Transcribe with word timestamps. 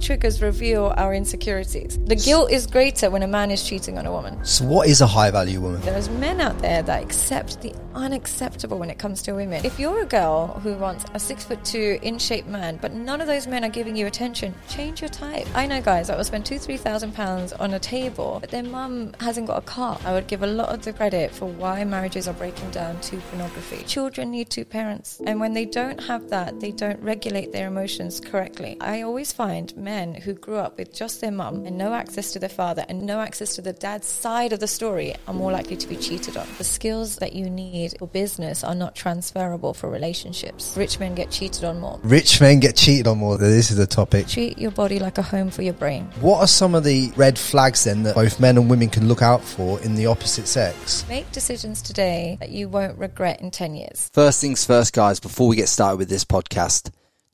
triggers 0.00 0.40
reveal 0.42 0.92
our 0.96 1.14
insecurities. 1.14 1.98
The 2.06 2.16
guilt 2.16 2.50
is 2.50 2.66
greater 2.66 3.10
when 3.10 3.22
a 3.22 3.26
man 3.26 3.50
is 3.50 3.62
cheating 3.62 3.98
on 3.98 4.06
a 4.06 4.12
woman. 4.12 4.44
So, 4.44 4.64
what 4.64 4.88
is 4.88 5.00
a 5.00 5.06
high 5.06 5.30
value 5.30 5.60
woman? 5.60 5.80
There's 5.82 6.08
men 6.08 6.40
out 6.40 6.58
there 6.60 6.82
that 6.82 7.02
accept 7.02 7.60
the 7.62 7.74
unacceptable 7.98 8.78
when 8.78 8.90
it 8.90 8.98
comes 8.98 9.22
to 9.22 9.32
women. 9.32 9.64
If 9.64 9.78
you're 9.78 10.02
a 10.02 10.06
girl 10.06 10.60
who 10.62 10.74
wants 10.74 11.04
a 11.14 11.18
six 11.18 11.44
foot 11.44 11.64
two, 11.64 11.98
in 12.02 12.18
shape 12.18 12.46
man, 12.46 12.78
but 12.80 12.92
none 12.92 13.20
of 13.20 13.26
those 13.26 13.46
men 13.46 13.64
are 13.64 13.68
giving 13.68 13.96
you 13.96 14.06
attention, 14.06 14.54
change 14.68 15.00
your 15.02 15.10
type. 15.10 15.46
I 15.54 15.66
know 15.66 15.80
guys 15.82 16.08
that 16.08 16.16
will 16.16 16.24
spend 16.24 16.46
two, 16.46 16.58
three 16.58 16.76
thousand 16.76 17.14
pounds 17.14 17.52
on 17.52 17.74
a 17.74 17.78
table, 17.78 18.38
but 18.40 18.50
their 18.50 18.62
mum 18.62 19.14
hasn't 19.20 19.46
got 19.46 19.58
a 19.58 19.66
car. 19.66 19.98
I 20.04 20.12
would 20.12 20.26
give 20.26 20.42
a 20.42 20.46
lot 20.46 20.68
of 20.68 20.82
the 20.82 20.92
credit 20.92 21.32
for 21.32 21.46
why 21.46 21.84
marriages 21.84 22.28
are 22.28 22.34
breaking 22.34 22.70
down 22.70 23.00
to 23.00 23.16
pornography. 23.16 23.84
Children 23.84 24.30
need 24.30 24.50
two 24.50 24.64
parents, 24.64 25.20
and 25.26 25.40
when 25.40 25.52
they 25.52 25.64
don't 25.64 26.00
have 26.04 26.30
that, 26.30 26.60
they 26.60 26.70
don't 26.70 27.00
regulate 27.02 27.52
their 27.52 27.66
emotions 27.66 28.20
correctly. 28.20 28.76
I 28.80 29.02
always 29.02 29.32
find 29.32 29.76
men 29.76 30.14
who 30.14 30.34
grew 30.34 30.56
up 30.56 30.78
with 30.78 30.94
just 30.94 31.20
their 31.20 31.30
mum 31.30 31.66
and 31.66 31.76
no 31.76 31.92
access 31.92 32.32
to 32.32 32.38
their 32.38 32.48
father 32.48 32.84
and 32.88 33.02
no 33.02 33.20
access 33.20 33.54
to 33.56 33.62
the 33.62 33.72
dad's 33.72 34.06
side 34.06 34.52
of 34.52 34.60
the 34.60 34.68
story 34.68 35.14
are 35.26 35.34
more 35.34 35.52
likely 35.52 35.76
to 35.76 35.88
be 35.88 35.96
cheated 35.96 36.36
on. 36.36 36.46
The 36.58 36.64
skills 36.64 37.16
that 37.16 37.32
you 37.32 37.50
need 37.50 37.87
for 37.98 38.08
business 38.08 38.64
are 38.64 38.74
not 38.74 38.94
transferable 38.94 39.72
for 39.72 39.88
relationships. 39.88 40.74
Rich 40.76 40.98
men 40.98 41.14
get 41.14 41.30
cheated 41.30 41.64
on 41.64 41.80
more. 41.80 42.00
Rich 42.02 42.40
men 42.40 42.60
get 42.60 42.76
cheated 42.76 43.06
on 43.06 43.18
more. 43.18 43.38
This 43.38 43.70
is 43.70 43.76
the 43.76 43.86
topic. 43.86 44.26
Treat 44.26 44.58
your 44.58 44.70
body 44.70 44.98
like 44.98 45.18
a 45.18 45.22
home 45.22 45.50
for 45.50 45.62
your 45.62 45.74
brain. 45.74 46.04
What 46.20 46.40
are 46.40 46.46
some 46.46 46.74
of 46.74 46.84
the 46.84 47.12
red 47.16 47.38
flags 47.38 47.84
then 47.84 48.02
that 48.02 48.14
both 48.14 48.40
men 48.40 48.58
and 48.58 48.68
women 48.68 48.88
can 48.88 49.08
look 49.08 49.22
out 49.22 49.42
for 49.42 49.80
in 49.80 49.94
the 49.94 50.06
opposite 50.06 50.48
sex? 50.48 51.06
Make 51.08 51.30
decisions 51.32 51.80
today 51.80 52.36
that 52.40 52.50
you 52.50 52.68
won't 52.68 52.98
regret 52.98 53.40
in 53.40 53.50
10 53.50 53.74
years. 53.74 54.10
First 54.12 54.40
things 54.40 54.64
first, 54.64 54.92
guys, 54.92 55.20
before 55.20 55.48
we 55.48 55.56
get 55.56 55.68
started 55.68 55.96
with 55.96 56.08
this 56.08 56.24
podcast, 56.24 56.90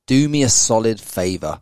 do 0.07 0.29
me 0.29 0.43
a 0.43 0.49
solid 0.49 1.01
favor 1.01 1.61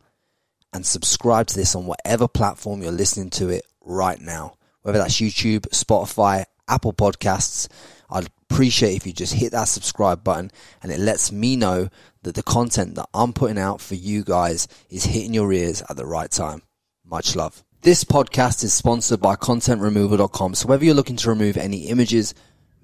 and 0.72 0.84
subscribe 0.84 1.46
to 1.48 1.54
this 1.54 1.74
on 1.74 1.86
whatever 1.86 2.26
platform 2.26 2.82
you're 2.82 2.92
listening 2.92 3.30
to 3.30 3.48
it 3.50 3.64
right 3.82 4.20
now, 4.20 4.54
whether 4.82 4.98
that's 4.98 5.20
YouTube, 5.20 5.68
Spotify, 5.68 6.44
Apple 6.68 6.92
Podcasts. 6.92 7.68
I'd 8.10 8.28
appreciate 8.52 8.96
if 8.96 9.06
you 9.06 9.12
just 9.14 9.32
hit 9.32 9.52
that 9.52 9.64
subscribe 9.64 10.22
button 10.22 10.50
and 10.82 10.92
it 10.92 11.00
lets 11.00 11.32
me 11.32 11.56
know 11.56 11.88
that 12.22 12.34
the 12.34 12.42
content 12.42 12.94
that 12.96 13.08
I'm 13.14 13.32
putting 13.32 13.58
out 13.58 13.80
for 13.80 13.94
you 13.94 14.22
guys 14.22 14.68
is 14.90 15.04
hitting 15.04 15.32
your 15.32 15.52
ears 15.52 15.82
at 15.88 15.96
the 15.96 16.04
right 16.04 16.30
time. 16.30 16.62
Much 17.04 17.34
love. 17.34 17.64
This 17.80 18.04
podcast 18.04 18.62
is 18.62 18.74
sponsored 18.74 19.20
by 19.20 19.36
contentremoval.com. 19.36 20.54
So 20.54 20.68
whether 20.68 20.84
you're 20.84 20.94
looking 20.94 21.16
to 21.16 21.30
remove 21.30 21.56
any 21.56 21.88
images, 21.88 22.34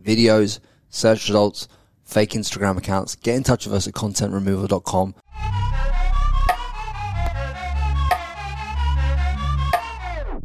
videos, 0.03 0.59
search 0.89 1.29
results, 1.29 1.69
fake 2.03 2.31
Instagram 2.31 2.79
accounts, 2.79 3.15
get 3.15 3.37
in 3.37 3.43
touch 3.43 3.67
with 3.67 3.75
us 3.75 3.87
at 3.87 3.95
contentremoval.com. 3.95 5.15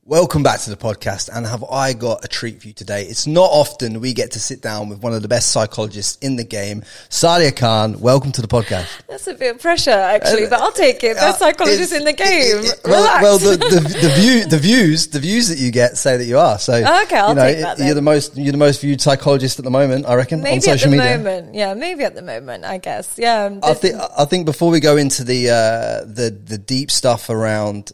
Welcome 0.05 0.43
back 0.43 0.59
to 0.59 0.69
the 0.69 0.75
podcast, 0.75 1.29
and 1.33 1.45
have 1.47 1.63
I 1.63 1.93
got 1.93 2.25
a 2.25 2.27
treat 2.27 2.59
for 2.61 2.67
you 2.67 2.73
today? 2.73 3.03
It's 3.05 3.25
not 3.25 3.49
often 3.49 4.01
we 4.01 4.11
get 4.13 4.31
to 4.31 4.39
sit 4.39 4.61
down 4.61 4.89
with 4.89 5.01
one 5.01 5.13
of 5.13 5.21
the 5.21 5.29
best 5.29 5.51
psychologists 5.53 6.17
in 6.17 6.35
the 6.35 6.43
game, 6.43 6.81
Sadia 7.09 7.55
Khan. 7.55 8.01
Welcome 8.01 8.33
to 8.33 8.41
the 8.41 8.49
podcast. 8.49 8.87
That's 9.07 9.27
a 9.27 9.33
bit 9.33 9.55
of 9.55 9.61
pressure, 9.61 9.91
actually, 9.91 10.47
but 10.47 10.59
I'll 10.59 10.73
take 10.73 11.01
it. 11.05 11.15
Best 11.15 11.41
Uh, 11.41 11.45
psychologist 11.45 11.93
in 11.93 12.03
the 12.03 12.11
game. 12.11 12.27
it- 12.27 12.65
it- 12.65 12.79
well, 12.83 13.21
well, 13.21 13.37
the, 13.37 13.51
the, 13.55 13.79
the 14.01 14.09
view, 14.19 14.45
the 14.45 14.57
views, 14.59 15.07
the 15.07 15.21
views 15.21 15.47
that 15.47 15.57
you 15.57 15.71
get 15.71 15.95
say 15.97 16.17
that 16.17 16.25
you 16.25 16.37
are. 16.37 16.59
So, 16.59 16.73
Okay, 16.73 17.15
I'll 17.17 17.29
you 17.29 17.35
know, 17.35 17.41
take 17.45 17.61
that 17.61 17.79
You're 17.79 17.95
the 17.95 18.01
most, 18.01 18.35
you're 18.35 18.51
the 18.51 18.57
most 18.57 18.81
viewed 18.81 18.99
psychologist 18.99 19.57
at 19.57 19.63
the 19.63 19.71
moment, 19.71 20.05
I 20.05 20.15
reckon, 20.15 20.41
maybe 20.41 20.55
on 20.55 20.77
social 20.77 20.87
at 20.89 20.91
the 20.91 20.97
media. 20.97 21.17
moment. 21.17 21.55
Yeah, 21.55 21.73
maybe 21.75 22.03
at 22.03 22.13
the 22.13 22.21
moment, 22.23 22.65
I 22.65 22.77
guess. 22.77 23.15
Yeah. 23.17 23.57
I 23.63 23.73
think 23.73 23.95
I 24.17 24.25
think 24.25 24.45
before 24.45 24.69
we 24.69 24.81
go 24.81 24.97
into 24.97 25.23
the 25.23 25.49
uh, 25.49 26.03
the 26.05 26.29
the 26.29 26.57
deep 26.57 26.91
stuff 26.91 27.29
around 27.29 27.93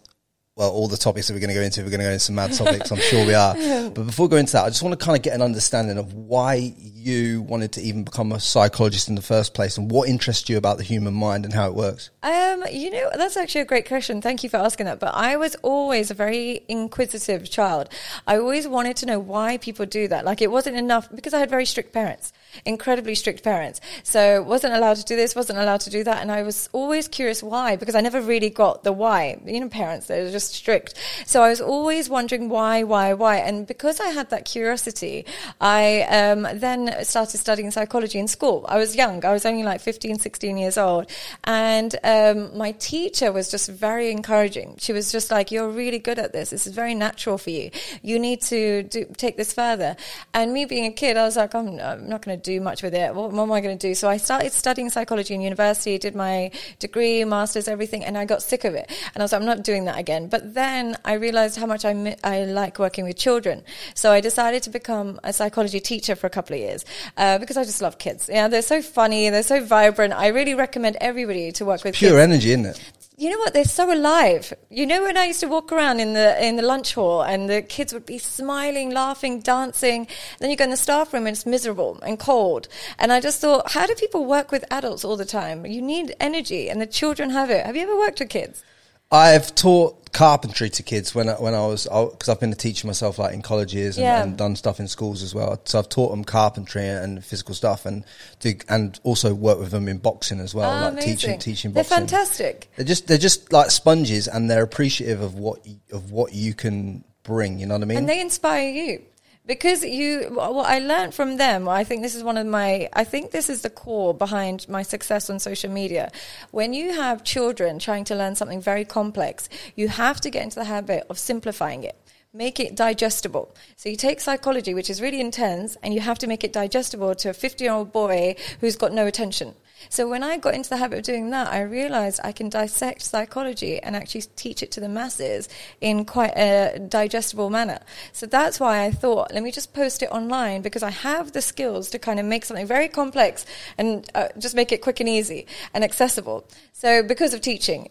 well 0.60 0.70
all 0.72 0.90
the 0.90 0.98
topics 0.98 1.28
that 1.28 1.34
we're 1.34 1.40
going 1.40 1.50
to 1.50 1.56
go 1.56 1.62
into, 1.62 1.82
we're 1.82 1.90
going 1.90 2.02
to 2.02 2.06
go 2.06 2.12
into 2.12 2.20
some 2.20 2.36
mad 2.36 2.52
topics. 2.52 2.92
I'm 2.92 3.00
sure 3.00 3.26
we 3.26 3.34
are. 3.34 3.56
But 3.90 4.06
before 4.06 4.28
we 4.28 4.32
go 4.32 4.38
into 4.38 4.52
that, 4.54 4.66
I 4.66 4.70
just 4.70 4.84
want 4.84 5.00
to 5.00 5.04
kind 5.04 5.18
of 5.18 5.24
get 5.24 5.34
an 5.34 5.42
understanding 5.42 5.98
of 5.98 6.14
why 6.14 6.74
you 6.78 7.42
wanted 7.42 7.72
to 7.74 7.82
even 7.82 8.04
become 8.04 8.32
a 8.34 8.40
psychologist 8.40 9.08
in 9.08 9.16
the 9.16 9.22
first 9.22 9.54
place, 9.54 9.78
and 9.78 9.90
what 9.90 10.10
interests 10.10 10.50
you 10.50 10.58
about 10.58 10.78
the 10.78 10.84
human 10.84 11.14
mind 11.14 11.46
and 11.46 11.54
how 11.54 11.68
it 11.68 11.74
works. 11.74 12.12
Um, 12.22 12.66
you 12.72 12.92
know, 12.92 13.10
that's 13.16 13.38
actually 13.38 13.62
a 13.62 13.66
great 13.66 13.88
question. 13.88 14.22
Thank 14.22 14.44
you 14.44 14.50
for 14.50 14.58
asking 14.58 14.86
that. 14.86 15.00
But 15.00 15.16
I 15.16 15.38
was 15.38 15.56
always 15.64 16.12
a 16.12 16.14
very 16.14 16.66
inquisitive 16.68 17.50
child. 17.50 17.90
I 18.28 18.38
always 18.38 18.68
wanted 18.68 18.98
to 18.98 19.06
know 19.06 19.18
why 19.18 19.58
people 19.58 19.86
do 19.86 20.10
that. 20.10 20.26
Like 20.26 20.42
it 20.42 20.52
wasn't 20.52 20.76
enough 20.76 21.10
because 21.16 21.34
I 21.34 21.40
had 21.40 21.50
very 21.50 21.66
strict 21.66 21.94
parents, 21.94 22.34
incredibly 22.66 23.16
strict 23.16 23.44
parents. 23.44 23.82
So 24.04 24.42
wasn't 24.42 24.74
allowed 24.74 24.98
to 24.98 25.04
do 25.04 25.16
this, 25.16 25.36
wasn't 25.36 25.60
allowed 25.60 25.82
to 25.82 25.90
do 25.90 26.04
that. 26.04 26.22
And 26.22 26.32
I 26.32 26.44
was 26.44 26.70
always 26.74 27.08
curious 27.08 27.44
why 27.44 27.76
because 27.76 27.96
I 27.96 28.02
never 28.02 28.22
really 28.22 28.50
got 28.50 28.84
the 28.84 28.92
why. 28.92 29.40
You 29.46 29.60
know, 29.60 29.70
parents, 29.70 30.08
they're 30.08 30.32
just 30.32 30.54
strict. 30.54 30.96
So 31.26 31.42
I 31.42 31.50
was 31.50 31.62
always 31.62 32.10
wondering 32.10 32.50
why, 32.50 32.84
why, 32.84 33.14
why. 33.14 33.38
And 33.38 33.68
because 33.68 34.00
I 34.00 34.08
had 34.08 34.30
that 34.30 34.46
curiosity, 34.46 35.26
I 35.62 36.02
um, 36.04 36.48
then 36.54 37.04
started 37.04 37.38
studying 37.38 37.72
psychology 37.72 38.20
in 38.20 38.28
school. 38.28 38.66
I 38.68 38.78
was 38.78 38.96
young. 38.96 39.24
I 39.26 39.32
was 39.32 39.46
only 39.46 39.64
like 39.64 39.82
15, 39.82 40.20
16 40.20 40.58
years 40.58 40.78
old. 40.78 41.10
And 41.44 41.96
um, 42.04 42.58
my 42.58 42.72
teacher 42.74 43.32
was 43.32 43.50
just 43.50 43.70
very 43.70 44.12
encouraging. 44.12 44.76
She 44.80 44.94
was 44.94 45.12
just 45.12 45.32
like, 45.32 45.52
you're 45.52 45.70
really 45.70 46.00
good 46.00 46.20
at 46.20 46.34
this. 46.34 46.50
This 46.50 46.68
is 46.68 46.74
very 46.74 46.96
natural 46.96 47.38
for 47.38 47.50
you. 47.50 47.72
You 48.02 48.20
need 48.20 48.42
to 48.44 48.84
do, 48.84 49.06
take 49.18 49.38
this 49.38 49.54
further. 49.54 49.96
And 50.34 50.54
me 50.54 50.66
being 50.66 50.86
a 50.86 50.92
kid, 50.92 51.18
I 51.18 51.24
was 51.24 51.38
like, 51.38 51.54
I'm, 51.54 51.80
I'm 51.80 52.08
not 52.08 52.24
going 52.24 52.39
to 52.39 52.39
do 52.44 52.60
much 52.62 52.84
with 52.84 52.94
it. 52.94 53.14
What, 53.14 53.32
what 53.32 53.44
am 53.44 53.52
I 53.52 53.62
going 53.62 53.78
to 53.78 53.88
do? 53.88 53.94
So 53.96 54.10
I 54.10 54.18
started 54.18 54.52
studying 54.52 54.90
psychology 54.90 55.34
in 55.34 55.42
university, 55.42 55.98
did 55.98 56.16
my 56.16 56.52
degree, 56.80 57.24
master's, 57.26 57.68
everything, 57.68 58.04
and 58.06 58.18
I 58.18 58.26
got 58.26 58.42
sick 58.42 58.64
of 58.66 58.76
it. 58.76 58.90
And 59.14 59.22
I 59.22 59.24
was 59.24 59.32
like, 59.32 59.42
I'm 59.42 59.46
not 59.48 59.64
doing 59.64 59.86
that 59.86 60.00
again. 60.00 60.28
But 60.28 60.54
then 60.54 60.98
I 61.06 61.14
realized 61.14 61.58
how 61.58 61.66
much 61.66 61.86
I, 61.86 61.94
mi- 61.94 62.16
I 62.24 62.46
like 62.46 62.80
working 62.80 63.06
with 63.06 63.18
children. 63.18 63.64
So 63.94 64.12
I 64.12 64.22
decided 64.22 64.64
to 64.64 64.70
become 64.70 65.20
a 65.24 65.34
psychology 65.34 65.80
teacher 65.80 66.16
for 66.16 66.28
a 66.28 66.30
couple 66.30 66.56
of 66.56 66.60
years 66.62 66.86
uh, 67.18 67.38
because 67.38 67.58
I 67.58 67.64
just 67.64 67.82
love 67.82 67.98
kids. 67.98 68.30
Yeah, 68.32 68.48
they're 68.48 68.62
so 68.62 68.82
funny, 68.82 69.30
they're 69.30 69.44
so 69.44 69.64
vibrant. 69.64 70.14
I 70.14 70.28
really 70.28 70.56
recommend 70.56 70.98
everybody 71.02 71.52
to 71.54 71.66
work 71.66 71.84
with 71.84 71.96
Pure 71.96 72.12
kids. 72.12 72.20
energy, 72.22 72.52
isn't 72.52 72.66
it? 72.66 72.82
You 73.20 73.30
know 73.30 73.40
what? 73.40 73.54
They're 73.54 73.66
so 73.66 73.94
alive. 73.94 74.54
You 74.70 74.86
know 74.86 75.02
when 75.02 75.18
I 75.18 75.26
used 75.26 75.42
to 75.42 75.48
walk 75.50 75.74
around 75.74 76.00
in 76.00 76.14
the 76.14 76.42
in 76.42 76.56
the 76.56 76.62
lunch 76.62 76.94
hall 76.94 77.22
and 77.22 77.50
the 77.50 77.62
kids 77.62 77.94
would 77.94 78.06
be 78.06 78.18
smiling, 78.18 78.92
laughing, 78.92 79.42
dancing. 79.42 80.08
Then 80.40 80.50
you 80.50 80.56
go 80.56 80.64
in 80.64 80.70
the 80.70 80.78
staff 80.78 81.12
room 81.12 81.28
and 81.28 81.36
it's 81.36 81.46
miserable 81.46 82.00
and 82.02 82.18
cold. 82.18 82.70
And 82.98 83.12
I 83.12 83.20
just 83.20 83.42
thought, 83.42 83.74
how 83.74 83.86
do 83.88 83.94
people 83.94 84.24
work 84.24 84.54
with 84.54 84.64
adults 84.72 85.04
all 85.04 85.18
the 85.18 85.26
time? 85.26 85.66
You 85.66 85.82
need 85.82 86.16
energy, 86.22 86.70
and 86.70 86.80
the 86.80 86.88
children 86.88 87.32
have 87.32 87.50
it. 87.50 87.66
Have 87.66 87.76
you 87.76 87.82
ever 87.82 87.98
worked 87.98 88.22
with 88.22 88.30
kids? 88.30 88.64
I've 89.12 89.54
taught 89.56 90.12
carpentry 90.12 90.70
to 90.72 90.84
kids 90.84 91.14
when 91.14 91.30
I, 91.30 91.34
when 91.34 91.54
I 91.54 91.66
was 91.68 91.84
because 91.86 92.30
I've 92.30 92.40
been 92.40 92.52
a 92.52 92.56
teacher 92.56 92.88
myself, 92.88 93.18
like 93.20 93.34
in 93.34 93.42
colleges 93.42 93.98
and, 93.98 94.04
Yeah. 94.04 94.24
and 94.24 94.38
done 94.38 94.56
stuff 94.56 94.80
in 94.80 94.88
schools 94.88 95.22
as 95.24 95.34
well. 95.36 95.60
So 95.66 95.80
I've 95.80 95.90
taught 95.90 96.10
them 96.10 96.24
carpentry 96.24 96.88
and 96.88 97.24
physical 97.24 97.54
stuff, 97.56 97.86
and 97.86 98.04
do, 98.40 98.56
and 98.68 99.00
also 99.04 99.34
work 99.34 99.60
with 99.60 99.72
them 99.72 99.88
in 99.88 99.98
boxing 99.98 100.40
as 100.40 100.54
well, 100.56 100.70
Ah, 100.70 100.84
like 100.86 100.94
amazing. 100.94 101.16
teaching 101.16 101.40
teaching 101.40 101.74
They're 101.74 101.84
fantastic. 101.84 102.72
They're 102.76 102.86
just 102.86 103.08
they're 103.08 103.18
just 103.18 103.52
like 103.54 103.72
sponges, 103.72 104.28
and 104.28 104.50
they're 104.50 104.64
appreciative 104.64 105.22
of 105.22 105.36
what 105.36 105.66
of 105.92 106.12
what 106.12 106.34
you 106.34 106.54
can 106.54 107.04
bring. 107.24 107.60
You 107.60 107.66
know 107.68 107.76
what 107.76 107.84
I 107.84 107.86
mean? 107.86 107.98
and 108.00 108.10
they 108.10 108.22
inspire 108.22 108.70
you 108.70 109.02
because 109.50 109.84
you 109.84 110.30
what 110.30 110.68
i 110.68 110.78
learned 110.78 111.14
from 111.20 111.38
them. 111.38 111.68
I 111.68 111.84
think 111.84 112.04
this 112.04 112.14
is 112.14 112.24
one 112.24 112.38
of 112.38 112.46
my 112.46 112.88
i 112.94 113.04
think 113.04 113.32
this 113.32 113.50
is 113.50 113.64
the 113.64 113.76
core 113.82 114.14
behind 114.14 114.70
my 114.70 114.84
success 114.84 115.30
on 115.30 115.40
social 115.40 115.72
media. 115.72 116.12
When 116.52 116.72
you 116.80 116.94
have 116.94 117.24
children 117.24 117.80
trying 117.80 118.06
to 118.10 118.16
learn 118.16 118.36
something 118.36 118.62
very 118.62 118.86
complex 118.86 119.50
you 119.76 119.88
have 119.88 120.22
to 120.22 120.30
get 120.30 120.44
into 120.44 120.60
the 120.60 120.72
habit 120.76 121.04
of 121.10 121.18
simplifying 121.18 121.84
it. 121.84 121.98
Make 122.32 122.60
it 122.60 122.76
digestible. 122.76 123.46
So 123.76 123.90
you 123.90 123.96
take 123.96 124.22
psychology 124.22 124.76
which 124.76 124.92
is 124.94 125.02
really 125.02 125.20
intense 125.20 125.78
and 125.82 125.96
you 125.96 126.02
have 126.02 126.20
to 126.20 126.28
make 126.28 126.44
it 126.44 126.54
digestible 126.54 127.16
to 127.16 127.32
a 127.32 127.34
50 127.34 127.64
year 127.64 127.74
old 127.74 127.92
boy 127.92 128.36
who's 128.62 128.76
got 128.76 128.94
no 128.94 129.08
attention 129.08 129.56
so 129.88 130.10
when 130.10 130.24
I 130.24 130.38
got 130.38 130.56
into 130.56 130.70
the 130.70 130.78
habit 130.78 131.00
of 131.00 131.06
doing 131.06 131.30
that, 131.30 131.48
I 131.48 131.62
realized 131.62 132.20
I 132.24 132.34
can 132.34 132.50
dissect 132.50 133.02
psychology 133.02 133.80
and 133.82 133.96
actually 133.96 134.24
teach 134.36 134.62
it 134.62 134.72
to 134.72 134.80
the 134.80 134.90
masses 134.90 135.48
in 135.80 136.04
quite 136.06 136.34
a 136.36 136.80
digestible 136.80 137.50
manner. 137.50 137.80
So 138.12 138.26
that's 138.26 138.60
why 138.60 138.84
I 138.84 138.92
thought, 138.92 139.34
let 139.34 139.42
me 139.42 139.52
just 139.52 139.74
post 139.74 140.04
it 140.04 140.12
online 140.12 140.62
because 140.62 140.84
I 140.84 140.90
have 140.90 141.32
the 141.32 141.42
skills 141.42 141.90
to 141.92 142.00
kind 142.00 142.20
of 142.20 142.26
make 142.26 142.44
something 142.44 142.68
very 142.68 142.90
complex 142.90 143.46
and 143.78 144.10
uh, 144.16 144.28
just 144.38 144.56
make 144.56 144.72
it 144.72 144.82
quick 144.82 145.00
and 145.00 145.08
easy 145.08 145.48
and 145.74 145.84
accessible. 145.84 146.46
So 146.74 147.02
because 147.02 147.34
of 147.34 147.42
teaching, 147.42 147.88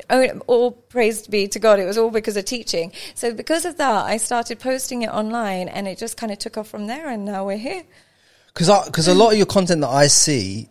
all 0.46 0.72
praise 0.72 1.26
be 1.26 1.48
to 1.48 1.58
God, 1.58 1.78
it 1.78 1.86
was 1.86 1.96
all 1.96 2.10
because 2.10 2.36
of 2.36 2.44
teaching. 2.44 2.92
So 3.14 3.32
because 3.32 3.64
of 3.64 3.78
that, 3.78 4.04
I 4.04 4.18
started 4.18 4.58
posting 4.58 5.02
it 5.02 5.10
online 5.10 5.68
and 5.68 5.88
it 5.88 5.98
just 5.98 6.16
kind 6.16 6.32
of 6.32 6.38
took 6.38 6.58
off 6.58 6.68
from 6.68 6.86
there 6.86 7.08
and 7.08 7.24
now 7.24 7.46
we're 7.46 7.56
here. 7.56 7.84
because 8.54 8.70
because 8.86 9.08
a 9.08 9.14
lot 9.14 9.32
of 9.32 9.36
your 9.36 9.46
content 9.46 9.80
that 9.80 9.88
I 9.88 10.06
see, 10.08 10.68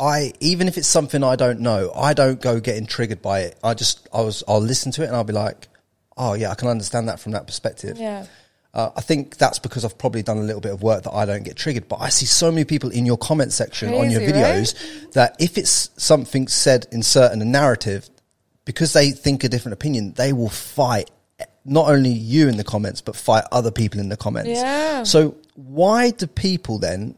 I 0.00 0.32
even 0.40 0.66
if 0.66 0.78
it's 0.78 0.88
something 0.88 1.22
I 1.22 1.36
don't 1.36 1.60
know, 1.60 1.92
I 1.94 2.14
don't 2.14 2.40
go 2.40 2.58
getting 2.58 2.86
triggered 2.86 3.20
by 3.20 3.40
it. 3.40 3.58
I 3.62 3.74
just 3.74 4.08
I 4.12 4.22
was 4.22 4.42
I'll 4.48 4.60
listen 4.60 4.92
to 4.92 5.02
it 5.02 5.06
and 5.06 5.14
I'll 5.14 5.24
be 5.24 5.32
like, 5.32 5.68
oh 6.16 6.34
yeah, 6.34 6.50
I 6.50 6.54
can 6.54 6.68
understand 6.68 7.08
that 7.08 7.20
from 7.20 7.32
that 7.32 7.46
perspective. 7.46 7.98
Yeah. 7.98 8.26
Uh, 8.72 8.90
I 8.96 9.00
think 9.00 9.36
that's 9.36 9.58
because 9.58 9.84
I've 9.84 9.98
probably 9.98 10.22
done 10.22 10.38
a 10.38 10.42
little 10.42 10.60
bit 10.60 10.72
of 10.72 10.80
work 10.80 11.02
that 11.02 11.12
I 11.12 11.26
don't 11.26 11.42
get 11.42 11.56
triggered. 11.56 11.88
But 11.88 12.00
I 12.00 12.08
see 12.08 12.26
so 12.26 12.52
many 12.52 12.64
people 12.64 12.90
in 12.90 13.04
your 13.04 13.18
comment 13.18 13.52
section 13.52 13.92
on 13.92 14.10
your 14.10 14.20
Crazy, 14.20 14.32
videos 14.32 15.12
that 15.12 15.34
if 15.40 15.58
it's 15.58 15.90
something 15.96 16.46
said 16.46 16.86
in 16.92 17.02
certain 17.02 17.42
a 17.42 17.44
narrative, 17.44 18.08
because 18.64 18.92
they 18.92 19.10
think 19.10 19.42
a 19.42 19.48
different 19.48 19.72
opinion, 19.72 20.12
they 20.12 20.32
will 20.32 20.48
fight 20.48 21.10
not 21.64 21.88
only 21.88 22.10
you 22.10 22.48
in 22.48 22.56
the 22.56 22.64
comments, 22.64 23.00
but 23.00 23.16
fight 23.16 23.44
other 23.50 23.72
people 23.72 23.98
in 23.98 24.08
the 24.08 24.16
comments. 24.16 24.50
Yeah. 24.50 25.02
So 25.02 25.36
why 25.56 26.10
do 26.10 26.28
people 26.28 26.78
then 26.78 27.16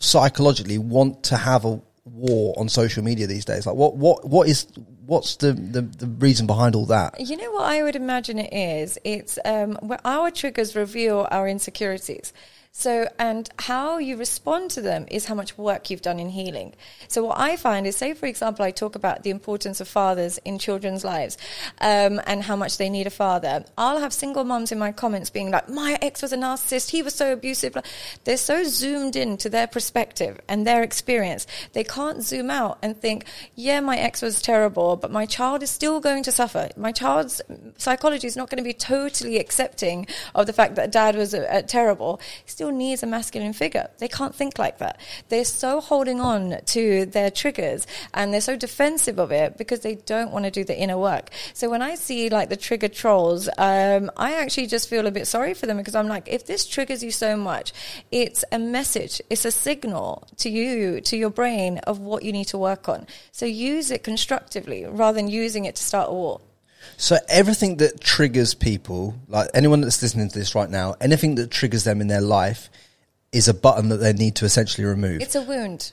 psychologically 0.00 0.78
want 0.78 1.22
to 1.24 1.36
have 1.36 1.64
a 1.64 1.80
war 2.04 2.54
on 2.56 2.68
social 2.68 3.02
media 3.02 3.26
these 3.26 3.44
days? 3.44 3.66
Like 3.66 3.76
what, 3.76 3.96
what, 3.96 4.28
what 4.28 4.48
is, 4.48 4.66
what's 5.06 5.36
the, 5.36 5.52
the, 5.52 5.82
the 5.82 6.06
reason 6.06 6.46
behind 6.46 6.74
all 6.74 6.86
that? 6.86 7.20
You 7.20 7.36
know 7.36 7.50
what 7.52 7.64
I 7.64 7.82
would 7.82 7.96
imagine 7.96 8.38
it 8.38 8.52
is? 8.52 8.98
It's 9.04 9.38
um, 9.44 9.76
where 9.80 10.00
our 10.04 10.30
triggers 10.30 10.76
reveal 10.76 11.26
our 11.30 11.48
insecurities. 11.48 12.32
So, 12.76 13.08
and 13.20 13.48
how 13.60 13.98
you 13.98 14.16
respond 14.16 14.72
to 14.72 14.80
them 14.80 15.06
is 15.08 15.26
how 15.26 15.36
much 15.36 15.56
work 15.56 15.90
you've 15.90 16.02
done 16.02 16.18
in 16.18 16.30
healing. 16.30 16.74
So, 17.06 17.22
what 17.24 17.38
I 17.38 17.56
find 17.56 17.86
is, 17.86 17.96
say, 17.96 18.14
for 18.14 18.26
example, 18.26 18.64
I 18.64 18.72
talk 18.72 18.96
about 18.96 19.22
the 19.22 19.30
importance 19.30 19.80
of 19.80 19.86
fathers 19.86 20.38
in 20.38 20.58
children's 20.58 21.04
lives 21.04 21.38
um, 21.80 22.20
and 22.26 22.42
how 22.42 22.56
much 22.56 22.76
they 22.76 22.90
need 22.90 23.06
a 23.06 23.10
father. 23.10 23.64
I'll 23.78 24.00
have 24.00 24.12
single 24.12 24.42
moms 24.42 24.72
in 24.72 24.78
my 24.80 24.90
comments 24.90 25.30
being 25.30 25.52
like, 25.52 25.68
my 25.68 25.96
ex 26.02 26.20
was 26.20 26.32
a 26.32 26.36
narcissist, 26.36 26.90
he 26.90 27.00
was 27.00 27.14
so 27.14 27.32
abusive. 27.32 27.76
They're 28.24 28.36
so 28.36 28.64
zoomed 28.64 29.14
in 29.14 29.36
to 29.36 29.48
their 29.48 29.68
perspective 29.68 30.40
and 30.48 30.66
their 30.66 30.82
experience. 30.82 31.46
They 31.74 31.84
can't 31.84 32.24
zoom 32.24 32.50
out 32.50 32.78
and 32.82 33.00
think, 33.00 33.26
yeah, 33.54 33.78
my 33.78 33.98
ex 33.98 34.20
was 34.20 34.42
terrible, 34.42 34.96
but 34.96 35.12
my 35.12 35.26
child 35.26 35.62
is 35.62 35.70
still 35.70 36.00
going 36.00 36.24
to 36.24 36.32
suffer. 36.32 36.70
My 36.76 36.90
child's 36.90 37.40
psychology 37.78 38.26
is 38.26 38.36
not 38.36 38.50
going 38.50 38.58
to 38.58 38.64
be 38.64 38.74
totally 38.74 39.38
accepting 39.38 40.08
of 40.34 40.48
the 40.48 40.52
fact 40.52 40.74
that 40.74 40.90
dad 40.90 41.14
was 41.14 41.34
uh, 41.34 41.62
terrible. 41.68 42.20
Still 42.46 42.63
still 42.64 42.74
needs 42.74 43.02
a 43.02 43.06
masculine 43.06 43.52
figure. 43.52 43.88
They 43.98 44.08
can't 44.08 44.34
think 44.34 44.58
like 44.58 44.78
that. 44.78 44.98
They're 45.28 45.44
so 45.44 45.82
holding 45.82 46.18
on 46.18 46.60
to 46.64 47.04
their 47.04 47.30
triggers 47.30 47.86
and 48.14 48.32
they're 48.32 48.40
so 48.40 48.56
defensive 48.56 49.18
of 49.18 49.32
it 49.32 49.58
because 49.58 49.80
they 49.80 49.96
don't 49.96 50.32
want 50.32 50.46
to 50.46 50.50
do 50.50 50.64
the 50.64 50.74
inner 50.74 50.96
work. 50.96 51.28
So 51.52 51.68
when 51.68 51.82
I 51.82 51.94
see 51.94 52.30
like 52.30 52.48
the 52.48 52.56
trigger 52.56 52.88
trolls, 52.88 53.50
um, 53.58 54.10
I 54.16 54.32
actually 54.36 54.66
just 54.66 54.88
feel 54.88 55.06
a 55.06 55.10
bit 55.10 55.26
sorry 55.26 55.52
for 55.52 55.66
them 55.66 55.76
because 55.76 55.94
I'm 55.94 56.08
like, 56.08 56.26
if 56.26 56.46
this 56.46 56.64
triggers 56.66 57.02
you 57.02 57.10
so 57.10 57.36
much, 57.36 57.74
it's 58.10 58.46
a 58.50 58.58
message, 58.58 59.20
it's 59.28 59.44
a 59.44 59.50
signal 59.50 60.26
to 60.38 60.48
you, 60.48 61.02
to 61.02 61.18
your 61.18 61.30
brain 61.30 61.78
of 61.80 61.98
what 61.98 62.22
you 62.22 62.32
need 62.32 62.46
to 62.46 62.56
work 62.56 62.88
on. 62.88 63.06
So 63.30 63.44
use 63.44 63.90
it 63.90 64.02
constructively 64.02 64.86
rather 64.86 65.16
than 65.16 65.28
using 65.28 65.66
it 65.66 65.74
to 65.76 65.82
start 65.82 66.08
a 66.08 66.14
war. 66.14 66.40
So 66.96 67.16
everything 67.28 67.76
that 67.78 68.00
triggers 68.00 68.54
people, 68.54 69.14
like 69.28 69.50
anyone 69.54 69.80
that's 69.80 70.02
listening 70.02 70.28
to 70.28 70.38
this 70.38 70.54
right 70.54 70.70
now, 70.70 70.94
anything 71.00 71.34
that 71.36 71.50
triggers 71.50 71.84
them 71.84 72.00
in 72.00 72.06
their 72.06 72.20
life 72.20 72.70
is 73.32 73.48
a 73.48 73.54
button 73.54 73.88
that 73.88 73.96
they 73.96 74.12
need 74.12 74.36
to 74.36 74.44
essentially 74.44 74.86
remove. 74.86 75.20
It's 75.20 75.34
a 75.34 75.42
wound. 75.42 75.92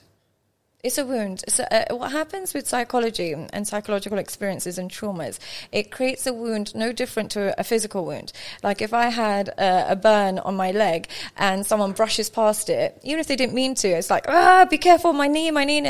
It's 0.82 0.98
a 0.98 1.06
wound. 1.06 1.44
So, 1.46 1.62
uh, 1.70 1.94
what 1.94 2.10
happens 2.10 2.54
with 2.54 2.68
psychology 2.68 3.32
and 3.32 3.68
psychological 3.68 4.18
experiences 4.18 4.78
and 4.78 4.90
traumas? 4.90 5.38
It 5.70 5.92
creates 5.92 6.26
a 6.26 6.32
wound 6.32 6.74
no 6.74 6.90
different 6.92 7.30
to 7.32 7.58
a 7.58 7.62
physical 7.62 8.04
wound. 8.04 8.32
Like 8.64 8.82
if 8.82 8.92
I 8.92 9.10
had 9.10 9.48
a, 9.50 9.92
a, 9.92 9.96
burn 9.96 10.40
on 10.40 10.56
my 10.56 10.72
leg 10.72 11.08
and 11.36 11.64
someone 11.64 11.92
brushes 11.92 12.28
past 12.28 12.68
it, 12.68 12.98
even 13.04 13.20
if 13.20 13.28
they 13.28 13.36
didn't 13.36 13.54
mean 13.54 13.76
to, 13.76 13.88
it's 13.88 14.10
like, 14.10 14.24
ah, 14.26 14.66
be 14.68 14.76
careful, 14.76 15.12
my 15.12 15.28
knee, 15.28 15.52
my 15.52 15.64
knee. 15.64 15.82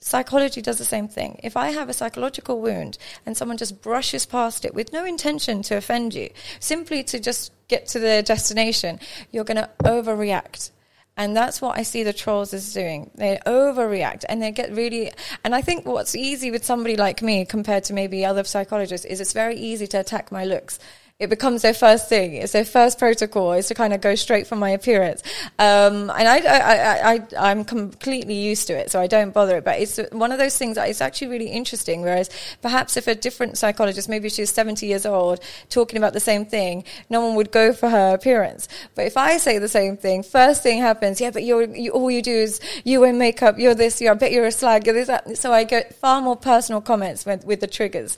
Psychology 0.00 0.62
does 0.62 0.78
the 0.78 0.84
same 0.84 1.08
thing. 1.08 1.40
If 1.42 1.56
I 1.56 1.70
have 1.70 1.88
a 1.88 1.92
psychological 1.92 2.60
wound 2.60 2.98
and 3.26 3.36
someone 3.36 3.56
just 3.56 3.82
brushes 3.82 4.26
past 4.26 4.64
it 4.64 4.74
with 4.74 4.92
no 4.92 5.04
intention 5.04 5.62
to 5.62 5.76
offend 5.76 6.14
you, 6.14 6.30
simply 6.60 7.02
to 7.04 7.18
just 7.18 7.52
get 7.66 7.88
to 7.88 7.98
the 7.98 8.22
destination, 8.22 9.00
you're 9.32 9.44
going 9.44 9.56
to 9.56 9.70
overreact. 9.84 10.70
And 11.16 11.36
that's 11.36 11.60
what 11.60 11.76
I 11.76 11.82
see 11.82 12.04
the 12.04 12.12
trolls 12.12 12.54
as 12.54 12.72
doing. 12.72 13.10
They 13.16 13.40
overreact 13.44 14.24
and 14.28 14.40
they 14.40 14.52
get 14.52 14.70
really, 14.70 15.10
and 15.42 15.52
I 15.52 15.62
think 15.62 15.84
what's 15.84 16.14
easy 16.14 16.52
with 16.52 16.64
somebody 16.64 16.96
like 16.96 17.20
me 17.20 17.44
compared 17.44 17.82
to 17.84 17.92
maybe 17.92 18.24
other 18.24 18.44
psychologists 18.44 19.04
is 19.04 19.20
it's 19.20 19.32
very 19.32 19.56
easy 19.56 19.88
to 19.88 19.98
attack 19.98 20.30
my 20.30 20.44
looks 20.44 20.78
it 21.18 21.28
becomes 21.28 21.62
their 21.62 21.74
first 21.74 22.08
thing. 22.08 22.34
It's 22.34 22.52
their 22.52 22.64
first 22.64 22.96
protocol 22.96 23.52
is 23.52 23.66
to 23.68 23.74
kind 23.74 23.92
of 23.92 24.00
go 24.00 24.14
straight 24.14 24.46
for 24.46 24.54
my 24.54 24.70
appearance. 24.70 25.20
Um, 25.58 26.10
and 26.10 26.28
I, 26.28 26.38
I, 26.38 27.12
I, 27.14 27.26
I, 27.36 27.50
am 27.50 27.64
completely 27.64 28.34
used 28.34 28.68
to 28.68 28.74
it, 28.74 28.92
so 28.92 29.00
I 29.00 29.08
don't 29.08 29.34
bother 29.34 29.56
it. 29.56 29.64
But 29.64 29.80
it's 29.80 29.98
one 30.12 30.30
of 30.30 30.38
those 30.38 30.56
things 30.56 30.76
that 30.76 30.88
is 30.88 31.00
actually 31.00 31.26
really 31.26 31.48
interesting. 31.48 32.02
Whereas 32.02 32.30
perhaps 32.62 32.96
if 32.96 33.08
a 33.08 33.16
different 33.16 33.58
psychologist, 33.58 34.08
maybe 34.08 34.28
she's 34.28 34.52
70 34.52 34.86
years 34.86 35.04
old, 35.04 35.40
talking 35.70 35.98
about 35.98 36.12
the 36.12 36.20
same 36.20 36.46
thing, 36.46 36.84
no 37.10 37.26
one 37.26 37.34
would 37.34 37.50
go 37.50 37.72
for 37.72 37.88
her 37.88 38.14
appearance. 38.14 38.68
But 38.94 39.06
if 39.06 39.16
I 39.16 39.38
say 39.38 39.58
the 39.58 39.68
same 39.68 39.96
thing, 39.96 40.22
first 40.22 40.62
thing 40.62 40.80
happens, 40.80 41.20
yeah, 41.20 41.32
but 41.32 41.42
you're, 41.42 41.64
you, 41.64 41.90
all 41.90 42.12
you 42.12 42.22
do 42.22 42.30
is 42.36 42.60
you 42.84 43.00
wear 43.00 43.12
makeup, 43.12 43.58
you're 43.58 43.74
this, 43.74 44.00
you're, 44.00 44.12
I 44.12 44.14
bet 44.14 44.30
you're 44.30 44.46
a 44.46 44.52
slag, 44.52 44.86
you're 44.86 44.94
this, 44.94 45.08
that. 45.08 45.36
So 45.36 45.52
I 45.52 45.64
get 45.64 45.96
far 45.96 46.20
more 46.20 46.36
personal 46.36 46.80
comments 46.80 47.26
with, 47.26 47.44
with 47.44 47.58
the 47.58 47.66
triggers. 47.66 48.16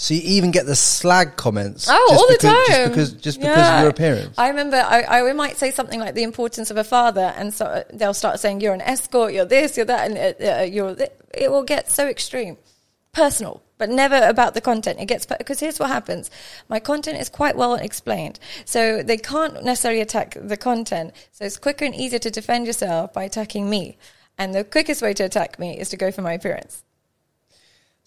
So 0.00 0.14
you 0.14 0.22
even 0.24 0.50
get 0.50 0.64
the 0.64 0.74
slag 0.74 1.36
comments. 1.36 1.86
Oh, 1.86 2.08
all 2.12 2.26
because, 2.26 2.40
the 2.40 2.48
time. 2.48 2.66
Just 2.66 2.88
because, 2.88 3.12
just 3.12 3.38
because 3.38 3.58
yeah. 3.58 3.76
of 3.76 3.82
your 3.82 3.90
appearance. 3.90 4.34
I 4.38 4.48
remember 4.48 4.78
I, 4.78 5.02
I 5.02 5.32
might 5.34 5.58
say 5.58 5.70
something 5.72 6.00
like 6.00 6.14
the 6.14 6.22
importance 6.22 6.70
of 6.70 6.78
a 6.78 6.84
father, 6.84 7.34
and 7.36 7.52
so 7.52 7.84
they'll 7.92 8.14
start 8.14 8.40
saying 8.40 8.62
you're 8.62 8.72
an 8.72 8.80
escort, 8.80 9.34
you're 9.34 9.44
this, 9.44 9.76
you're 9.76 9.84
that, 9.84 10.10
and 10.10 10.16
uh, 10.16 10.60
uh 10.60 10.62
you're. 10.62 10.96
It 11.34 11.50
will 11.50 11.64
get 11.64 11.90
so 11.90 12.08
extreme, 12.08 12.56
personal, 13.12 13.62
but 13.76 13.90
never 13.90 14.26
about 14.26 14.54
the 14.54 14.62
content. 14.62 15.00
It 15.00 15.04
gets 15.04 15.26
because 15.26 15.60
here's 15.60 15.78
what 15.78 15.90
happens: 15.90 16.30
my 16.70 16.80
content 16.80 17.20
is 17.20 17.28
quite 17.28 17.54
well 17.54 17.74
explained, 17.74 18.40
so 18.64 19.02
they 19.02 19.18
can't 19.18 19.62
necessarily 19.62 20.00
attack 20.00 20.34
the 20.40 20.56
content. 20.56 21.12
So 21.32 21.44
it's 21.44 21.58
quicker 21.58 21.84
and 21.84 21.94
easier 21.94 22.20
to 22.20 22.30
defend 22.30 22.66
yourself 22.66 23.12
by 23.12 23.24
attacking 23.24 23.68
me, 23.68 23.98
and 24.38 24.54
the 24.54 24.64
quickest 24.64 25.02
way 25.02 25.12
to 25.12 25.24
attack 25.24 25.58
me 25.58 25.78
is 25.78 25.90
to 25.90 25.98
go 25.98 26.10
for 26.10 26.22
my 26.22 26.32
appearance. 26.32 26.84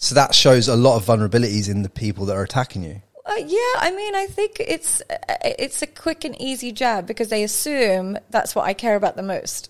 So 0.03 0.15
that 0.15 0.35
shows 0.35 0.67
a 0.67 0.75
lot 0.75 0.97
of 0.97 1.05
vulnerabilities 1.05 1.69
in 1.69 1.81
the 1.81 1.87
people 1.87 2.25
that 2.25 2.35
are 2.35 2.43
attacking 2.43 2.83
you. 2.83 3.01
Uh, 3.25 3.35
yeah, 3.37 3.73
I 3.77 3.93
mean, 3.95 4.13
I 4.15 4.25
think 4.25 4.57
it's 4.59 5.01
uh, 5.09 5.15
it's 5.45 5.81
a 5.81 5.87
quick 5.87 6.25
and 6.25 6.35
easy 6.41 6.73
jab 6.73 7.07
because 7.07 7.29
they 7.29 7.41
assume 7.41 8.17
that's 8.29 8.53
what 8.53 8.65
I 8.65 8.73
care 8.73 8.97
about 8.97 9.15
the 9.15 9.23
most. 9.23 9.69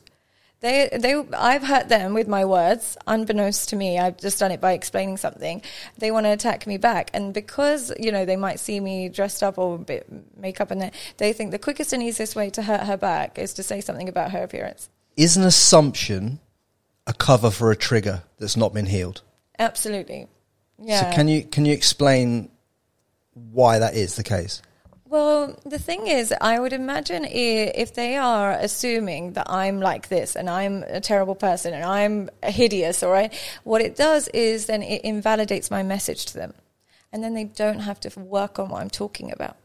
They, 0.61 0.89
they, 0.91 1.13
I've 1.37 1.61
hurt 1.61 1.87
them 1.87 2.15
with 2.15 2.27
my 2.27 2.45
words, 2.45 2.97
unbeknownst 3.05 3.69
to 3.69 3.75
me. 3.75 3.99
I've 3.99 4.17
just 4.17 4.39
done 4.39 4.49
it 4.49 4.59
by 4.59 4.71
explaining 4.71 5.17
something. 5.17 5.61
They 5.99 6.09
want 6.09 6.25
to 6.25 6.31
attack 6.31 6.65
me 6.65 6.77
back, 6.77 7.11
and 7.13 7.31
because 7.31 7.93
you 7.99 8.11
know 8.11 8.25
they 8.25 8.35
might 8.35 8.59
see 8.59 8.79
me 8.79 9.09
dressed 9.09 9.43
up 9.43 9.59
or 9.59 9.77
bit 9.77 10.07
makeup, 10.35 10.71
and 10.71 10.91
they 11.17 11.31
think 11.33 11.51
the 11.51 11.59
quickest 11.59 11.93
and 11.93 12.01
easiest 12.01 12.35
way 12.35 12.49
to 12.49 12.63
hurt 12.63 12.87
her 12.87 12.97
back 12.97 13.37
is 13.37 13.53
to 13.53 13.61
say 13.61 13.81
something 13.81 14.09
about 14.09 14.31
her 14.31 14.41
appearance. 14.41 14.89
Is 15.15 15.37
an 15.37 15.43
assumption 15.43 16.39
a 17.05 17.13
cover 17.13 17.51
for 17.51 17.69
a 17.69 17.75
trigger 17.75 18.23
that's 18.39 18.57
not 18.57 18.73
been 18.73 18.87
healed? 18.87 19.21
Absolutely. 19.59 20.27
Yeah. 20.79 21.09
So 21.09 21.15
can 21.15 21.27
you 21.27 21.43
can 21.43 21.65
you 21.65 21.73
explain 21.73 22.49
why 23.33 23.79
that 23.79 23.95
is 23.95 24.15
the 24.15 24.23
case? 24.23 24.61
Well, 25.05 25.59
the 25.63 25.77
thing 25.77 26.07
is, 26.07 26.33
I 26.41 26.59
would 26.59 26.73
imagine 26.73 27.23
if 27.23 27.93
they 27.93 28.17
are 28.17 28.51
assuming 28.51 29.33
that 29.33 29.47
I'm 29.47 29.79
like 29.79 30.07
this 30.07 30.35
and 30.35 30.49
I'm 30.49 30.81
a 30.81 30.99
terrible 30.99 31.35
person 31.35 31.71
and 31.75 31.83
I'm 31.83 32.31
hideous, 32.43 33.03
all 33.03 33.11
right, 33.11 33.31
what 33.63 33.83
it 33.83 33.95
does 33.95 34.27
is 34.29 34.65
then 34.65 34.81
it 34.81 35.03
invalidates 35.03 35.69
my 35.69 35.83
message 35.83 36.25
to 36.27 36.33
them. 36.33 36.55
And 37.11 37.23
then 37.23 37.35
they 37.35 37.43
don't 37.43 37.81
have 37.81 37.99
to 37.99 38.19
work 38.19 38.57
on 38.57 38.69
what 38.69 38.81
I'm 38.81 38.89
talking 38.89 39.31
about 39.31 39.55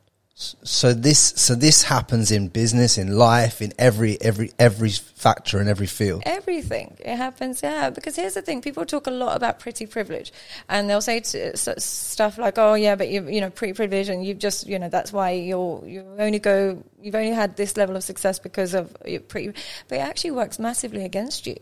so 0.41 0.93
this 0.93 1.19
so 1.19 1.57
this 1.57 1.83
happens 1.83 2.31
in 2.31 2.47
business 2.47 2.97
in 2.97 3.19
life 3.19 3.61
in 3.61 3.73
every 3.77 4.21
every 4.21 4.53
every 4.57 4.91
factor 4.91 5.61
in 5.61 5.67
every 5.67 5.89
field. 5.89 6.23
Everything. 6.25 6.97
It 7.01 7.17
happens 7.17 7.61
yeah. 7.61 7.91
Because 7.91 8.15
here's 8.15 8.35
the 8.35 8.43
thing. 8.43 8.63
People 8.63 8.87
talk 8.87 9.09
a 9.09 9.11
lot 9.11 9.37
about 9.37 9.59
pretty 9.59 9.85
privilege. 9.85 10.33
And 10.69 10.89
they'll 10.89 11.01
say 11.01 11.19
to, 11.19 11.57
stuff 11.57 12.39
like 12.39 12.57
oh 12.57 12.75
yeah 12.75 12.95
but 12.95 13.09
you 13.09 13.29
you 13.29 13.41
know 13.41 13.51
pretty 13.51 13.73
privilege 13.73 14.09
and 14.09 14.25
you've 14.25 14.39
just 14.39 14.69
you 14.69 14.79
know 14.79 14.89
that's 14.89 15.13
why 15.13 15.33
you're 15.33 15.85
you 15.85 16.07
only 16.19 16.39
go 16.39 16.85
you've 17.03 17.17
only 17.17 17.33
had 17.33 17.57
this 17.57 17.77
level 17.77 17.97
of 17.97 18.05
success 18.05 18.39
because 18.39 18.75
of 18.75 18.97
pretty 19.27 19.53
but 19.89 19.97
it 19.97 20.03
actually 20.03 20.31
works 20.31 20.61
massively 20.61 21.05
against 21.05 21.49
you 21.49 21.57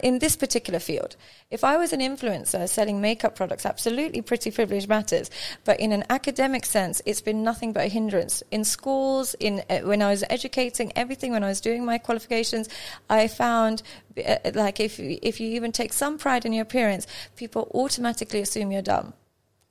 in 0.00 0.18
this 0.20 0.36
particular 0.36 0.78
field. 0.78 1.16
If 1.50 1.62
I 1.62 1.76
was 1.76 1.92
an 1.92 2.00
influencer 2.00 2.68
selling 2.68 3.00
makeup 3.00 3.36
products, 3.36 3.66
absolutely 3.66 4.22
pretty 4.22 4.50
privilege 4.50 4.88
matters. 4.88 5.30
But 5.64 5.80
in 5.80 5.92
an 5.92 6.04
academic 6.08 6.64
sense, 6.64 7.02
it's 7.04 7.20
been 7.20 7.42
nothing 7.44 7.72
but 7.72 7.84
a 7.84 7.88
hindrance. 7.88 8.42
In 8.50 8.64
schools, 8.64 9.34
in 9.34 9.62
uh, 9.68 9.80
when 9.80 10.00
I 10.00 10.10
was 10.10 10.24
educating, 10.30 10.92
everything, 10.96 11.32
when 11.32 11.44
I 11.44 11.48
was 11.48 11.60
doing 11.60 11.84
my 11.84 11.98
qualifications, 11.98 12.68
I 13.10 13.28
found 13.28 13.82
uh, 14.26 14.36
like 14.54 14.80
if 14.80 14.98
if 14.98 15.40
you 15.40 15.48
even 15.48 15.72
take 15.72 15.92
some 15.92 16.16
pride 16.16 16.46
in 16.46 16.54
your 16.54 16.62
appearance, 16.62 17.06
people 17.36 17.70
automatically 17.74 18.40
assume 18.40 18.72
you're 18.72 18.82
dumb, 18.82 19.12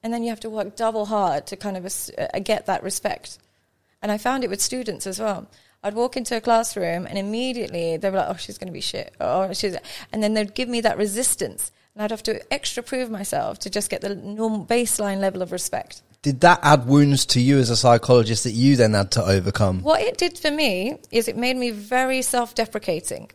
and 0.03 0.13
then 0.13 0.24
you 0.24 0.29
have 0.29 0.39
to 0.41 0.50
work 0.50 0.75
double 0.75 1.07
hard 1.07 1.47
to 1.47 1.55
kind 1.55 1.77
of 1.77 1.85
uh, 1.85 2.39
get 2.39 2.67
that 2.67 2.83
respect. 2.83 3.39
And 4.03 4.12
I 4.12 4.19
found 4.19 4.43
it 4.43 4.51
with 4.51 4.62
students 4.62 5.07
as 5.07 5.19
well. 5.19 5.47
I'd 5.85 5.93
walk 5.93 6.17
into 6.17 6.35
a 6.35 6.41
classroom 6.41 7.05
and 7.05 7.15
immediately 7.15 7.97
they 7.97 8.09
were 8.09 8.17
like, 8.17 8.29
"Oh, 8.29 8.37
she's 8.37 8.57
going 8.57 8.69
to 8.69 8.73
be 8.73 8.81
shit," 8.81 9.13
or 9.21 9.53
"She's," 9.53 9.77
and 10.11 10.23
then 10.23 10.33
they'd 10.33 10.55
give 10.55 10.67
me 10.67 10.81
that 10.81 10.97
resistance, 10.97 11.71
and 11.93 12.01
I'd 12.01 12.09
have 12.09 12.23
to 12.23 12.41
extra 12.51 12.81
prove 12.81 13.11
myself 13.11 13.59
to 13.59 13.69
just 13.69 13.91
get 13.91 14.01
the 14.01 14.15
normal 14.15 14.65
baseline 14.65 15.19
level 15.19 15.43
of 15.43 15.51
respect. 15.51 16.01
Did 16.23 16.41
that 16.41 16.59
add 16.63 16.87
wounds 16.87 17.23
to 17.27 17.39
you 17.39 17.59
as 17.59 17.69
a 17.69 17.77
psychologist 17.77 18.45
that 18.45 18.53
you 18.53 18.75
then 18.75 18.95
had 18.95 19.11
to 19.11 19.23
overcome? 19.23 19.83
What 19.83 20.01
it 20.01 20.17
did 20.17 20.39
for 20.39 20.49
me 20.49 20.97
is 21.11 21.27
it 21.27 21.37
made 21.37 21.55
me 21.55 21.69
very 21.69 22.23
self-deprecating. 22.23 23.29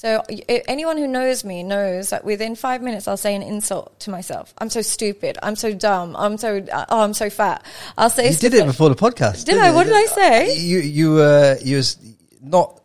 So 0.00 0.22
anyone 0.48 0.96
who 0.96 1.06
knows 1.06 1.44
me 1.44 1.62
knows 1.62 2.08
that 2.08 2.24
within 2.24 2.56
five 2.56 2.80
minutes 2.80 3.06
I'll 3.06 3.18
say 3.18 3.34
an 3.34 3.42
insult 3.42 4.00
to 4.00 4.10
myself. 4.10 4.54
I'm 4.56 4.70
so 4.70 4.80
stupid. 4.80 5.36
I'm 5.42 5.56
so 5.56 5.74
dumb. 5.74 6.16
I'm 6.16 6.38
so 6.38 6.64
uh, 6.72 6.86
oh 6.88 7.02
I'm 7.02 7.12
so 7.12 7.28
fat. 7.28 7.62
I'll 7.98 8.08
say 8.08 8.30
You 8.30 8.36
did 8.36 8.54
it 8.54 8.64
before 8.64 8.88
the 8.88 8.94
podcast. 8.94 9.44
Did 9.44 9.58
I? 9.58 9.72
What 9.72 9.84
did 9.84 9.92
I 9.92 10.06
say? 10.06 10.56
You 10.56 10.78
you 10.78 11.16
uh, 11.18 11.56
you 11.62 11.76
was 11.76 11.98
not 12.42 12.80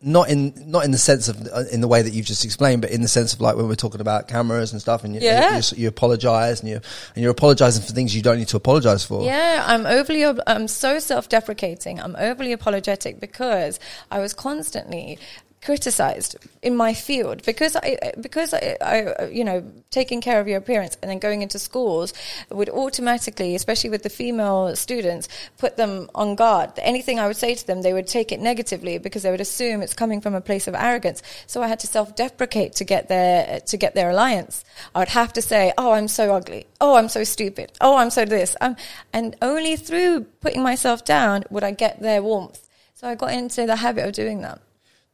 not 0.00 0.28
in 0.28 0.52
not 0.66 0.84
in 0.84 0.90
the 0.90 0.98
sense 0.98 1.28
of 1.28 1.44
uh, 1.48 1.64
in 1.72 1.80
the 1.80 1.88
way 1.88 2.02
that 2.02 2.12
you've 2.12 2.26
just 2.26 2.44
explained, 2.44 2.82
but 2.82 2.90
in 2.90 3.00
the 3.00 3.08
sense 3.08 3.32
of 3.32 3.40
like 3.40 3.56
when 3.56 3.66
we're 3.66 3.74
talking 3.74 4.02
about 4.02 4.28
cameras 4.28 4.70
and 4.72 4.80
stuff, 4.80 5.02
and 5.02 5.14
you 5.14 5.22
Yeah. 5.22 5.56
you, 5.56 5.62
you, 5.72 5.82
you 5.82 5.88
apologize 5.88 6.60
and 6.60 6.68
you 6.68 6.76
and 6.76 7.22
you're 7.22 7.32
apologizing 7.32 7.82
for 7.82 7.92
things 7.92 8.14
you 8.14 8.20
don't 8.20 8.38
need 8.38 8.48
to 8.48 8.58
apologize 8.58 9.02
for. 9.02 9.24
Yeah, 9.24 9.64
I'm 9.66 9.86
overly, 9.86 10.24
I'm 10.46 10.68
so 10.68 10.98
self-deprecating. 10.98 12.00
I'm 12.00 12.14
overly 12.16 12.52
apologetic 12.52 13.18
because 13.18 13.80
I 14.10 14.18
was 14.18 14.34
constantly 14.34 15.18
criticized 15.64 16.36
in 16.62 16.76
my 16.76 16.92
field 16.92 17.42
because 17.46 17.74
I 17.74 18.12
because 18.20 18.52
I, 18.52 18.76
I 18.82 19.28
you 19.28 19.44
know 19.44 19.64
taking 19.90 20.20
care 20.20 20.38
of 20.38 20.46
your 20.46 20.58
appearance 20.58 20.98
and 21.00 21.10
then 21.10 21.18
going 21.18 21.40
into 21.40 21.58
schools 21.58 22.12
would 22.50 22.68
automatically 22.68 23.54
especially 23.54 23.88
with 23.88 24.02
the 24.02 24.10
female 24.10 24.76
students 24.76 25.26
put 25.56 25.76
them 25.76 26.10
on 26.14 26.34
guard. 26.34 26.72
Anything 26.78 27.18
I 27.18 27.26
would 27.26 27.36
say 27.36 27.54
to 27.54 27.66
them 27.66 27.80
they 27.80 27.94
would 27.94 28.06
take 28.06 28.30
it 28.30 28.40
negatively 28.40 28.98
because 28.98 29.22
they 29.22 29.30
would 29.30 29.40
assume 29.40 29.80
it's 29.80 29.94
coming 29.94 30.20
from 30.20 30.34
a 30.34 30.40
place 30.42 30.68
of 30.68 30.74
arrogance. 30.74 31.22
So 31.46 31.62
I 31.62 31.68
had 31.68 31.80
to 31.80 31.86
self-deprecate 31.86 32.74
to 32.74 32.84
get 32.84 33.08
their 33.08 33.60
to 33.60 33.76
get 33.78 33.94
their 33.94 34.10
alliance. 34.10 34.64
I 34.94 34.98
would 34.98 35.08
have 35.20 35.32
to 35.32 35.42
say 35.42 35.72
oh 35.78 35.92
I'm 35.92 36.08
so 36.08 36.34
ugly. 36.34 36.66
Oh 36.80 36.96
I'm 36.96 37.08
so 37.08 37.24
stupid. 37.24 37.72
Oh 37.80 37.96
I'm 37.96 38.10
so 38.10 38.26
this. 38.26 38.54
Um, 38.60 38.76
and 39.14 39.34
only 39.40 39.76
through 39.76 40.24
putting 40.44 40.62
myself 40.62 41.04
down 41.06 41.44
would 41.48 41.64
I 41.64 41.70
get 41.70 42.00
their 42.00 42.22
warmth. 42.22 42.68
So 42.94 43.08
I 43.08 43.14
got 43.14 43.32
into 43.32 43.64
the 43.66 43.76
habit 43.76 44.04
of 44.06 44.12
doing 44.12 44.42
that 44.42 44.60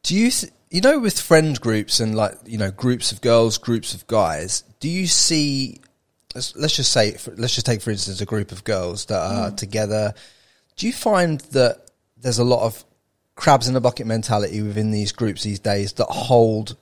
Do 0.03 0.15
you 0.15 0.31
you 0.69 0.81
know 0.81 0.99
with 0.99 1.19
friend 1.19 1.59
groups 1.59 1.99
and 1.99 2.15
like 2.15 2.35
you 2.45 2.57
know 2.57 2.71
groups 2.71 3.11
of 3.11 3.21
girls, 3.21 3.57
groups 3.57 3.93
of 3.93 4.07
guys? 4.07 4.63
Do 4.79 4.89
you 4.89 5.07
see? 5.07 5.81
Let's, 6.33 6.55
let's 6.55 6.77
just 6.77 6.93
say, 6.93 7.17
let's 7.35 7.53
just 7.53 7.65
take 7.65 7.81
for 7.81 7.91
instance 7.91 8.21
a 8.21 8.25
group 8.25 8.53
of 8.53 8.63
girls 8.63 9.05
that 9.07 9.19
are 9.19 9.51
mm. 9.51 9.57
together. 9.57 10.13
Do 10.77 10.87
you 10.87 10.93
find 10.93 11.41
that 11.51 11.89
there's 12.15 12.39
a 12.39 12.45
lot 12.45 12.65
of 12.65 12.85
crabs 13.35 13.67
in 13.67 13.75
a 13.75 13.81
bucket 13.81 14.07
mentality 14.07 14.61
within 14.61 14.91
these 14.91 15.11
groups 15.11 15.43
these 15.43 15.59
days 15.59 15.93
that 15.93 16.05
hold 16.05 16.77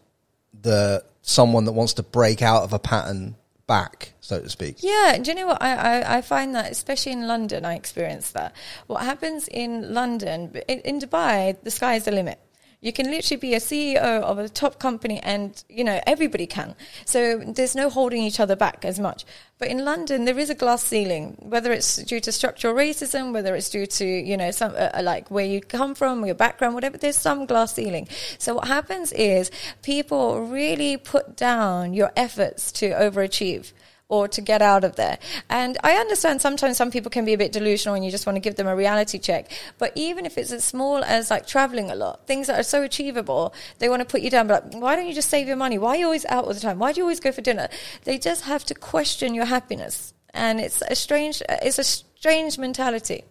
the 0.61 1.03
someone 1.21 1.65
that 1.65 1.71
wants 1.71 1.93
to 1.93 2.03
break 2.03 2.41
out 2.41 2.63
of 2.63 2.73
a 2.73 2.79
pattern 2.79 3.35
back, 3.65 4.13
so 4.19 4.41
to 4.41 4.49
speak? 4.49 4.77
Yeah, 4.79 5.17
do 5.21 5.31
you 5.31 5.35
know 5.35 5.47
what? 5.47 5.61
I, 5.61 5.75
I, 6.01 6.17
I 6.17 6.21
find 6.21 6.55
that, 6.55 6.71
especially 6.71 7.11
in 7.13 7.27
London, 7.27 7.65
I 7.65 7.75
experience 7.75 8.31
that. 8.31 8.55
What 8.87 9.03
happens 9.03 9.47
in 9.47 9.93
London, 9.93 10.59
in, 10.67 10.79
in 10.81 10.99
Dubai, 10.99 11.55
the 11.63 11.71
sky 11.71 11.95
is 11.95 12.05
the 12.05 12.11
limit. 12.11 12.39
You 12.81 12.93
can 12.93 13.11
literally 13.11 13.39
be 13.39 13.53
a 13.55 13.59
CEO 13.59 13.97
of 13.97 14.37
a 14.37 14.47
top 14.47 14.79
company 14.79 15.19
and, 15.19 15.61
you 15.67 15.83
know, 15.83 15.99
everybody 16.07 16.47
can. 16.47 16.75
So 17.03 17.39
there's 17.39 17.75
no 17.75 17.89
holding 17.89 18.23
each 18.23 18.39
other 18.39 18.55
back 18.55 18.85
as 18.85 18.97
much. 18.99 19.25
But 19.57 19.67
in 19.67 19.83
London, 19.83 20.23
there 20.23 20.39
is 20.39 20.49
a 20.49 20.55
glass 20.55 20.85
ceiling, 20.85 21.35
whether 21.39 21.73
it's 21.73 21.97
due 21.97 22.21
to 22.21 22.31
structural 22.31 22.73
racism, 22.73 23.33
whether 23.33 23.53
it's 23.53 23.69
due 23.69 23.85
to, 23.85 24.05
you 24.05 24.37
know, 24.37 24.51
some, 24.51 24.71
uh, 24.71 24.91
uh, 24.93 25.01
like 25.03 25.29
where 25.29 25.45
you 25.45 25.59
come 25.59 25.93
from, 25.93 26.25
your 26.25 26.35
background, 26.35 26.73
whatever, 26.73 26.97
there's 26.97 27.17
some 27.17 27.45
glass 27.45 27.73
ceiling. 27.73 28.07
So 28.37 28.55
what 28.55 28.69
happens 28.69 29.11
is 29.11 29.51
people 29.81 30.45
really 30.45 30.95
put 30.95 31.35
down 31.35 31.93
your 31.93 32.13
efforts 32.15 32.71
to 32.73 32.91
overachieve 32.91 33.73
or 34.09 34.27
to 34.27 34.41
get 34.41 34.61
out 34.61 34.83
of 34.83 34.95
there. 34.95 35.19
And 35.49 35.77
I 35.83 35.93
understand 35.93 36.41
sometimes 36.41 36.77
some 36.77 36.91
people 36.91 37.11
can 37.11 37.25
be 37.25 37.33
a 37.33 37.37
bit 37.37 37.51
delusional 37.51 37.95
and 37.95 38.03
you 38.03 38.09
just 38.09 38.25
want 38.25 38.35
to 38.35 38.39
give 38.41 38.55
them 38.55 38.67
a 38.67 38.75
reality 38.75 39.19
check. 39.19 39.51
But 39.77 39.93
even 39.95 40.25
if 40.25 40.37
it's 40.37 40.51
as 40.51 40.63
small 40.63 41.03
as 41.03 41.29
like 41.29 41.45
traveling 41.47 41.91
a 41.91 41.95
lot, 41.95 42.25
things 42.25 42.47
that 42.47 42.59
are 42.59 42.63
so 42.63 42.81
achievable, 42.81 43.53
they 43.77 43.87
want 43.87 44.01
to 44.01 44.05
put 44.05 44.21
you 44.21 44.31
down. 44.31 44.47
But 44.47 44.73
like, 44.73 44.81
why 44.81 44.95
don't 44.95 45.07
you 45.07 45.13
just 45.13 45.29
save 45.29 45.47
your 45.47 45.55
money? 45.55 45.77
Why 45.77 45.91
are 45.91 45.97
you 45.97 46.05
always 46.05 46.25
out 46.25 46.45
all 46.45 46.53
the 46.53 46.59
time? 46.59 46.79
Why 46.79 46.91
do 46.91 46.97
you 46.99 47.03
always 47.03 47.19
go 47.19 47.31
for 47.31 47.41
dinner? 47.41 47.69
They 48.03 48.17
just 48.17 48.45
have 48.45 48.65
to 48.65 48.73
question 48.73 49.35
your 49.35 49.45
happiness. 49.45 50.13
And 50.33 50.59
it's 50.59 50.81
a 50.81 50.95
strange, 50.95 51.41
it's 51.47 51.77
a 51.77 51.83
strange 51.83 52.57
mentality. 52.57 53.23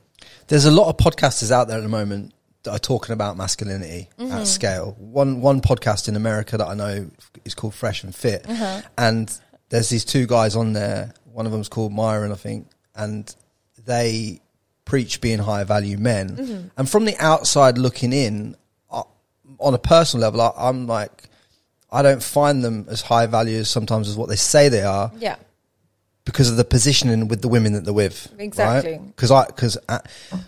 There's 0.47 0.65
a 0.65 0.71
lot 0.71 0.89
of 0.89 0.97
podcasters 0.97 1.51
out 1.51 1.69
there 1.69 1.79
at 1.79 1.83
the 1.83 1.89
moment 1.89 2.35
that 2.63 2.73
are 2.73 2.79
talking 2.79 3.13
about 3.13 3.37
masculinity 3.37 4.09
at 4.19 4.25
mm-hmm. 4.25 4.45
scale. 4.45 4.97
One 4.99 5.41
one 5.41 5.61
podcast 5.61 6.09
in 6.09 6.17
America 6.17 6.57
that 6.59 6.67
I 6.67 6.75
know 6.75 7.11
is 7.45 7.55
called 7.55 7.75
Fresh 7.75 8.03
and 8.03 8.15
Fit, 8.15 8.49
uh-huh. 8.49 8.83
and 8.97 9.39
there's 9.71 9.89
these 9.89 10.05
two 10.05 10.27
guys 10.27 10.57
on 10.57 10.73
there. 10.73 11.13
One 11.33 11.47
of 11.47 11.53
them's 11.53 11.69
called 11.69 11.93
Myron, 11.93 12.33
I 12.33 12.37
think, 12.37 12.69
and 12.95 13.33
they 13.85 14.41
preach 14.85 15.21
being 15.21 15.39
high 15.39 15.65
value 15.65 15.99
men. 15.99 16.71
And 16.77 16.89
from 16.89 17.05
the 17.05 17.17
outside 17.19 17.77
looking 17.79 18.13
in, 18.13 18.57
uh, 18.91 19.03
on 19.59 19.75
a 19.75 19.79
personal 19.79 20.23
level, 20.23 20.41
I, 20.41 20.53
I'm 20.57 20.87
like, 20.87 21.29
I 21.93 22.03
don't 22.03 22.23
find 22.23 22.65
them 22.65 22.87
as 22.91 23.03
high 23.03 23.27
value 23.27 23.59
as 23.59 23.69
sometimes 23.69 24.09
as 24.09 24.17
what 24.17 24.29
they 24.29 24.37
say 24.37 24.69
they 24.69 24.83
are 24.83 25.13
Yeah. 25.19 25.37
because 26.25 26.51
of 26.51 26.57
the 26.57 26.65
positioning 26.65 27.29
with 27.29 27.41
the 27.43 27.49
women 27.49 27.75
that 27.75 27.85
they're 27.85 27.95
with. 27.95 28.33
Exactly. 28.39 28.99
Because 29.07 29.31
I 29.31 29.47
because 29.47 29.79
uh, 29.89 30.01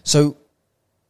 so 0.03 0.37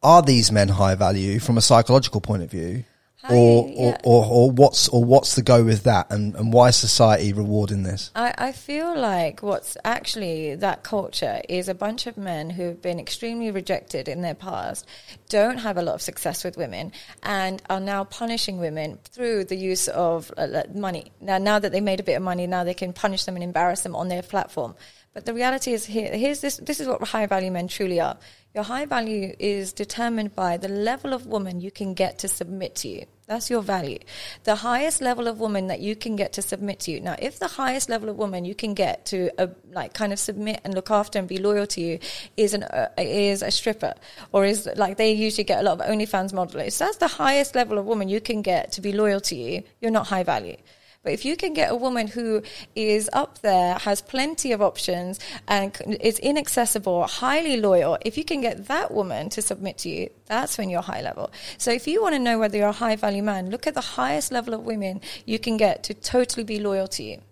are 0.02 0.22
these 0.22 0.50
men 0.52 0.68
high 0.68 0.94
value 0.94 1.38
from 1.40 1.58
a 1.58 1.60
psychological 1.60 2.20
point 2.20 2.42
of 2.42 2.50
view, 2.50 2.84
Or, 3.28 3.68
yeah. 3.68 3.98
or, 4.02 4.24
or 4.24 4.24
or 4.24 4.50
what's 4.50 4.88
or 4.88 5.04
what's 5.04 5.34
the 5.34 5.42
go 5.42 5.62
with 5.62 5.82
that, 5.82 6.10
and 6.10 6.34
and 6.36 6.54
why 6.54 6.68
is 6.68 6.76
society 6.76 7.34
rewarding 7.34 7.82
this? 7.82 8.10
I, 8.14 8.32
I 8.38 8.52
feel 8.52 8.98
like 8.98 9.42
what's 9.42 9.76
actually 9.84 10.54
that 10.54 10.84
culture 10.84 11.42
is 11.46 11.68
a 11.68 11.74
bunch 11.74 12.06
of 12.06 12.16
men 12.16 12.48
who've 12.48 12.80
been 12.80 12.98
extremely 12.98 13.50
rejected 13.50 14.08
in 14.08 14.22
their 14.22 14.34
past, 14.34 14.86
don't 15.28 15.58
have 15.58 15.76
a 15.76 15.82
lot 15.82 15.96
of 15.96 16.00
success 16.00 16.44
with 16.44 16.56
women, 16.56 16.92
and 17.22 17.62
are 17.68 17.78
now 17.78 18.04
punishing 18.04 18.58
women 18.58 18.98
through 19.04 19.44
the 19.44 19.56
use 19.56 19.86
of 19.88 20.32
uh, 20.38 20.62
money. 20.74 21.12
Now, 21.20 21.36
now 21.36 21.58
that 21.58 21.72
they 21.72 21.82
made 21.82 22.00
a 22.00 22.04
bit 22.04 22.14
of 22.14 22.22
money, 22.22 22.46
now 22.46 22.64
they 22.64 22.74
can 22.74 22.94
punish 22.94 23.24
them 23.24 23.36
and 23.36 23.44
embarrass 23.44 23.82
them 23.82 23.94
on 23.94 24.08
their 24.08 24.22
platform. 24.22 24.74
But 25.12 25.26
the 25.26 25.34
reality 25.34 25.72
is 25.72 25.84
here, 25.84 26.16
here's 26.16 26.40
this, 26.40 26.56
this 26.58 26.80
is 26.80 26.86
what 26.86 27.02
high 27.02 27.26
value 27.26 27.50
men 27.50 27.68
truly 27.68 28.00
are. 28.00 28.16
Your 28.52 28.64
high 28.64 28.84
value 28.84 29.36
is 29.38 29.72
determined 29.72 30.34
by 30.34 30.56
the 30.56 30.66
level 30.68 31.12
of 31.12 31.24
woman 31.24 31.60
you 31.60 31.70
can 31.70 31.94
get 31.94 32.18
to 32.18 32.28
submit 32.28 32.74
to 32.76 32.88
you. 32.88 33.06
That's 33.28 33.48
your 33.48 33.62
value. 33.62 34.00
The 34.42 34.56
highest 34.56 35.00
level 35.00 35.28
of 35.28 35.38
woman 35.38 35.68
that 35.68 35.78
you 35.78 35.94
can 35.94 36.16
get 36.16 36.32
to 36.32 36.42
submit 36.42 36.80
to 36.80 36.90
you. 36.90 37.00
Now, 37.00 37.14
if 37.16 37.38
the 37.38 37.46
highest 37.46 37.88
level 37.88 38.08
of 38.08 38.16
woman 38.16 38.44
you 38.44 38.56
can 38.56 38.74
get 38.74 39.06
to 39.06 39.30
uh, 39.40 39.46
like 39.70 39.94
kind 39.94 40.12
of 40.12 40.18
submit 40.18 40.60
and 40.64 40.74
look 40.74 40.90
after 40.90 41.20
and 41.20 41.28
be 41.28 41.38
loyal 41.38 41.68
to 41.68 41.80
you 41.80 42.00
is 42.36 42.52
an 42.52 42.64
uh, 42.64 42.88
is 42.98 43.42
a 43.42 43.52
stripper 43.52 43.94
or 44.32 44.44
is 44.44 44.68
like 44.74 44.96
they 44.96 45.12
usually 45.12 45.44
get 45.44 45.60
a 45.60 45.62
lot 45.62 45.80
of 45.80 45.86
OnlyFans 45.86 46.32
models. 46.32 46.76
That's 46.76 46.96
the 46.96 47.06
highest 47.06 47.54
level 47.54 47.78
of 47.78 47.84
woman 47.84 48.08
you 48.08 48.20
can 48.20 48.42
get 48.42 48.72
to 48.72 48.80
be 48.80 48.90
loyal 48.90 49.20
to 49.20 49.36
you. 49.36 49.62
You're 49.80 49.92
not 49.92 50.08
high 50.08 50.24
value. 50.24 50.56
But 51.02 51.12
if 51.14 51.24
you 51.24 51.34
can 51.34 51.54
get 51.54 51.72
a 51.72 51.76
woman 51.76 52.08
who 52.08 52.42
is 52.74 53.08
up 53.14 53.38
there, 53.40 53.78
has 53.78 54.02
plenty 54.02 54.52
of 54.52 54.60
options, 54.60 55.18
and 55.48 55.74
is 56.00 56.18
inaccessible, 56.18 57.06
highly 57.06 57.56
loyal, 57.56 57.96
if 58.04 58.18
you 58.18 58.24
can 58.24 58.42
get 58.42 58.66
that 58.68 58.92
woman 58.92 59.30
to 59.30 59.40
submit 59.40 59.78
to 59.78 59.88
you, 59.88 60.10
that's 60.26 60.58
when 60.58 60.68
you're 60.68 60.82
high 60.82 61.00
level. 61.00 61.30
So 61.56 61.70
if 61.70 61.86
you 61.86 62.02
want 62.02 62.16
to 62.16 62.18
know 62.18 62.38
whether 62.38 62.58
you're 62.58 62.68
a 62.68 62.72
high 62.72 62.96
value 62.96 63.22
man, 63.22 63.50
look 63.50 63.66
at 63.66 63.74
the 63.74 63.80
highest 63.80 64.30
level 64.30 64.52
of 64.52 64.60
women 64.60 65.00
you 65.24 65.38
can 65.38 65.56
get 65.56 65.82
to 65.84 65.94
totally 65.94 66.44
be 66.44 66.58
loyal 66.58 66.88
to 66.88 67.02
you. 67.02 67.22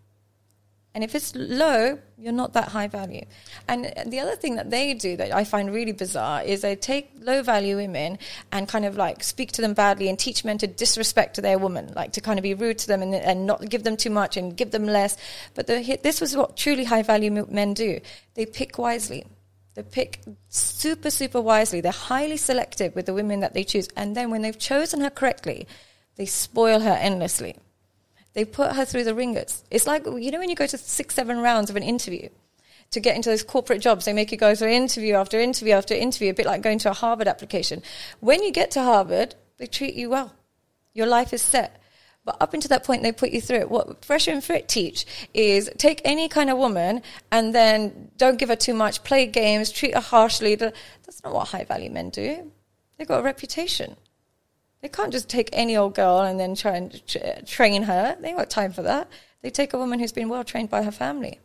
And 0.99 1.05
if 1.05 1.15
it's 1.15 1.33
low, 1.37 1.97
you're 2.17 2.33
not 2.33 2.55
that 2.55 2.71
high 2.71 2.89
value. 2.89 3.25
And 3.69 3.93
the 4.07 4.19
other 4.19 4.35
thing 4.35 4.57
that 4.57 4.69
they 4.69 4.95
do 4.95 5.17
that 5.17 5.31
I 5.31 5.45
find 5.45 5.73
really 5.73 5.93
bizarre 5.93 6.43
is 6.43 6.63
they 6.63 6.75
take 6.75 7.13
low 7.21 7.41
value 7.41 7.77
women 7.77 8.19
and 8.51 8.67
kind 8.67 8.85
of 8.85 8.97
like 8.97 9.23
speak 9.23 9.53
to 9.53 9.63
them 9.63 9.75
badly 9.75 10.09
and 10.09 10.19
teach 10.19 10.45
men 10.45 10.59
to 10.59 10.67
disrespect 10.67 11.41
their 11.41 11.57
woman, 11.57 11.93
like 11.95 12.15
to 12.15 12.21
kind 12.21 12.37
of 12.37 12.43
be 12.43 12.53
rude 12.53 12.79
to 12.79 12.89
them 12.89 13.01
and, 13.01 13.15
and 13.15 13.47
not 13.47 13.71
give 13.71 13.85
them 13.85 13.97
too 13.97 14.11
much 14.11 14.37
and 14.37 14.57
give 14.57 14.73
them 14.73 14.87
less. 14.87 15.17
But 15.55 15.69
the, 15.69 16.01
this 16.03 16.21
was 16.21 16.37
what 16.37 16.57
truly 16.57 16.83
high 16.83 17.03
value 17.03 17.47
men 17.49 17.75
do. 17.75 18.01
They 18.35 18.45
pick 18.45 18.77
wisely. 18.77 19.25
They 19.77 19.85
pick 19.85 20.21
super, 20.49 21.13
super 21.13 21.41
wisely. 21.41 21.81
They're 21.81 21.93
highly 21.93 22.39
selective 22.39 22.97
with 22.97 23.07
the 23.07 23.15
women 23.15 23.39
that 23.39 23.55
they 23.55 23.63
choose. 23.63 23.87
And 23.95 24.17
then 24.17 24.33
when 24.33 24.43
they've 24.43 24.59
chosen 24.59 25.03
her 25.03 25.11
correctly, 25.11 25.69
they 26.17 26.27
spoil 26.27 26.81
her 26.81 26.99
endlessly. 27.01 27.55
They 28.39 28.45
put 28.45 28.77
her 28.77 28.85
through 28.85 29.03
the 29.03 29.17
ringers. 29.17 29.65
It's 29.69 29.85
like, 29.85 30.07
you 30.07 30.31
know, 30.31 30.39
when 30.39 30.49
you 30.49 30.55
go 30.55 30.69
to 30.69 30.79
six, 30.79 31.17
seven 31.17 31.41
rounds 31.41 31.71
of 31.71 31.75
an 31.75 31.83
interview 31.83 32.29
to 32.93 33.01
get 33.01 33.17
into 33.17 33.31
those 33.31 33.43
corporate 33.43 33.81
jobs, 33.81 34.05
they 34.05 34.13
make 34.13 34.31
you 34.31 34.39
go 34.39 34.55
through 34.55 34.69
interview 34.69 35.15
after 35.15 35.41
interview 35.41 35.75
after 35.75 35.93
interview, 35.93 36.31
a 36.31 36.35
bit 36.35 36.47
like 36.47 36.63
going 36.63 36.79
to 36.79 36.91
a 36.91 36.95
Harvard 36.95 37.27
application. 37.27 37.83
When 38.21 38.45
you 38.45 38.53
get 38.53 38.71
to 38.71 38.83
Harvard, 38.85 39.35
they 39.57 39.67
treat 39.67 39.95
you 39.95 40.11
well. 40.11 40.37
Your 40.95 41.09
life 41.09 41.33
is 41.33 41.43
set. 41.43 41.83
But 42.25 42.37
up 42.41 42.55
until 42.55 42.69
that 42.69 42.85
point, 42.85 43.03
they 43.03 43.11
put 43.11 43.33
you 43.33 43.41
through 43.41 43.59
it. 43.59 43.71
What 43.73 44.05
Fresh 44.05 44.29
and 44.29 44.45
Fit 44.45 44.69
teach 44.69 45.05
is 45.35 45.69
take 45.77 46.01
any 46.05 46.29
kind 46.29 46.49
of 46.49 46.59
woman 46.59 47.03
and 47.33 47.53
then 47.53 48.13
don't 48.19 48.39
give 48.39 48.51
her 48.51 48.57
too 48.57 48.75
much, 48.75 49.03
play 49.03 49.27
games, 49.27 49.73
treat 49.73 49.95
her 49.95 50.01
harshly. 50.01 50.55
That's 50.55 51.25
not 51.25 51.35
what 51.35 51.49
high 51.49 51.65
value 51.65 51.91
men 51.91 52.11
do. 52.11 52.53
They've 52.99 53.09
got 53.09 53.19
a 53.19 53.25
reputation. 53.25 53.97
They 54.81 54.89
can't 54.89 55.13
just 55.13 55.29
take 55.29 55.51
any 55.53 55.77
old 55.77 55.95
girl 55.95 56.21
and 56.21 56.39
then 56.39 56.55
try 56.55 56.77
and 56.77 57.07
tra- 57.07 57.43
train 57.43 57.83
her. 57.83 58.17
They 58.21 58.29
ain't 58.29 58.39
got 58.39 58.51
time 58.51 58.73
for 58.73 58.83
that. 58.83 59.09
They 59.43 59.51
take 59.51 59.73
a 59.73 59.79
woman 59.79 59.99
who's 59.99 60.13
been 60.13 60.29
well 60.29 60.45
trained 60.45 60.71
by 60.71 60.83
her 60.83 60.91
family. 60.91 61.41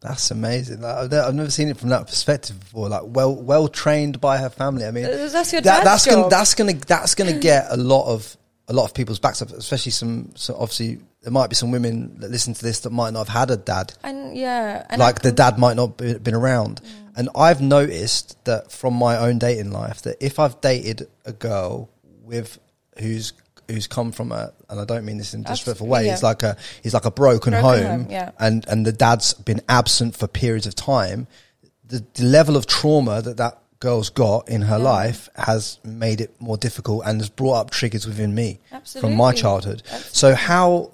That's 0.00 0.30
amazing. 0.30 0.80
Like, 0.80 0.96
I've, 0.96 1.10
ne- 1.10 1.18
I've 1.18 1.34
never 1.34 1.50
seen 1.50 1.68
it 1.68 1.76
from 1.76 1.90
that 1.90 2.06
perspective 2.06 2.58
before. 2.58 2.88
Like 2.88 3.02
well, 3.04 3.34
well 3.34 3.68
trained 3.68 4.20
by 4.20 4.38
her 4.38 4.48
family. 4.48 4.86
I 4.86 4.90
mean, 4.90 5.04
That's 5.04 5.52
your 5.52 5.60
that, 5.60 5.84
that's 5.84 6.06
gonna 6.06 6.28
that's 6.30 6.54
gonna 6.54 6.72
that's 6.72 7.14
gonna 7.14 7.38
get 7.38 7.66
a 7.68 7.76
lot 7.76 8.06
of 8.06 8.36
a 8.68 8.72
lot 8.72 8.84
of 8.84 8.94
people's 8.94 9.18
backs 9.18 9.42
up, 9.42 9.50
especially 9.50 9.92
some. 9.92 10.30
So 10.36 10.54
obviously, 10.54 11.00
there 11.22 11.32
might 11.32 11.50
be 11.50 11.56
some 11.56 11.70
women 11.70 12.18
that 12.20 12.30
listen 12.30 12.54
to 12.54 12.62
this 12.62 12.80
that 12.80 12.90
might 12.90 13.12
not 13.12 13.28
have 13.28 13.36
had 13.36 13.50
a 13.50 13.58
dad. 13.58 13.92
And 14.02 14.34
yeah, 14.34 14.86
and 14.88 14.98
like 14.98 15.20
the 15.20 15.32
dad 15.32 15.58
might 15.58 15.76
not 15.76 15.98
be, 15.98 16.14
been 16.14 16.34
around. 16.34 16.80
Mm. 16.82 17.09
And 17.20 17.28
I've 17.34 17.60
noticed 17.60 18.42
that 18.46 18.72
from 18.72 18.94
my 18.94 19.18
own 19.18 19.38
dating 19.38 19.72
life 19.72 20.00
that 20.04 20.16
if 20.24 20.38
I've 20.38 20.58
dated 20.62 21.06
a 21.26 21.34
girl 21.34 21.90
with 22.22 22.58
who's 22.98 23.34
who's 23.68 23.86
come 23.86 24.10
from 24.10 24.32
a 24.32 24.54
and 24.70 24.80
I 24.80 24.86
don't 24.86 25.04
mean 25.04 25.18
this 25.18 25.34
in 25.34 25.42
a 25.42 25.44
disrespectful 25.44 25.86
way, 25.86 26.06
yeah. 26.06 26.14
it's 26.14 26.22
like 26.22 26.42
a 26.42 26.56
he's 26.82 26.94
like 26.94 27.04
a 27.04 27.10
broken, 27.10 27.52
Broken 27.52 27.84
home, 27.84 28.00
home, 28.04 28.10
yeah. 28.10 28.30
and 28.38 28.66
and 28.68 28.86
the 28.86 28.92
dad's 28.92 29.34
been 29.34 29.60
absent 29.68 30.16
for 30.16 30.28
periods 30.28 30.66
of 30.66 30.74
time. 30.74 31.26
The, 31.84 32.02
the 32.14 32.24
level 32.24 32.56
of 32.56 32.66
trauma 32.66 33.20
that 33.20 33.36
that 33.36 33.58
girl's 33.80 34.08
got 34.08 34.48
in 34.48 34.62
her 34.62 34.78
life 34.78 35.28
has 35.36 35.78
made 35.84 36.22
it 36.22 36.34
more 36.40 36.56
difficult 36.56 37.02
and 37.04 37.20
has 37.20 37.28
brought 37.28 37.56
up 37.56 37.68
triggers 37.68 38.06
within 38.06 38.34
me 38.34 38.60
from 38.98 39.14
my 39.14 39.28
Absolutely. 39.28 39.42
childhood. 39.42 39.82
So 39.86 40.34
how 40.34 40.92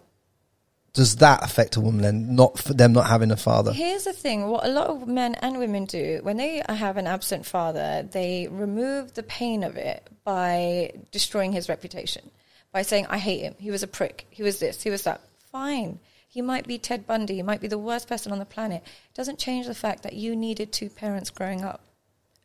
does 0.97 1.17
that 1.17 1.45
affect 1.45 1.77
a 1.77 1.81
woman 1.81 2.01
then? 2.01 2.35
Not 2.35 2.59
for 2.59 2.73
them 2.73 2.95
not 2.95 3.07
having 3.07 3.31
a 3.31 3.37
father. 3.37 3.73
Here's 3.73 4.05
the 4.05 4.15
thing: 4.15 4.49
what 4.49 4.65
a 4.65 4.69
lot 4.69 4.89
of 4.89 5.07
men 5.07 5.35
and 5.37 5.59
women 5.59 5.85
do 5.85 6.21
when 6.23 6.39
they 6.39 6.63
have 6.69 6.97
an 6.97 7.07
absent 7.07 7.45
father, 7.45 8.09
they 8.11 8.49
remove 8.51 9.13
the 9.13 9.23
pain 9.23 9.63
of 9.63 9.77
it 9.77 10.09
by 10.25 10.93
destroying 11.13 11.53
his 11.53 11.69
reputation, 11.69 12.31
by 12.73 12.81
saying, 12.81 13.07
"I 13.11 13.19
hate 13.19 13.43
him. 13.43 13.55
He 13.59 13.71
was 13.71 13.83
a 13.83 13.87
prick. 13.87 14.27
He 14.31 14.43
was 14.43 14.59
this. 14.59 14.83
He 14.83 14.91
was 14.91 15.03
that." 15.03 15.21
Fine. 15.53 16.01
He 16.27 16.41
might 16.43 16.67
be 16.67 16.79
Ted 16.79 17.07
Bundy. 17.07 17.37
He 17.37 17.43
might 17.43 17.61
be 17.61 17.69
the 17.69 17.79
worst 17.79 18.09
person 18.09 18.33
on 18.33 18.39
the 18.39 18.45
planet. 18.45 18.83
It 18.83 19.15
doesn't 19.15 19.39
change 19.39 19.67
the 19.67 19.75
fact 19.75 20.03
that 20.03 20.15
you 20.15 20.35
needed 20.35 20.73
two 20.73 20.89
parents 20.89 21.31
growing 21.31 21.63
up, 21.63 21.83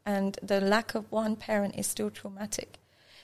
and 0.05 0.37
the 0.43 0.59
lack 0.59 0.93
of 0.93 1.09
one 1.09 1.37
parent 1.37 1.75
is 1.77 1.87
still 1.87 2.09
traumatic. 2.09 2.79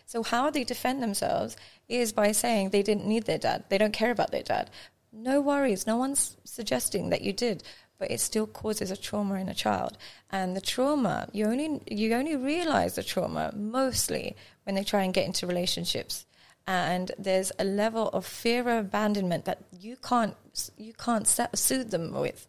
So 0.06 0.24
how 0.24 0.50
they 0.50 0.64
defend 0.64 1.04
themselves 1.04 1.58
is 1.90 2.14
by 2.14 2.32
saying 2.32 2.70
they 2.70 2.82
didn't 2.82 3.06
need 3.06 3.26
their 3.26 3.38
dad. 3.38 3.66
They 3.68 3.78
don't 3.78 3.92
care 3.92 4.12
about 4.12 4.32
their 4.32 4.44
dad. 4.44 4.70
No 5.18 5.42
worries. 5.42 5.88
No 5.88 5.98
one's 5.98 6.38
suggesting 6.44 7.10
that 7.10 7.24
you 7.24 7.34
did, 7.34 7.64
but 7.98 8.12
it 8.12 8.20
still 8.20 8.46
causes 8.46 8.92
a 8.92 8.98
trauma 8.98 9.36
in 9.36 9.50
a 9.50 9.54
child. 9.54 9.98
And 10.30 10.56
the 10.56 10.62
trauma, 10.62 11.28
you 11.34 11.46
only 11.46 11.82
you 11.88 12.14
only 12.14 12.36
realize 12.36 12.96
the 12.96 13.04
trauma 13.04 13.52
mostly 13.56 14.36
when 14.64 14.76
they 14.76 14.84
try 14.84 15.04
and 15.04 15.14
get 15.14 15.26
into 15.26 15.48
relationships. 15.48 16.26
And 16.68 17.12
there's 17.18 17.52
a 17.58 17.64
level 17.64 18.10
of 18.10 18.26
fear 18.26 18.62
of 18.70 18.86
abandonment 18.86 19.46
that 19.46 19.64
you 19.72 19.98
can't 19.98 20.36
you 20.78 20.94
can't 20.94 21.28
soothe 21.28 21.90
them 21.90 22.12
with. 22.14 22.48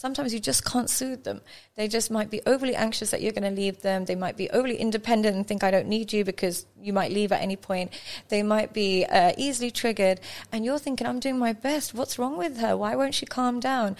Sometimes 0.00 0.32
you 0.32 0.40
just 0.40 0.64
can't 0.64 0.88
soothe 0.88 1.24
them. 1.24 1.42
They 1.76 1.86
just 1.86 2.10
might 2.10 2.30
be 2.30 2.40
overly 2.46 2.74
anxious 2.74 3.10
that 3.10 3.20
you're 3.20 3.32
going 3.32 3.42
to 3.42 3.60
leave 3.60 3.82
them. 3.82 4.06
They 4.06 4.14
might 4.14 4.34
be 4.34 4.48
overly 4.48 4.76
independent 4.76 5.36
and 5.36 5.46
think, 5.46 5.62
I 5.62 5.70
don't 5.70 5.88
need 5.88 6.10
you 6.10 6.24
because 6.24 6.64
you 6.80 6.94
might 6.94 7.12
leave 7.12 7.32
at 7.32 7.42
any 7.42 7.56
point. 7.56 7.92
They 8.30 8.42
might 8.42 8.72
be 8.72 9.04
uh, 9.04 9.32
easily 9.36 9.70
triggered. 9.70 10.18
And 10.50 10.64
you're 10.64 10.78
thinking, 10.78 11.06
I'm 11.06 11.20
doing 11.20 11.38
my 11.38 11.52
best. 11.52 11.92
What's 11.92 12.18
wrong 12.18 12.38
with 12.38 12.60
her? 12.60 12.78
Why 12.78 12.96
won't 12.96 13.14
she 13.14 13.26
calm 13.26 13.60
down? 13.60 13.94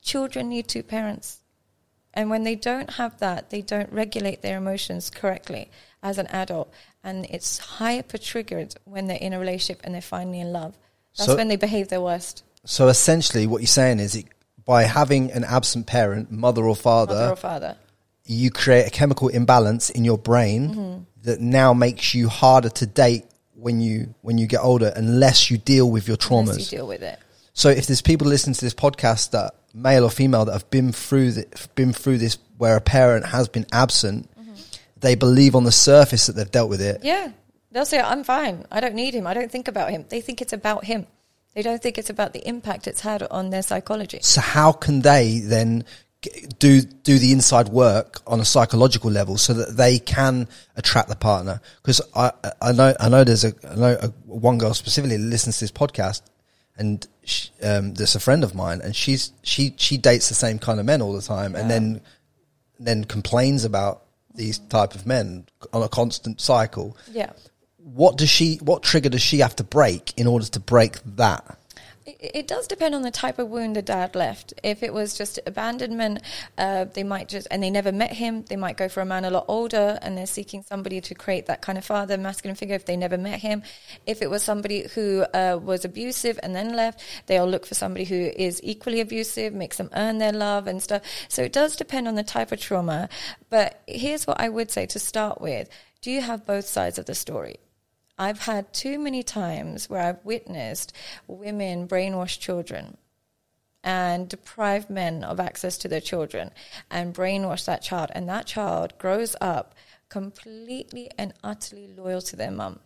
Children 0.00 0.48
need 0.48 0.68
two 0.68 0.84
parents. 0.84 1.40
And 2.14 2.30
when 2.30 2.44
they 2.44 2.54
don't 2.54 2.90
have 2.90 3.18
that, 3.18 3.50
they 3.50 3.62
don't 3.62 3.92
regulate 3.92 4.42
their 4.42 4.56
emotions 4.56 5.10
correctly 5.10 5.68
as 6.04 6.18
an 6.18 6.28
adult. 6.28 6.72
And 7.02 7.26
it's 7.30 7.58
hyper 7.58 8.18
triggered 8.18 8.76
when 8.84 9.08
they're 9.08 9.18
in 9.18 9.32
a 9.32 9.40
relationship 9.40 9.80
and 9.82 9.92
they're 9.92 10.02
finally 10.02 10.38
in 10.38 10.52
love. 10.52 10.78
That's 11.18 11.30
So- 11.30 11.36
when 11.36 11.48
they 11.48 11.56
behave 11.56 11.88
their 11.88 12.00
worst. 12.00 12.44
So 12.64 12.86
essentially, 12.86 13.48
what 13.48 13.60
you're 13.60 13.66
saying 13.66 13.98
is, 13.98 14.14
it, 14.14 14.26
by 14.66 14.82
having 14.82 15.30
an 15.32 15.44
absent 15.44 15.86
parent, 15.86 16.30
mother 16.30 16.64
or 16.64 16.76
father, 16.76 17.14
Mother 17.14 17.32
or 17.32 17.36
father. 17.36 17.76
you 18.24 18.50
create 18.50 18.86
a 18.86 18.90
chemical 18.90 19.28
imbalance 19.28 19.88
in 19.90 20.04
your 20.04 20.18
brain 20.18 20.68
Mm-hmm. 20.74 21.02
that 21.22 21.40
now 21.40 21.72
makes 21.72 22.14
you 22.14 22.28
harder 22.28 22.68
to 22.68 22.86
date 22.86 23.24
when 23.54 23.80
you 23.80 24.14
when 24.22 24.36
you 24.38 24.46
get 24.46 24.60
older, 24.60 24.92
unless 24.94 25.50
you 25.50 25.56
deal 25.58 25.90
with 25.90 26.06
your 26.08 26.16
traumas. 26.18 26.50
Unless 26.50 26.72
you 26.72 26.78
deal 26.78 26.86
with 26.88 27.02
it. 27.02 27.18
So 27.54 27.70
if 27.70 27.86
there's 27.86 28.02
people 28.02 28.26
listening 28.26 28.54
to 28.54 28.60
this 28.64 28.74
podcast 28.74 29.30
that 29.30 29.54
male 29.72 30.04
or 30.04 30.10
female 30.10 30.44
that 30.44 30.52
have 30.52 30.68
been 30.70 30.92
through 30.92 31.32
th- 31.32 31.74
been 31.74 31.92
through 31.92 32.18
this 32.18 32.36
where 32.58 32.76
a 32.76 32.80
parent 32.80 33.24
has 33.26 33.48
been 33.48 33.66
absent, 33.72 34.28
they 35.00 35.14
believe 35.14 35.54
on 35.54 35.64
the 35.64 35.72
surface 35.72 36.26
that 36.26 36.34
they've 36.36 36.50
dealt 36.50 36.68
with 36.70 36.80
it. 36.80 37.00
Yeah. 37.04 37.30
They'll 37.72 37.84
say, 37.84 38.00
I'm 38.00 38.24
fine. 38.24 38.64
I 38.70 38.80
don't 38.80 38.94
need 38.94 39.12
him. 39.14 39.26
I 39.26 39.34
don't 39.34 39.50
think 39.50 39.68
about 39.68 39.90
him. 39.90 40.06
They 40.08 40.20
think 40.22 40.40
it's 40.40 40.52
about 40.54 40.84
him. 40.84 41.06
They 41.56 41.62
don't 41.62 41.80
think 41.80 41.96
it's 41.96 42.10
about 42.10 42.34
the 42.34 42.46
impact 42.46 42.86
it's 42.86 43.00
had 43.00 43.22
on 43.30 43.48
their 43.48 43.62
psychology. 43.62 44.18
So 44.20 44.42
how 44.42 44.72
can 44.72 45.00
they 45.00 45.38
then 45.38 45.86
do 46.58 46.82
do 46.82 47.18
the 47.18 47.32
inside 47.32 47.70
work 47.70 48.20
on 48.26 48.40
a 48.40 48.44
psychological 48.44 49.10
level 49.10 49.38
so 49.38 49.54
that 49.54 49.74
they 49.74 49.98
can 49.98 50.48
attract 50.76 51.08
the 51.08 51.16
partner? 51.16 51.62
Because 51.80 52.02
I 52.14 52.30
I 52.60 52.72
know 52.72 52.94
I 53.00 53.08
know 53.08 53.24
there's 53.24 53.44
a 53.44 53.54
I 53.70 53.74
know 53.74 53.96
a, 54.02 54.08
one 54.26 54.58
girl 54.58 54.74
specifically 54.74 55.16
that 55.16 55.22
listens 55.22 55.56
to 55.56 55.64
this 55.64 55.72
podcast, 55.72 56.20
and 56.76 57.06
she, 57.24 57.48
um, 57.62 57.94
there's 57.94 58.14
a 58.14 58.20
friend 58.20 58.44
of 58.44 58.54
mine, 58.54 58.82
and 58.82 58.94
she's 58.94 59.32
she 59.42 59.72
she 59.78 59.96
dates 59.96 60.28
the 60.28 60.34
same 60.34 60.58
kind 60.58 60.78
of 60.78 60.84
men 60.84 61.00
all 61.00 61.14
the 61.14 61.22
time, 61.22 61.54
and 61.54 61.70
then 61.70 62.02
then 62.78 63.04
complains 63.04 63.64
about 63.64 64.02
these 64.34 64.58
type 64.58 64.94
of 64.94 65.06
men 65.06 65.46
on 65.72 65.82
a 65.82 65.88
constant 65.88 66.38
cycle. 66.38 66.98
Yeah. 67.10 67.32
What 67.94 68.18
does 68.18 68.28
she? 68.28 68.56
What 68.56 68.82
trigger 68.82 69.08
does 69.08 69.22
she 69.22 69.38
have 69.38 69.54
to 69.56 69.64
break 69.64 70.12
in 70.18 70.26
order 70.26 70.46
to 70.46 70.58
break 70.58 70.98
that? 71.04 71.56
It, 72.04 72.48
does 72.48 72.66
depend 72.66 72.96
on 72.96 73.02
the 73.02 73.12
type 73.12 73.38
of 73.38 73.48
wound 73.48 73.76
the 73.76 73.82
dad 73.82 74.14
left. 74.16 74.54
If 74.62 74.82
it 74.82 74.92
was 74.92 75.16
just 75.16 75.38
abandonment, 75.46 76.22
uh, 76.58 76.84
they 76.84 77.02
might 77.04 77.28
just, 77.28 77.48
and 77.50 77.62
they 77.62 77.70
never 77.70 77.90
met 77.90 78.12
him, 78.12 78.44
they 78.44 78.56
might 78.56 78.76
go 78.76 78.88
for 78.88 79.00
a 79.00 79.04
man 79.04 79.24
a 79.24 79.30
lot 79.30 79.44
older 79.48 79.98
and 80.02 80.16
they're 80.16 80.26
seeking 80.26 80.62
somebody 80.62 81.00
to 81.00 81.14
create 81.14 81.46
that 81.46 81.62
kind 81.62 81.78
of 81.78 81.84
father, 81.84 82.16
masculine 82.16 82.54
figure 82.54 82.76
if 82.76 82.86
they 82.86 82.96
never 82.96 83.18
met 83.18 83.40
him. 83.40 83.62
If 84.06 84.22
it 84.22 84.30
was 84.30 84.44
somebody 84.44 84.86
who 84.94 85.24
uh, 85.34 85.58
was 85.60 85.84
abusive 85.84 86.38
and 86.42 86.54
then 86.54 86.74
left, 86.74 87.02
they'll 87.26 87.48
look 87.48 87.66
for 87.66 87.74
somebody 87.74 88.04
who 88.04 88.32
is 88.36 88.60
equally 88.62 89.00
abusive, 89.00 89.52
makes 89.52 89.76
them 89.76 89.90
earn 89.94 90.18
their 90.18 90.32
love 90.32 90.68
and 90.68 90.80
stuff. 90.80 91.02
So 91.28 91.42
it 91.42 91.52
does 91.52 91.74
depend 91.74 92.06
on 92.06 92.14
the 92.14 92.22
type 92.22 92.52
of 92.52 92.60
trauma. 92.60 93.08
But 93.50 93.82
here's 93.88 94.28
what 94.28 94.40
I 94.40 94.48
would 94.48 94.70
say 94.70 94.86
to 94.86 94.98
start 94.98 95.40
with 95.40 95.68
do 96.02 96.12
you 96.12 96.20
have 96.20 96.46
both 96.46 96.66
sides 96.66 96.98
of 96.98 97.06
the 97.06 97.14
story? 97.14 97.56
I've 98.18 98.40
had 98.40 98.72
too 98.72 98.98
many 98.98 99.22
times 99.22 99.90
where 99.90 100.00
I've 100.00 100.24
witnessed 100.24 100.92
women 101.26 101.86
brainwash 101.86 102.38
children 102.38 102.96
and 103.84 104.28
deprive 104.28 104.88
men 104.88 105.22
of 105.22 105.38
access 105.38 105.76
to 105.78 105.88
their 105.88 106.00
children 106.00 106.50
and 106.90 107.14
brainwash 107.14 107.66
that 107.66 107.82
child. 107.82 108.10
And 108.14 108.28
that 108.28 108.46
child 108.46 108.96
grows 108.98 109.36
up 109.40 109.74
completely 110.08 111.10
and 111.18 111.34
utterly 111.44 111.88
loyal 111.88 112.22
to 112.22 112.36
their 112.36 112.50
mum. 112.50 112.80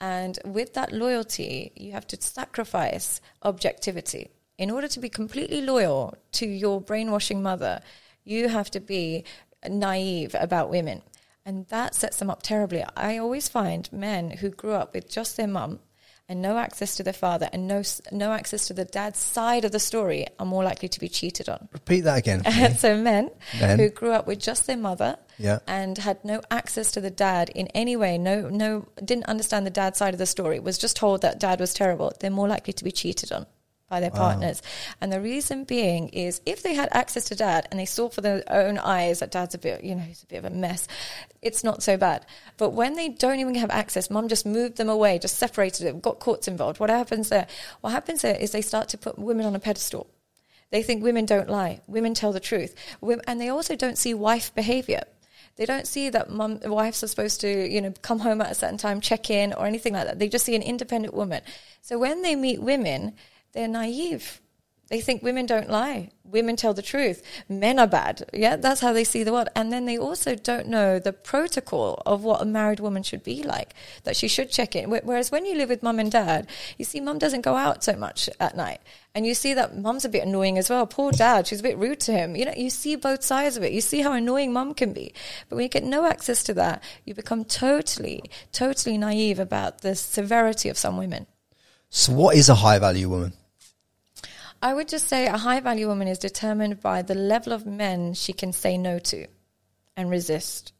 And 0.00 0.38
with 0.44 0.74
that 0.74 0.92
loyalty, 0.92 1.72
you 1.76 1.92
have 1.92 2.06
to 2.08 2.20
sacrifice 2.20 3.20
objectivity. 3.42 4.30
In 4.58 4.70
order 4.70 4.88
to 4.88 5.00
be 5.00 5.08
completely 5.08 5.62
loyal 5.62 6.16
to 6.32 6.46
your 6.46 6.80
brainwashing 6.80 7.42
mother, 7.42 7.80
you 8.24 8.48
have 8.48 8.70
to 8.72 8.80
be 8.80 9.24
naive 9.66 10.34
about 10.38 10.68
women. 10.68 11.02
And 11.46 11.66
that 11.68 11.94
sets 11.94 12.16
them 12.18 12.30
up 12.30 12.42
terribly. 12.42 12.84
I 12.96 13.18
always 13.18 13.48
find 13.48 13.92
men 13.92 14.30
who 14.30 14.50
grew 14.50 14.72
up 14.72 14.94
with 14.94 15.08
just 15.10 15.36
their 15.36 15.46
mum 15.46 15.80
and 16.26 16.40
no 16.40 16.56
access 16.56 16.96
to 16.96 17.02
their 17.02 17.12
father 17.12 17.50
and 17.52 17.68
no, 17.68 17.82
no 18.10 18.32
access 18.32 18.66
to 18.68 18.72
the 18.72 18.86
dad's 18.86 19.18
side 19.18 19.64
of 19.66 19.72
the 19.72 19.78
story 19.78 20.26
are 20.38 20.46
more 20.46 20.64
likely 20.64 20.88
to 20.88 20.98
be 20.98 21.08
cheated 21.08 21.50
on. 21.50 21.68
Repeat 21.72 22.00
that 22.02 22.16
again. 22.18 22.42
so 22.76 22.96
men, 22.96 23.30
Men. 23.60 23.78
who 23.78 23.90
grew 23.90 24.12
up 24.12 24.26
with 24.26 24.38
just 24.38 24.66
their 24.66 24.78
mother 24.78 25.18
Yeah. 25.38 25.58
and 25.66 25.98
had 25.98 26.24
no 26.24 26.40
access 26.50 26.90
to 26.92 27.02
the 27.02 27.10
dad 27.10 27.50
in 27.50 27.66
any 27.68 27.94
way, 27.94 28.16
no, 28.16 28.48
no, 28.48 28.88
didn't 29.04 29.26
understand 29.26 29.66
the 29.66 29.70
dad's 29.70 29.98
side 29.98 30.14
of 30.14 30.18
the 30.18 30.24
story, 30.24 30.58
was 30.60 30.78
just 30.78 30.96
told 30.96 31.20
that 31.20 31.38
dad 31.38 31.60
was 31.60 31.74
terrible, 31.74 32.10
they're 32.20 32.30
more 32.30 32.48
likely 32.48 32.72
to 32.72 32.84
be 32.84 32.92
cheated 32.92 33.30
on 33.30 33.44
by 33.88 34.00
their 34.00 34.10
partners. 34.10 34.62
And 35.00 35.12
the 35.12 35.20
reason 35.20 35.64
being 35.64 36.08
is 36.08 36.40
if 36.46 36.62
they 36.62 36.74
had 36.74 36.88
access 36.92 37.26
to 37.26 37.34
dad 37.34 37.68
and 37.70 37.78
they 37.78 37.84
saw 37.84 38.08
for 38.08 38.22
their 38.22 38.42
own 38.48 38.78
eyes 38.78 39.20
that 39.20 39.30
dad's 39.30 39.54
a 39.54 39.58
bit, 39.58 39.84
you 39.84 39.94
know, 39.94 40.02
he's 40.02 40.22
a 40.22 40.26
bit 40.26 40.38
of 40.38 40.46
a 40.46 40.50
mess, 40.50 40.88
it's 41.42 41.62
not 41.62 41.82
so 41.82 41.96
bad. 41.96 42.24
But 42.56 42.70
when 42.70 42.94
they 42.94 43.10
don't 43.10 43.40
even 43.40 43.54
have 43.56 43.70
access, 43.70 44.10
mum 44.10 44.28
just 44.28 44.46
moved 44.46 44.78
them 44.78 44.88
away, 44.88 45.18
just 45.18 45.38
separated 45.38 45.84
them, 45.84 46.00
got 46.00 46.18
courts 46.18 46.48
involved. 46.48 46.80
What 46.80 46.90
happens 46.90 47.28
there? 47.28 47.46
What 47.82 47.90
happens 47.90 48.22
there 48.22 48.36
is 48.36 48.52
they 48.52 48.62
start 48.62 48.88
to 48.90 48.98
put 48.98 49.18
women 49.18 49.46
on 49.46 49.54
a 49.54 49.60
pedestal. 49.60 50.08
They 50.70 50.82
think 50.82 51.04
women 51.04 51.26
don't 51.26 51.48
lie, 51.48 51.82
women 51.86 52.14
tell 52.14 52.32
the 52.32 52.40
truth, 52.40 52.74
and 53.26 53.40
they 53.40 53.48
also 53.48 53.76
don't 53.76 53.98
see 53.98 54.14
wife 54.14 54.52
behavior. 54.54 55.02
They 55.56 55.66
don't 55.66 55.86
see 55.86 56.08
that 56.08 56.30
mum, 56.30 56.58
wives 56.64 57.04
are 57.04 57.06
supposed 57.06 57.40
to, 57.42 57.72
you 57.72 57.80
know, 57.80 57.92
come 58.02 58.18
home 58.18 58.40
at 58.40 58.50
a 58.50 58.56
certain 58.56 58.78
time, 58.78 59.00
check 59.00 59.30
in, 59.30 59.52
or 59.52 59.66
anything 59.66 59.92
like 59.92 60.06
that. 60.06 60.18
They 60.18 60.28
just 60.28 60.46
see 60.46 60.56
an 60.56 60.62
independent 60.62 61.14
woman. 61.14 61.42
So 61.80 61.96
when 61.96 62.22
they 62.22 62.34
meet 62.34 62.60
women, 62.60 63.14
they're 63.54 63.68
naive. 63.68 64.40
They 64.88 65.00
think 65.00 65.22
women 65.22 65.46
don't 65.46 65.70
lie. 65.70 66.10
Women 66.24 66.56
tell 66.56 66.74
the 66.74 66.82
truth. 66.82 67.22
Men 67.48 67.78
are 67.78 67.86
bad. 67.86 68.28
Yeah, 68.34 68.56
that's 68.56 68.82
how 68.82 68.92
they 68.92 69.04
see 69.04 69.24
the 69.24 69.32
world. 69.32 69.48
And 69.56 69.72
then 69.72 69.86
they 69.86 69.96
also 69.96 70.34
don't 70.34 70.68
know 70.68 70.98
the 70.98 71.12
protocol 71.12 72.02
of 72.04 72.22
what 72.22 72.42
a 72.42 72.44
married 72.44 72.80
woman 72.80 73.02
should 73.02 73.22
be 73.22 73.42
like, 73.42 73.74
that 74.02 74.14
she 74.14 74.28
should 74.28 74.50
check 74.50 74.76
in. 74.76 74.90
Whereas 74.90 75.30
when 75.30 75.46
you 75.46 75.54
live 75.54 75.70
with 75.70 75.82
mum 75.82 75.98
and 75.98 76.12
dad, 76.12 76.48
you 76.76 76.84
see 76.84 77.00
mum 77.00 77.18
doesn't 77.18 77.40
go 77.40 77.56
out 77.56 77.82
so 77.82 77.94
much 77.96 78.28
at 78.38 78.56
night. 78.56 78.80
And 79.14 79.26
you 79.26 79.34
see 79.34 79.54
that 79.54 79.78
mum's 79.78 80.04
a 80.04 80.08
bit 80.08 80.26
annoying 80.26 80.58
as 80.58 80.68
well. 80.68 80.86
Poor 80.86 81.12
dad, 81.12 81.46
she's 81.46 81.60
a 81.60 81.62
bit 81.62 81.78
rude 81.78 82.00
to 82.00 82.12
him. 82.12 82.36
You 82.36 82.44
know, 82.44 82.54
you 82.54 82.68
see 82.68 82.96
both 82.96 83.22
sides 83.22 83.56
of 83.56 83.62
it. 83.62 83.72
You 83.72 83.80
see 83.80 84.02
how 84.02 84.12
annoying 84.12 84.52
mum 84.52 84.74
can 84.74 84.92
be. 84.92 85.14
But 85.48 85.56
when 85.56 85.62
you 85.62 85.70
get 85.70 85.84
no 85.84 86.04
access 86.04 86.42
to 86.44 86.54
that, 86.54 86.82
you 87.06 87.14
become 87.14 87.44
totally, 87.44 88.22
totally 88.52 88.98
naive 88.98 89.38
about 89.38 89.80
the 89.80 89.94
severity 89.94 90.68
of 90.68 90.76
some 90.76 90.98
women. 90.98 91.26
So, 91.88 92.12
what 92.12 92.36
is 92.36 92.48
a 92.48 92.56
high 92.56 92.80
value 92.80 93.08
woman? 93.08 93.34
I 94.64 94.72
would 94.72 94.88
just 94.88 95.08
say 95.08 95.26
a 95.26 95.36
high 95.36 95.60
value 95.60 95.88
woman 95.88 96.08
is 96.08 96.18
determined 96.18 96.80
by 96.80 97.02
the 97.02 97.14
level 97.14 97.52
of 97.52 97.66
men 97.66 98.14
she 98.14 98.32
can 98.32 98.54
say 98.54 98.78
no 98.78 98.98
to 98.98 99.26
and 99.94 100.08
resist. 100.08 100.72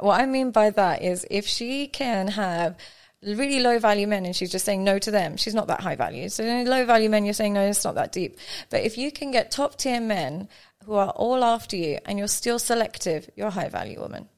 What 0.00 0.20
I 0.20 0.26
mean 0.26 0.50
by 0.50 0.70
that 0.70 1.02
is 1.02 1.24
if 1.30 1.46
she 1.46 1.86
can 1.86 2.26
have 2.26 2.76
really 3.22 3.60
low 3.60 3.78
value 3.78 4.08
men 4.08 4.26
and 4.26 4.34
she's 4.34 4.50
just 4.50 4.64
saying 4.64 4.82
no 4.82 4.98
to 4.98 5.12
them, 5.12 5.36
she's 5.36 5.54
not 5.54 5.68
that 5.68 5.82
high 5.82 5.94
value. 5.94 6.28
So 6.28 6.42
low 6.42 6.84
value 6.84 7.08
men, 7.08 7.24
you're 7.24 7.32
saying 7.32 7.52
no, 7.52 7.68
it's 7.68 7.84
not 7.84 7.94
that 7.94 8.10
deep. 8.10 8.38
But 8.70 8.82
if 8.82 8.98
you 8.98 9.12
can 9.12 9.30
get 9.30 9.52
top 9.52 9.76
tier 9.78 10.00
men 10.00 10.48
who 10.84 10.94
are 10.94 11.10
all 11.10 11.44
after 11.44 11.76
you 11.76 12.00
and 12.06 12.18
you're 12.18 12.26
still 12.26 12.58
selective, 12.58 13.30
you're 13.36 13.46
a 13.46 13.52
high 13.52 13.68
value 13.68 14.00
woman. 14.00 14.28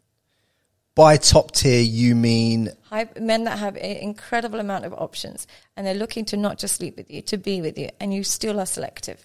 By 0.99 1.17
top 1.17 1.53
tier, 1.53 1.81
you 1.81 2.17
mean 2.17 2.73
High, 2.83 3.09
men 3.21 3.45
that 3.45 3.61
have 3.61 3.77
an 3.77 3.99
incredible 3.99 4.59
amount 4.59 4.85
of 4.85 4.93
options 4.93 5.47
and 5.77 5.87
they're 5.87 5.95
looking 5.95 6.25
to 6.25 6.37
not 6.37 6.59
just 6.59 6.75
sleep 6.75 6.97
with 6.97 7.09
you, 7.09 7.23
to 7.23 7.37
be 7.37 7.61
with 7.61 7.79
you, 7.79 7.91
and 8.01 8.13
you 8.13 8.25
still 8.25 8.59
are 8.59 8.67
selective. 8.67 9.25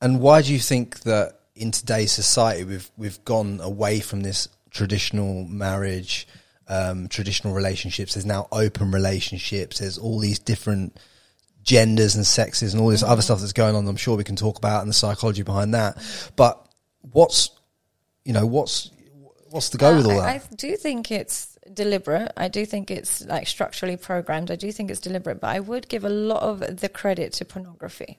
And 0.00 0.20
why 0.20 0.42
do 0.42 0.52
you 0.52 0.60
think 0.60 1.00
that 1.00 1.40
in 1.56 1.72
today's 1.72 2.12
society 2.12 2.62
we've 2.62 2.88
we've 2.96 3.24
gone 3.24 3.58
away 3.60 3.98
from 3.98 4.20
this 4.20 4.48
traditional 4.70 5.42
marriage, 5.46 6.28
um, 6.68 7.08
traditional 7.08 7.52
relationships? 7.52 8.14
There's 8.14 8.24
now 8.24 8.46
open 8.52 8.92
relationships. 8.92 9.80
There's 9.80 9.98
all 9.98 10.20
these 10.20 10.38
different 10.38 10.96
genders 11.64 12.14
and 12.14 12.24
sexes 12.24 12.74
and 12.74 12.80
all 12.80 12.90
this 12.90 13.02
mm-hmm. 13.02 13.10
other 13.10 13.22
stuff 13.22 13.40
that's 13.40 13.52
going 13.52 13.74
on. 13.74 13.88
I'm 13.88 13.96
sure 13.96 14.16
we 14.16 14.22
can 14.22 14.36
talk 14.36 14.56
about 14.56 14.82
and 14.82 14.88
the 14.88 14.94
psychology 14.94 15.42
behind 15.42 15.74
that. 15.74 15.98
But 16.36 16.64
what's 17.00 17.50
you 18.24 18.32
know 18.32 18.46
what's 18.46 18.92
what's 19.56 19.70
the 19.70 19.78
go 19.78 19.92
uh, 19.92 19.96
with 19.96 20.06
all 20.06 20.20
I, 20.20 20.38
that? 20.38 20.48
I 20.52 20.54
do 20.54 20.76
think 20.76 21.10
it's 21.10 21.58
deliberate. 21.72 22.30
I 22.36 22.48
do 22.48 22.64
think 22.66 22.90
it's 22.90 23.24
like 23.24 23.46
structurally 23.48 23.96
programmed. 23.96 24.50
I 24.50 24.56
do 24.56 24.70
think 24.70 24.90
it's 24.90 25.00
deliberate, 25.00 25.40
but 25.40 25.48
I 25.48 25.60
would 25.60 25.88
give 25.88 26.04
a 26.04 26.10
lot 26.10 26.42
of 26.42 26.80
the 26.80 26.88
credit 26.88 27.32
to 27.34 27.44
pornography. 27.44 28.18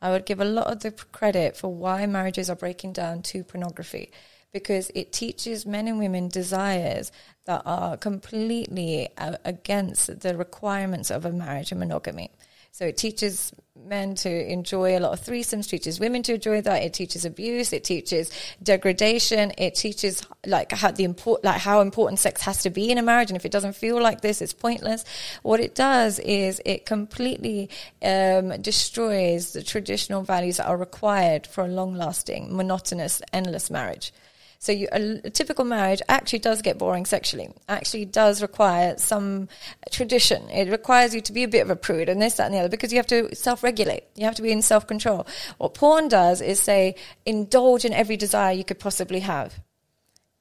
I 0.00 0.10
would 0.10 0.24
give 0.24 0.40
a 0.40 0.44
lot 0.44 0.68
of 0.68 0.80
the 0.80 0.92
credit 0.92 1.56
for 1.56 1.74
why 1.74 2.06
marriages 2.06 2.48
are 2.48 2.56
breaking 2.56 2.92
down 2.92 3.22
to 3.22 3.42
pornography 3.42 4.12
because 4.52 4.90
it 4.94 5.12
teaches 5.12 5.66
men 5.66 5.88
and 5.88 5.98
women 5.98 6.28
desires 6.28 7.10
that 7.44 7.62
are 7.66 7.96
completely 7.96 9.08
uh, 9.18 9.36
against 9.44 10.20
the 10.20 10.36
requirements 10.36 11.10
of 11.10 11.24
a 11.24 11.32
marriage 11.32 11.72
and 11.72 11.80
monogamy. 11.80 12.30
So 12.70 12.86
it 12.86 12.96
teaches 12.96 13.52
men 13.74 14.14
to 14.14 14.52
enjoy 14.52 14.96
a 14.96 15.00
lot 15.00 15.12
of 15.12 15.24
threesomes, 15.24 15.68
teaches 15.68 15.98
women 15.98 16.22
to 16.24 16.34
enjoy 16.34 16.60
that. 16.60 16.82
It 16.82 16.92
teaches 16.92 17.24
abuse. 17.24 17.72
It 17.72 17.84
teaches 17.84 18.30
degradation. 18.62 19.52
It 19.58 19.74
teaches 19.74 20.22
like 20.46 20.72
how 20.72 20.90
the 20.90 21.04
import, 21.04 21.44
like 21.44 21.60
how 21.60 21.80
important 21.80 22.18
sex 22.18 22.42
has 22.42 22.62
to 22.62 22.70
be 22.70 22.90
in 22.90 22.98
a 22.98 23.02
marriage. 23.02 23.30
And 23.30 23.36
if 23.36 23.44
it 23.44 23.52
doesn't 23.52 23.74
feel 23.74 24.00
like 24.00 24.20
this, 24.20 24.42
it's 24.42 24.52
pointless. 24.52 25.04
What 25.42 25.60
it 25.60 25.74
does 25.74 26.18
is 26.20 26.60
it 26.64 26.86
completely 26.86 27.70
um, 28.02 28.60
destroys 28.60 29.52
the 29.52 29.62
traditional 29.62 30.22
values 30.22 30.58
that 30.58 30.66
are 30.66 30.76
required 30.76 31.46
for 31.46 31.64
a 31.64 31.68
long 31.68 31.94
lasting, 31.94 32.54
monotonous, 32.54 33.22
endless 33.32 33.70
marriage. 33.70 34.12
So 34.60 34.72
you, 34.72 34.88
a, 34.92 35.20
a, 35.24 35.30
typical 35.30 35.64
marriage 35.64 36.02
actually 36.08 36.40
does 36.40 36.62
get 36.62 36.78
boring 36.78 37.06
sexually. 37.06 37.50
Actually 37.68 38.06
does 38.06 38.42
require 38.42 38.98
some 38.98 39.48
tradition. 39.90 40.48
It 40.50 40.68
requires 40.68 41.14
you 41.14 41.20
to 41.22 41.32
be 41.32 41.44
a 41.44 41.48
bit 41.48 41.60
of 41.60 41.70
a 41.70 41.76
prude 41.76 42.08
and 42.08 42.20
this, 42.20 42.34
that, 42.34 42.46
and 42.46 42.54
the 42.54 42.58
other 42.58 42.68
because 42.68 42.92
you 42.92 42.98
have 42.98 43.06
to 43.08 43.34
self-regulate. 43.34 44.04
You 44.16 44.24
have 44.24 44.34
to 44.34 44.42
be 44.42 44.50
in 44.50 44.62
self-control. 44.62 45.26
What 45.58 45.74
porn 45.74 46.08
does 46.08 46.40
is 46.40 46.58
say 46.58 46.96
indulge 47.24 47.84
in 47.84 47.92
every 47.92 48.16
desire 48.16 48.52
you 48.52 48.64
could 48.64 48.80
possibly 48.80 49.20
have. 49.20 49.60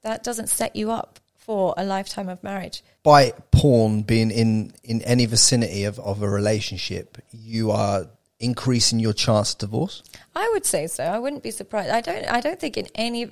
That 0.01 0.23
doesn't 0.23 0.47
set 0.47 0.75
you 0.75 0.91
up 0.91 1.19
for 1.37 1.75
a 1.77 1.85
lifetime 1.85 2.27
of 2.27 2.43
marriage. 2.43 2.83
By 3.03 3.33
porn 3.51 4.01
being 4.01 4.31
in 4.31 4.73
in 4.83 5.01
any 5.03 5.25
vicinity 5.27 5.85
of, 5.85 5.99
of 5.99 6.21
a 6.21 6.29
relationship, 6.29 7.17
you 7.31 7.71
are 7.71 8.07
increasing 8.39 8.99
your 8.99 9.13
chance 9.13 9.53
of 9.53 9.59
divorce? 9.59 10.03
I 10.35 10.49
would 10.53 10.65
say 10.65 10.87
so. 10.87 11.03
I 11.03 11.19
wouldn't 11.19 11.43
be 11.43 11.51
surprised. 11.51 11.89
I 11.89 12.01
don't. 12.01 12.25
I 12.25 12.41
don't 12.41 12.59
think 12.59 12.77
in 12.77 12.87
any. 12.95 13.25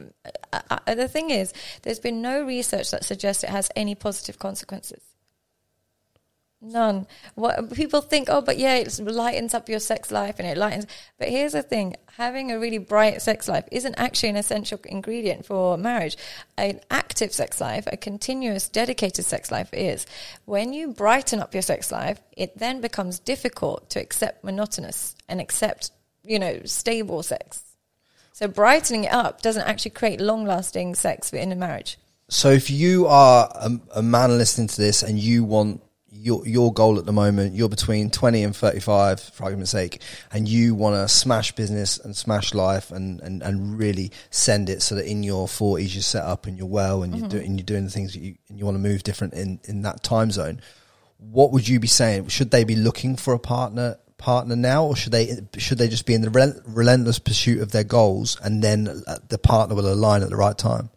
Uh, 0.53 0.59
uh, 0.69 0.95
the 0.95 1.07
thing 1.07 1.29
is, 1.29 1.53
there's 1.83 1.99
been 1.99 2.21
no 2.21 2.43
research 2.43 2.91
that 2.91 3.05
suggests 3.05 3.43
it 3.43 3.49
has 3.49 3.69
any 3.75 3.95
positive 3.95 4.39
consequences. 4.39 5.01
None. 6.61 7.05
What 7.35 7.73
people 7.73 8.01
think, 8.01 8.27
oh, 8.29 8.41
but 8.41 8.57
yeah, 8.57 8.75
it 8.75 8.99
lightens 8.99 9.53
up 9.53 9.69
your 9.69 9.79
sex 9.79 10.09
life 10.09 10.39
and 10.39 10.47
it 10.47 10.57
lightens. 10.57 10.87
But 11.19 11.29
here's 11.29 11.51
the 11.51 11.61
thing: 11.61 11.95
having 12.13 12.51
a 12.51 12.59
really 12.59 12.79
bright 12.79 13.21
sex 13.21 13.47
life 13.47 13.65
isn't 13.71 13.95
actually 13.95 14.29
an 14.29 14.37
essential 14.37 14.79
ingredient 14.85 15.45
for 15.45 15.77
marriage. 15.77 16.17
An 16.57 16.79
active 16.89 17.33
sex 17.33 17.61
life, 17.61 17.87
a 17.91 17.97
continuous, 17.97 18.67
dedicated 18.67 19.25
sex 19.25 19.51
life, 19.51 19.69
is. 19.73 20.07
When 20.45 20.73
you 20.73 20.93
brighten 20.93 21.39
up 21.39 21.53
your 21.53 21.61
sex 21.61 21.91
life, 21.91 22.19
it 22.35 22.57
then 22.57 22.81
becomes 22.81 23.19
difficult 23.19 23.89
to 23.91 23.99
accept 23.99 24.43
monotonous 24.43 25.15
and 25.29 25.39
accept, 25.39 25.91
you 26.23 26.39
know, 26.39 26.61
stable 26.63 27.21
sex. 27.21 27.63
So 28.31 28.47
brightening 28.47 29.03
it 29.03 29.13
up 29.13 29.41
doesn't 29.41 29.67
actually 29.67 29.91
create 29.91 30.19
long-lasting 30.19 30.95
sex 30.95 31.31
in 31.31 31.51
a 31.51 31.55
marriage. 31.55 31.97
So 32.27 32.49
if 32.49 32.71
you 32.71 33.05
are 33.07 33.51
a, 33.53 33.79
a 33.97 34.01
man 34.01 34.37
listening 34.37 34.67
to 34.67 34.81
this 34.81 35.03
and 35.03 35.19
you 35.19 35.43
want 35.43 35.81
your 36.25 36.45
your 36.47 36.73
goal 36.73 36.97
at 36.97 37.05
the 37.05 37.13
moment, 37.13 37.53
you're 37.53 37.69
between 37.69 38.09
20 38.09 38.43
and 38.43 38.55
35, 38.55 39.19
for 39.19 39.43
argument's 39.43 39.69
sake, 39.69 40.01
and 40.31 40.49
you 40.49 40.73
want 40.73 40.95
to 40.95 41.07
smash 41.07 41.51
business 41.51 41.99
and 41.99 42.17
smash 42.17 42.55
life 42.55 42.89
and, 42.89 43.21
and, 43.21 43.43
and 43.43 43.77
really 43.77 44.11
send 44.31 44.67
it 44.67 44.81
so 44.81 44.95
that 44.95 45.05
in 45.05 45.21
your 45.21 45.45
40s 45.45 45.93
you're 45.93 46.01
set 46.01 46.23
up 46.23 46.47
and 46.47 46.57
you're 46.57 46.65
well 46.65 47.03
and, 47.03 47.13
mm-hmm. 47.13 47.21
you're, 47.21 47.29
do, 47.29 47.38
and 47.38 47.59
you're 47.59 47.65
doing 47.65 47.85
the 47.85 47.91
things 47.91 48.13
that 48.13 48.21
you, 48.21 48.35
and 48.49 48.57
you 48.57 48.65
want 48.65 48.73
to 48.73 48.79
move 48.79 49.03
different 49.03 49.35
in, 49.35 49.59
in 49.65 49.83
that 49.83 50.01
time 50.01 50.31
zone. 50.31 50.61
What 51.19 51.51
would 51.51 51.67
you 51.67 51.79
be 51.79 51.88
saying? 51.88 52.29
Should 52.29 52.49
they 52.49 52.63
be 52.63 52.75
looking 52.75 53.17
for 53.17 53.35
a 53.35 53.39
partner 53.39 53.97
partner 54.17 54.55
now, 54.55 54.85
or 54.85 54.95
should 54.95 55.11
they 55.11 55.38
should 55.57 55.77
they 55.77 55.89
just 55.89 56.07
be 56.07 56.15
in 56.15 56.21
the 56.21 56.63
relentless 56.65 57.19
pursuit 57.19 57.61
of 57.61 57.71
their 57.71 57.83
goals 57.83 58.39
and 58.41 58.63
then 58.63 58.85
the 59.29 59.38
partner 59.38 59.75
will 59.75 59.93
align 59.93 60.23
at 60.23 60.29
the 60.29 60.35
right 60.35 60.57
time? 60.57 60.89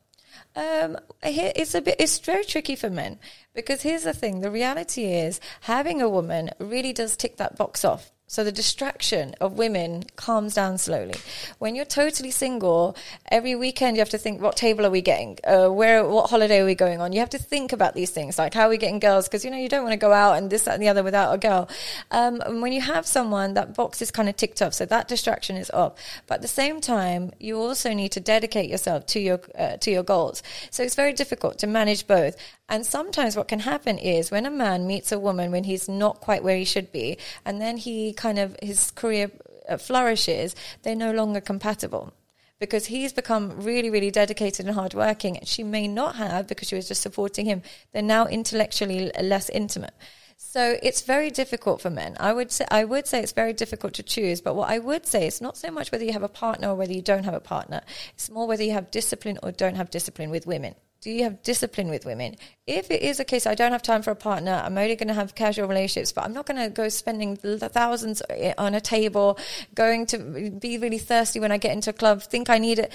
Um, 0.56 0.96
it's 1.22 1.74
a 1.74 1.80
bit, 1.80 1.96
it's 1.98 2.18
very 2.18 2.44
tricky 2.44 2.74
for 2.74 2.90
men 2.90 3.18
because 3.58 3.82
here's 3.82 4.04
the 4.04 4.12
thing: 4.12 4.40
the 4.40 4.52
reality 4.52 5.06
is 5.06 5.40
having 5.62 6.00
a 6.00 6.08
woman 6.08 6.50
really 6.60 6.92
does 6.92 7.16
tick 7.16 7.38
that 7.38 7.56
box 7.56 7.84
off. 7.84 8.12
So 8.30 8.44
the 8.44 8.52
distraction 8.52 9.34
of 9.40 9.56
women 9.56 10.04
calms 10.16 10.54
down 10.54 10.76
slowly. 10.76 11.14
When 11.58 11.74
you're 11.74 11.86
totally 11.86 12.30
single, 12.30 12.94
every 13.30 13.54
weekend 13.54 13.96
you 13.96 14.02
have 14.02 14.10
to 14.10 14.18
think, 14.18 14.42
what 14.42 14.54
table 14.54 14.84
are 14.84 14.90
we 14.90 15.00
getting? 15.00 15.38
Uh, 15.44 15.68
where, 15.68 16.04
what 16.04 16.28
holiday 16.28 16.60
are 16.60 16.66
we 16.66 16.74
going 16.74 17.00
on? 17.00 17.14
You 17.14 17.20
have 17.20 17.30
to 17.30 17.38
think 17.38 17.72
about 17.72 17.94
these 17.94 18.10
things, 18.10 18.38
like 18.38 18.52
how 18.52 18.66
are 18.66 18.68
we 18.68 18.76
getting 18.76 18.98
girls? 18.98 19.26
Because, 19.28 19.46
you 19.46 19.50
know, 19.50 19.56
you 19.56 19.70
don't 19.70 19.82
want 19.82 19.94
to 19.94 19.98
go 19.98 20.12
out 20.12 20.36
and 20.36 20.50
this, 20.50 20.64
that, 20.64 20.74
and 20.74 20.82
the 20.82 20.90
other 20.90 21.02
without 21.02 21.32
a 21.32 21.38
girl. 21.38 21.70
Um, 22.10 22.42
and 22.42 22.60
when 22.60 22.74
you 22.74 22.82
have 22.82 23.06
someone, 23.06 23.54
that 23.54 23.74
box 23.74 24.02
is 24.02 24.10
kind 24.10 24.28
of 24.28 24.36
ticked 24.36 24.60
off. 24.60 24.74
So 24.74 24.84
that 24.84 25.08
distraction 25.08 25.56
is 25.56 25.70
off. 25.70 25.94
But 26.26 26.36
at 26.36 26.42
the 26.42 26.48
same 26.48 26.82
time, 26.82 27.32
you 27.40 27.58
also 27.58 27.94
need 27.94 28.12
to 28.12 28.20
dedicate 28.20 28.68
yourself 28.68 29.06
to 29.06 29.20
your, 29.20 29.40
uh, 29.58 29.78
to 29.78 29.90
your 29.90 30.02
goals. 30.02 30.42
So 30.70 30.82
it's 30.82 30.94
very 30.94 31.14
difficult 31.14 31.58
to 31.60 31.66
manage 31.66 32.06
both. 32.06 32.36
And 32.68 32.84
sometimes 32.84 33.34
what 33.34 33.48
can 33.48 33.60
happen 33.60 33.96
is 33.96 34.30
when 34.30 34.44
a 34.44 34.50
man 34.50 34.86
meets 34.86 35.10
a 35.10 35.18
woman 35.18 35.50
when 35.50 35.64
he's 35.64 35.88
not 35.88 36.20
quite 36.20 36.44
where 36.44 36.58
he 36.58 36.66
should 36.66 36.92
be, 36.92 37.16
and 37.46 37.62
then 37.62 37.78
he 37.78 38.12
kind 38.18 38.38
of, 38.38 38.54
his 38.62 38.90
career 38.90 39.30
uh, 39.68 39.78
flourishes, 39.78 40.54
they're 40.82 40.94
no 40.94 41.12
longer 41.12 41.40
compatible 41.40 42.12
because 42.58 42.86
he's 42.86 43.12
become 43.12 43.60
really, 43.60 43.88
really 43.88 44.10
dedicated 44.10 44.66
and 44.66 44.74
hardworking. 44.74 45.38
And 45.38 45.48
she 45.48 45.62
may 45.62 45.88
not 45.88 46.16
have 46.16 46.46
because 46.46 46.68
she 46.68 46.74
was 46.74 46.88
just 46.88 47.02
supporting 47.02 47.46
him. 47.46 47.62
They're 47.92 48.02
now 48.02 48.26
intellectually 48.26 49.10
less 49.22 49.48
intimate. 49.48 49.94
So 50.36 50.76
it's 50.82 51.02
very 51.02 51.30
difficult 51.30 51.80
for 51.80 51.90
men. 51.90 52.16
I 52.20 52.32
would 52.32 52.52
say 52.52 52.64
I 52.70 52.84
would 52.84 53.06
say 53.06 53.20
it's 53.20 53.32
very 53.32 53.52
difficult 53.52 53.94
to 53.94 54.02
choose. 54.02 54.40
But 54.40 54.54
what 54.54 54.70
I 54.70 54.78
would 54.78 55.06
say 55.06 55.26
is 55.26 55.40
not 55.40 55.56
so 55.56 55.70
much 55.70 55.90
whether 55.90 56.04
you 56.04 56.12
have 56.12 56.22
a 56.22 56.28
partner 56.28 56.70
or 56.70 56.74
whether 56.76 56.92
you 56.92 57.02
don't 57.02 57.24
have 57.24 57.34
a 57.34 57.40
partner. 57.40 57.80
It's 58.14 58.30
more 58.30 58.46
whether 58.46 58.62
you 58.62 58.72
have 58.72 58.90
discipline 58.90 59.38
or 59.42 59.50
don't 59.50 59.76
have 59.76 59.90
discipline 59.90 60.30
with 60.30 60.46
women 60.46 60.74
do 61.00 61.10
you 61.10 61.24
have 61.24 61.42
discipline 61.42 61.88
with 61.88 62.04
women? 62.04 62.36
If 62.66 62.90
it 62.90 63.02
is 63.02 63.20
a 63.20 63.24
case, 63.24 63.46
I 63.46 63.54
don't 63.54 63.72
have 63.72 63.82
time 63.82 64.02
for 64.02 64.10
a 64.10 64.16
partner, 64.16 64.60
I'm 64.64 64.76
only 64.76 64.96
going 64.96 65.08
to 65.08 65.14
have 65.14 65.34
casual 65.34 65.68
relationships, 65.68 66.12
but 66.12 66.24
I'm 66.24 66.32
not 66.32 66.46
going 66.46 66.60
to 66.60 66.70
go 66.70 66.88
spending 66.88 67.36
thousands 67.36 68.22
eh, 68.30 68.54
on 68.58 68.74
a 68.74 68.80
table, 68.80 69.38
going 69.74 70.06
to 70.06 70.50
be 70.50 70.78
really 70.78 70.98
thirsty 70.98 71.40
when 71.40 71.52
I 71.52 71.58
get 71.58 71.72
into 71.72 71.90
a 71.90 71.92
club, 71.92 72.22
think 72.22 72.50
I 72.50 72.58
need 72.58 72.78
it. 72.78 72.92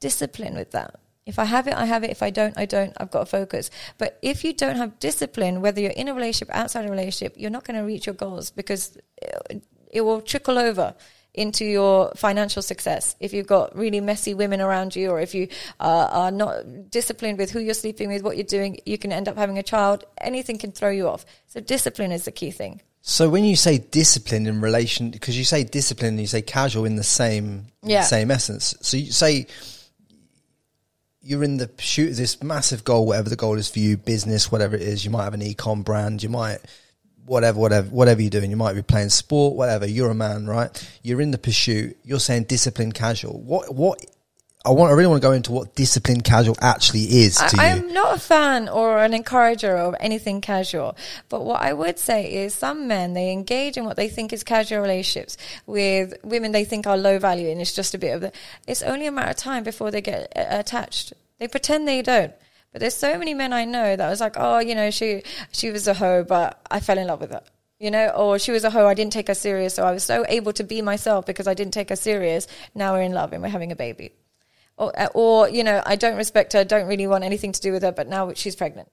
Discipline 0.00 0.54
with 0.54 0.70
that. 0.70 0.98
If 1.26 1.38
I 1.38 1.44
have 1.44 1.66
it, 1.66 1.74
I 1.74 1.84
have 1.84 2.02
it. 2.02 2.10
If 2.10 2.22
I 2.22 2.30
don't, 2.30 2.56
I 2.56 2.64
don't. 2.64 2.92
I've 2.96 3.10
got 3.10 3.20
to 3.20 3.26
focus. 3.26 3.70
But 3.98 4.18
if 4.22 4.42
you 4.42 4.52
don't 4.52 4.76
have 4.76 4.98
discipline, 4.98 5.60
whether 5.60 5.80
you're 5.80 5.90
in 5.90 6.08
a 6.08 6.14
relationship, 6.14 6.54
outside 6.54 6.86
a 6.86 6.90
relationship, 6.90 7.34
you're 7.36 7.50
not 7.50 7.64
going 7.64 7.78
to 7.78 7.84
reach 7.84 8.06
your 8.06 8.14
goals 8.14 8.50
because 8.50 8.96
eh, 9.22 9.58
it 9.92 10.00
will 10.00 10.22
trickle 10.22 10.58
over 10.58 10.94
into 11.34 11.64
your 11.64 12.12
financial 12.16 12.62
success. 12.62 13.14
If 13.20 13.32
you've 13.32 13.46
got 13.46 13.76
really 13.76 14.00
messy 14.00 14.34
women 14.34 14.60
around 14.60 14.96
you, 14.96 15.10
or 15.10 15.20
if 15.20 15.34
you 15.34 15.48
uh, 15.78 16.08
are 16.10 16.30
not 16.30 16.90
disciplined 16.90 17.38
with 17.38 17.50
who 17.50 17.60
you're 17.60 17.74
sleeping 17.74 18.08
with, 18.08 18.22
what 18.22 18.36
you're 18.36 18.44
doing, 18.44 18.80
you 18.84 18.98
can 18.98 19.12
end 19.12 19.28
up 19.28 19.36
having 19.36 19.58
a 19.58 19.62
child. 19.62 20.04
Anything 20.20 20.58
can 20.58 20.72
throw 20.72 20.90
you 20.90 21.08
off. 21.08 21.24
So 21.46 21.60
discipline 21.60 22.12
is 22.12 22.24
the 22.24 22.32
key 22.32 22.50
thing. 22.50 22.80
So 23.02 23.30
when 23.30 23.44
you 23.44 23.56
say 23.56 23.78
discipline 23.78 24.46
in 24.46 24.60
relation, 24.60 25.10
because 25.10 25.38
you 25.38 25.44
say 25.44 25.64
discipline 25.64 26.10
and 26.10 26.20
you 26.20 26.26
say 26.26 26.42
casual 26.42 26.84
in 26.84 26.96
the 26.96 27.04
same 27.04 27.66
Yeah. 27.82 28.02
same 28.02 28.30
essence. 28.30 28.74
So 28.82 28.96
you 28.96 29.10
say 29.12 29.46
you're 31.22 31.44
in 31.44 31.58
the 31.58 31.68
pursuit 31.68 32.10
of 32.10 32.16
this 32.16 32.42
massive 32.42 32.82
goal, 32.84 33.06
whatever 33.06 33.28
the 33.28 33.36
goal 33.36 33.56
is 33.58 33.68
for 33.68 33.78
you, 33.78 33.96
business, 33.96 34.50
whatever 34.50 34.74
it 34.74 34.82
is. 34.82 35.04
You 35.04 35.10
might 35.10 35.24
have 35.24 35.34
an 35.34 35.40
ecom 35.40 35.84
brand. 35.84 36.22
You 36.22 36.28
might 36.28 36.58
whatever, 37.30 37.60
whatever, 37.60 37.88
whatever 37.90 38.20
you're 38.20 38.30
doing. 38.30 38.50
You 38.50 38.56
might 38.56 38.74
be 38.74 38.82
playing 38.82 39.10
sport, 39.10 39.54
whatever. 39.54 39.86
You're 39.86 40.10
a 40.10 40.14
man, 40.14 40.46
right? 40.46 40.70
You're 41.02 41.20
in 41.20 41.30
the 41.30 41.38
pursuit. 41.38 41.96
You're 42.04 42.18
saying 42.18 42.44
discipline 42.44 42.92
casual. 42.92 43.40
What 43.40 43.74
what? 43.74 44.04
I 44.62 44.72
want. 44.72 44.92
I 44.92 44.94
really 44.94 45.06
want 45.06 45.22
to 45.22 45.26
go 45.26 45.32
into 45.32 45.52
what 45.52 45.74
discipline 45.74 46.20
casual 46.20 46.54
actually 46.60 47.04
is 47.04 47.36
to 47.36 47.56
I, 47.58 47.74
you. 47.74 47.80
I'm 47.80 47.94
not 47.94 48.16
a 48.16 48.20
fan 48.20 48.68
or 48.68 49.02
an 49.02 49.14
encourager 49.14 49.74
of 49.74 49.94
anything 50.00 50.42
casual, 50.42 50.98
but 51.30 51.44
what 51.44 51.62
I 51.62 51.72
would 51.72 51.98
say 51.98 52.30
is 52.30 52.52
some 52.52 52.86
men 52.86 53.14
they 53.14 53.32
engage 53.32 53.78
in 53.78 53.86
what 53.86 53.96
they 53.96 54.08
think 54.08 54.34
is 54.34 54.44
casual 54.44 54.80
relationships 54.82 55.38
with 55.66 56.12
women 56.22 56.52
they 56.52 56.64
think 56.64 56.86
are 56.86 56.98
low 56.98 57.18
value, 57.18 57.48
and 57.48 57.60
it's 57.60 57.72
just 57.72 57.94
a 57.94 57.98
bit 57.98 58.10
of 58.10 58.20
the. 58.20 58.32
It's 58.66 58.82
only 58.82 59.06
a 59.06 59.12
matter 59.12 59.30
of 59.30 59.36
time 59.36 59.62
before 59.62 59.90
they 59.90 60.02
get 60.02 60.30
uh, 60.36 60.44
attached. 60.50 61.14
They 61.38 61.48
pretend 61.48 61.88
they 61.88 62.02
don't. 62.02 62.34
But 62.72 62.80
there's 62.80 62.94
so 62.94 63.18
many 63.18 63.34
men 63.34 63.52
I 63.52 63.64
know 63.64 63.96
that 63.96 64.08
was 64.08 64.20
like, 64.20 64.34
oh, 64.36 64.58
you 64.58 64.74
know, 64.74 64.90
she 64.90 65.22
she 65.52 65.70
was 65.70 65.88
a 65.88 65.94
hoe, 65.94 66.24
but 66.24 66.60
I 66.70 66.80
fell 66.80 66.98
in 66.98 67.08
love 67.08 67.20
with 67.20 67.32
her. 67.32 67.42
You 67.78 67.90
know, 67.90 68.08
or 68.10 68.38
she 68.38 68.52
was 68.52 68.64
a 68.64 68.70
hoe, 68.70 68.86
I 68.86 68.94
didn't 68.94 69.14
take 69.14 69.28
her 69.28 69.34
serious, 69.34 69.74
so 69.74 69.84
I 69.84 69.92
was 69.92 70.04
so 70.04 70.24
able 70.28 70.52
to 70.52 70.64
be 70.64 70.82
myself 70.82 71.24
because 71.24 71.48
I 71.48 71.54
didn't 71.54 71.72
take 71.72 71.88
her 71.88 71.96
serious. 71.96 72.46
Now 72.74 72.92
we're 72.92 73.02
in 73.02 73.12
love 73.12 73.32
and 73.32 73.42
we're 73.42 73.48
having 73.48 73.72
a 73.72 73.76
baby 73.76 74.12
or, 74.80 74.98
uh, 74.98 75.08
or 75.14 75.48
you 75.48 75.62
know, 75.62 75.82
I 75.84 75.94
don't 75.94 76.16
respect 76.16 76.54
her, 76.54 76.64
don't 76.64 76.88
really 76.88 77.06
want 77.06 77.22
anything 77.22 77.52
to 77.52 77.60
do 77.60 77.70
with 77.72 77.82
her, 77.82 77.92
but 77.92 78.08
now 78.08 78.32
she's 78.32 78.56
pregnant. 78.56 78.90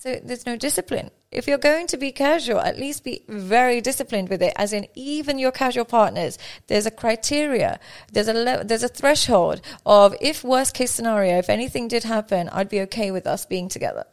So 0.00 0.18
there's 0.24 0.46
no 0.46 0.56
discipline. 0.56 1.10
If 1.30 1.46
you're 1.46 1.58
going 1.58 1.86
to 1.88 1.98
be 1.98 2.10
casual, 2.10 2.60
at 2.60 2.78
least 2.78 3.04
be 3.04 3.22
very 3.28 3.82
disciplined 3.82 4.30
with 4.30 4.40
it. 4.40 4.54
As 4.56 4.72
in, 4.72 4.86
even 4.94 5.38
your 5.38 5.52
casual 5.52 5.84
partners, 5.84 6.38
there's 6.68 6.86
a 6.86 6.90
criteria, 6.90 7.78
there's 8.10 8.26
a 8.26 8.32
le- 8.32 8.64
there's 8.64 8.82
a 8.82 8.88
threshold 8.88 9.60
of 9.84 10.16
if 10.18 10.42
worst 10.42 10.72
case 10.72 10.90
scenario, 10.90 11.36
if 11.36 11.50
anything 11.50 11.86
did 11.86 12.04
happen, 12.04 12.48
I'd 12.48 12.70
be 12.70 12.80
okay 12.80 13.10
with 13.10 13.26
us 13.26 13.44
being 13.44 13.68
together 13.68 14.06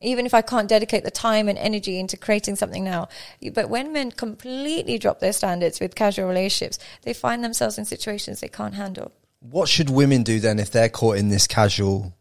even 0.00 0.26
if 0.26 0.32
I 0.32 0.42
can't 0.42 0.68
dedicate 0.68 1.02
the 1.02 1.10
time 1.10 1.48
and 1.48 1.58
energy 1.58 1.98
into 1.98 2.16
creating 2.16 2.54
something 2.54 2.84
now. 2.84 3.08
But 3.52 3.68
when 3.68 3.92
men 3.92 4.12
completely 4.12 4.96
drop 4.96 5.18
their 5.18 5.32
standards 5.32 5.80
with 5.80 5.96
casual 5.96 6.28
relationships, 6.28 6.78
they 7.02 7.12
find 7.12 7.42
themselves 7.42 7.78
in 7.78 7.84
situations 7.84 8.38
they 8.38 8.46
can't 8.46 8.74
handle. 8.74 9.10
What 9.40 9.68
should 9.68 9.90
women 9.90 10.22
do 10.22 10.38
then 10.38 10.60
if 10.60 10.70
they're 10.70 10.88
caught 10.88 11.18
in 11.18 11.30
this 11.30 11.48
casual, 11.48 12.14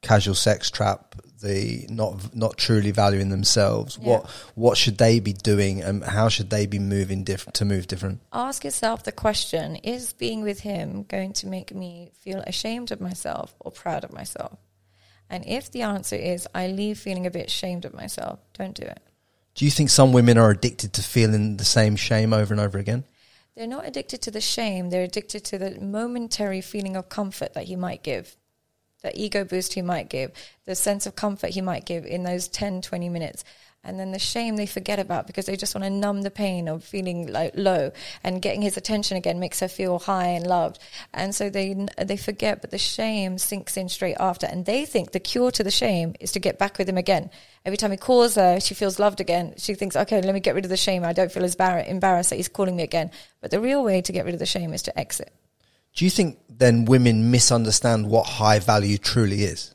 casual 0.00 0.34
sex 0.34 0.68
trap? 0.68 1.14
The 1.42 1.86
not 1.90 2.34
not 2.34 2.56
truly 2.56 2.90
valuing 2.90 3.30
themselves. 3.30 3.98
Yeah. 4.00 4.08
What 4.08 4.30
what 4.54 4.78
should 4.78 4.98
they 4.98 5.20
be 5.20 5.32
doing, 5.32 5.82
and 5.82 6.02
how 6.04 6.28
should 6.28 6.50
they 6.50 6.66
be 6.66 6.78
moving 6.78 7.24
to 7.24 7.64
move 7.64 7.86
different? 7.86 8.20
Ask 8.32 8.64
yourself 8.64 9.04
the 9.04 9.12
question 9.12 9.76
Is 9.76 10.12
being 10.12 10.42
with 10.42 10.60
him 10.60 11.02
going 11.02 11.32
to 11.34 11.46
make 11.46 11.74
me 11.74 12.12
feel 12.20 12.40
ashamed 12.46 12.92
of 12.92 13.00
myself 13.00 13.54
or 13.60 13.70
proud 13.70 14.04
of 14.04 14.12
myself? 14.12 14.58
And 15.28 15.44
if 15.46 15.70
the 15.70 15.82
answer 15.82 16.16
is 16.16 16.46
I 16.54 16.66
leave 16.66 16.98
feeling 16.98 17.26
a 17.26 17.30
bit 17.30 17.46
ashamed 17.46 17.84
of 17.84 17.94
myself, 17.94 18.38
don't 18.52 18.74
do 18.74 18.84
it. 18.84 19.00
Do 19.54 19.64
you 19.64 19.70
think 19.70 19.90
some 19.90 20.12
women 20.12 20.38
are 20.38 20.50
addicted 20.50 20.92
to 20.94 21.02
feeling 21.02 21.56
the 21.56 21.64
same 21.64 21.96
shame 21.96 22.32
over 22.32 22.54
and 22.54 22.60
over 22.60 22.78
again? 22.78 23.04
They're 23.56 23.66
not 23.66 23.86
addicted 23.86 24.22
to 24.22 24.30
the 24.30 24.40
shame, 24.40 24.90
they're 24.90 25.04
addicted 25.04 25.44
to 25.46 25.58
the 25.58 25.78
momentary 25.80 26.60
feeling 26.60 26.96
of 26.96 27.08
comfort 27.08 27.52
that 27.54 27.64
he 27.64 27.76
might 27.76 28.02
give, 28.02 28.36
the 29.02 29.12
ego 29.20 29.44
boost 29.44 29.74
he 29.74 29.82
might 29.82 30.08
give, 30.08 30.32
the 30.64 30.74
sense 30.74 31.06
of 31.06 31.16
comfort 31.16 31.50
he 31.50 31.60
might 31.60 31.84
give 31.84 32.06
in 32.06 32.22
those 32.22 32.48
10, 32.48 32.82
20 32.82 33.08
minutes. 33.08 33.44
And 33.84 33.98
then 33.98 34.12
the 34.12 34.18
shame 34.20 34.54
they 34.54 34.66
forget 34.66 35.00
about 35.00 35.26
because 35.26 35.46
they 35.46 35.56
just 35.56 35.74
want 35.74 35.84
to 35.84 35.90
numb 35.90 36.22
the 36.22 36.30
pain 36.30 36.68
of 36.68 36.84
feeling 36.84 37.32
like 37.32 37.54
low 37.56 37.90
and 38.22 38.40
getting 38.40 38.62
his 38.62 38.76
attention 38.76 39.16
again 39.16 39.40
makes 39.40 39.58
her 39.58 39.66
feel 39.66 39.98
high 39.98 40.28
and 40.28 40.46
loved. 40.46 40.78
And 41.12 41.34
so 41.34 41.50
they 41.50 41.88
they 41.98 42.16
forget, 42.16 42.60
but 42.60 42.70
the 42.70 42.78
shame 42.78 43.38
sinks 43.38 43.76
in 43.76 43.88
straight 43.88 44.18
after. 44.20 44.46
And 44.46 44.66
they 44.66 44.84
think 44.84 45.10
the 45.10 45.18
cure 45.18 45.50
to 45.50 45.64
the 45.64 45.72
shame 45.72 46.14
is 46.20 46.30
to 46.32 46.38
get 46.38 46.60
back 46.60 46.78
with 46.78 46.88
him 46.88 46.96
again. 46.96 47.30
Every 47.64 47.76
time 47.76 47.90
he 47.90 47.96
calls 47.96 48.36
her, 48.36 48.60
she 48.60 48.74
feels 48.74 49.00
loved 49.00 49.20
again. 49.20 49.54
She 49.56 49.74
thinks, 49.74 49.96
okay, 49.96 50.22
let 50.22 50.32
me 50.32 50.40
get 50.40 50.54
rid 50.54 50.64
of 50.64 50.70
the 50.70 50.76
shame. 50.76 51.04
I 51.04 51.12
don't 51.12 51.32
feel 51.32 51.44
as 51.44 51.56
embarrassed 51.56 52.30
that 52.30 52.36
he's 52.36 52.48
calling 52.48 52.76
me 52.76 52.84
again. 52.84 53.10
But 53.40 53.50
the 53.50 53.60
real 53.60 53.82
way 53.82 54.00
to 54.00 54.12
get 54.12 54.24
rid 54.24 54.34
of 54.34 54.40
the 54.40 54.46
shame 54.46 54.72
is 54.72 54.82
to 54.82 54.96
exit. 54.96 55.32
Do 55.94 56.04
you 56.04 56.10
think 56.10 56.38
then 56.48 56.84
women 56.84 57.30
misunderstand 57.30 58.08
what 58.08 58.26
high 58.26 58.58
value 58.58 58.98
truly 58.98 59.44
is? 59.44 59.74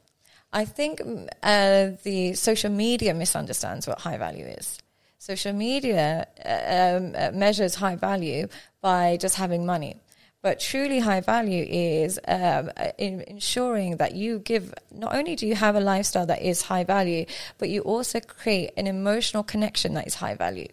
I 0.51 0.65
think 0.65 0.99
mm, 0.99 1.27
uh, 1.43 1.97
the 2.03 2.34
social 2.34 2.71
media 2.71 3.13
misunderstands 3.13 3.88
what 3.88 3.99
high 3.99 4.17
value 4.17 4.45
is. 4.45 4.80
Social 5.19 5.53
media 5.53 6.27
uh, 6.45 6.97
um, 6.97 7.13
uh, 7.15 7.32
measures 7.34 7.75
high 7.75 7.95
value 7.95 8.47
by 8.82 9.17
just 9.17 9.36
having 9.36 9.65
money. 9.65 9.97
But 10.41 10.60
truly 10.60 10.99
high 10.99 11.21
value 11.21 11.65
is 11.67 12.19
um, 12.27 12.71
uh, 12.77 12.91
in 12.97 13.21
ensuring 13.27 13.97
that 13.97 14.13
you 14.15 14.39
give, 14.39 14.73
not 14.91 15.15
only 15.15 15.36
do 15.36 15.47
you 15.47 15.56
have 15.56 15.75
a 15.75 15.80
lifestyle 15.80 16.25
that 16.27 16.41
is 16.41 16.62
high 16.62 16.84
value, 16.84 17.25
but 17.58 17.69
you 17.69 17.82
also 17.82 18.19
create 18.19 18.71
an 18.77 18.88
emotional 18.88 19.43
connection 19.43 19.93
that 19.95 20.08
is 20.08 20.15
high 20.15 20.36
value. 20.36 20.67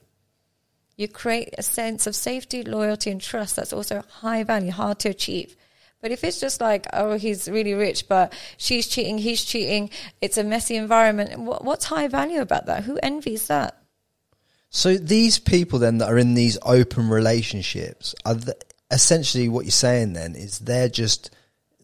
You 0.97 1.09
create 1.09 1.55
a 1.59 1.63
sense 1.63 2.07
of 2.07 2.15
safety, 2.15 2.63
loyalty, 2.63 3.11
and 3.11 3.21
trust 3.21 3.57
that's 3.57 3.73
also 3.73 4.03
high 4.09 4.45
value, 4.45 4.71
hard 4.71 4.99
to 5.01 5.09
achieve. 5.09 5.57
But 6.01 6.13
if 6.13 6.23
it's 6.23 6.39
just 6.39 6.61
like, 6.61 6.87
oh, 6.93 7.17
he's 7.17 7.49
really 7.49 7.73
rich, 7.73 8.09
but 8.09 8.35
she's 8.59 8.87
cheating, 8.87 9.17
he's 9.17 9.43
cheating, 9.43 9.89
it's 10.21 10.37
a 10.37 10.45
messy 10.45 10.77
environment, 10.77 11.39
what's 11.39 11.87
high 11.87 12.09
value 12.09 12.43
about 12.43 12.67
that? 12.67 12.85
Who 12.85 12.99
envies 13.03 13.47
that? 13.47 13.79
So 14.69 14.97
these 14.97 15.39
people 15.39 15.79
then 15.79 15.99
that 15.99 16.11
are 16.11 16.19
in 16.19 16.35
these 16.35 16.59
open 16.63 17.09
relationships 17.09 18.15
are 18.27 18.35
th- 18.35 18.57
essentially 18.91 19.49
what 19.49 19.65
you're 19.65 19.71
saying 19.71 20.13
then 20.13 20.35
is 20.35 20.59
they're 20.59 20.89
just 20.89 21.35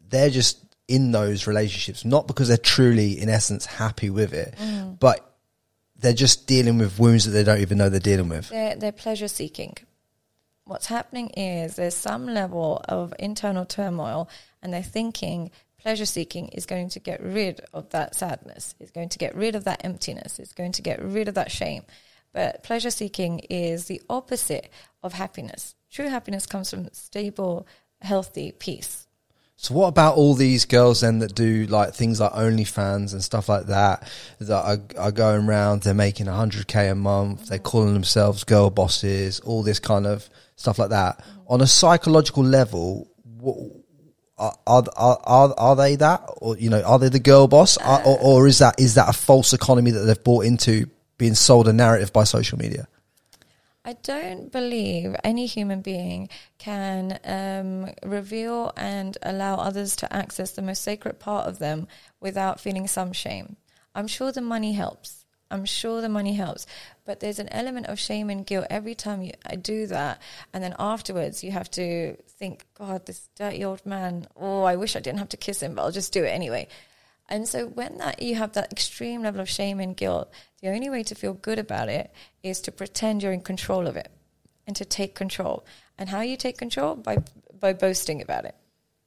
they're 0.09 0.29
just 0.29 0.59
in 0.89 1.13
those 1.13 1.47
relationships 1.47 2.05
not 2.05 2.27
because 2.27 2.49
they're 2.49 2.59
truly 2.59 3.13
in 3.21 3.29
essence 3.29 3.65
happy 3.65 4.11
with 4.11 4.35
it, 4.35 4.55
mm. 4.59 4.99
but 4.99 5.30
they're 6.01 6.13
just 6.13 6.47
dealing 6.47 6.79
with 6.79 6.99
wounds 6.99 7.25
that 7.25 7.33
they 7.33 7.45
don't 7.45 7.61
even 7.61 7.79
know 7.79 7.89
they're 7.89 8.01
dealing 8.01 8.29
with. 8.29 8.49
They're, 8.49 8.77
they're 8.77 8.93
pleasure 8.93 9.29
seeking. 9.29 9.77
What's 10.65 10.87
happening 10.87 11.31
is 11.31 11.77
there's 11.77 11.95
some 11.95 12.27
level 12.27 12.81
of 12.89 13.13
internal 13.19 13.65
turmoil, 13.65 14.29
and 14.63 14.73
they're 14.73 14.83
thinking 14.83 15.51
pleasure 15.79 16.07
seeking 16.07 16.49
is 16.49 16.67
going 16.67 16.91
to 16.91 17.01
get 17.01 17.23
rid 17.23 17.61
of 17.73 17.91
that 17.91 18.15
sadness, 18.15 18.75
is 18.79 18.91
going 18.91 19.09
to 19.09 19.19
get 19.19 19.35
rid 19.35 19.55
of 19.55 19.65
that 19.65 19.85
emptiness, 19.85 20.39
is 20.39 20.53
going 20.53 20.73
to 20.73 20.83
get 20.83 21.03
rid 21.03 21.29
of 21.29 21.35
that 21.35 21.51
shame. 21.51 21.83
But 22.33 22.63
pleasure 22.63 22.91
seeking 22.91 23.41
is 23.51 23.87
the 23.87 24.03
opposite 24.09 24.71
of 25.03 25.15
happiness. 25.15 25.75
True 25.91 26.09
happiness 26.09 26.47
comes 26.47 26.71
from 26.71 26.89
stable, 26.93 27.67
healthy 28.01 28.53
peace. 28.53 29.09
So 29.63 29.75
what 29.75 29.89
about 29.89 30.17
all 30.17 30.33
these 30.33 30.65
girls 30.65 31.03
then 31.03 31.19
that 31.19 31.35
do 31.35 31.67
like 31.67 31.93
things 31.93 32.19
like 32.19 32.33
OnlyFans 32.33 33.13
and 33.13 33.23
stuff 33.23 33.47
like 33.47 33.67
that 33.67 34.11
that 34.39 34.51
are, 34.65 34.79
are 34.97 35.13
going 35.13 35.47
around? 35.47 35.83
They're 35.83 35.93
making 35.93 36.29
hundred 36.29 36.67
k 36.67 36.89
a 36.89 36.95
month. 36.95 37.49
They're 37.49 37.59
calling 37.59 37.93
themselves 37.93 38.45
girl 38.45 38.71
bosses. 38.71 39.39
All 39.41 39.63
this 39.63 39.79
kind 39.79 40.07
of 40.07 40.31
stuff 40.57 40.79
like 40.79 40.89
that. 40.89 41.19
Mm-hmm. 41.19 41.41
On 41.49 41.61
a 41.61 41.67
psychological 41.67 42.43
level, 42.43 43.11
what, 43.39 43.59
are, 44.39 44.55
are 44.67 44.87
are 44.97 45.55
are 45.59 45.77
they 45.77 45.97
that, 45.97 46.23
or 46.39 46.57
you 46.57 46.71
know, 46.71 46.81
are 46.81 46.99
they 46.99 47.11
the 47.11 47.21
girl 47.21 47.47
boss, 47.47 47.77
or, 47.77 48.01
uh. 48.01 48.17
or 48.23 48.47
is 48.47 48.61
that 48.61 48.81
is 48.81 48.95
that 48.95 49.11
a 49.11 49.13
false 49.13 49.53
economy 49.53 49.91
that 49.91 50.01
they've 50.01 50.25
bought 50.25 50.47
into, 50.47 50.87
being 51.19 51.35
sold 51.35 51.69
a 51.69 51.75
narrative 51.75 52.15
by 52.15 52.25
social 52.25 52.57
media? 52.57 52.89
I 53.85 53.95
don't 53.95 54.53
believe 54.53 55.17
any 55.25 55.47
human 55.47 55.81
being 55.81 56.29
can 56.59 57.19
um, 57.25 57.95
reveal 58.05 58.73
and 58.77 59.17
allow 59.23 59.57
others 59.57 59.97
to 59.97 60.13
access 60.13 60.51
the 60.51 60.63
most 60.63 60.83
sacred 60.83 61.19
part 61.19 61.47
of 61.47 61.59
them 61.59 61.89
without 62.21 62.61
feeling 62.61 62.87
some 62.87 63.13
shame. 63.13 63.57
I'm 63.95 64.07
sure 64.07 64.33
the 64.33 64.43
money 64.43 64.73
helps. 64.73 65.25
I'm 65.51 65.65
sure 65.65 66.01
the 66.01 66.09
money 66.09 66.35
helps, 66.35 66.67
but 67.05 67.19
there's 67.19 67.41
an 67.41 67.49
element 67.49 67.87
of 67.87 67.99
shame 67.99 68.31
and 68.31 68.47
guilt 68.47 68.67
every 68.71 68.95
time 68.95 69.23
you 69.23 69.33
I 69.45 69.57
do 69.57 69.89
that, 69.89 70.23
and 70.53 70.63
then 70.63 70.77
afterwards 70.79 71.43
you 71.43 71.51
have 71.51 71.69
to 71.73 72.17
think, 72.29 72.67
God, 72.75 73.07
this 73.07 73.29
dirty 73.35 73.65
old 73.65 73.85
man. 73.85 74.29
Oh, 74.37 74.63
I 74.63 74.77
wish 74.77 74.95
I 74.95 75.01
didn't 75.01 75.19
have 75.19 75.31
to 75.31 75.37
kiss 75.37 75.61
him, 75.61 75.75
but 75.75 75.83
I'll 75.83 75.91
just 75.91 76.13
do 76.13 76.23
it 76.23 76.29
anyway. 76.29 76.69
And 77.31 77.49
so 77.49 77.67
when 77.69 77.99
that 77.99 78.21
you 78.21 78.35
have 78.35 78.53
that 78.53 78.73
extreme 78.73 79.23
level 79.23 79.41
of 79.41 79.49
shame 79.49 79.79
and 79.79 79.97
guilt, 79.97 80.31
the 80.61 80.69
only 80.69 80.91
way 80.91 81.05
to 81.05 81.15
feel 81.15 81.33
good 81.33 81.61
about 81.61 81.89
it 81.89 82.13
is 82.43 82.61
to 82.63 82.73
pretend 82.73 83.23
you're 83.23 83.33
in 83.33 83.41
control 83.41 83.87
of 83.87 83.97
it 83.97 84.11
and 84.67 84.75
to 84.77 84.85
take 84.85 85.15
control. 85.15 85.65
And 85.97 86.09
how 86.09 86.23
you 86.23 86.37
take 86.37 86.59
control 86.59 86.97
by 86.97 87.19
by 87.59 87.73
boasting 87.73 88.21
about 88.21 88.47
it. 88.47 88.57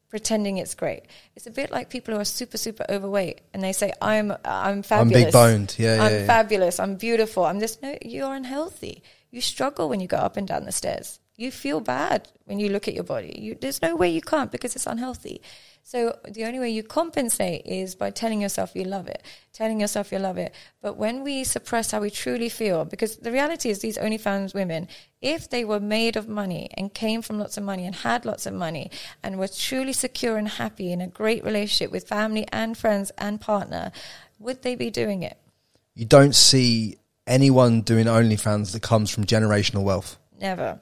Pretending 0.09 0.57
it's 0.57 0.75
great. 0.75 1.03
It's 1.35 1.47
a 1.47 1.51
bit 1.51 1.71
like 1.71 1.89
people 1.89 2.13
who 2.13 2.19
are 2.19 2.25
super, 2.25 2.57
super 2.57 2.85
overweight 2.87 3.41
and 3.53 3.63
they 3.63 3.73
say, 3.73 3.91
I'm 3.99 4.31
I'm 4.45 4.83
fabulous. 4.83 5.15
I'm 5.15 5.23
big-boned. 5.23 5.75
Yeah, 5.79 6.03
I'm 6.03 6.11
yeah, 6.11 6.19
yeah. 6.19 6.25
fabulous. 6.27 6.79
I'm 6.79 6.95
beautiful. 6.95 7.45
I'm 7.45 7.59
this 7.59 7.81
no, 7.81 7.97
you're 8.01 8.33
unhealthy. 8.33 9.03
You 9.31 9.41
struggle 9.41 9.89
when 9.89 9.99
you 9.99 10.07
go 10.07 10.17
up 10.17 10.37
and 10.37 10.47
down 10.47 10.65
the 10.65 10.71
stairs. 10.71 11.19
You 11.35 11.49
feel 11.51 11.79
bad 11.81 12.29
when 12.45 12.59
you 12.59 12.69
look 12.69 12.87
at 12.87 12.93
your 12.93 13.03
body. 13.03 13.35
You, 13.41 13.57
there's 13.59 13.81
no 13.81 13.95
way 13.95 14.09
you 14.09 14.21
can't 14.21 14.51
because 14.51 14.75
it's 14.75 14.85
unhealthy. 14.85 15.41
So 15.85 16.17
the 16.27 16.45
only 16.45 16.59
way 16.59 16.69
you 16.69 16.81
compensate 16.81 17.65
is 17.65 17.93
by 17.93 18.09
telling 18.09 18.41
yourself 18.41 18.71
you 18.73 18.85
love 18.85 19.07
it, 19.07 19.21
telling 19.51 19.81
yourself 19.81 20.13
you 20.13 20.17
love 20.17 20.37
it. 20.37 20.55
But 20.81 20.95
when 20.95 21.23
we 21.23 21.43
suppress 21.43 21.91
how 21.91 21.99
we 21.99 22.09
truly 22.09 22.47
feel, 22.47 22.85
because 22.85 23.17
the 23.17 23.33
reality 23.33 23.69
is 23.69 23.79
these 23.79 23.97
OnlyFans 23.97 24.53
women, 24.53 24.87
if 25.21 25.49
they 25.49 25.65
were 25.65 25.81
made 25.81 26.15
of 26.15 26.29
money 26.29 26.69
and 26.75 26.93
came 26.93 27.21
from 27.21 27.37
lots 27.37 27.57
of 27.57 27.63
money 27.63 27.85
and 27.85 27.95
had 27.95 28.25
lots 28.25 28.45
of 28.45 28.53
money 28.53 28.91
and 29.21 29.37
were 29.37 29.49
truly 29.49 29.93
secure 29.93 30.37
and 30.37 30.47
happy 30.47 30.91
in 30.91 31.01
a 31.01 31.07
great 31.07 31.43
relationship 31.43 31.91
with 31.91 32.07
family 32.07 32.47
and 32.53 32.77
friends 32.77 33.11
and 33.17 33.41
partner, 33.41 33.91
would 34.39 34.61
they 34.61 34.75
be 34.75 34.89
doing 34.89 35.21
it? 35.21 35.37
You 35.95 36.05
don't 36.05 36.33
see 36.33 36.97
anyone 37.27 37.81
doing 37.81 38.05
OnlyFans 38.05 38.71
that 38.71 38.81
comes 38.81 39.09
from 39.09 39.25
generational 39.25 39.83
wealth 39.83 40.17
Never. 40.39 40.81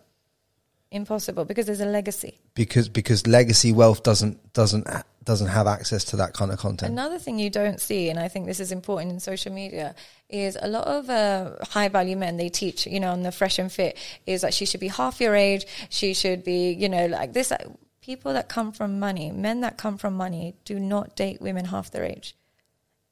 Impossible 0.91 1.45
because 1.45 1.65
there's 1.67 1.80
a 1.80 1.86
legacy. 1.86 2.38
because 2.54 2.89
because 2.89 3.25
legacy 3.25 3.71
wealth 3.71 4.04
doesn't 4.04 4.54
doesn't 4.54 4.86
doesn't 5.23 5.47
have 5.47 5.67
access 5.67 6.04
to 6.06 6.15
that 6.17 6.34
kind 6.34 6.51
of 6.51 6.58
content. 6.58 6.91
Another 6.91 7.19
thing 7.19 7.39
you 7.39 7.49
don't 7.49 7.80
see, 7.80 8.10
and 8.10 8.19
I 8.19 8.27
think 8.27 8.45
this 8.45 8.60
is 8.60 8.71
important 8.71 9.12
in 9.12 9.19
social 9.19 9.54
media, 9.54 9.95
is 10.30 10.58
a 10.62 10.67
lot 10.67 10.88
of 10.88 11.10
uh, 11.10 11.63
high 11.69 11.88
value 11.88 12.17
men 12.17 12.38
they 12.38 12.49
teach, 12.49 12.88
you 12.88 12.99
know, 12.99 13.12
on 13.12 13.21
the 13.21 13.32
fresh 13.32 13.60
and 13.60 13.71
fit, 13.71 13.97
is 14.25 14.41
that 14.41 14.54
she 14.54 14.65
should 14.65 14.80
be 14.80 14.88
half 14.88 15.21
your 15.21 15.36
age, 15.36 15.65
she 15.89 16.13
should 16.13 16.43
be, 16.43 16.71
you 16.71 16.89
know, 16.89 17.06
like 17.06 17.34
this. 17.34 17.54
People 18.01 18.34
that 18.34 18.49
come 18.49 18.71
from 18.71 18.99
money, 18.99 19.32
men 19.32 19.62
that 19.62 19.77
come 19.77 19.97
from 19.97 20.15
money, 20.15 20.56
do 20.65 20.80
not 20.80 21.15
date 21.15 21.39
women 21.39 21.65
half 21.65 21.91
their 21.91 22.04
age. 22.04 22.36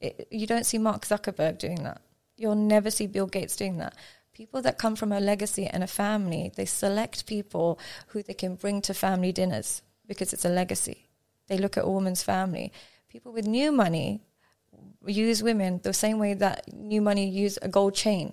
It, 0.02 0.28
you 0.32 0.48
don't 0.48 0.66
see 0.66 0.80
Mark 0.80 1.04
Zuckerberg 1.04 1.60
doing 1.60 1.84
that. 1.84 2.02
You'll 2.38 2.56
never 2.56 2.90
see 2.90 3.06
Bill 3.06 3.28
Gates 3.28 3.56
doing 3.56 3.78
that. 3.78 3.96
People 4.40 4.62
that 4.62 4.78
come 4.78 4.96
from 4.96 5.12
a 5.12 5.20
legacy 5.20 5.68
and 5.68 5.84
a 5.84 5.88
family, 5.88 6.50
they 6.56 6.64
select 6.64 7.26
people 7.26 7.78
who 8.08 8.24
they 8.24 8.34
can 8.34 8.56
bring 8.56 8.82
to 8.84 8.94
family 8.94 9.34
dinners 9.34 9.82
because 10.08 10.32
it's 10.32 10.46
a 10.46 10.50
legacy. 10.50 11.10
They 11.48 11.58
look 11.58 11.76
at 11.76 11.84
a 11.84 11.90
woman's 11.90 12.24
family. 12.24 12.72
People 13.10 13.34
with 13.34 13.46
new 13.46 13.70
money 13.74 14.22
use 15.06 15.44
women 15.44 15.82
the 15.84 15.92
same 15.92 16.20
way 16.20 16.36
that 16.36 16.74
new 16.74 17.02
money 17.02 17.28
use 17.28 17.60
a 17.62 17.68
gold 17.68 17.96
chain. 17.96 18.32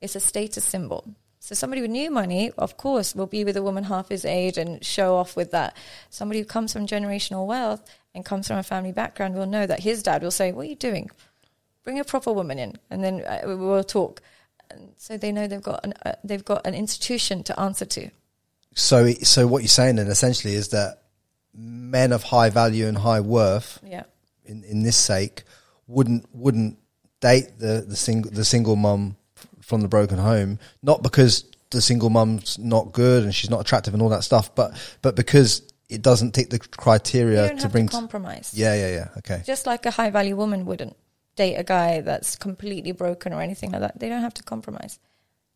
It's 0.00 0.16
a 0.16 0.20
status 0.20 0.64
symbol. 0.64 1.14
So 1.38 1.54
somebody 1.54 1.82
with 1.82 1.92
new 1.92 2.10
money, 2.10 2.50
of 2.58 2.76
course, 2.76 3.14
will 3.14 3.28
be 3.28 3.44
with 3.44 3.56
a 3.56 3.62
woman 3.62 3.84
half 3.84 4.08
his 4.08 4.24
age 4.24 4.58
and 4.58 4.84
show 4.84 5.14
off 5.14 5.36
with 5.36 5.52
that. 5.52 5.76
Somebody 6.10 6.40
who 6.40 6.46
comes 6.46 6.72
from 6.72 6.88
generational 6.88 7.46
wealth 7.46 7.88
and 8.12 8.24
comes 8.24 8.48
from 8.48 8.58
a 8.58 8.64
family 8.64 8.90
background 8.90 9.36
will 9.36 9.46
know 9.46 9.68
that 9.68 9.84
his 9.84 10.02
dad 10.02 10.20
will 10.20 10.32
say, 10.32 10.50
"What 10.50 10.62
are 10.62 10.70
you 10.70 10.74
doing? 10.74 11.12
Bring 11.84 12.00
a 12.00 12.04
proper 12.04 12.32
woman 12.32 12.58
in, 12.58 12.76
and 12.90 13.04
then 13.04 13.20
uh, 13.24 13.42
we 13.46 13.54
will 13.54 13.84
talk." 13.84 14.20
And 14.74 14.92
so 14.98 15.16
they 15.16 15.32
know 15.32 15.46
they've 15.48 15.62
got 15.62 15.84
an 15.84 15.94
uh, 16.04 16.12
they've 16.24 16.44
got 16.44 16.66
an 16.66 16.74
institution 16.74 17.42
to 17.44 17.58
answer 17.58 17.84
to. 17.86 18.10
So 18.74 19.10
so 19.22 19.46
what 19.46 19.62
you're 19.62 19.68
saying 19.68 19.96
then 19.96 20.08
essentially 20.08 20.54
is 20.54 20.68
that 20.68 21.02
men 21.54 22.12
of 22.12 22.22
high 22.24 22.50
value 22.50 22.86
and 22.86 22.98
high 22.98 23.20
worth 23.20 23.78
Yeah. 23.86 24.04
in, 24.44 24.64
in 24.64 24.82
this 24.82 24.96
sake 24.96 25.44
wouldn't 25.86 26.26
wouldn't 26.34 26.78
date 27.20 27.58
the 27.58 27.84
the 27.86 27.96
single 27.96 28.30
the 28.30 28.44
single 28.44 28.76
mum 28.76 29.16
from 29.60 29.80
the 29.80 29.88
broken 29.88 30.18
home 30.18 30.58
not 30.82 31.02
because 31.02 31.44
the 31.70 31.80
single 31.80 32.10
mum's 32.10 32.58
not 32.58 32.92
good 32.92 33.22
and 33.24 33.34
she's 33.34 33.50
not 33.50 33.60
attractive 33.60 33.94
and 33.94 34.02
all 34.02 34.08
that 34.08 34.24
stuff 34.24 34.52
but 34.54 34.72
but 35.02 35.14
because 35.14 35.62
it 35.88 36.02
doesn't 36.02 36.32
tick 36.32 36.50
the 36.50 36.58
criteria 36.58 37.54
to 37.54 37.68
bring 37.68 37.86
to 37.88 37.92
compromise. 37.96 38.50
yeah 38.54 38.74
yeah 38.74 38.88
yeah 38.90 39.08
okay 39.18 39.42
Just 39.46 39.66
like 39.66 39.86
a 39.86 39.90
high 39.92 40.10
value 40.10 40.34
woman 40.36 40.66
wouldn't 40.66 40.96
date 41.36 41.56
a 41.56 41.64
guy 41.64 42.00
that's 42.00 42.36
completely 42.36 42.92
broken 42.92 43.32
or 43.32 43.40
anything 43.40 43.72
like 43.72 43.80
that. 43.80 43.98
They 43.98 44.08
don't 44.08 44.22
have 44.22 44.34
to 44.34 44.42
compromise. 44.42 44.98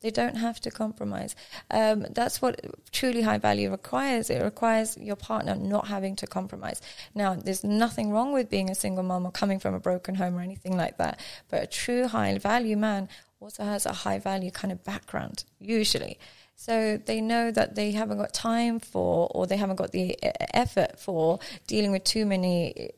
They 0.00 0.10
don't 0.10 0.36
have 0.36 0.60
to 0.60 0.70
compromise. 0.70 1.34
Um, 1.70 2.06
that's 2.10 2.40
what 2.40 2.64
truly 2.92 3.22
high 3.22 3.38
value 3.38 3.70
requires. 3.70 4.30
It 4.30 4.42
requires 4.42 4.96
your 4.96 5.16
partner 5.16 5.56
not 5.56 5.88
having 5.88 6.14
to 6.16 6.26
compromise. 6.26 6.80
Now, 7.14 7.34
there's 7.34 7.64
nothing 7.64 8.12
wrong 8.12 8.32
with 8.32 8.48
being 8.48 8.70
a 8.70 8.76
single 8.76 9.02
mom 9.02 9.26
or 9.26 9.32
coming 9.32 9.58
from 9.58 9.74
a 9.74 9.80
broken 9.80 10.14
home 10.14 10.36
or 10.36 10.40
anything 10.40 10.76
like 10.76 10.98
that. 10.98 11.18
But 11.48 11.64
a 11.64 11.66
true 11.66 12.06
high 12.06 12.38
value 12.38 12.76
man 12.76 13.08
also 13.40 13.64
has 13.64 13.86
a 13.86 13.92
high 13.92 14.20
value 14.20 14.52
kind 14.52 14.70
of 14.70 14.84
background, 14.84 15.44
usually. 15.58 16.18
So 16.54 16.96
they 16.96 17.20
know 17.20 17.50
that 17.50 17.74
they 17.74 17.92
haven't 17.92 18.18
got 18.18 18.32
time 18.32 18.78
for, 18.78 19.28
or 19.32 19.46
they 19.46 19.56
haven't 19.56 19.76
got 19.76 19.90
the 19.90 20.16
effort 20.54 20.98
for 20.98 21.40
dealing 21.66 21.90
with 21.90 22.04
too 22.04 22.24
many 22.24 22.90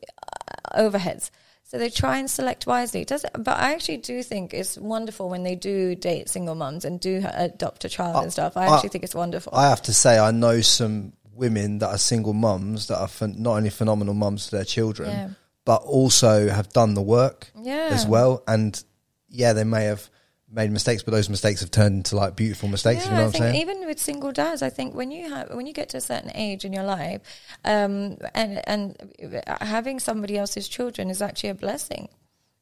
uh, 0.75 0.81
overheads. 0.81 1.31
So 1.71 1.77
they 1.77 1.89
try 1.89 2.17
and 2.17 2.29
select 2.29 2.67
wisely. 2.67 3.05
Does 3.05 3.23
It 3.23 3.31
but 3.39 3.57
I 3.57 3.71
actually 3.73 3.97
do 3.97 4.21
think 4.23 4.53
it's 4.53 4.77
wonderful 4.77 5.29
when 5.29 5.43
they 5.43 5.55
do 5.55 5.95
date 5.95 6.27
single 6.27 6.53
mums 6.53 6.83
and 6.83 6.99
do 6.99 7.23
adopt 7.33 7.85
a 7.85 7.89
child 7.89 8.23
and 8.23 8.31
stuff. 8.33 8.57
I 8.57 8.65
I- 8.65 8.73
actually 8.75 8.89
think 8.89 9.05
it's 9.05 9.15
wonderful. 9.15 9.53
I 9.55 9.69
have 9.69 9.81
to 9.83 9.93
say 9.93 10.19
I 10.19 10.31
know 10.31 10.59
some 10.59 11.13
women 11.33 11.79
that 11.79 11.87
are 11.87 11.97
single 11.97 12.33
mums 12.33 12.87
that 12.87 12.99
are 12.99 13.07
phen- 13.07 13.37
not 13.37 13.53
only 13.55 13.69
phenomenal 13.69 14.13
mums 14.13 14.47
to 14.47 14.57
their 14.57 14.65
children 14.65 15.09
Yeah. 15.09 15.29
but 15.63 15.81
also 15.83 16.49
have 16.49 16.67
done 16.73 16.93
the 16.93 17.01
work 17.01 17.51
Yeah. 17.55 17.87
as 17.93 18.05
well 18.05 18.43
and 18.49 18.83
yeah 19.29 19.53
they 19.53 19.63
may 19.63 19.85
have 19.85 20.09
made 20.51 20.71
mistakes 20.71 21.03
but 21.03 21.11
those 21.11 21.29
mistakes 21.29 21.61
have 21.61 21.71
turned 21.71 21.95
into 21.97 22.15
like 22.15 22.35
beautiful 22.35 22.67
mistakes 22.67 23.05
Yeah, 23.05 23.11
you 23.11 23.11
know 23.11 23.21
I 23.21 23.25
what 23.25 23.25
I'm 23.27 23.31
think 23.31 23.43
saying 23.43 23.61
even 23.61 23.85
with 23.87 23.99
single 23.99 24.31
dads, 24.31 24.61
I 24.61 24.69
think 24.69 24.93
when 24.93 25.11
you 25.11 25.29
have 25.29 25.49
when 25.53 25.65
you 25.65 25.73
get 25.73 25.89
to 25.89 25.97
a 25.97 26.01
certain 26.01 26.31
age 26.35 26.65
in 26.65 26.73
your 26.73 26.83
life, 26.83 27.21
um, 27.65 28.17
and 28.33 28.61
and 28.67 29.13
having 29.61 29.99
somebody 29.99 30.37
else's 30.37 30.67
children 30.67 31.09
is 31.09 31.21
actually 31.21 31.49
a 31.49 31.55
blessing. 31.55 32.09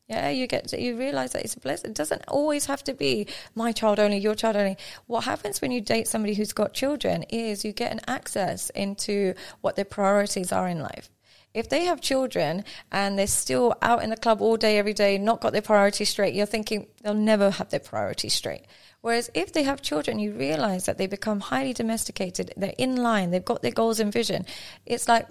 Yeah, 0.08 0.30
you 0.30 0.48
get 0.48 0.70
to, 0.70 0.82
you 0.82 0.98
realize 0.98 1.34
that 1.34 1.44
it's 1.44 1.54
a 1.54 1.60
blessing. 1.60 1.92
It 1.92 1.96
doesn't 1.96 2.24
always 2.28 2.66
have 2.66 2.84
to 2.86 2.96
be 2.96 3.28
my 3.54 3.72
child 3.72 4.00
only, 4.00 4.18
your 4.18 4.34
child 4.34 4.56
only. 4.56 4.76
What 5.06 5.26
happens 5.26 5.62
when 5.62 5.72
you 5.72 5.82
date 5.82 6.08
somebody 6.08 6.34
who's 6.34 6.52
got 6.52 6.74
children 6.74 7.24
is 7.30 7.64
you 7.64 7.74
get 7.74 7.92
an 7.92 8.02
access 8.08 8.72
into 8.72 9.36
what 9.62 9.76
their 9.76 9.86
priorities 9.86 10.52
are 10.52 10.68
in 10.68 10.80
life. 10.80 11.12
If 11.54 11.70
they 11.70 11.86
have 11.86 12.00
children 12.00 12.64
and 12.92 13.18
they're 13.18 13.28
still 13.28 13.76
out 13.82 14.04
in 14.04 14.12
the 14.12 14.18
club 14.18 14.42
all 14.42 14.56
day, 14.56 14.78
every 14.78 14.94
day, 14.94 15.18
not 15.18 15.42
got 15.42 15.52
their 15.52 15.64
priorities 15.64 16.10
straight, 16.10 16.36
you're 16.36 16.46
thinking 16.46 16.88
they'll 17.02 17.14
never 17.14 17.50
have 17.50 17.70
their 17.70 17.80
priorities 17.80 18.34
straight. 18.34 18.66
Whereas 19.02 19.32
if 19.34 19.54
they 19.54 19.64
have 19.64 19.82
children, 19.82 20.20
you 20.20 20.34
realize 20.34 20.86
that 20.86 20.98
they 20.98 21.08
become 21.08 21.40
highly 21.40 21.74
domesticated. 21.74 22.54
They're 22.56 22.74
in 22.78 22.98
line. 22.98 23.32
They've 23.32 23.44
got 23.44 23.62
their 23.62 23.72
goals 23.72 24.00
and 24.00 24.12
vision. 24.14 24.46
It's 24.86 25.08
like 25.08 25.28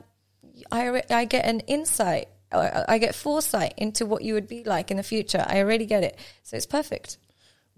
I, 0.73 1.03
I 1.11 1.25
get 1.27 1.45
an 1.45 1.61
insight. 1.61 2.29
I 2.51 2.57
uh, 2.57 2.85
I 2.89 2.99
get 2.99 3.15
foresight 3.15 3.75
into 3.77 4.07
what 4.07 4.23
you 4.23 4.35
would 4.35 4.49
be 4.49 4.65
like 4.65 4.91
in 4.91 4.97
the 4.97 5.03
future. 5.03 5.45
I 5.47 5.59
already 5.59 5.87
get 5.87 6.03
it. 6.03 6.19
So 6.43 6.57
it's 6.57 6.67
perfect. 6.67 7.19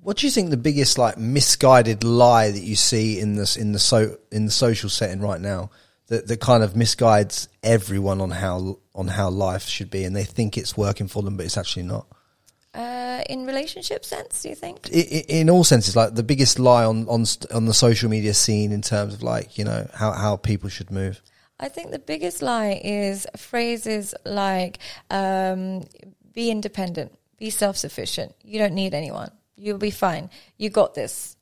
what 0.03 0.19
do 0.19 0.27
you 0.27 0.31
think 0.31 0.51
the 0.51 0.57
biggest 0.57 0.97
like 0.97 1.19
misguided 1.19 2.05
lie 2.05 2.51
that 2.51 2.63
you 2.63 2.77
see 2.77 3.19
in 3.21 3.35
this 3.35 3.57
in 3.57 3.73
the 3.73 3.79
so 3.79 4.17
in 4.31 4.47
the 4.47 4.51
social 4.51 4.89
setting 4.89 5.21
right 5.21 5.41
now 5.41 5.71
that 6.11 6.27
that 6.29 6.41
kind 6.41 6.63
of 6.63 6.75
misguides 6.75 7.49
everyone 7.63 8.21
on 8.21 8.31
how 8.31 8.79
on 8.95 9.09
how 9.09 9.29
life 9.31 9.65
should 9.67 9.91
be 9.91 10.05
and 10.05 10.15
they 10.15 10.25
think 10.25 10.57
it's 10.59 10.77
working 10.77 11.09
for 11.09 11.23
them 11.23 11.37
but 11.37 11.47
it's 11.47 11.57
actually 11.57 11.87
not 11.97 12.07
Uh, 12.75 13.23
in 13.29 13.47
relationship 13.47 14.05
sense, 14.05 14.43
do 14.43 14.49
you 14.49 14.55
think? 14.55 14.77
I- 14.95 14.99
I- 14.99 15.25
in 15.41 15.51
all 15.51 15.65
senses, 15.65 15.97
like 15.97 16.15
the 16.15 16.23
biggest 16.23 16.59
lie 16.59 16.85
on 16.85 16.99
on 17.09 17.25
on 17.51 17.67
the 17.67 17.75
social 17.75 18.09
media 18.09 18.33
scene 18.35 18.71
in 18.71 18.81
terms 18.83 19.13
of 19.15 19.23
like 19.23 19.59
you 19.59 19.65
know 19.65 19.89
how 20.01 20.13
how 20.13 20.37
people 20.37 20.69
should 20.71 20.91
move. 20.91 21.21
I 21.59 21.69
think 21.69 21.91
the 21.91 21.99
biggest 22.13 22.43
lie 22.43 22.81
is 22.85 23.27
phrases 23.37 24.15
like 24.25 24.79
um, 25.11 25.83
"be 26.33 26.45
independent," 26.51 27.11
"be 27.39 27.51
self-sufficient." 27.51 28.31
You 28.51 28.59
don't 28.63 28.75
need 28.75 28.95
anyone. 28.95 29.31
You'll 29.57 29.79
be 29.91 29.91
fine. 30.07 30.31
You 30.57 30.71
got 30.71 30.95
this. 30.95 31.37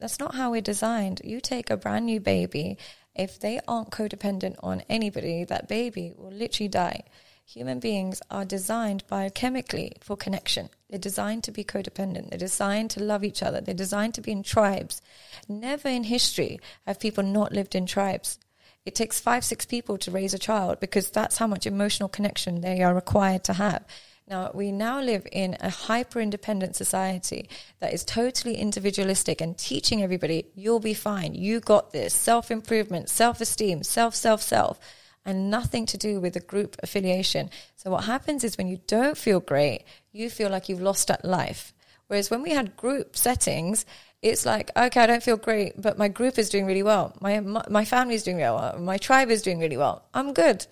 That's 0.00 0.18
not 0.18 0.34
how 0.34 0.50
we're 0.50 0.60
designed. 0.74 1.20
You 1.24 1.40
take 1.40 1.70
a 1.70 1.76
brand 1.76 2.04
new 2.06 2.20
baby. 2.20 2.76
If 3.14 3.38
they 3.38 3.60
aren't 3.68 3.90
codependent 3.90 4.56
on 4.62 4.82
anybody, 4.88 5.44
that 5.44 5.68
baby 5.68 6.12
will 6.16 6.32
literally 6.32 6.68
die. 6.68 7.04
Human 7.46 7.78
beings 7.78 8.22
are 8.30 8.44
designed 8.44 9.06
biochemically 9.06 10.02
for 10.02 10.16
connection. 10.16 10.70
They're 10.88 10.98
designed 10.98 11.44
to 11.44 11.52
be 11.52 11.62
codependent. 11.62 12.30
They're 12.30 12.38
designed 12.38 12.90
to 12.92 13.02
love 13.02 13.22
each 13.22 13.42
other. 13.42 13.60
They're 13.60 13.74
designed 13.74 14.14
to 14.14 14.22
be 14.22 14.32
in 14.32 14.42
tribes. 14.42 15.02
Never 15.46 15.88
in 15.88 16.04
history 16.04 16.58
have 16.86 16.98
people 16.98 17.22
not 17.22 17.52
lived 17.52 17.74
in 17.74 17.86
tribes. 17.86 18.38
It 18.86 18.94
takes 18.94 19.20
five, 19.20 19.44
six 19.44 19.64
people 19.64 19.98
to 19.98 20.10
raise 20.10 20.34
a 20.34 20.38
child 20.38 20.80
because 20.80 21.10
that's 21.10 21.38
how 21.38 21.46
much 21.46 21.66
emotional 21.66 22.08
connection 22.08 22.60
they 22.62 22.82
are 22.82 22.94
required 22.94 23.44
to 23.44 23.54
have. 23.54 23.84
Now, 24.26 24.50
we 24.54 24.72
now 24.72 25.02
live 25.02 25.26
in 25.30 25.56
a 25.60 25.68
hyper 25.68 26.18
independent 26.18 26.76
society 26.76 27.48
that 27.80 27.92
is 27.92 28.04
totally 28.04 28.56
individualistic 28.56 29.42
and 29.42 29.56
teaching 29.56 30.02
everybody, 30.02 30.46
you'll 30.54 30.80
be 30.80 30.94
fine, 30.94 31.34
you 31.34 31.60
got 31.60 31.92
this, 31.92 32.14
self 32.14 32.50
improvement, 32.50 33.10
self 33.10 33.42
esteem, 33.42 33.82
self, 33.82 34.14
self, 34.14 34.40
self, 34.40 34.80
and 35.26 35.50
nothing 35.50 35.84
to 35.86 35.98
do 35.98 36.20
with 36.20 36.32
the 36.34 36.40
group 36.40 36.76
affiliation. 36.82 37.50
So, 37.76 37.90
what 37.90 38.04
happens 38.04 38.44
is 38.44 38.56
when 38.56 38.66
you 38.66 38.80
don't 38.86 39.18
feel 39.18 39.40
great, 39.40 39.84
you 40.10 40.30
feel 40.30 40.48
like 40.48 40.70
you've 40.70 40.80
lost 40.80 41.10
at 41.10 41.24
life. 41.24 41.74
Whereas 42.06 42.30
when 42.30 42.42
we 42.42 42.50
had 42.50 42.76
group 42.76 43.16
settings, 43.16 43.84
it's 44.22 44.46
like, 44.46 44.70
okay, 44.74 45.00
I 45.00 45.06
don't 45.06 45.22
feel 45.22 45.36
great, 45.36 45.80
but 45.80 45.98
my 45.98 46.08
group 46.08 46.38
is 46.38 46.48
doing 46.48 46.64
really 46.64 46.82
well. 46.82 47.14
My, 47.20 47.40
my, 47.40 47.62
my 47.68 47.84
family 47.84 48.14
is 48.14 48.22
doing 48.22 48.38
really 48.38 48.54
well. 48.54 48.78
My 48.78 48.96
tribe 48.96 49.30
is 49.30 49.42
doing 49.42 49.58
really 49.58 49.76
well. 49.76 50.04
I'm 50.14 50.32
good. 50.32 50.66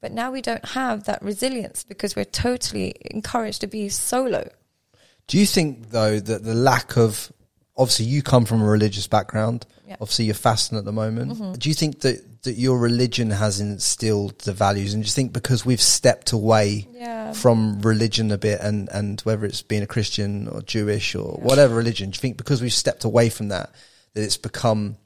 But 0.00 0.12
now 0.12 0.30
we 0.30 0.42
don't 0.42 0.64
have 0.64 1.04
that 1.04 1.22
resilience 1.22 1.84
because 1.84 2.14
we're 2.14 2.24
totally 2.24 2.94
encouraged 3.10 3.62
to 3.62 3.66
be 3.66 3.88
solo. 3.88 4.50
Do 5.26 5.38
you 5.38 5.46
think 5.46 5.90
though 5.90 6.20
that 6.20 6.44
the 6.44 6.54
lack 6.54 6.96
of 6.96 7.32
obviously 7.76 8.06
you 8.06 8.22
come 8.22 8.44
from 8.44 8.62
a 8.62 8.66
religious 8.66 9.06
background. 9.06 9.66
Yeah. 9.86 9.96
Obviously 10.00 10.24
you're 10.26 10.34
fasting 10.34 10.78
at 10.78 10.84
the 10.84 10.92
moment. 10.92 11.32
Mm-hmm. 11.32 11.52
Do 11.54 11.68
you 11.68 11.74
think 11.74 12.00
that, 12.00 12.42
that 12.44 12.54
your 12.54 12.78
religion 12.78 13.30
has 13.30 13.60
instilled 13.60 14.38
the 14.40 14.52
values 14.52 14.94
and 14.94 15.02
do 15.02 15.06
you 15.06 15.12
think 15.12 15.32
because 15.32 15.66
we've 15.66 15.80
stepped 15.80 16.32
away 16.32 16.88
Yeah. 16.92 17.32
from 17.32 17.80
religion 17.82 18.30
a 18.32 18.38
bit 18.38 18.60
and, 18.60 18.88
and 18.92 19.20
whether 19.22 19.44
it's 19.44 19.62
being 19.62 19.82
a 19.82 19.86
Christian 19.86 20.48
or 20.48 20.62
Jewish 20.62 21.14
or 21.14 21.34
whatever 21.34 21.74
religion, 21.74 22.10
do 22.10 22.16
you 22.16 22.20
think 22.20 22.36
because 22.38 22.62
we've 22.62 22.72
stepped 22.72 23.04
away 23.04 23.28
from 23.28 23.48
that, 23.48 23.74
that 24.14 24.22
it's 24.22 24.38
become 24.38 24.96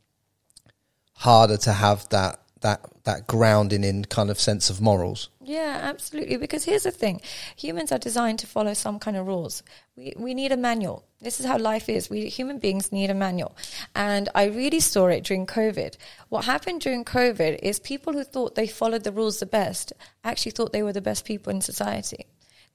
harder 1.14 1.56
to 1.56 1.72
have 1.72 2.08
that, 2.10 2.40
that, 2.60 2.80
that 3.04 3.26
grounding 3.26 3.84
in 3.84 4.04
kind 4.04 4.30
of 4.30 4.40
sense 4.40 4.70
of 4.70 4.80
morals? 4.80 5.28
Yeah, 5.42 5.80
absolutely. 5.82 6.36
Because 6.36 6.64
here's 6.64 6.84
the 6.84 6.90
thing 6.90 7.20
humans 7.56 7.92
are 7.92 7.98
designed 7.98 8.38
to 8.40 8.46
follow 8.46 8.74
some 8.74 8.98
kind 8.98 9.16
of 9.16 9.26
rules. 9.26 9.62
We, 9.96 10.14
we 10.16 10.34
need 10.34 10.52
a 10.52 10.56
manual. 10.56 11.04
This 11.20 11.40
is 11.40 11.46
how 11.46 11.58
life 11.58 11.88
is. 11.88 12.08
We 12.08 12.28
human 12.28 12.58
beings 12.58 12.92
need 12.92 13.10
a 13.10 13.14
manual. 13.14 13.56
And 13.94 14.28
I 14.34 14.44
really 14.44 14.80
saw 14.80 15.06
it 15.08 15.24
during 15.24 15.46
COVID. 15.46 15.96
What 16.28 16.44
happened 16.44 16.80
during 16.80 17.04
COVID 17.04 17.58
is 17.62 17.80
people 17.80 18.12
who 18.12 18.24
thought 18.24 18.54
they 18.54 18.66
followed 18.66 19.04
the 19.04 19.12
rules 19.12 19.40
the 19.40 19.46
best 19.46 19.92
actually 20.24 20.52
thought 20.52 20.72
they 20.72 20.82
were 20.82 20.92
the 20.92 21.00
best 21.00 21.24
people 21.24 21.50
in 21.50 21.60
society. 21.60 22.26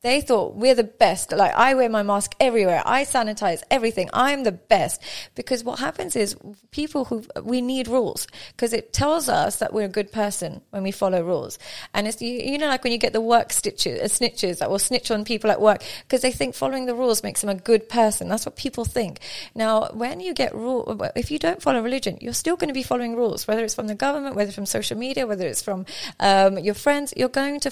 They 0.01 0.21
thought 0.21 0.55
we're 0.55 0.75
the 0.75 0.83
best. 0.83 1.31
Like 1.31 1.53
I 1.55 1.73
wear 1.73 1.89
my 1.89 2.03
mask 2.03 2.35
everywhere. 2.39 2.83
I 2.85 3.05
sanitize 3.05 3.63
everything. 3.71 4.09
I'm 4.13 4.43
the 4.43 4.51
best. 4.51 5.01
Because 5.33 5.63
what 5.63 5.79
happens 5.79 6.15
is 6.15 6.35
people 6.69 7.05
who 7.05 7.25
we 7.41 7.59
need 7.61 7.87
rules 7.87 8.27
because 8.51 8.71
it 8.71 8.93
tells 8.93 9.29
us 9.29 9.57
that 9.57 9.73
we're 9.73 9.85
a 9.85 9.89
good 9.89 10.11
person 10.11 10.61
when 10.69 10.83
we 10.83 10.91
follow 10.91 11.23
rules. 11.23 11.57
And 11.93 12.07
it's 12.07 12.21
you, 12.21 12.33
you 12.33 12.57
know 12.59 12.67
like 12.67 12.83
when 12.83 12.93
you 12.93 12.99
get 12.99 13.13
the 13.13 13.21
work 13.21 13.51
stitches, 13.51 13.99
uh, 13.99 14.03
snitches 14.05 14.59
that 14.59 14.69
will 14.69 14.79
snitch 14.79 15.09
on 15.09 15.25
people 15.25 15.49
at 15.49 15.59
work 15.59 15.83
because 16.03 16.21
they 16.21 16.31
think 16.31 16.53
following 16.53 16.85
the 16.85 16.93
rules 16.93 17.23
makes 17.23 17.41
them 17.41 17.49
a 17.49 17.55
good 17.55 17.89
person. 17.89 18.29
That's 18.29 18.45
what 18.45 18.55
people 18.55 18.85
think. 18.85 19.19
Now, 19.55 19.89
when 19.93 20.19
you 20.19 20.33
get 20.33 20.53
rule, 20.53 21.01
if 21.15 21.31
you 21.31 21.39
don't 21.39 21.61
follow 21.61 21.81
religion, 21.81 22.19
you're 22.21 22.33
still 22.33 22.57
going 22.57 22.67
to 22.67 22.73
be 22.73 22.83
following 22.83 23.15
rules, 23.15 23.47
whether 23.47 23.63
it's 23.63 23.75
from 23.75 23.87
the 23.87 23.95
government, 23.95 24.35
whether 24.35 24.49
it's 24.49 24.55
from 24.55 24.67
social 24.67 24.97
media, 24.97 25.25
whether 25.25 25.47
it's 25.47 25.63
from 25.63 25.85
um, 26.19 26.59
your 26.59 26.75
friends. 26.75 27.13
You're 27.17 27.29
going 27.29 27.59
to 27.61 27.71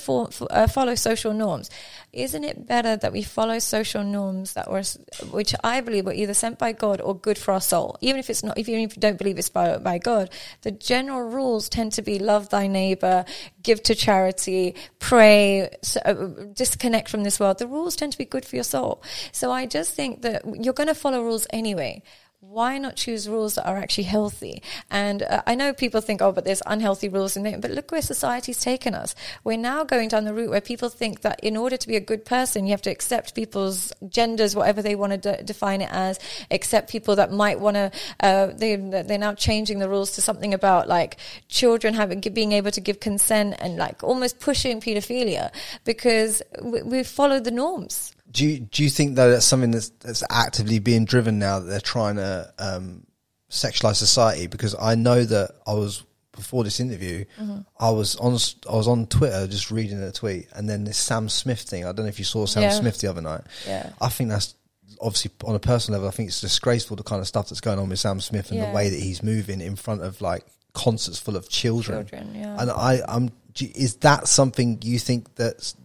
uh, 0.49 0.67
follow 0.67 0.95
social 0.95 1.33
norms 1.33 1.69
isn't 2.13 2.43
it 2.43 2.67
better 2.67 2.95
that 2.95 3.11
we 3.11 3.23
follow 3.23 3.57
social 3.59 4.03
norms 4.03 4.53
that 4.53 4.69
were, 4.69 4.83
which 5.31 5.55
I 5.63 5.81
believe 5.81 6.05
were 6.05 6.13
either 6.13 6.33
sent 6.33 6.59
by 6.59 6.71
God 6.71 7.01
or 7.01 7.17
good 7.17 7.37
for 7.37 7.53
our 7.53 7.61
soul? 7.61 7.97
Even 8.01 8.19
if 8.19 8.29
it's 8.29 8.43
not, 8.43 8.57
even 8.57 8.75
if 8.75 8.95
you 8.95 9.01
don't 9.01 9.17
believe 9.17 9.39
it's 9.39 9.49
by, 9.49 9.77
by 9.77 9.97
God, 9.97 10.29
the 10.61 10.71
general 10.71 11.21
rules 11.21 11.69
tend 11.69 11.93
to 11.93 12.01
be 12.01 12.19
love 12.19 12.49
thy 12.49 12.67
neighbor, 12.67 13.25
give 13.63 13.81
to 13.83 13.95
charity, 13.95 14.75
pray, 14.99 15.69
so, 15.81 15.99
uh, 16.05 16.45
disconnect 16.53 17.09
from 17.09 17.23
this 17.23 17.39
world. 17.39 17.57
The 17.57 17.67
rules 17.67 17.95
tend 17.95 18.11
to 18.11 18.17
be 18.17 18.25
good 18.25 18.45
for 18.45 18.55
your 18.55 18.63
soul. 18.63 19.01
So 19.31 19.51
I 19.51 19.65
just 19.65 19.93
think 19.93 20.21
that 20.21 20.43
you're 20.45 20.73
going 20.73 20.87
to 20.87 20.95
follow 20.95 21.23
rules 21.23 21.47
anyway 21.49 22.03
why 22.49 22.77
not 22.77 22.97
choose 22.97 23.29
rules 23.29 23.55
that 23.55 23.65
are 23.65 23.77
actually 23.77 24.03
healthy? 24.03 24.61
And 24.91 25.23
uh, 25.23 25.41
I 25.47 25.55
know 25.55 25.73
people 25.73 26.01
think, 26.01 26.21
oh, 26.21 26.33
but 26.33 26.43
there's 26.43 26.61
unhealthy 26.65 27.07
rules 27.07 27.37
in 27.37 27.43
there. 27.43 27.57
But 27.57 27.71
look 27.71 27.91
where 27.91 28.01
society's 28.01 28.59
taken 28.59 28.93
us. 28.93 29.15
We're 29.45 29.57
now 29.57 29.85
going 29.85 30.09
down 30.09 30.25
the 30.25 30.33
route 30.33 30.49
where 30.49 30.61
people 30.61 30.89
think 30.89 31.21
that 31.21 31.39
in 31.41 31.55
order 31.55 31.77
to 31.77 31.87
be 31.87 31.95
a 31.95 32.01
good 32.01 32.25
person, 32.25 32.65
you 32.65 32.71
have 32.71 32.81
to 32.81 32.91
accept 32.91 33.33
people's 33.33 33.93
genders, 34.09 34.55
whatever 34.55 34.81
they 34.81 34.95
want 34.95 35.13
to 35.13 35.17
de- 35.17 35.43
define 35.43 35.81
it 35.81 35.89
as, 35.91 36.19
accept 36.51 36.91
people 36.91 37.15
that 37.15 37.31
might 37.31 37.59
want 37.61 37.75
to, 37.75 37.91
uh, 38.19 38.47
they, 38.47 38.75
they're 38.75 39.17
now 39.17 39.33
changing 39.33 39.79
the 39.79 39.87
rules 39.87 40.11
to 40.11 40.21
something 40.21 40.53
about 40.53 40.89
like 40.89 41.17
children 41.47 41.93
having, 41.93 42.19
being 42.19 42.51
able 42.51 42.71
to 42.71 42.81
give 42.81 42.99
consent 42.99 43.55
and 43.59 43.77
like 43.77 44.03
almost 44.03 44.39
pushing 44.39 44.81
pedophilia 44.81 45.49
because 45.85 46.41
we, 46.61 46.81
we 46.81 47.03
followed 47.03 47.45
the 47.45 47.51
norms. 47.51 48.12
Do 48.33 48.45
you, 48.45 48.59
do 48.59 48.83
you 48.83 48.89
think 48.89 49.15
though 49.15 49.31
that's 49.31 49.45
something 49.45 49.71
that's, 49.71 49.89
that's 50.01 50.23
actively 50.29 50.79
being 50.79 51.05
driven 51.05 51.39
now 51.39 51.59
that 51.59 51.65
they're 51.65 51.79
trying 51.79 52.15
to 52.17 52.51
um, 52.59 53.05
sexualize 53.49 53.95
society? 53.95 54.47
Because 54.47 54.75
I 54.79 54.95
know 54.95 55.23
that 55.23 55.51
I 55.67 55.73
was 55.73 56.03
before 56.35 56.63
this 56.63 56.79
interview, 56.79 57.25
Mm-hmm. 57.39 57.59
I 57.79 57.91
was 57.91 58.15
on 58.15 58.33
I 58.67 58.75
was 58.75 58.87
on 58.87 59.05
Twitter 59.05 59.45
just 59.47 59.69
reading 59.69 60.01
a 60.01 60.11
tweet, 60.11 60.47
and 60.53 60.67
then 60.67 60.83
this 60.83 60.97
Sam 60.97 61.29
Smith 61.29 61.61
thing. 61.61 61.85
I 61.85 61.91
don't 61.91 62.05
know 62.05 62.09
if 62.09 62.17
you 62.19 62.25
saw 62.25 62.45
Sam 62.47 62.63
Yeah. 62.63 62.69
Smith 62.71 62.99
the 62.99 63.07
other 63.07 63.21
night. 63.21 63.41
Yeah. 63.67 63.91
I 64.01 64.09
think 64.09 64.31
that's 64.31 64.55
obviously 64.99 65.31
on 65.45 65.53
a 65.53 65.59
personal 65.59 65.99
level. 65.99 66.07
I 66.07 66.11
think 66.11 66.29
it's 66.29 66.41
disgraceful 66.41 66.95
the 66.97 67.03
kind 67.03 67.21
of 67.21 67.27
stuff 67.27 67.49
that's 67.49 67.61
going 67.61 67.77
on 67.77 67.87
with 67.89 67.99
Sam 67.99 68.19
Smith 68.19 68.49
and 68.49 68.59
Yeah. 68.59 68.69
the 68.71 68.75
way 68.75 68.89
that 68.89 68.99
he's 68.99 69.21
moving 69.21 69.61
in 69.61 69.75
front 69.75 70.01
of 70.01 70.21
like 70.21 70.43
concerts 70.73 71.19
full 71.19 71.35
of 71.35 71.49
children. 71.49 72.07
Children, 72.07 72.33
yeah. 72.35 72.57
And 72.59 72.71
I, 72.71 73.01
I'm. 73.07 73.29
Is 73.59 73.97
that 73.97 74.27
something 74.27 74.79
you 74.81 74.97
think 74.97 75.35
that's 75.35 75.75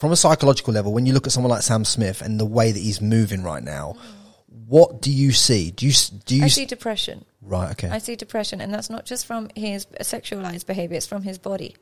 from 0.00 0.10
a 0.10 0.16
psychological 0.16 0.74
level? 0.74 0.92
When 0.92 1.06
you 1.06 1.12
look 1.12 1.26
at 1.26 1.32
someone 1.32 1.50
like 1.50 1.62
Sam 1.62 1.84
Smith 1.84 2.22
and 2.22 2.40
the 2.40 2.46
way 2.46 2.72
that 2.72 2.80
he's 2.80 3.00
moving 3.00 3.44
right 3.44 3.62
now, 3.62 3.96
what 4.66 5.00
do 5.00 5.12
you 5.12 5.30
see? 5.30 5.70
Do 5.70 5.86
you 5.86 5.92
do 6.24 6.36
you 6.36 6.44
I 6.44 6.48
see 6.48 6.64
depression. 6.64 7.24
right? 7.42 7.70
Okay. 7.72 7.88
I 7.88 7.98
see 7.98 8.16
depression, 8.16 8.60
and 8.60 8.72
that's 8.72 8.90
not 8.90 9.04
just 9.04 9.26
from 9.26 9.48
his 9.54 9.86
sexualized 10.00 10.66
behavior, 10.66 10.96
it's 10.96 11.06
from 11.06 11.22
his 11.22 11.38
body. 11.38 11.76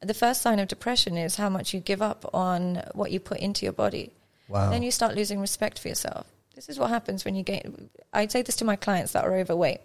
The 0.00 0.14
first 0.14 0.42
sign 0.42 0.60
of 0.60 0.68
depression 0.68 1.16
is 1.16 1.34
how 1.36 1.48
much 1.48 1.74
you 1.74 1.80
give 1.80 2.02
up 2.02 2.30
on 2.32 2.82
what 2.94 3.10
you 3.10 3.18
put 3.18 3.38
into 3.38 3.66
your 3.66 3.72
body. 3.72 4.12
Wow. 4.48 4.70
Then 4.70 4.84
you 4.84 4.92
start 4.92 5.16
losing 5.16 5.40
respect 5.40 5.78
for 5.78 5.88
yourself. 5.88 6.26
This 6.54 6.68
is 6.68 6.78
what 6.78 6.90
happens 6.90 7.24
when 7.24 7.34
you 7.34 7.42
gain. 7.42 7.90
I 8.12 8.26
say 8.28 8.42
this 8.42 8.56
to 8.56 8.64
my 8.64 8.76
clients 8.76 9.12
that 9.12 9.24
are 9.24 9.34
overweight. 9.34 9.80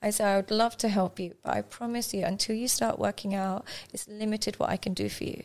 I 0.00 0.10
say, 0.10 0.24
I 0.24 0.36
would 0.36 0.50
love 0.50 0.76
to 0.78 0.88
help 0.88 1.18
you, 1.18 1.34
but 1.42 1.54
I 1.54 1.62
promise 1.62 2.14
you, 2.14 2.24
until 2.24 2.54
you 2.54 2.68
start 2.68 2.98
working 2.98 3.34
out, 3.34 3.64
it's 3.92 4.06
limited 4.06 4.58
what 4.58 4.70
I 4.70 4.76
can 4.76 4.94
do 4.94 5.08
for 5.08 5.24
you. 5.24 5.42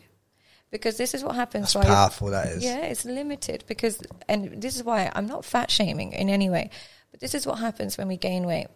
Because 0.74 0.96
this 0.96 1.14
is 1.14 1.22
what 1.22 1.36
happens. 1.36 1.72
That's 1.72 1.86
powerful. 1.86 2.30
That 2.30 2.48
is. 2.48 2.64
yeah, 2.64 2.78
it's 2.78 3.04
limited 3.04 3.62
because, 3.68 4.02
and 4.28 4.60
this 4.60 4.74
is 4.74 4.82
why 4.82 5.08
I'm 5.14 5.26
not 5.26 5.44
fat 5.44 5.70
shaming 5.70 6.10
in 6.12 6.28
any 6.28 6.50
way, 6.50 6.68
but 7.12 7.20
this 7.20 7.32
is 7.32 7.46
what 7.46 7.60
happens 7.60 7.96
when 7.96 8.08
we 8.08 8.16
gain 8.16 8.44
weight. 8.44 8.66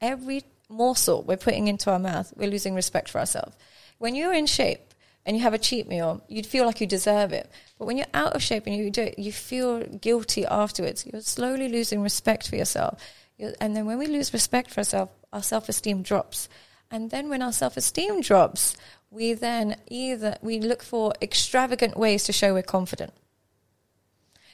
Every 0.00 0.42
morsel 0.68 1.22
we're 1.22 1.36
putting 1.36 1.68
into 1.68 1.92
our 1.92 2.00
mouth, 2.00 2.32
we're 2.36 2.50
losing 2.50 2.74
respect 2.74 3.08
for 3.08 3.20
ourselves. 3.20 3.56
When 3.98 4.16
you're 4.16 4.32
in 4.32 4.46
shape 4.46 4.80
and 5.24 5.36
you 5.36 5.44
have 5.44 5.54
a 5.54 5.58
cheat 5.58 5.86
meal, 5.86 6.24
you'd 6.26 6.44
feel 6.44 6.66
like 6.66 6.80
you 6.80 6.88
deserve 6.88 7.32
it. 7.32 7.48
But 7.78 7.86
when 7.86 7.96
you're 7.98 8.14
out 8.14 8.34
of 8.34 8.42
shape 8.42 8.66
and 8.66 8.74
you 8.74 8.90
do 8.90 9.02
it, 9.02 9.18
you 9.20 9.30
feel 9.30 9.84
guilty 9.84 10.44
afterwards. 10.44 11.06
You're 11.06 11.22
slowly 11.22 11.68
losing 11.68 12.02
respect 12.02 12.48
for 12.48 12.56
yourself. 12.56 13.00
You're, 13.36 13.52
and 13.60 13.76
then 13.76 13.86
when 13.86 13.98
we 13.98 14.08
lose 14.08 14.32
respect 14.32 14.72
for 14.72 14.78
ourselves, 14.80 15.12
our 15.32 15.44
self 15.44 15.68
esteem 15.68 16.02
drops. 16.02 16.48
And 16.90 17.12
then 17.12 17.28
when 17.28 17.42
our 17.42 17.52
self 17.52 17.76
esteem 17.76 18.22
drops, 18.22 18.76
we 19.10 19.32
then 19.32 19.76
either 19.88 20.36
we 20.42 20.60
look 20.60 20.82
for 20.82 21.14
extravagant 21.22 21.96
ways 21.96 22.24
to 22.24 22.32
show 22.32 22.52
we're 22.52 22.62
confident. 22.62 23.12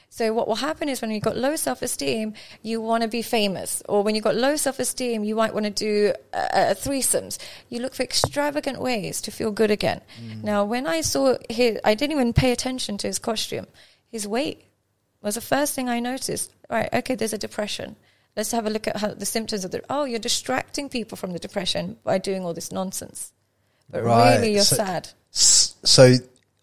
So 0.09 0.31
what 0.31 0.47
will 0.47 0.55
happen 0.55 0.87
is 0.87 1.01
when 1.01 1.11
you've 1.11 1.23
got 1.23 1.35
low 1.35 1.57
self-esteem, 1.57 2.35
you 2.61 2.79
want 2.79 3.03
to 3.03 3.09
be 3.09 3.21
famous, 3.21 3.83
or 3.89 4.01
when 4.01 4.15
you've 4.15 4.23
got 4.23 4.35
low 4.35 4.55
self-esteem, 4.55 5.25
you 5.25 5.35
might 5.35 5.53
want 5.53 5.65
to 5.65 5.71
do 5.71 6.13
uh, 6.33 6.37
uh, 6.37 6.73
threesomes. 6.73 7.37
You 7.67 7.79
look 7.81 7.93
for 7.93 8.03
extravagant 8.03 8.79
ways 8.79 9.19
to 9.21 9.31
feel 9.31 9.51
good 9.51 9.71
again. 9.71 9.99
Now, 10.41 10.63
when 10.63 10.87
I 10.87 11.01
saw 11.01 11.35
his, 11.49 11.79
I 11.83 11.95
didn't 11.95 12.13
even 12.13 12.31
pay 12.31 12.53
attention 12.53 12.97
to 12.99 13.07
his 13.07 13.19
costume. 13.19 13.67
His 14.09 14.25
weight 14.25 14.63
was 15.21 15.35
the 15.35 15.41
first 15.41 15.73
thing 15.73 15.89
I 15.89 15.99
noticed. 15.99 16.53
Right, 16.69 16.87
okay, 16.93 17.15
there's 17.15 17.33
a 17.33 17.37
depression. 17.37 17.97
Let's 18.37 18.51
have 18.51 18.65
a 18.65 18.69
look 18.69 18.87
at 18.87 18.97
how 18.97 19.13
the 19.13 19.25
symptoms 19.25 19.65
of 19.65 19.71
the. 19.71 19.83
Oh, 19.89 20.05
you're 20.05 20.19
distracting 20.19 20.87
people 20.87 21.17
from 21.17 21.33
the 21.33 21.39
depression 21.39 21.97
by 22.05 22.19
doing 22.19 22.45
all 22.45 22.53
this 22.53 22.71
nonsense, 22.71 23.33
but 23.89 24.03
Right, 24.03 24.35
really 24.37 24.53
you're 24.55 24.63
so- 24.63 24.75
sad. 24.77 25.09
So 25.31 26.15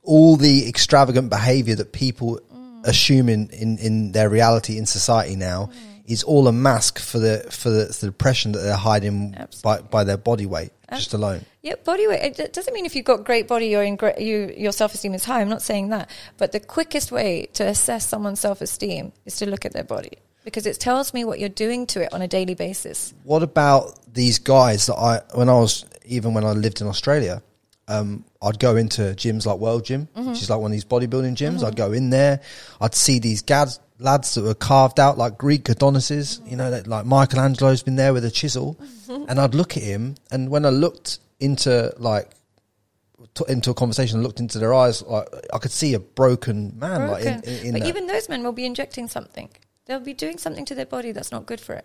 all 0.03 0.37
the 0.37 0.68
extravagant 0.68 1.31
behavior 1.31 1.75
that 1.77 1.93
people 1.93 2.41
Mm. 2.55 2.87
assume 2.87 3.29
in, 3.29 3.49
in, 3.51 3.79
in 3.79 4.12
their 4.12 4.29
reality 4.29 4.77
in 4.79 4.87
society 4.87 5.37
now 5.37 5.66
Mm. 5.73 6.03
is 6.11 6.23
all 6.25 6.49
a 6.49 6.53
mask 6.53 6.99
for 6.99 7.18
the 7.20 7.47
for 7.51 7.70
the, 7.70 7.85
the 8.01 8.07
depression 8.07 8.53
that 8.53 8.61
they're 8.61 8.75
hiding 8.75 9.31
by, 9.31 9.39
Absolutely. 9.43 9.89
by 9.91 10.05
their 10.05 10.16
body 10.16 10.47
weight 10.47 10.73
just 10.93 11.14
alone. 11.14 11.45
Yeah, 11.62 11.75
body 11.85 12.07
weight. 12.09 12.39
It 12.39 12.53
doesn't 12.53 12.75
mean 12.75 12.85
if 12.85 12.95
you've 12.97 13.05
got 13.05 13.25
great 13.25 13.47
body, 13.49 13.66
you're 13.68 13.85
in 13.85 13.97
great, 13.97 14.18
you, 14.20 14.53
your 14.57 14.73
self 14.73 14.93
esteem 14.95 15.14
is 15.14 15.25
high. 15.25 15.41
I'm 15.41 15.49
not 15.49 15.62
saying 15.62 15.89
that. 15.91 16.11
But 16.37 16.51
the 16.53 16.61
quickest 16.61 17.12
way 17.12 17.49
to 17.55 17.64
assess 17.64 18.07
someone's 18.07 18.41
self 18.41 18.61
esteem 18.61 19.12
is 19.25 19.37
to 19.37 19.47
look 19.47 19.64
at 19.64 19.73
their 19.73 19.85
body 19.85 20.18
because 20.45 20.66
it 20.66 20.81
tells 20.81 21.14
me 21.14 21.25
what 21.25 21.39
you're 21.39 21.49
doing 21.49 21.87
to 21.87 22.03
it 22.03 22.12
on 22.12 22.20
a 22.20 22.29
daily 22.29 22.55
basis. 22.55 23.14
What 23.23 23.43
about 23.45 23.99
these 24.12 24.39
guys 24.41 24.87
that 24.87 24.97
I 24.97 25.20
when 25.35 25.49
I 25.49 25.55
was 25.55 25.85
even 26.05 26.34
when 26.34 26.44
I 26.44 26.53
lived 26.53 26.80
in 26.80 26.86
Australia, 26.86 27.42
um, 27.88 28.24
I'd 28.40 28.59
go 28.59 28.76
into 28.76 29.03
gyms 29.14 29.44
like 29.46 29.59
World 29.59 29.84
Gym, 29.84 30.09
Mm-hmm. 30.16 30.30
which 30.30 30.42
is 30.42 30.50
like 30.50 30.61
one 30.61 30.70
of 30.70 30.72
these 30.72 30.84
bodybuilding 30.84 31.34
gyms. 31.36 31.64
I'd 31.64 31.76
go 31.76 31.92
in 31.92 32.11
there, 32.11 32.40
I'd 32.80 32.94
see 32.94 33.18
these 33.18 33.42
gads, 33.42 33.80
lads 33.98 34.34
that 34.34 34.42
were 34.42 34.55
carved 34.55 34.98
out 35.00 35.18
like 35.18 35.36
Greek 35.38 35.68
Adonises, 35.68 36.40
you 36.46 36.57
know, 36.57 36.70
that, 36.70 36.86
like 36.86 37.07
Michelangelo's 37.07 37.82
been 37.82 37.96
there 37.96 38.12
with 38.12 38.24
a 38.24 38.30
chisel, 38.30 38.76
Mm-hmm. 38.80 39.24
and 39.28 39.40
I'd 39.40 39.55
look 39.55 39.76
at 39.76 39.82
him, 39.82 40.14
and 40.30 40.48
when 40.48 40.64
I 40.64 40.70
looked 40.70 41.18
into 41.40 41.92
like 41.98 42.30
t- 43.34 43.44
into 43.48 43.70
a 43.70 43.74
conversation, 43.74 44.16
and 44.18 44.24
looked 44.24 44.40
into 44.40 44.59
their 44.59 44.72
eyes, 44.72 45.03
like 45.03 45.28
I 45.53 45.59
could 45.59 45.72
see 45.72 45.94
a 45.94 46.00
broken 46.00 46.78
man, 46.78 47.11
like 47.11 47.24
in, 47.24 47.42
in, 47.42 47.66
in 47.66 47.72
but 47.72 47.80
that. 47.82 47.88
even 47.88 48.07
those 48.07 48.28
men 48.28 48.42
will 48.42 48.53
be 48.53 48.64
injecting 48.64 49.09
something. 49.09 49.48
They'll 49.86 50.00
be 50.00 50.14
doing 50.14 50.38
something 50.38 50.64
to 50.66 50.74
their 50.76 50.86
body 50.86 51.11
that's 51.12 51.32
not 51.32 51.44
good 51.46 51.61
for 51.61 51.74
it. 51.74 51.84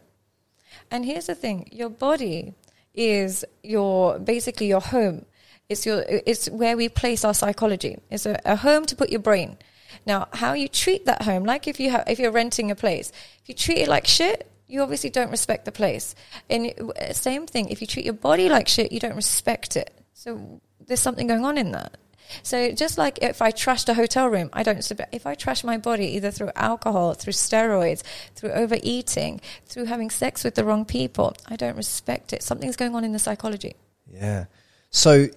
And 0.91 1.05
here's 1.05 1.25
the 1.25 1.35
thing: 1.35 1.67
your 1.71 1.89
body 1.89 2.53
is 2.97 3.45
your 3.63 4.19
basically 4.19 4.67
your 4.67 4.81
home. 4.81 5.25
It's 5.69 5.85
your 5.85 6.03
it's 6.07 6.49
where 6.49 6.75
we 6.75 6.89
place 6.89 7.23
our 7.23 7.33
psychology. 7.33 7.99
It's 8.09 8.25
a, 8.25 8.39
a 8.43 8.57
home 8.57 8.85
to 8.87 8.95
put 8.95 9.09
your 9.09 9.21
brain. 9.21 9.57
Now, 10.05 10.27
how 10.33 10.53
you 10.53 10.67
treat 10.67 11.05
that 11.05 11.21
home, 11.21 11.43
like 11.43 11.67
if 11.67 11.79
you 11.79 11.91
have 11.91 12.03
if 12.07 12.19
you're 12.19 12.31
renting 12.31 12.71
a 12.71 12.75
place, 12.75 13.11
if 13.41 13.47
you 13.47 13.55
treat 13.55 13.77
it 13.77 13.87
like 13.87 14.07
shit, 14.07 14.49
you 14.67 14.81
obviously 14.81 15.09
don't 15.09 15.31
respect 15.31 15.65
the 15.65 15.71
place. 15.71 16.15
And 16.49 16.73
same 17.11 17.47
thing, 17.47 17.69
if 17.69 17.79
you 17.81 17.87
treat 17.87 18.05
your 18.05 18.13
body 18.13 18.49
like 18.49 18.67
shit, 18.67 18.91
you 18.91 18.99
don't 18.99 19.15
respect 19.15 19.77
it. 19.77 19.93
So 20.13 20.61
there's 20.85 20.99
something 20.99 21.27
going 21.27 21.45
on 21.45 21.57
in 21.57 21.71
that. 21.71 21.97
So 22.43 22.71
just 22.71 22.97
like 22.97 23.19
if 23.21 23.41
I 23.41 23.51
trashed 23.51 23.89
a 23.89 23.93
hotel 23.93 24.27
room, 24.27 24.49
I 24.53 24.63
don't. 24.63 24.91
If 25.11 25.25
I 25.25 25.35
trash 25.35 25.63
my 25.63 25.77
body 25.77 26.05
either 26.15 26.31
through 26.31 26.51
alcohol, 26.55 27.13
through 27.13 27.33
steroids, 27.33 28.03
through 28.35 28.51
overeating, 28.51 29.41
through 29.65 29.85
having 29.85 30.09
sex 30.09 30.43
with 30.43 30.55
the 30.55 30.63
wrong 30.63 30.85
people, 30.85 31.35
I 31.47 31.55
don't 31.55 31.77
respect 31.77 32.33
it. 32.33 32.43
Something's 32.43 32.75
going 32.75 32.95
on 32.95 33.03
in 33.03 33.13
the 33.13 33.19
psychology. 33.19 33.75
Yeah. 34.11 34.45
So, 34.89 35.27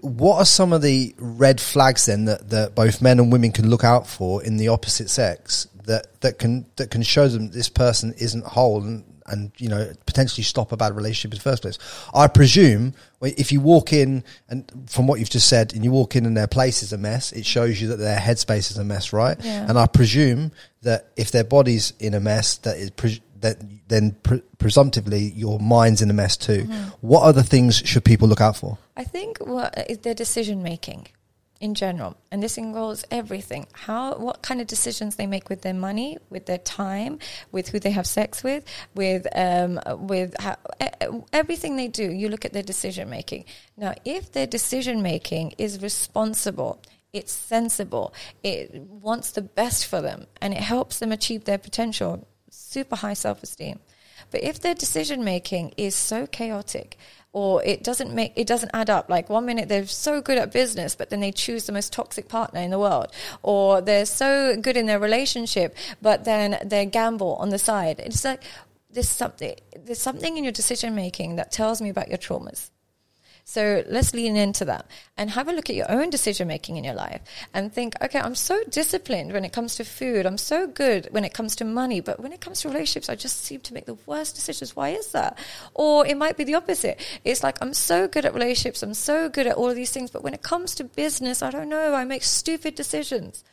what 0.00 0.38
are 0.38 0.44
some 0.44 0.72
of 0.72 0.82
the 0.82 1.14
red 1.18 1.60
flags 1.60 2.06
then 2.06 2.26
that, 2.26 2.50
that 2.50 2.74
both 2.74 3.02
men 3.02 3.18
and 3.18 3.32
women 3.32 3.52
can 3.52 3.68
look 3.68 3.84
out 3.84 4.06
for 4.06 4.42
in 4.42 4.56
the 4.56 4.68
opposite 4.68 5.10
sex 5.10 5.66
that, 5.84 6.20
that 6.20 6.38
can 6.38 6.66
that 6.76 6.90
can 6.90 7.02
show 7.02 7.28
them 7.28 7.50
this 7.50 7.68
person 7.68 8.14
isn't 8.18 8.44
whole 8.44 8.82
and 8.82 9.04
and 9.28 9.52
you 9.58 9.68
know 9.68 9.92
potentially 10.06 10.44
stop 10.44 10.72
a 10.72 10.76
bad 10.76 10.94
relationship 10.94 11.32
in 11.32 11.38
the 11.38 11.42
first 11.42 11.62
place. 11.62 11.78
I 12.14 12.26
presume 12.28 12.94
if 13.22 13.52
you 13.52 13.60
walk 13.60 13.92
in 13.92 14.24
and 14.48 14.70
from 14.86 15.06
what 15.06 15.18
you've 15.18 15.30
just 15.30 15.48
said, 15.48 15.74
and 15.74 15.84
you 15.84 15.90
walk 15.90 16.16
in 16.16 16.26
and 16.26 16.36
their 16.36 16.46
place 16.46 16.82
is 16.82 16.92
a 16.92 16.98
mess, 16.98 17.32
it 17.32 17.46
shows 17.46 17.80
you 17.80 17.88
that 17.88 17.96
their 17.96 18.18
headspace 18.18 18.70
is 18.70 18.78
a 18.78 18.84
mess, 18.84 19.12
right? 19.12 19.36
Yeah. 19.42 19.66
And 19.68 19.78
I 19.78 19.86
presume 19.86 20.52
that 20.82 21.08
if 21.16 21.30
their 21.30 21.44
body's 21.44 21.92
in 21.98 22.14
a 22.14 22.20
mess, 22.20 22.58
that 22.58 22.76
is 22.76 22.90
pre- 22.90 23.22
that 23.40 23.58
then 23.88 24.12
pre- 24.22 24.42
presumptively 24.58 25.32
your 25.36 25.58
mind's 25.60 26.02
in 26.02 26.10
a 26.10 26.14
mess 26.14 26.36
too. 26.36 26.64
Mm-hmm. 26.64 26.88
What 27.00 27.22
other 27.22 27.42
things 27.42 27.76
should 27.76 28.04
people 28.04 28.28
look 28.28 28.40
out 28.40 28.56
for? 28.56 28.78
I 28.96 29.04
think 29.04 29.38
what 29.38 29.74
is 29.88 29.98
their 29.98 30.14
decision 30.14 30.62
making 30.62 31.06
in 31.60 31.74
general, 31.74 32.16
and 32.30 32.42
this 32.42 32.56
involves 32.56 33.04
everything. 33.10 33.66
How, 33.72 34.16
what 34.16 34.42
kind 34.42 34.60
of 34.60 34.66
decisions 34.66 35.16
they 35.16 35.26
make 35.26 35.48
with 35.48 35.62
their 35.62 35.74
money, 35.74 36.18
with 36.30 36.46
their 36.46 36.58
time, 36.58 37.18
with 37.50 37.68
who 37.68 37.80
they 37.80 37.90
have 37.90 38.06
sex 38.06 38.44
with, 38.44 38.64
with 38.94 39.26
um, 39.34 39.80
with 40.06 40.34
how, 40.40 40.56
everything 41.32 41.76
they 41.76 41.88
do. 41.88 42.10
You 42.10 42.28
look 42.28 42.44
at 42.44 42.52
their 42.52 42.62
decision 42.62 43.10
making. 43.10 43.44
Now, 43.76 43.94
if 44.04 44.32
their 44.32 44.46
decision 44.46 45.02
making 45.02 45.54
is 45.58 45.82
responsible, 45.82 46.80
it's 47.12 47.32
sensible, 47.32 48.14
it 48.42 48.74
wants 48.82 49.32
the 49.32 49.42
best 49.42 49.86
for 49.86 50.00
them, 50.00 50.26
and 50.40 50.52
it 50.54 50.60
helps 50.60 50.98
them 50.98 51.12
achieve 51.12 51.44
their 51.44 51.58
potential. 51.58 52.26
Super 52.50 52.96
high 52.96 53.14
self 53.14 53.42
esteem. 53.42 53.80
But 54.30 54.42
if 54.42 54.60
their 54.60 54.74
decision 54.74 55.24
making 55.24 55.74
is 55.76 55.94
so 55.94 56.26
chaotic, 56.26 56.96
or 57.32 57.62
it 57.62 57.84
doesn't 57.84 58.12
make 58.14 58.32
it 58.36 58.46
doesn't 58.46 58.70
add 58.72 58.88
up 58.88 59.08
like 59.10 59.28
one 59.28 59.44
minute 59.44 59.68
they're 59.68 59.86
so 59.86 60.20
good 60.20 60.38
at 60.38 60.50
business 60.50 60.94
but 60.94 61.10
then 61.10 61.20
they 61.20 61.30
choose 61.30 61.66
the 61.66 61.72
most 61.72 61.92
toxic 61.92 62.28
partner 62.28 62.60
in 62.60 62.70
the 62.70 62.78
world 62.78 63.08
or 63.42 63.80
they're 63.80 64.06
so 64.06 64.56
good 64.56 64.76
in 64.76 64.86
their 64.86 64.98
relationship 64.98 65.76
but 66.00 66.24
then 66.24 66.58
they 66.64 66.86
gamble 66.86 67.34
on 67.36 67.50
the 67.50 67.58
side 67.58 68.00
it's 68.00 68.24
like 68.24 68.42
there's 68.90 69.08
something 69.08 69.54
there's 69.84 70.00
something 70.00 70.36
in 70.36 70.44
your 70.44 70.52
decision 70.52 70.94
making 70.94 71.36
that 71.36 71.52
tells 71.52 71.82
me 71.82 71.90
about 71.90 72.08
your 72.08 72.18
traumas 72.18 72.70
so 73.48 73.82
let's 73.88 74.12
lean 74.12 74.36
into 74.36 74.66
that 74.66 74.84
and 75.16 75.30
have 75.30 75.48
a 75.48 75.52
look 75.54 75.70
at 75.70 75.74
your 75.74 75.90
own 75.90 76.10
decision 76.10 76.46
making 76.46 76.76
in 76.76 76.84
your 76.84 76.92
life 76.92 77.22
and 77.54 77.72
think, 77.72 77.94
okay, 78.02 78.20
I'm 78.20 78.34
so 78.34 78.62
disciplined 78.68 79.32
when 79.32 79.42
it 79.42 79.54
comes 79.54 79.76
to 79.76 79.84
food. 79.86 80.26
I'm 80.26 80.36
so 80.36 80.66
good 80.66 81.08
when 81.12 81.24
it 81.24 81.32
comes 81.32 81.56
to 81.56 81.64
money. 81.64 82.02
But 82.02 82.20
when 82.20 82.34
it 82.34 82.42
comes 82.42 82.60
to 82.60 82.68
relationships, 82.68 83.08
I 83.08 83.14
just 83.14 83.42
seem 83.42 83.60
to 83.60 83.72
make 83.72 83.86
the 83.86 83.96
worst 84.04 84.34
decisions. 84.34 84.76
Why 84.76 84.90
is 84.90 85.12
that? 85.12 85.38
Or 85.72 86.06
it 86.06 86.18
might 86.18 86.36
be 86.36 86.44
the 86.44 86.56
opposite. 86.56 87.00
It's 87.24 87.42
like, 87.42 87.56
I'm 87.62 87.72
so 87.72 88.06
good 88.06 88.26
at 88.26 88.34
relationships. 88.34 88.82
I'm 88.82 88.92
so 88.92 89.30
good 89.30 89.46
at 89.46 89.56
all 89.56 89.70
of 89.70 89.76
these 89.76 89.92
things. 89.92 90.10
But 90.10 90.22
when 90.22 90.34
it 90.34 90.42
comes 90.42 90.74
to 90.74 90.84
business, 90.84 91.42
I 91.42 91.50
don't 91.50 91.70
know. 91.70 91.94
I 91.94 92.04
make 92.04 92.24
stupid 92.24 92.74
decisions. 92.74 93.44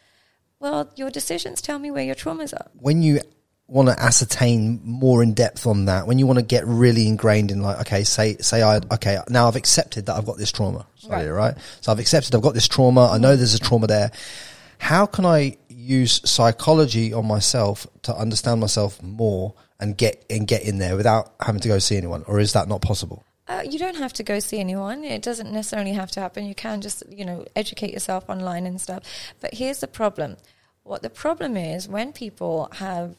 Well, 0.59 0.91
your 0.97 1.09
decisions 1.09 1.61
tell 1.61 1.79
me 1.79 1.89
where 1.89 2.03
your 2.03 2.15
traumas 2.15 2.53
are. 2.53 2.67
When 2.77 3.01
you 3.01 3.21
want 3.67 3.89
to 3.89 3.99
ascertain 3.99 4.79
more 4.83 5.23
in 5.23 5.33
depth 5.33 5.65
on 5.65 5.85
that, 5.85 6.05
when 6.05 6.19
you 6.19 6.27
want 6.27 6.37
to 6.37 6.45
get 6.45 6.65
really 6.67 7.07
ingrained 7.07 7.51
in 7.51 7.61
like, 7.61 7.79
okay, 7.81 8.03
say, 8.03 8.37
say 8.37 8.61
I, 8.61 8.77
okay, 8.91 9.17
now 9.29 9.47
I've 9.47 9.55
accepted 9.55 10.05
that 10.05 10.15
I've 10.15 10.25
got 10.25 10.37
this 10.37 10.51
trauma, 10.51 10.85
sorry, 10.97 11.27
right. 11.27 11.55
right? 11.55 11.57
So 11.81 11.91
I've 11.91 11.99
accepted 11.99 12.35
I've 12.35 12.43
got 12.43 12.53
this 12.53 12.67
trauma. 12.67 13.09
I 13.11 13.17
know 13.17 13.35
there's 13.35 13.55
a 13.55 13.59
trauma 13.59 13.87
there. 13.87 14.11
How 14.77 15.05
can 15.07 15.25
I 15.25 15.57
use 15.67 16.21
psychology 16.29 17.13
on 17.13 17.25
myself 17.25 17.87
to 18.03 18.15
understand 18.15 18.61
myself 18.61 19.01
more 19.01 19.55
and 19.79 19.97
get, 19.97 20.23
and 20.29 20.47
get 20.47 20.63
in 20.63 20.77
there 20.77 20.95
without 20.95 21.33
having 21.39 21.61
to 21.61 21.67
go 21.67 21.79
see 21.79 21.97
anyone? 21.97 22.23
Or 22.27 22.39
is 22.39 22.53
that 22.53 22.67
not 22.67 22.81
possible? 22.81 23.23
Uh, 23.47 23.63
you 23.67 23.79
don't 23.79 23.97
have 23.97 24.13
to 24.13 24.23
go 24.23 24.39
see 24.39 24.59
anyone. 24.59 25.03
It 25.03 25.21
doesn't 25.21 25.51
necessarily 25.51 25.93
have 25.93 26.11
to 26.11 26.19
happen. 26.19 26.45
You 26.45 26.55
can 26.55 26.81
just, 26.81 27.03
you 27.09 27.25
know, 27.25 27.45
educate 27.55 27.93
yourself 27.93 28.29
online 28.29 28.65
and 28.65 28.79
stuff. 28.81 29.03
But 29.39 29.53
here's 29.53 29.79
the 29.79 29.87
problem. 29.87 30.37
What 30.83 31.01
the 31.01 31.09
problem 31.09 31.55
is 31.57 31.87
when 31.87 32.11
people 32.13 32.69
have 32.73 33.15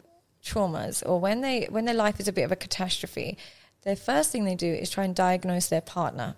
traumas 0.46 1.02
or 1.04 1.18
when 1.20 1.40
they 1.40 1.66
when 1.70 1.84
their 1.84 1.94
life 1.94 2.20
is 2.20 2.28
a 2.28 2.32
bit 2.32 2.44
of 2.44 2.52
a 2.52 2.56
catastrophe, 2.56 3.36
the 3.82 3.96
first 3.96 4.30
thing 4.30 4.44
they 4.44 4.54
do 4.54 4.72
is 4.72 4.90
try 4.90 5.04
and 5.04 5.14
diagnose 5.14 5.68
their 5.68 5.80
partner. 5.80 6.36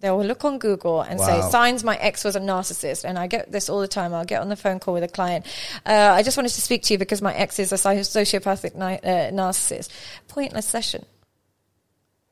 They 0.00 0.10
will 0.10 0.24
look 0.24 0.44
on 0.44 0.58
Google 0.58 1.02
and 1.02 1.18
wow. 1.18 1.26
say, 1.26 1.50
signs 1.50 1.84
my 1.84 1.96
ex 1.96 2.24
was 2.24 2.34
a 2.34 2.40
narcissist. 2.40 3.04
And 3.04 3.18
I 3.18 3.26
get 3.26 3.52
this 3.52 3.68
all 3.68 3.80
the 3.80 3.88
time. 3.88 4.14
I'll 4.14 4.24
get 4.24 4.40
on 4.40 4.48
the 4.48 4.56
phone 4.56 4.80
call 4.80 4.94
with 4.94 5.04
a 5.04 5.08
client. 5.08 5.46
Uh, 5.84 6.12
I 6.14 6.22
just 6.22 6.36
wanted 6.36 6.52
to 6.52 6.60
speak 6.60 6.82
to 6.84 6.94
you 6.94 6.98
because 6.98 7.20
my 7.20 7.34
ex 7.34 7.58
is 7.58 7.72
a 7.72 7.76
sociopathic 7.76 8.74
ni- 8.74 9.08
uh, 9.08 9.30
narcissist. 9.30 9.90
Pointless 10.28 10.66
session. 10.66 11.04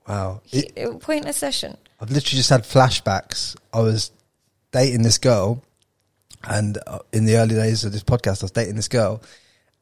Wow. 0.06 0.40
It, 0.50 0.72
it, 0.76 1.00
pointless 1.00 1.36
session. 1.36 1.76
I've 2.00 2.10
literally 2.10 2.38
just 2.38 2.50
had 2.50 2.62
flashbacks. 2.62 3.56
I 3.72 3.80
was 3.80 4.10
dating 4.72 5.02
this 5.02 5.18
girl, 5.18 5.62
and 6.44 6.78
uh, 6.86 7.00
in 7.12 7.26
the 7.26 7.36
early 7.36 7.54
days 7.54 7.84
of 7.84 7.92
this 7.92 8.04
podcast, 8.04 8.42
I 8.42 8.44
was 8.44 8.52
dating 8.52 8.76
this 8.76 8.88
girl, 8.88 9.20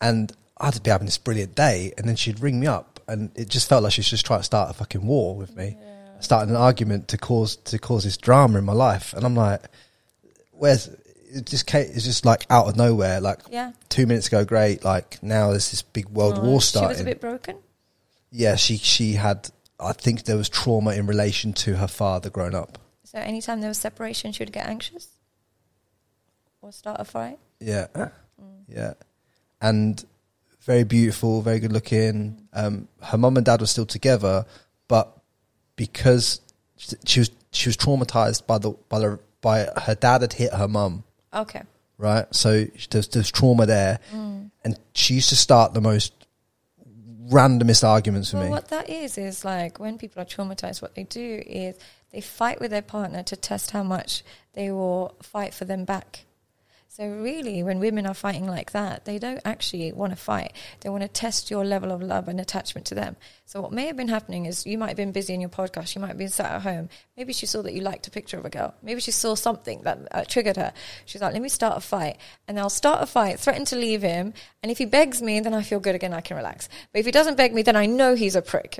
and 0.00 0.32
I'd 0.58 0.82
be 0.82 0.90
having 0.90 1.06
this 1.06 1.18
brilliant 1.18 1.54
day, 1.54 1.92
and 1.98 2.08
then 2.08 2.16
she'd 2.16 2.40
ring 2.40 2.58
me 2.60 2.66
up, 2.66 3.00
and 3.08 3.30
it 3.34 3.48
just 3.48 3.68
felt 3.68 3.82
like 3.82 3.92
she 3.92 4.00
was 4.00 4.10
just 4.10 4.26
trying 4.26 4.40
to 4.40 4.44
start 4.44 4.70
a 4.70 4.74
fucking 4.74 5.06
war 5.06 5.36
with 5.36 5.54
me, 5.54 5.76
yeah. 5.78 6.20
starting 6.20 6.50
an 6.50 6.60
argument 6.60 7.08
to 7.08 7.18
cause 7.18 7.56
to 7.56 7.78
cause 7.78 8.04
this 8.04 8.16
drama 8.16 8.58
in 8.58 8.64
my 8.64 8.72
life, 8.72 9.12
and 9.12 9.24
I'm 9.24 9.34
like, 9.34 9.62
where's 10.52 10.88
it 11.30 11.46
just 11.46 11.66
came, 11.66 11.86
it's 11.92 12.04
just 12.04 12.24
like 12.24 12.46
out 12.48 12.68
of 12.68 12.76
nowhere, 12.76 13.20
like 13.20 13.40
yeah. 13.50 13.72
two 13.88 14.06
minutes 14.06 14.28
ago, 14.28 14.44
great, 14.44 14.84
like 14.84 15.22
now 15.22 15.50
there's 15.50 15.70
this 15.70 15.82
big 15.82 16.08
world 16.08 16.38
oh, 16.38 16.44
war 16.44 16.60
starting. 16.60 16.88
She 16.88 16.92
was 16.94 17.00
a 17.00 17.04
bit 17.04 17.20
broken. 17.20 17.58
Yeah, 18.30 18.56
she 18.56 18.76
she 18.76 19.14
had. 19.14 19.50
I 19.78 19.92
think 19.92 20.24
there 20.24 20.38
was 20.38 20.48
trauma 20.48 20.92
in 20.92 21.06
relation 21.06 21.52
to 21.52 21.76
her 21.76 21.88
father 21.88 22.30
growing 22.30 22.54
up. 22.54 22.78
So 23.04 23.18
anytime 23.18 23.60
there 23.60 23.68
was 23.68 23.78
separation, 23.78 24.32
she 24.32 24.42
would 24.42 24.52
get 24.52 24.66
anxious 24.66 25.08
or 26.62 26.72
start 26.72 26.98
a 26.98 27.04
fight. 27.04 27.38
Yeah, 27.60 27.86
mm. 27.94 28.10
yeah, 28.68 28.94
and 29.60 30.02
very 30.66 30.84
beautiful, 30.84 31.42
very 31.42 31.60
good 31.60 31.72
looking. 31.72 32.48
Um, 32.52 32.88
her 33.00 33.16
mum 33.16 33.36
and 33.36 33.46
dad 33.46 33.60
were 33.60 33.66
still 33.66 33.86
together, 33.86 34.44
but 34.88 35.16
because 35.76 36.40
she 37.06 37.20
was 37.20 37.30
she 37.52 37.68
was 37.68 37.76
traumatized 37.76 38.46
by 38.46 38.58
the 38.58 38.72
by 38.88 38.98
the 38.98 39.18
by 39.40 39.68
her 39.76 39.94
dad 39.94 40.22
had 40.22 40.32
hit 40.32 40.52
her 40.52 40.68
mum. 40.68 41.04
Okay. 41.32 41.62
Right. 41.98 42.26
So 42.34 42.66
there's 42.90 43.08
there's 43.08 43.30
trauma 43.30 43.64
there, 43.64 44.00
mm. 44.12 44.50
and 44.64 44.78
she 44.92 45.14
used 45.14 45.30
to 45.30 45.36
start 45.36 45.72
the 45.72 45.80
most 45.80 46.12
randomest 47.30 47.86
arguments 47.86 48.30
for 48.30 48.38
well, 48.38 48.46
me. 48.46 48.50
What 48.50 48.68
that 48.68 48.90
is 48.90 49.16
is 49.16 49.44
like 49.44 49.78
when 49.78 49.98
people 49.98 50.20
are 50.20 50.26
traumatized, 50.26 50.82
what 50.82 50.94
they 50.94 51.04
do 51.04 51.42
is 51.46 51.76
they 52.12 52.20
fight 52.20 52.60
with 52.60 52.72
their 52.72 52.82
partner 52.82 53.22
to 53.22 53.36
test 53.36 53.70
how 53.70 53.82
much 53.82 54.24
they 54.54 54.70
will 54.70 55.14
fight 55.22 55.54
for 55.54 55.64
them 55.64 55.84
back. 55.84 56.25
So 56.96 57.06
really, 57.06 57.62
when 57.62 57.78
women 57.78 58.06
are 58.06 58.14
fighting 58.14 58.46
like 58.46 58.72
that, 58.72 59.04
they 59.04 59.18
don't 59.18 59.42
actually 59.44 59.92
want 59.92 60.12
to 60.12 60.16
fight. 60.16 60.54
They 60.80 60.88
want 60.88 61.02
to 61.02 61.08
test 61.08 61.50
your 61.50 61.62
level 61.62 61.92
of 61.92 62.00
love 62.00 62.26
and 62.26 62.40
attachment 62.40 62.86
to 62.86 62.94
them. 62.94 63.16
So 63.44 63.60
what 63.60 63.70
may 63.70 63.84
have 63.84 63.98
been 63.98 64.08
happening 64.08 64.46
is 64.46 64.64
you 64.64 64.78
might 64.78 64.88
have 64.88 64.96
been 64.96 65.12
busy 65.12 65.34
in 65.34 65.42
your 65.42 65.50
podcast. 65.50 65.94
You 65.94 66.00
might 66.00 66.08
have 66.08 66.16
been 66.16 66.30
sat 66.30 66.50
at 66.50 66.62
home. 66.62 66.88
Maybe 67.14 67.34
she 67.34 67.44
saw 67.44 67.60
that 67.60 67.74
you 67.74 67.82
liked 67.82 68.06
a 68.06 68.10
picture 68.10 68.38
of 68.38 68.46
a 68.46 68.48
girl. 68.48 68.72
Maybe 68.82 69.02
she 69.02 69.10
saw 69.10 69.34
something 69.34 69.82
that 69.82 70.08
uh, 70.10 70.24
triggered 70.24 70.56
her. 70.56 70.72
She's 71.04 71.20
like, 71.20 71.34
let 71.34 71.42
me 71.42 71.50
start 71.50 71.76
a 71.76 71.80
fight. 71.82 72.16
And 72.48 72.58
I'll 72.58 72.70
start 72.70 73.02
a 73.02 73.06
fight, 73.06 73.40
threaten 73.40 73.66
to 73.66 73.76
leave 73.76 74.00
him. 74.00 74.32
And 74.62 74.72
if 74.72 74.78
he 74.78 74.86
begs 74.86 75.20
me, 75.20 75.40
then 75.40 75.52
I 75.52 75.64
feel 75.64 75.80
good 75.80 75.96
again. 75.96 76.14
I 76.14 76.22
can 76.22 76.38
relax. 76.38 76.66
But 76.94 77.00
if 77.00 77.04
he 77.04 77.12
doesn't 77.12 77.36
beg 77.36 77.52
me, 77.52 77.60
then 77.60 77.76
I 77.76 77.84
know 77.84 78.14
he's 78.14 78.36
a 78.36 78.40
prick. 78.40 78.78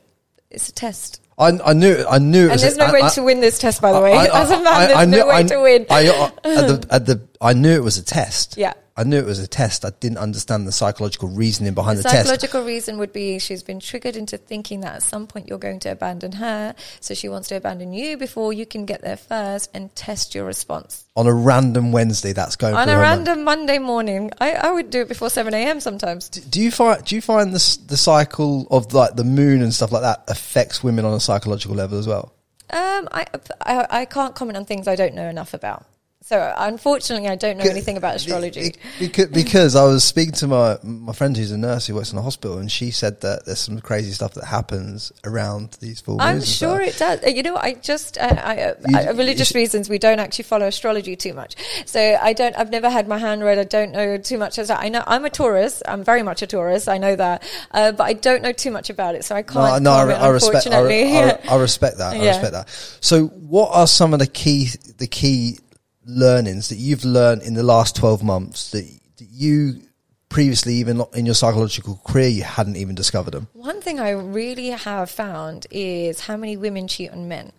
It's 0.51 0.69
a 0.69 0.73
test. 0.73 1.21
I, 1.39 1.59
I 1.65 1.73
knew 1.75 2.05
I 2.09 2.19
knew. 2.19 2.51
and 2.51 2.59
there's 2.59 2.77
a, 2.77 2.79
no 2.79 2.93
way 2.93 3.03
I, 3.03 3.09
to 3.11 3.23
win 3.23 3.41
this 3.41 3.59
test, 3.59 3.83
by 3.83 3.93
the 3.93 4.01
way. 4.01 4.15
I, 4.15 4.25
As 4.43 4.51
a 4.51 4.63
man, 4.63 4.89
there's 4.89 5.09
knew, 5.09 5.19
no 5.19 5.27
way 5.29 5.43
to 5.43 5.61
win. 5.61 5.87
I, 5.91 6.09
uh, 6.09 6.27
at 6.27 6.43
the, 6.45 6.87
at 6.91 7.07
the, 7.07 7.29
I 7.41 7.53
knew 7.53 7.73
it 7.73 7.83
was 7.83 7.99
a 7.99 8.03
test. 8.03 8.57
Yeah. 8.57 8.73
I 8.99 9.05
knew 9.05 9.19
it 9.19 9.27
was 9.27 9.39
a 9.39 9.47
test. 9.47 9.85
I 9.85 9.91
didn't 10.01 10.17
understand 10.17 10.67
the 10.67 10.73
psychological 10.73 11.29
reasoning 11.29 11.75
behind 11.75 11.99
the, 11.99 12.03
test. 12.03 12.15
the 12.15 12.17
test. 12.17 12.29
Psychological 12.29 12.65
reason 12.65 12.99
would 12.99 13.13
be 13.13 13.39
she's 13.39 13.63
been 13.63 13.79
triggered 13.79 14.17
into 14.17 14.39
thinking 14.39 14.81
that 14.81 14.97
at 14.97 15.03
some 15.03 15.27
point 15.27 15.49
you're 15.49 15.59
going 15.59 15.81
to 15.81 15.91
abandon 15.91 16.33
her, 16.33 16.75
so 17.01 17.13
she 17.13 17.29
wants 17.29 17.49
to 17.49 17.57
abandon 17.57 17.93
you 17.93 18.17
before 18.17 18.55
you 18.55 18.65
can 18.65 18.87
get 18.87 19.03
there 19.03 19.19
first 19.19 19.71
and 19.75 19.95
test 19.95 20.35
your 20.35 20.47
response. 20.47 21.05
On 21.15 21.27
a 21.27 21.35
random 21.35 21.93
Wednesday, 21.93 22.33
that's 22.33 22.57
going 22.57 22.75
on 22.75 22.89
a 22.89 22.99
random 22.99 23.45
Monday 23.45 23.79
morning. 23.79 24.31
I, 24.41 24.53
I 24.53 24.71
would 24.71 24.91
do 24.91 25.03
it 25.03 25.09
before 25.09 25.29
seven 25.29 25.53
a.m. 25.53 25.81
sometimes. 25.81 26.31
Do, 26.31 26.41
do 26.41 26.61
you 26.63 26.71
find 26.71 27.05
do 27.05 27.15
you 27.15 27.21
find 27.21 27.53
the 27.53 27.79
the 27.87 27.97
cycle 27.97 28.67
of 28.71 28.95
like 28.95 29.17
the 29.17 29.25
moon 29.25 29.61
and 29.63 29.75
stuff 29.75 29.93
like 29.93 30.03
that 30.03 30.25
affects 30.29 30.83
women 30.83 31.05
on 31.05 31.13
a 31.13 31.21
psychological 31.21 31.77
level 31.77 31.99
as 31.99 32.07
well? 32.07 32.33
Um, 32.69 33.09
I, 33.13 33.27
I, 33.61 33.87
I 33.91 34.05
can't 34.07 34.35
comment 34.35 34.57
on 34.57 34.65
things 34.65 34.89
I 34.89 34.97
don't 34.97 35.15
know 35.15 35.29
enough 35.29 35.55
about. 35.55 35.87
So 36.29 36.53
unfortunately, 36.59 37.29
I 37.29 37.37
don't 37.37 37.57
know 37.57 37.71
anything 37.71 37.97
about 37.97 38.17
astrology. 38.17 38.75
Because, 38.99 39.27
because 39.27 39.77
I 39.77 39.85
was 39.85 40.03
speaking 40.03 40.33
to 40.33 40.49
my 40.49 40.77
my 40.83 41.13
friend 41.13 41.37
who's 41.37 41.53
a 41.53 41.57
nurse 41.57 41.87
who 41.87 41.95
works 41.95 42.11
in 42.11 42.19
a 42.19 42.23
hospital, 42.23 42.59
and 42.59 42.69
she 42.71 42.91
said 42.91 43.21
that 43.21 43.45
there's 43.47 43.61
some 43.61 43.81
crazy 43.81 44.11
stuff 44.11 44.35
that 44.35 44.47
happens 44.47 45.13
around 45.23 45.79
these 45.81 46.01
full 46.01 46.17
moons. 46.19 46.23
I'm 46.29 46.43
sure 46.43 46.81
it 46.81 46.99
does. 46.99 47.23
Uh, 47.23 47.29
You 47.29 47.45
know, 47.45 47.57
I 47.57 47.75
just, 47.75 48.19
uh, 48.19 48.35
I, 48.43 48.61
uh, 48.61 48.75
You- 48.89 48.99
uh, 48.99 49.13
religious 49.15 49.55
reasons, 49.55 49.89
we 49.89 49.99
don't 50.01 50.19
actually 50.19 50.43
follow 50.43 50.67
astrology 50.67 51.15
too 51.15 51.33
much. 51.33 51.55
So 51.87 52.19
I 52.21 52.33
don't, 52.33 52.57
I've 52.59 52.71
never 52.71 52.91
had 52.91 53.07
my 53.07 53.19
hand 53.19 53.45
read. 53.45 53.61
I 53.61 53.65
don't 53.65 53.93
know 53.93 54.17
too 54.19 54.37
much 54.37 54.59
as. 54.59 54.69
I 54.69 54.89
know 54.89 55.05
I'm 55.07 55.25
a 55.25 55.31
Taurus. 55.31 55.81
I'm 55.87 56.03
very 56.03 56.25
much 56.25 56.43
a 56.43 56.49
Taurus. 56.49 56.89
I 56.89 56.99
know 56.99 57.15
that. 57.15 57.45
Uh, 57.71 57.93
but 57.93 58.03
I 58.03 58.15
don't 58.15 58.43
know 58.43 58.51
too 58.53 58.73
much 58.73 58.91
about 58.91 59.15
it. 59.15 59.25
So 59.25 59.37
I 59.37 59.43
can't. 59.43 59.81
no, 59.81 59.93
I, 59.93 60.01
comment, 60.01 60.21
I 60.21 60.29
respect. 60.31 60.67
I. 60.67 60.81
I, 60.81 61.39
I 61.55 61.57
respect 61.61 61.99
that. 61.99 62.15
I 62.15 62.17
Yeah. 62.17 62.31
respect 62.31 62.53
that. 62.53 62.69
So, 63.01 63.27
what 63.27 63.71
are 63.73 63.87
some 63.87 64.13
of 64.13 64.19
the 64.19 64.27
key 64.27 64.71
the 64.99 65.07
key 65.07 65.61
learnings 66.07 66.69
that 66.69 66.77
you've 66.77 67.05
learned 67.05 67.43
in 67.43 67.55
the 67.55 67.63
last 67.63 67.97
twelve 67.97 68.23
months 68.23 68.71
that, 68.71 68.85
that 69.19 69.29
you 69.31 69.81
previously, 70.29 70.75
even 70.75 71.03
in 71.15 71.25
your 71.25 71.35
psychological 71.35 72.01
career, 72.05 72.29
you 72.29 72.43
hadn't 72.43 72.77
even 72.77 72.95
discovered 72.95 73.31
them? 73.31 73.49
One 73.53 73.81
thing 73.81 74.01
I 74.01 74.11
really 74.11 74.71
have 74.71 75.11
found 75.11 75.67
is 75.71 76.21
how 76.21 76.37
many 76.37 76.57
women 76.57 76.89
cheat 76.89 77.11
on 77.11 77.29
men 77.29 77.53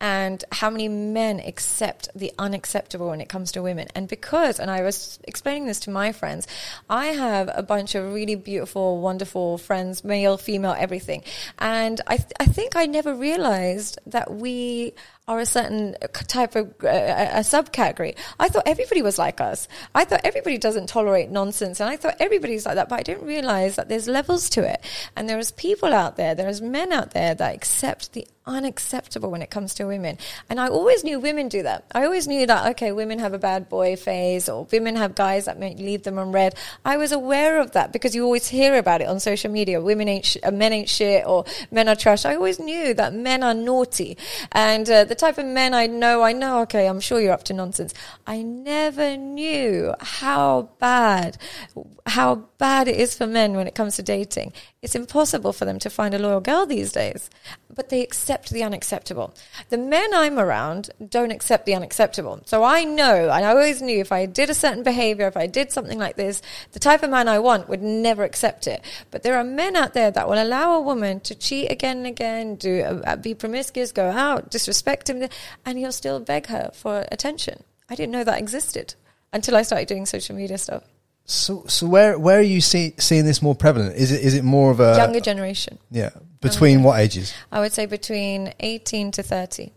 and 0.00 0.44
how 0.52 0.68
many 0.68 0.88
men 0.88 1.40
accept 1.40 2.08
the 2.14 2.32
unacceptable 2.38 3.08
when 3.08 3.20
it 3.20 3.28
comes 3.28 3.52
to 3.52 3.62
women. 3.62 3.88
And 3.94 4.08
because, 4.08 4.60
and 4.60 4.70
I 4.70 4.82
was 4.82 5.18
explaining 5.24 5.66
this 5.66 5.80
to 5.80 5.90
my 5.90 6.12
friends, 6.12 6.46
I 6.90 7.06
have 7.06 7.50
a 7.52 7.62
bunch 7.62 7.94
of 7.94 8.12
really 8.12 8.34
beautiful, 8.34 9.00
wonderful 9.00 9.56
friends, 9.56 10.04
male, 10.04 10.36
female, 10.36 10.74
everything. 10.78 11.22
And 11.58 12.00
I, 12.06 12.16
th- 12.18 12.32
I 12.40 12.44
think 12.44 12.76
I 12.76 12.86
never 12.86 13.14
realized 13.14 13.98
that 14.06 14.34
we 14.34 14.92
are 15.28 15.40
a 15.40 15.46
certain 15.46 15.96
type 16.12 16.54
of 16.54 16.68
uh, 16.84 16.88
a 16.88 17.40
subcategory. 17.40 18.16
I 18.38 18.48
thought 18.48 18.62
everybody 18.66 19.02
was 19.02 19.18
like 19.18 19.40
us. 19.40 19.66
I 19.92 20.04
thought 20.04 20.20
everybody 20.22 20.56
doesn't 20.56 20.88
tolerate 20.88 21.30
nonsense, 21.30 21.80
and 21.80 21.90
I 21.90 21.96
thought 21.96 22.16
everybody's 22.20 22.64
like 22.64 22.76
that. 22.76 22.88
But 22.88 23.00
I 23.00 23.02
didn't 23.02 23.26
realize 23.26 23.74
that 23.74 23.88
there's 23.88 24.06
levels 24.06 24.48
to 24.50 24.62
it, 24.62 24.84
and 25.16 25.28
there 25.28 25.38
is 25.38 25.50
people 25.50 25.92
out 25.92 26.16
there, 26.16 26.36
there 26.36 26.48
is 26.48 26.60
men 26.60 26.92
out 26.92 27.10
there 27.10 27.34
that 27.34 27.54
accept 27.54 28.12
the 28.12 28.26
unacceptable 28.46 29.30
when 29.30 29.42
it 29.42 29.50
comes 29.50 29.74
to 29.74 29.86
women. 29.86 30.16
And 30.48 30.60
I 30.60 30.68
always 30.68 31.02
knew 31.02 31.18
women 31.18 31.48
do 31.48 31.64
that. 31.64 31.84
I 31.92 32.04
always 32.04 32.28
knew 32.28 32.46
that 32.46 32.70
okay, 32.70 32.92
women 32.92 33.18
have 33.18 33.34
a 33.34 33.38
bad 33.38 33.68
boy 33.68 33.96
phase, 33.96 34.48
or 34.48 34.68
women 34.70 34.94
have 34.96 35.16
guys 35.16 35.46
that 35.46 35.58
leave 35.58 36.04
them 36.04 36.18
on 36.18 36.30
read. 36.30 36.54
I 36.84 36.96
was 36.96 37.10
aware 37.10 37.60
of 37.60 37.72
that 37.72 37.92
because 37.92 38.14
you 38.14 38.24
always 38.24 38.46
hear 38.46 38.76
about 38.76 39.00
it 39.00 39.08
on 39.08 39.18
social 39.18 39.50
media. 39.50 39.80
Women 39.80 40.08
ain't, 40.08 40.24
sh- 40.24 40.36
uh, 40.44 40.52
men 40.52 40.72
ain't 40.72 40.88
shit, 40.88 41.26
or 41.26 41.44
men 41.72 41.88
are 41.88 41.96
trash. 41.96 42.24
I 42.24 42.36
always 42.36 42.60
knew 42.60 42.94
that 42.94 43.12
men 43.12 43.42
are 43.42 43.54
naughty, 43.54 44.16
and 44.52 44.88
uh, 44.88 45.04
the 45.04 45.15
type 45.18 45.38
of 45.38 45.46
men 45.46 45.74
I 45.74 45.86
know, 45.86 46.22
I 46.22 46.32
know. 46.32 46.60
Okay, 46.62 46.86
I'm 46.86 47.00
sure 47.00 47.20
you're 47.20 47.32
up 47.32 47.44
to 47.44 47.54
nonsense. 47.54 47.94
I 48.26 48.42
never 48.42 49.16
knew 49.16 49.94
how 50.00 50.70
bad, 50.78 51.38
how 52.06 52.46
bad 52.58 52.88
it 52.88 52.96
is 52.96 53.16
for 53.16 53.26
men 53.26 53.54
when 53.54 53.66
it 53.66 53.74
comes 53.74 53.96
to 53.96 54.02
dating. 54.02 54.52
It's 54.82 54.94
impossible 54.94 55.52
for 55.52 55.64
them 55.64 55.78
to 55.80 55.90
find 55.90 56.14
a 56.14 56.18
loyal 56.18 56.40
girl 56.40 56.64
these 56.64 56.92
days, 56.92 57.28
but 57.74 57.88
they 57.88 58.02
accept 58.02 58.50
the 58.50 58.62
unacceptable. 58.62 59.34
The 59.68 59.78
men 59.78 60.14
I'm 60.14 60.38
around 60.38 60.90
don't 61.08 61.32
accept 61.32 61.66
the 61.66 61.74
unacceptable. 61.74 62.40
So 62.46 62.62
I 62.62 62.84
know, 62.84 63.30
and 63.30 63.44
I 63.44 63.50
always 63.50 63.82
knew 63.82 63.98
if 63.98 64.12
I 64.12 64.26
did 64.26 64.48
a 64.48 64.54
certain 64.54 64.84
behavior, 64.84 65.26
if 65.26 65.36
I 65.36 65.48
did 65.48 65.72
something 65.72 65.98
like 65.98 66.16
this, 66.16 66.40
the 66.70 66.78
type 66.78 67.02
of 67.02 67.10
man 67.10 67.26
I 67.26 67.40
want 67.40 67.68
would 67.68 67.82
never 67.82 68.22
accept 68.22 68.66
it. 68.66 68.84
But 69.10 69.22
there 69.22 69.36
are 69.36 69.44
men 69.44 69.74
out 69.74 69.92
there 69.92 70.10
that 70.10 70.28
will 70.28 70.40
allow 70.40 70.74
a 70.74 70.80
woman 70.80 71.20
to 71.20 71.34
cheat 71.34 71.72
again 71.72 71.98
and 71.98 72.06
again, 72.06 72.54
do 72.56 72.82
uh, 72.82 73.16
be 73.16 73.34
promiscuous, 73.34 73.92
go 73.92 74.10
out, 74.10 74.50
disrespect 74.50 75.05
and 75.10 75.78
he'll 75.78 75.92
still 75.92 76.20
beg 76.20 76.46
her 76.46 76.70
for 76.74 77.04
attention. 77.12 77.62
I 77.88 77.94
didn't 77.94 78.12
know 78.12 78.24
that 78.24 78.38
existed 78.38 78.94
until 79.32 79.56
I 79.56 79.62
started 79.62 79.88
doing 79.88 80.06
social 80.06 80.36
media 80.36 80.58
stuff. 80.58 80.84
So, 81.24 81.64
so 81.66 81.86
where 81.88 82.18
where 82.18 82.38
are 82.38 82.42
you 82.42 82.60
see, 82.60 82.94
seeing 82.98 83.24
this 83.24 83.42
more 83.42 83.54
prevalent? 83.54 83.96
Is 83.96 84.12
it 84.12 84.22
is 84.22 84.34
it 84.34 84.44
more 84.44 84.70
of 84.70 84.78
a 84.80 84.96
Younger 84.96 85.20
generation. 85.20 85.78
yeah 85.90 86.10
between 86.40 86.84
what 86.84 87.00
ages? 87.00 87.34
I 87.50 87.60
would 87.60 87.72
say 87.72 87.86
between 87.86 88.52
18 88.60 89.10
to 89.12 89.22
30. 89.22 89.72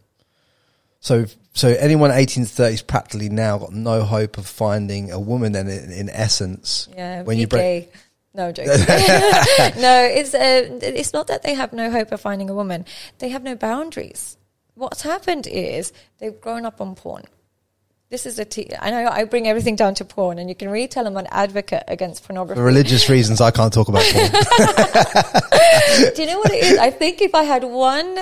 So 1.00 1.26
so 1.54 1.70
anyone 1.70 2.12
eighteen 2.12 2.44
to 2.44 2.50
thirty 2.50 2.74
is 2.76 2.82
practically 2.82 3.30
now 3.30 3.58
got 3.58 3.74
no 3.74 4.04
hope 4.04 4.38
of 4.38 4.46
finding 4.46 5.12
a 5.12 5.20
woman. 5.20 5.54
Then 5.54 5.68
in, 5.68 5.92
in 5.92 6.10
essence, 6.10 6.88
Yeah, 6.96 7.24
when 7.24 7.38
you 7.38 7.48
break. 7.48 7.92
No 8.34 8.48
I'm 8.48 8.54
no, 8.56 10.04
it's 10.04 10.34
uh, 10.36 10.80
it's 10.82 11.14
not 11.14 11.28
that 11.28 11.42
they 11.42 11.56
have 11.56 11.74
no 11.74 11.90
hope 11.90 12.12
of 12.12 12.22
finding 12.22 12.50
a 12.50 12.54
woman; 12.54 12.86
they 13.18 13.30
have 13.30 13.44
no 13.44 13.56
boundaries. 13.56 14.38
What's 14.80 15.02
happened 15.02 15.46
is 15.46 15.92
they've 16.20 16.40
grown 16.40 16.66
up 16.66 16.80
on 16.80 16.96
porn. 16.96 17.26
This 18.10 18.26
is 18.26 18.40
a 18.40 18.46
t- 18.46 18.72
I 18.80 18.92
know 18.92 19.10
I 19.10 19.26
bring 19.26 19.46
everything 19.46 19.76
down 19.76 19.94
to 19.96 20.06
porn, 20.06 20.40
and 20.40 20.48
you 20.48 20.56
can 20.56 20.70
really 20.70 20.88
tell 20.88 21.06
I'm 21.06 21.18
an 21.18 21.28
advocate 21.32 21.84
against 21.90 22.24
pornography. 22.24 22.58
for 22.58 22.64
religious 22.64 23.10
reasons, 23.10 23.42
I 23.42 23.52
can't 23.52 23.74
talk 23.74 23.90
about 23.90 24.04
porn. 24.04 24.32
Do 26.16 26.22
you 26.22 26.28
know 26.30 26.40
what 26.40 26.52
it 26.52 26.64
is? 26.64 26.78
I 26.78 26.92
think 26.92 27.22
if 27.22 27.36
I 27.36 27.44
had 27.44 27.66
one 27.66 28.20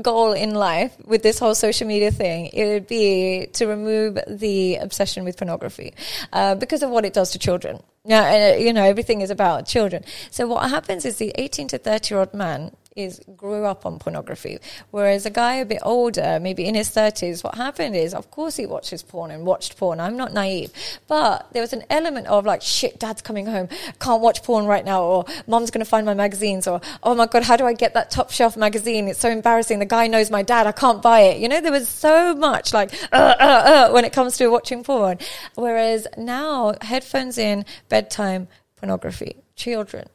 goal 0.00 0.32
in 0.32 0.54
life 0.54 0.96
with 1.04 1.24
this 1.24 1.40
whole 1.40 1.56
social 1.56 1.88
media 1.88 2.12
thing, 2.12 2.50
it 2.52 2.66
would 2.66 2.86
be 2.86 3.48
to 3.54 3.66
remove 3.66 4.20
the 4.28 4.76
obsession 4.76 5.24
with 5.24 5.36
pornography 5.36 5.92
uh, 6.32 6.54
because 6.54 6.84
of 6.84 6.90
what 6.90 7.04
it 7.04 7.14
does 7.14 7.32
to 7.32 7.38
children. 7.40 7.82
Now, 8.04 8.22
uh, 8.30 8.54
you 8.54 8.72
know, 8.72 8.84
everything 8.84 9.22
is 9.22 9.30
about 9.30 9.66
children. 9.66 10.04
So 10.30 10.46
what 10.46 10.70
happens 10.70 11.04
is 11.04 11.16
the 11.16 11.32
18 11.34 11.66
to 11.68 11.78
30 11.78 12.14
year 12.14 12.20
old 12.20 12.32
man 12.32 12.76
is 12.96 13.20
grew 13.36 13.64
up 13.64 13.84
on 13.86 13.98
pornography, 13.98 14.58
whereas 14.90 15.26
a 15.26 15.30
guy 15.30 15.56
a 15.56 15.64
bit 15.66 15.80
older, 15.82 16.38
maybe 16.40 16.64
in 16.64 16.74
his 16.74 16.88
30s, 16.90 17.44
what 17.44 17.54
happened 17.54 17.94
is, 17.94 18.14
of 18.14 18.30
course, 18.30 18.56
he 18.56 18.66
watches 18.66 19.02
porn 19.02 19.30
and 19.30 19.44
watched 19.44 19.76
porn. 19.76 20.00
I'm 20.00 20.16
not 20.16 20.32
naive, 20.32 20.72
but 21.06 21.46
there 21.52 21.60
was 21.60 21.72
an 21.72 21.84
element 21.90 22.26
of 22.26 22.46
like, 22.46 22.62
shit, 22.62 22.98
dad's 22.98 23.22
coming 23.22 23.46
home, 23.46 23.68
can't 24.00 24.22
watch 24.22 24.42
porn 24.42 24.66
right 24.66 24.84
now, 24.84 25.02
or 25.02 25.24
mom's 25.46 25.70
going 25.70 25.84
to 25.84 25.88
find 25.88 26.06
my 26.06 26.14
magazines, 26.14 26.66
or 26.66 26.80
oh 27.02 27.14
my 27.14 27.26
god, 27.26 27.42
how 27.42 27.56
do 27.56 27.66
I 27.66 27.74
get 27.74 27.94
that 27.94 28.10
top 28.10 28.30
shelf 28.30 28.56
magazine? 28.56 29.08
It's 29.08 29.20
so 29.20 29.30
embarrassing. 29.30 29.78
The 29.78 29.84
guy 29.84 30.06
knows 30.06 30.30
my 30.30 30.42
dad, 30.42 30.66
I 30.66 30.72
can't 30.72 31.02
buy 31.02 31.20
it. 31.20 31.38
You 31.38 31.48
know, 31.48 31.60
there 31.60 31.72
was 31.72 31.88
so 31.88 32.34
much 32.34 32.72
like 32.72 32.92
uh, 33.12 33.34
uh, 33.38 33.42
uh, 33.42 33.90
when 33.90 34.04
it 34.04 34.12
comes 34.12 34.38
to 34.38 34.48
watching 34.48 34.82
porn, 34.82 35.18
whereas 35.54 36.06
now 36.16 36.74
headphones 36.80 37.36
in, 37.36 37.64
bedtime, 37.88 38.48
pornography, 38.76 39.36
children. 39.54 40.08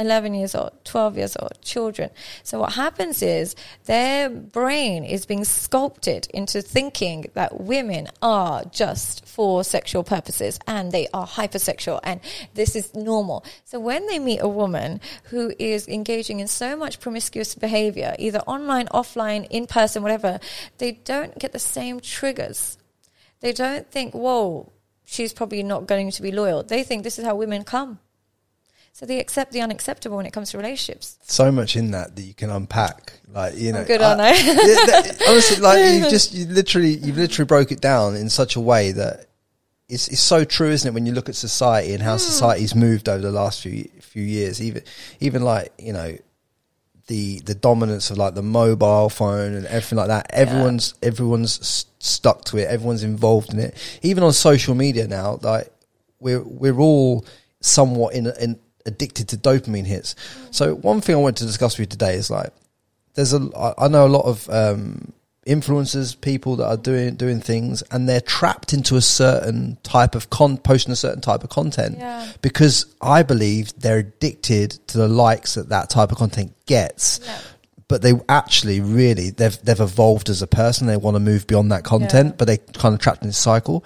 11 0.00 0.34
years 0.34 0.54
old, 0.54 0.72
12 0.84 1.18
years 1.18 1.36
old, 1.36 1.52
children. 1.62 2.10
So 2.42 2.58
what 2.60 2.72
happens 2.72 3.22
is 3.22 3.54
their 3.84 4.30
brain 4.30 5.04
is 5.04 5.26
being 5.26 5.44
sculpted 5.44 6.26
into 6.32 6.62
thinking 6.62 7.26
that 7.34 7.60
women 7.60 8.08
are 8.22 8.64
just 8.64 9.26
for 9.26 9.62
sexual 9.62 10.02
purposes 10.02 10.58
and 10.66 10.90
they 10.90 11.06
are 11.12 11.26
hypersexual 11.26 12.00
and 12.02 12.20
this 12.54 12.74
is 12.74 12.94
normal. 12.94 13.44
So 13.64 13.78
when 13.78 14.06
they 14.06 14.18
meet 14.18 14.40
a 14.40 14.48
woman 14.48 15.00
who 15.24 15.52
is 15.58 15.86
engaging 15.86 16.40
in 16.40 16.48
so 16.48 16.76
much 16.76 16.98
promiscuous 16.98 17.54
behavior, 17.54 18.16
either 18.18 18.40
online, 18.40 18.86
offline, 18.86 19.46
in 19.50 19.66
person, 19.66 20.02
whatever, 20.02 20.40
they 20.78 20.92
don't 20.92 21.38
get 21.38 21.52
the 21.52 21.58
same 21.58 22.00
triggers. 22.00 22.78
They 23.40 23.52
don't 23.52 23.90
think, 23.90 24.14
whoa, 24.14 24.72
she's 25.04 25.32
probably 25.34 25.62
not 25.62 25.86
going 25.86 26.10
to 26.10 26.22
be 26.22 26.32
loyal. 26.32 26.62
They 26.62 26.84
think 26.84 27.02
this 27.02 27.18
is 27.18 27.24
how 27.24 27.34
women 27.34 27.64
come. 27.64 27.98
So 28.92 29.06
they 29.06 29.18
accept 29.18 29.52
the 29.52 29.60
unacceptable 29.60 30.16
when 30.16 30.26
it 30.26 30.32
comes 30.32 30.50
to 30.50 30.58
relationships. 30.58 31.18
so 31.22 31.50
much 31.50 31.76
in 31.76 31.92
that 31.92 32.16
that 32.16 32.22
you 32.22 32.34
can 32.34 32.50
unpack. 32.50 33.14
Like 33.32 33.56
you 33.56 33.72
know, 33.72 33.80
I'm 33.80 33.86
good, 33.86 34.02
aren't 34.02 34.20
I? 34.20 34.32
yeah, 34.32 34.54
that- 34.54 35.22
honestly, 35.28 35.56
like 35.58 35.94
you've 35.94 36.10
just 36.10 36.34
you 36.34 36.46
literally 36.46 36.96
you've 36.96 37.16
literally 37.16 37.46
broke 37.46 37.72
it 37.72 37.80
down 37.80 38.16
in 38.16 38.28
such 38.28 38.56
a 38.56 38.60
way 38.60 38.92
that 38.92 39.26
it's 39.88 40.08
it's 40.08 40.20
so 40.20 40.44
true, 40.44 40.70
isn't 40.70 40.88
it? 40.88 40.92
When 40.92 41.06
you 41.06 41.12
look 41.12 41.28
at 41.28 41.36
society 41.36 41.94
and 41.94 42.02
how 42.02 42.12
hmm. 42.12 42.18
society's 42.18 42.74
moved 42.74 43.08
over 43.08 43.22
the 43.22 43.32
last 43.32 43.62
few 43.62 43.88
few 44.00 44.22
years, 44.22 44.60
even 44.60 44.82
even 45.20 45.42
like 45.42 45.72
you 45.78 45.92
know 45.92 46.16
the 47.10 47.40
the 47.40 47.56
dominance 47.56 48.10
of 48.10 48.18
like 48.18 48.34
the 48.34 48.42
mobile 48.42 49.08
phone 49.08 49.54
and 49.54 49.66
everything 49.66 49.98
like 49.98 50.08
that. 50.08 50.30
Everyone's 50.32 50.94
everyone's 51.02 51.58
s- 51.60 51.86
stuck 51.98 52.44
to 52.46 52.58
it. 52.58 52.68
Everyone's 52.68 53.02
involved 53.02 53.52
in 53.52 53.58
it. 53.58 53.76
Even 54.02 54.22
on 54.22 54.32
social 54.32 54.74
media 54.74 55.08
now, 55.08 55.38
like 55.42 55.72
we're 56.20 56.42
we're 56.42 56.78
all 56.78 57.24
somewhat 57.60 58.14
in, 58.14 58.28
in 58.40 58.58
addicted 58.86 59.28
to 59.28 59.36
dopamine 59.36 59.86
hits. 59.86 60.14
So 60.50 60.74
one 60.74 61.00
thing 61.00 61.14
I 61.14 61.18
want 61.18 61.36
to 61.38 61.46
discuss 61.46 61.74
with 61.74 61.80
you 61.80 61.86
today 61.86 62.14
is 62.14 62.30
like 62.30 62.50
there's 63.14 63.32
a 63.34 63.40
I 63.78 63.88
know 63.88 64.06
a 64.06 64.08
lot 64.08 64.24
of 64.24 64.48
um, 64.50 65.12
influencers, 65.46 66.18
people 66.20 66.56
that 66.56 66.66
are 66.66 66.76
doing 66.76 67.16
doing 67.16 67.40
things, 67.40 67.82
and 67.90 68.08
they're 68.08 68.20
trapped 68.20 68.72
into 68.72 68.96
a 68.96 69.00
certain 69.00 69.76
type 69.82 70.14
of 70.14 70.30
con 70.30 70.56
posting 70.58 70.92
a 70.92 70.96
certain 70.96 71.20
type 71.20 71.42
of 71.42 71.50
content 71.50 71.96
Yeah. 71.98 72.30
because 72.42 72.86
I 73.00 73.22
believe 73.22 73.72
they're 73.80 73.98
addicted 73.98 74.72
to 74.88 74.98
the 74.98 75.08
likes 75.08 75.54
that 75.54 75.68
that 75.70 75.90
type 75.90 76.12
of 76.12 76.18
content 76.18 76.54
gets. 76.66 77.20
But 77.88 78.02
they 78.02 78.12
actually 78.28 78.80
really 78.80 79.30
they've 79.30 79.58
they've 79.62 79.80
evolved 79.80 80.28
as 80.28 80.42
a 80.42 80.46
person. 80.46 80.86
They 80.86 80.96
want 80.96 81.16
to 81.16 81.20
move 81.20 81.46
beyond 81.48 81.72
that 81.72 81.82
content, 81.84 82.28
Yeah. 82.28 82.34
but 82.38 82.44
they 82.46 82.58
kind 82.58 82.94
of 82.94 83.00
trapped 83.00 83.22
in 83.22 83.28
this 83.28 83.38
cycle. 83.38 83.84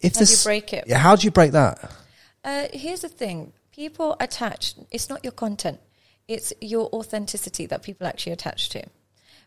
If 0.00 0.14
How 0.14 0.18
do 0.18 0.22
you 0.24 0.26
this, 0.26 0.44
break 0.44 0.72
it? 0.72 0.84
Yeah, 0.88 0.98
how 0.98 1.14
do 1.16 1.24
you 1.24 1.30
break 1.30 1.52
that? 1.52 1.92
Uh, 2.44 2.66
here's 2.72 3.00
the 3.02 3.08
thing 3.08 3.52
people 3.78 4.16
attach, 4.18 4.74
it's 4.90 5.08
not 5.08 5.22
your 5.22 5.32
content, 5.32 5.78
it's 6.26 6.52
your 6.60 6.88
authenticity 6.92 7.64
that 7.66 7.80
people 7.84 8.08
actually 8.08 8.32
attach 8.32 8.70
to. 8.70 8.82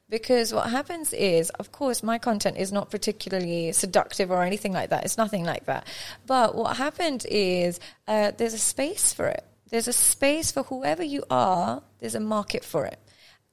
Because 0.07 0.53
what 0.53 0.69
happens 0.69 1.11
is, 1.11 1.49
of 1.51 1.73
course, 1.73 2.01
my 2.01 2.17
content 2.17 2.55
is 2.57 2.71
not 2.71 2.89
particularly 2.89 3.73
seductive 3.73 4.31
or 4.31 4.43
anything 4.43 4.71
like 4.71 4.89
that. 4.89 5.03
It's 5.03 5.17
nothing 5.17 5.43
like 5.43 5.65
that. 5.65 5.85
But 6.25 6.55
what 6.55 6.77
happened 6.77 7.25
is 7.29 7.79
uh, 8.07 8.31
there's 8.37 8.53
a 8.53 8.57
space 8.57 9.11
for 9.13 9.27
it. 9.27 9.43
There's 9.69 9.89
a 9.89 9.93
space 9.93 10.51
for 10.51 10.63
whoever 10.63 11.03
you 11.03 11.23
are, 11.29 11.81
there's 11.99 12.15
a 12.15 12.19
market 12.21 12.63
for 12.63 12.85
it. 12.85 12.99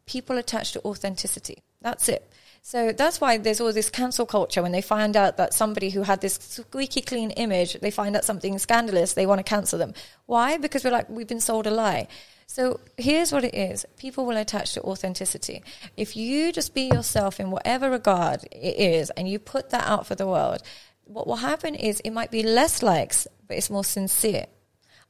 People 0.07 0.39
attach 0.39 0.73
to 0.73 0.85
authenticity. 0.85 1.59
That's 1.81 2.09
it. 2.09 2.29
So 2.63 2.93
that's 2.93 3.21
why 3.21 3.39
there's 3.39 3.61
all 3.61 3.73
this 3.73 3.91
cancel 3.91 4.27
culture 4.27 4.63
when 4.63 4.73
they 4.73 4.83
find 4.83 5.17
out 5.17 5.37
that 5.37 5.55
somebody 5.55 5.91
who 5.91 6.03
had 6.03 6.21
this 6.21 6.35
squeaky 6.35 7.01
clean 7.01 7.31
image, 7.33 7.75
they 7.81 7.91
find 7.91 8.17
out 8.17 8.25
something 8.25 8.59
scandalous, 8.59 9.15
they 9.15 9.27
want 9.27 9.39
to 9.39 9.43
cancel 9.45 9.79
them. 9.79 9.95
Why? 10.27 10.59
Because 10.59 10.85
we're 10.85 10.91
like, 10.91 11.09
we've 11.09 11.27
been 11.27 11.41
sold 11.41 11.67
a 11.67 11.71
lie. 11.71 12.09
So 12.47 12.81
here's 12.97 13.31
what 13.31 13.45
it 13.45 13.55
is 13.55 13.85
people 13.99 14.25
will 14.25 14.37
attach 14.37 14.73
to 14.75 14.83
authenticity. 14.83 15.63
If 15.97 16.17
you 16.17 16.51
just 16.51 16.75
be 16.75 16.89
yourself 16.89 17.41
in 17.41 17.51
whatever 17.51 17.91
regard 17.91 18.45
it 18.51 18.77
is 18.77 19.11
and 19.11 19.29
you 19.29 19.39
put 19.39 19.71
that 19.71 19.87
out 19.87 20.07
for 20.07 20.15
the 20.15 20.27
world, 20.27 20.63
what 21.05 21.27
will 21.27 21.37
happen 21.37 21.75
is 21.75 22.01
it 22.01 22.11
might 22.11 22.31
be 22.31 22.43
less 22.43 22.83
likes, 22.83 23.27
but 23.47 23.57
it's 23.57 23.71
more 23.71 23.85
sincere. 23.85 24.47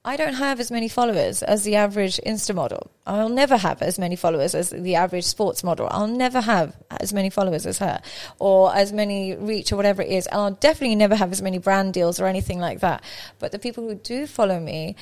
I 0.09 0.17
don't 0.17 0.41
have 0.47 0.59
as 0.59 0.71
many 0.71 0.89
followers 0.89 1.43
as 1.43 1.65
the 1.65 1.77
average 1.77 2.17
Insta 2.25 2.55
model. 2.55 2.91
I'll 3.07 3.29
never 3.29 3.59
have 3.59 3.83
as 3.83 3.99
many 3.99 4.17
followers 4.17 4.55
as 4.55 4.71
the 4.71 4.95
average 4.95 5.27
sports 5.27 5.63
model. 5.63 5.87
I'll 5.91 6.07
never 6.07 6.41
have 6.41 6.75
as 6.89 7.13
many 7.13 7.29
followers 7.29 7.67
as 7.67 7.77
her 7.77 8.01
or 8.39 8.75
as 8.75 8.91
many 8.91 9.37
reach 9.37 9.71
or 9.71 9.77
whatever 9.77 10.01
it 10.01 10.09
is. 10.09 10.27
I'll 10.33 10.53
definitely 10.53 10.97
never 10.97 11.15
have 11.15 11.31
as 11.31 11.43
many 11.43 11.59
brand 11.59 11.93
deals 11.93 12.19
or 12.19 12.27
anything 12.27 12.59
like 12.59 12.81
that. 12.81 13.05
But 13.39 13.53
the 13.53 13.59
people 13.59 13.87
who 13.87 13.97
do 13.97 14.27
follow 14.27 14.59
me, 14.59 14.97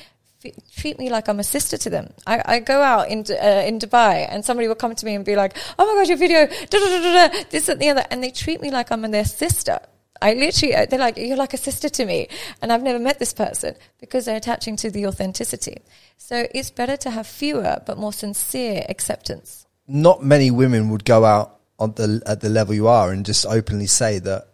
treat 0.75 0.99
me 0.99 1.09
like 1.09 1.29
I'm 1.29 1.39
a 1.39 1.43
sister 1.45 1.77
to 1.77 1.89
them. 1.89 2.11
I, 2.25 2.41
I 2.45 2.59
go 2.59 2.81
out 2.81 3.07
in 3.07 3.19
uh, 3.31 3.63
in 3.65 3.79
Dubai 3.79 4.27
and 4.29 4.43
somebody 4.43 4.67
will 4.67 4.75
come 4.75 4.93
to 4.93 5.05
me 5.05 5.15
and 5.15 5.23
be 5.23 5.37
like, 5.37 5.55
"Oh 5.79 5.85
my 5.87 6.01
gosh, 6.01 6.09
your 6.09 6.17
video, 6.17 6.47
da, 6.47 6.79
da, 6.79 7.01
da, 7.01 7.27
da, 7.29 7.43
this 7.49 7.69
and 7.69 7.79
the 7.79 7.89
other," 7.91 8.05
and 8.11 8.21
they 8.21 8.31
treat 8.31 8.61
me 8.61 8.71
like 8.71 8.91
I'm 8.91 9.09
their 9.11 9.23
sister. 9.23 9.79
I 10.21 10.33
literally, 10.33 10.75
uh, 10.75 10.85
they're 10.85 10.99
like, 10.99 11.17
"You're 11.17 11.37
like 11.37 11.53
a 11.53 11.57
sister 11.57 11.89
to 11.89 12.05
me," 12.05 12.27
and 12.61 12.71
I've 12.71 12.83
never 12.83 12.99
met 12.99 13.19
this 13.19 13.33
person 13.33 13.75
because 13.99 14.25
they're 14.25 14.37
attaching 14.37 14.75
to 14.77 14.91
the 14.91 15.05
authenticity. 15.07 15.77
So 16.17 16.47
it's 16.53 16.71
better 16.71 16.97
to 16.97 17.09
have 17.09 17.27
fewer 17.27 17.81
but 17.85 17.97
more 17.97 18.13
sincere 18.13 18.85
acceptance. 18.89 19.65
Not 19.87 20.23
many 20.23 20.51
women 20.51 20.89
would 20.89 21.05
go 21.05 21.25
out 21.25 21.59
on 21.79 21.93
the 21.93 22.21
at 22.25 22.41
the 22.41 22.49
level 22.49 22.73
you 22.73 22.87
are 22.87 23.11
and 23.11 23.25
just 23.25 23.45
openly 23.45 23.87
say 23.87 24.19
that 24.19 24.47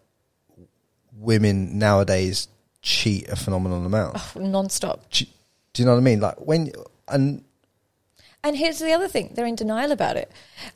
women 1.16 1.80
nowadays 1.80 2.48
cheat 2.82 3.30
a 3.30 3.36
phenomenal 3.36 3.86
amount. 3.86 4.18
Oh, 4.36 4.40
non-stop. 4.40 5.10
Che- 5.10 5.30
do 5.74 5.82
you 5.82 5.86
know 5.86 5.94
what 5.94 6.00
I 6.00 6.04
mean? 6.04 6.20
Like 6.20 6.36
when 6.40 6.72
and 7.08 7.44
and 8.44 8.58
here's 8.58 8.80
the 8.80 8.92
other 8.92 9.08
thing: 9.08 9.32
they're 9.34 9.46
in 9.46 9.56
denial 9.56 9.92
about 9.92 10.18
it. 10.18 10.32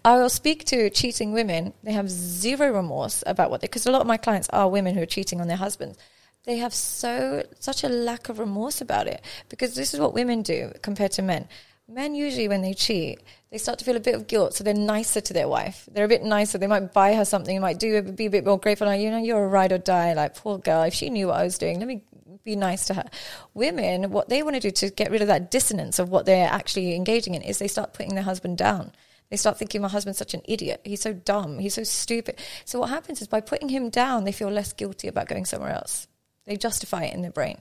I 0.05 0.17
will 0.17 0.29
speak 0.29 0.65
to 0.65 0.89
cheating 0.89 1.33
women; 1.33 1.73
they 1.83 1.93
have 1.93 2.09
zero 2.09 2.71
remorse 2.71 3.23
about 3.27 3.51
what 3.51 3.61
they. 3.61 3.67
Because 3.67 3.85
a 3.85 3.91
lot 3.91 4.01
of 4.01 4.07
my 4.07 4.17
clients 4.17 4.49
are 4.49 4.69
women 4.69 4.95
who 4.95 5.01
are 5.01 5.07
cheating 5.07 5.41
on 5.41 5.47
their 5.47 5.57
husbands. 5.57 5.97
They 6.45 6.57
have 6.57 6.73
so 6.73 7.43
such 7.59 7.83
a 7.83 7.89
lack 7.89 8.29
of 8.29 8.39
remorse 8.39 8.79
about 8.79 9.07
it 9.07 9.21
because 9.49 9.75
this 9.75 9.93
is 9.93 9.99
what 9.99 10.13
women 10.13 10.43
do 10.43 10.71
compared 10.81 11.11
to 11.13 11.21
men. 11.21 11.47
Men 11.89 12.15
usually, 12.15 12.49
when 12.49 12.61
they 12.61 12.73
cheat, 12.73 13.19
they 13.49 13.57
start 13.57 13.79
to 13.79 13.85
feel 13.85 13.95
a 13.95 14.01
bit 14.01 14.15
of 14.15 14.27
guilt, 14.27 14.53
so 14.53 14.63
they're 14.63 14.73
nicer 14.73 15.21
to 15.21 15.33
their 15.33 15.47
wife. 15.47 15.87
They're 15.89 16.03
a 16.03 16.09
bit 16.09 16.23
nicer. 16.23 16.57
They 16.57 16.67
might 16.67 16.91
buy 16.91 17.13
her 17.15 17.23
something, 17.23 17.55
They 17.55 17.61
might 17.61 17.79
do 17.79 18.01
be 18.01 18.25
a 18.25 18.29
bit 18.29 18.45
more 18.45 18.59
grateful. 18.59 18.87
Like, 18.87 18.99
you 18.99 19.09
know, 19.09 19.19
you're 19.19 19.43
a 19.43 19.47
ride 19.47 19.71
or 19.71 19.77
die. 19.77 20.13
Like, 20.13 20.35
poor 20.35 20.57
girl. 20.57 20.83
If 20.83 20.93
she 20.93 21.09
knew 21.09 21.27
what 21.27 21.39
I 21.39 21.43
was 21.43 21.57
doing, 21.57 21.79
let 21.79 21.87
me 21.87 22.01
be 22.47 22.55
nice 22.55 22.85
to 22.87 22.95
her. 22.95 23.05
Women, 23.53 24.09
what 24.09 24.29
they 24.29 24.41
want 24.41 24.55
to 24.55 24.59
do 24.59 24.71
to 24.71 24.89
get 24.89 25.11
rid 25.11 25.21
of 25.21 25.27
that 25.27 25.51
dissonance 25.51 25.99
of 25.99 26.09
what 26.09 26.25
they're 26.25 26.49
actually 26.49 26.95
engaging 26.95 27.35
in 27.35 27.43
is 27.43 27.59
they 27.59 27.67
start 27.67 27.93
putting 27.93 28.15
their 28.15 28.23
husband 28.23 28.57
down. 28.57 28.93
They 29.29 29.35
start 29.35 29.59
thinking 29.59 29.81
my 29.81 29.89
husband's 29.89 30.17
such 30.17 30.33
an 30.33 30.41
idiot. 30.45 30.81
He's 30.85 31.01
so 31.01 31.11
dumb. 31.11 31.59
He's 31.59 31.73
so 31.73 31.83
stupid. 31.83 32.39
So 32.63 32.79
what 32.79 32.89
happens 32.89 33.21
is 33.21 33.27
by 33.27 33.41
putting 33.41 33.67
him 33.69 33.89
down, 33.89 34.23
they 34.23 34.31
feel 34.31 34.49
less 34.49 34.71
guilty 34.71 35.09
about 35.09 35.27
going 35.27 35.43
somewhere 35.43 35.73
else. 35.73 36.07
They 36.45 36.55
justify 36.55 37.03
it 37.03 37.13
in 37.13 37.21
their 37.21 37.31
brain. 37.31 37.59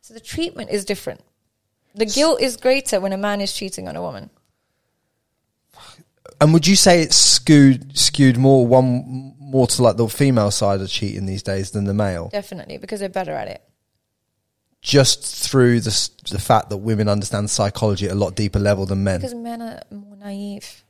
So 0.00 0.14
the 0.14 0.20
treatment 0.20 0.70
is 0.70 0.84
different. 0.84 1.20
The 1.96 2.06
guilt 2.06 2.40
is 2.40 2.56
greater 2.56 3.00
when 3.00 3.12
a 3.12 3.18
man 3.18 3.40
is 3.40 3.52
cheating 3.52 3.88
on 3.88 3.96
a 3.96 4.02
woman. 4.02 4.30
And 6.40 6.52
would 6.52 6.68
you 6.68 6.76
say 6.76 7.02
it's 7.02 7.16
skewed 7.16 7.98
skewed 7.98 8.38
more 8.38 8.66
one 8.66 9.34
more 9.38 9.66
to 9.66 9.82
like 9.82 9.96
the 9.96 10.08
female 10.08 10.52
side 10.52 10.80
of 10.80 10.88
cheating 10.88 11.26
these 11.26 11.42
days 11.42 11.72
than 11.72 11.84
the 11.84 11.94
male? 11.94 12.28
Definitely, 12.28 12.78
because 12.78 13.00
they're 13.00 13.08
better 13.08 13.32
at 13.32 13.48
it 13.48 13.62
just 14.82 15.24
through 15.24 15.80
the 15.80 16.10
the 16.30 16.40
fact 16.40 16.68
that 16.70 16.78
women 16.78 17.08
understand 17.08 17.48
psychology 17.48 18.06
at 18.06 18.12
a 18.12 18.16
lot 18.16 18.34
deeper 18.34 18.58
level 18.58 18.84
than 18.84 19.02
men. 19.04 19.20
Because 19.20 19.34
men 19.34 19.62
are 19.62 19.80
more 19.90 20.16
naive. 20.16 20.84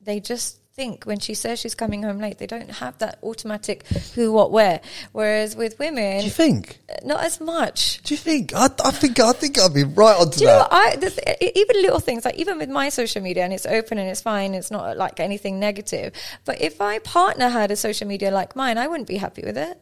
They 0.00 0.18
just 0.20 0.60
think 0.74 1.04
when 1.04 1.20
she 1.20 1.34
says 1.34 1.60
she's 1.60 1.74
coming 1.74 2.02
home 2.02 2.18
late, 2.18 2.38
they 2.38 2.46
don't 2.46 2.68
have 2.68 2.98
that 2.98 3.18
automatic 3.22 3.86
who, 4.14 4.32
what, 4.32 4.50
where. 4.50 4.80
Whereas 5.12 5.54
with 5.54 5.78
women, 5.78 6.18
do 6.18 6.24
you 6.24 6.30
think 6.30 6.80
uh, 6.90 6.96
not 7.04 7.22
as 7.22 7.40
much? 7.40 8.02
Do 8.02 8.14
you 8.14 8.18
think? 8.18 8.54
I, 8.54 8.68
I 8.84 8.90
think 8.90 9.20
I 9.20 9.32
think 9.32 9.58
I'd 9.58 9.74
be 9.74 9.84
right 9.84 10.16
onto 10.16 10.38
do 10.38 10.46
that. 10.46 10.52
You 10.52 10.58
know 10.58 10.66
I, 10.70 10.96
the, 10.96 11.58
even 11.58 11.82
little 11.82 12.00
things 12.00 12.24
like 12.24 12.36
even 12.36 12.58
with 12.58 12.70
my 12.70 12.88
social 12.88 13.22
media, 13.22 13.44
and 13.44 13.52
it's 13.52 13.66
open 13.66 13.98
and 13.98 14.08
it's 14.08 14.22
fine. 14.22 14.54
It's 14.54 14.70
not 14.70 14.96
like 14.96 15.20
anything 15.20 15.60
negative. 15.60 16.14
But 16.44 16.60
if 16.60 16.78
my 16.78 16.98
partner 17.00 17.48
had 17.50 17.70
a 17.70 17.76
social 17.76 18.08
media 18.08 18.30
like 18.30 18.56
mine, 18.56 18.78
I 18.78 18.88
wouldn't 18.88 19.08
be 19.08 19.18
happy 19.18 19.42
with 19.44 19.58
it 19.58 19.80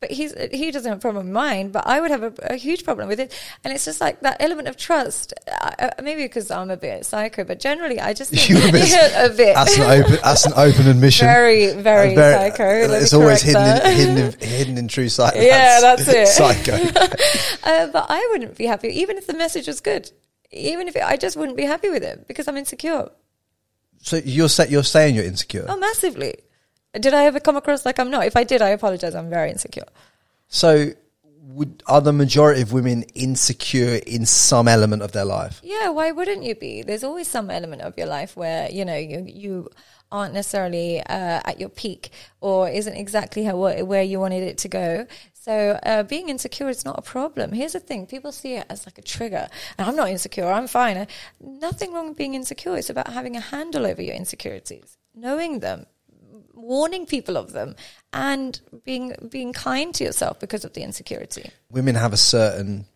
but 0.00 0.10
he's 0.10 0.34
he 0.52 0.70
doesn't 0.70 0.88
have 0.88 0.98
a 0.98 1.00
problem 1.00 1.26
with 1.26 1.32
mine, 1.32 1.70
but 1.70 1.86
I 1.86 2.00
would 2.00 2.10
have 2.10 2.22
a, 2.22 2.32
a 2.42 2.56
huge 2.56 2.84
problem 2.84 3.08
with 3.08 3.20
it. 3.20 3.32
And 3.62 3.72
it's 3.72 3.84
just 3.84 4.00
like 4.00 4.20
that 4.20 4.36
element 4.40 4.68
of 4.68 4.76
trust. 4.76 5.32
I, 5.50 5.92
maybe 6.02 6.24
because 6.24 6.50
I'm 6.50 6.70
a 6.70 6.76
bit 6.76 7.06
psycho, 7.06 7.44
but 7.44 7.58
generally 7.58 8.00
I 8.00 8.12
just 8.12 8.30
think 8.34 8.50
a, 8.50 8.72
bit, 8.72 8.92
a 9.16 9.34
bit. 9.34 9.54
That's 9.54 9.78
an 9.78 10.02
open. 10.02 10.18
That's 10.22 10.46
an 10.46 10.52
open 10.56 10.86
admission. 10.88 11.26
Very, 11.26 11.72
very, 11.72 12.14
very 12.14 12.50
psycho. 12.50 12.94
It's 12.94 13.14
always 13.14 13.42
hidden 13.42 13.62
in, 13.62 13.96
hidden, 13.96 14.18
in, 14.18 14.32
hidden 14.40 14.78
in 14.78 14.88
true 14.88 15.08
psycho. 15.08 15.40
Yeah, 15.40 15.80
that's, 15.80 16.06
that's 16.06 16.38
it. 16.40 16.64
Psycho. 16.64 16.74
uh, 17.64 17.86
but 17.88 18.06
I 18.08 18.28
wouldn't 18.32 18.56
be 18.58 18.66
happy, 18.66 18.88
even 18.88 19.16
if 19.16 19.26
the 19.26 19.34
message 19.34 19.66
was 19.66 19.80
good. 19.80 20.10
Even 20.50 20.86
if 20.86 20.96
it, 20.96 21.02
I 21.02 21.16
just 21.16 21.36
wouldn't 21.36 21.56
be 21.56 21.64
happy 21.64 21.90
with 21.90 22.04
it 22.04 22.28
because 22.28 22.46
I'm 22.46 22.56
insecure. 22.56 23.08
So 24.02 24.16
you're 24.16 24.48
you're 24.68 24.84
saying 24.84 25.14
you're 25.14 25.24
insecure? 25.24 25.64
Oh, 25.66 25.78
massively. 25.78 26.34
Did 26.98 27.14
I 27.14 27.24
ever 27.24 27.40
come 27.40 27.56
across 27.56 27.84
like 27.84 27.98
I'm 27.98 28.10
not? 28.10 28.26
If 28.26 28.36
I 28.36 28.44
did, 28.44 28.62
I 28.62 28.70
apologize. 28.70 29.14
I'm 29.14 29.30
very 29.30 29.50
insecure. 29.50 29.86
So, 30.48 30.92
would, 31.42 31.82
are 31.86 32.00
the 32.00 32.12
majority 32.12 32.62
of 32.62 32.72
women 32.72 33.02
insecure 33.14 34.00
in 34.06 34.26
some 34.26 34.68
element 34.68 35.02
of 35.02 35.12
their 35.12 35.24
life? 35.24 35.60
Yeah, 35.62 35.90
why 35.90 36.10
wouldn't 36.12 36.42
you 36.42 36.54
be? 36.54 36.82
There's 36.82 37.04
always 37.04 37.28
some 37.28 37.50
element 37.50 37.82
of 37.82 37.96
your 37.98 38.06
life 38.06 38.36
where 38.36 38.70
you 38.70 38.84
know 38.84 38.96
you 38.96 39.24
you 39.26 39.68
aren't 40.12 40.34
necessarily 40.34 41.00
uh, 41.00 41.40
at 41.44 41.58
your 41.58 41.68
peak 41.68 42.10
or 42.40 42.68
isn't 42.68 42.94
exactly 42.94 43.44
how 43.44 43.56
where 43.56 44.02
you 44.02 44.20
wanted 44.20 44.42
it 44.42 44.58
to 44.58 44.68
go. 44.68 45.06
So 45.32 45.78
uh, 45.82 46.04
being 46.04 46.28
insecure 46.28 46.68
is 46.68 46.84
not 46.84 46.98
a 46.98 47.02
problem. 47.02 47.52
Here's 47.52 47.72
the 47.72 47.80
thing: 47.80 48.06
people 48.06 48.32
see 48.32 48.54
it 48.54 48.66
as 48.70 48.86
like 48.86 48.98
a 48.98 49.02
trigger. 49.02 49.48
And 49.76 49.88
I'm 49.88 49.96
not 49.96 50.08
insecure. 50.08 50.46
I'm 50.50 50.68
fine. 50.68 51.06
Nothing 51.40 51.92
wrong 51.92 52.08
with 52.08 52.16
being 52.16 52.34
insecure. 52.34 52.76
It's 52.76 52.90
about 52.90 53.12
having 53.12 53.36
a 53.36 53.40
handle 53.40 53.84
over 53.84 54.00
your 54.00 54.14
insecurities, 54.14 54.96
knowing 55.14 55.58
them, 55.58 55.86
warning 56.64 57.06
people 57.06 57.36
of 57.36 57.52
them 57.52 57.76
and 58.12 58.60
being 58.84 59.14
being 59.28 59.52
kind 59.52 59.94
to 59.94 60.04
yourself 60.04 60.40
because 60.40 60.64
of 60.64 60.72
the 60.72 60.82
insecurity. 60.82 61.50
Women 61.70 61.94
have 61.94 62.12
a 62.12 62.18
certain 62.18 62.86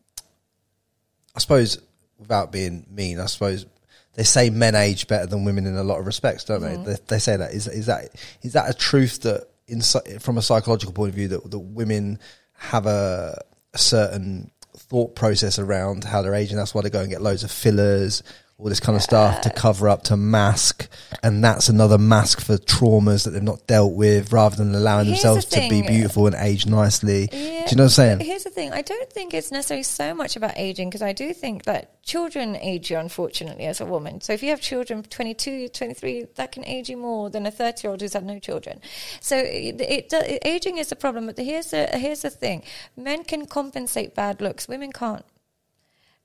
I 1.35 1.41
suppose 1.41 1.79
without 2.19 2.51
being 2.51 2.87
mean, 2.91 3.21
I 3.21 3.27
suppose 3.27 3.67
they 4.15 4.25
say 4.25 4.51
men 4.51 4.75
age 4.75 5.07
better 5.07 5.27
than 5.27 5.45
women 5.45 5.67
in 5.67 5.77
a 5.77 5.85
lot 5.85 6.01
of 6.01 6.07
respects, 6.07 6.45
don't 6.45 6.61
mm-hmm. 6.61 6.85
they? 6.85 6.95
they? 6.95 6.99
They 7.07 7.19
say 7.19 7.37
that 7.37 7.53
is 7.53 7.69
is 7.69 7.87
that 7.87 8.11
is 8.43 8.55
that 8.55 8.69
a 8.69 8.75
truth 8.75 9.23
that 9.23 9.49
in 9.69 9.81
from 10.19 10.39
a 10.39 10.43
psychological 10.43 10.93
point 10.93 11.11
of 11.11 11.15
view 11.15 11.29
that, 11.29 11.51
that 11.51 11.59
women 11.59 12.19
have 12.55 12.87
a, 12.87 13.41
a 13.75 13.79
certain 13.79 14.51
thought 14.77 15.15
process 15.15 15.59
around 15.59 16.05
how 16.05 16.23
they're 16.23 16.35
aging. 16.35 16.57
That's 16.57 16.75
why 16.75 16.83
they 16.83 16.91
go 16.91 17.01
and 17.01 17.11
get 17.11 17.23
loads 17.23 17.45
of 17.45 17.51
fillers 17.51 18.23
all 18.59 18.69
this 18.69 18.81
kind 18.81 18.97
of 18.97 19.03
stuff 19.03 19.41
to 19.43 19.51
cover 19.51 19.89
up, 19.89 20.03
to 20.03 20.17
mask, 20.17 20.89
and 21.23 21.45
that's 21.45 21.69
another 21.69 21.97
mask 21.97 22.41
for 22.41 22.57
traumas 22.57 23.25
that 23.25 23.31
they've 23.31 23.41
not 23.41 23.65
dealt 23.69 23.95
with, 23.95 24.33
rather 24.33 24.57
than 24.57 24.75
allowing 24.75 25.07
Here's 25.07 25.23
themselves 25.23 25.45
the 25.47 25.61
to 25.61 25.69
be 25.69 25.83
beautiful 25.83 26.27
and 26.27 26.35
age 26.35 26.67
nicely. 26.67 27.29
Yeah, 27.31 27.39
do 27.67 27.71
you 27.71 27.77
know 27.77 27.85
what 27.85 27.85
I'm 27.85 27.89
saying? 27.91 28.21
Here's 28.21 28.43
the 28.43 28.51
thing: 28.51 28.73
I 28.73 28.83
don't 28.83 29.13
think 29.13 29.33
it's 29.33 29.53
necessarily 29.53 29.85
so 29.85 30.13
much 30.13 30.35
about 30.35 30.55
aging 30.57 30.91
because 30.91 31.03
I 31.03 31.13
do 31.13 31.33
think 31.33 31.65
that 31.65 32.03
children 32.03 32.57
age 32.57 32.91
you, 32.91 32.99
unfortunately, 32.99 33.65
as 33.65 33.81
a 33.81 33.87
woman. 33.87 34.21
So 34.21 34.33
if 34.33 34.43
you 34.43 34.49
have 34.51 34.61
children, 34.61 35.05
22, 35.05 35.69
23, 35.69 36.27
that 36.35 36.51
can 36.51 36.65
age 36.65 36.89
you 36.89 36.97
more 36.97 37.31
than 37.31 37.47
a 37.47 37.53
30 37.53 37.87
year 37.87 37.91
old 37.93 38.01
who's 38.01 38.15
had 38.15 38.25
no 38.25 38.41
children. 38.41 38.81
So 39.21 39.37
it, 39.37 39.81
it, 39.81 40.13
it, 40.13 40.43
aging 40.45 40.79
is 40.79 40.91
a 40.91 40.97
problem. 40.97 41.27
But 41.27 41.39
here's 41.39 41.71
the 41.71 41.87
here's 41.93 42.23
the 42.23 42.31
thing: 42.31 42.65
men 42.97 43.23
can 43.23 43.47
compensate 43.47 44.17
bad 44.17 44.41
looks, 44.41 44.67
women 44.67 44.91
can't 44.91 45.25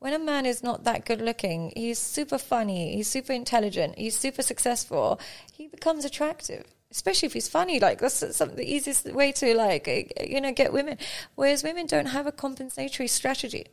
when 0.03 0.11
a 0.11 0.19
man 0.19 0.45
is 0.45 0.61
not 0.61 0.83
that 0.83 1.05
good 1.05 1.21
looking, 1.21 1.71
he's 1.77 1.97
super 1.97 2.37
funny, 2.37 2.93
he's 2.93 3.07
super 3.07 3.31
intelligent, 3.31 3.97
he's 3.97 4.17
super 4.17 4.41
successful, 4.41 5.17
he 5.53 5.69
becomes 5.69 6.03
attractive. 6.03 6.65
Especially 6.91 7.27
if 7.27 7.31
he's 7.31 7.47
funny, 7.47 7.79
like 7.79 7.99
that's 8.01 8.35
some, 8.35 8.53
the 8.57 8.69
easiest 8.69 9.05
way 9.13 9.31
to 9.31 9.55
like 9.55 9.87
eh, 9.87 10.03
eh, 10.17 10.25
you 10.29 10.41
know 10.41 10.51
get 10.51 10.73
women. 10.73 10.97
Whereas 11.35 11.63
women 11.63 11.85
don't 11.85 12.07
have 12.07 12.27
a 12.27 12.33
compensatory 12.33 13.07
strategy. 13.07 13.67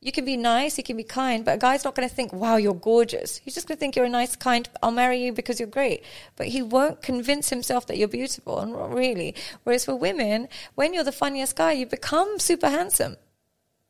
You 0.00 0.12
can 0.12 0.24
be 0.24 0.38
nice, 0.38 0.78
you 0.78 0.82
can 0.82 0.96
be 0.96 1.04
kind, 1.04 1.44
but 1.44 1.56
a 1.56 1.58
guy's 1.58 1.84
not 1.84 1.94
going 1.94 2.08
to 2.08 2.14
think, 2.14 2.32
wow, 2.32 2.56
you're 2.56 2.72
gorgeous. 2.72 3.36
He's 3.36 3.54
just 3.54 3.68
going 3.68 3.76
to 3.76 3.80
think 3.80 3.96
you're 3.96 4.06
a 4.06 4.08
nice, 4.08 4.36
kind, 4.36 4.66
I'll 4.82 4.90
marry 4.92 5.22
you 5.22 5.30
because 5.34 5.60
you're 5.60 5.68
great. 5.68 6.02
But 6.36 6.46
he 6.46 6.62
won't 6.62 7.02
convince 7.02 7.50
himself 7.50 7.86
that 7.88 7.98
you're 7.98 8.08
beautiful, 8.08 8.60
and 8.60 8.72
not 8.72 8.94
really. 8.94 9.34
Whereas 9.64 9.84
for 9.84 9.94
women, 9.94 10.48
when 10.74 10.94
you're 10.94 11.04
the 11.04 11.12
funniest 11.12 11.54
guy, 11.54 11.72
you 11.72 11.84
become 11.84 12.38
super 12.38 12.70
handsome. 12.70 13.18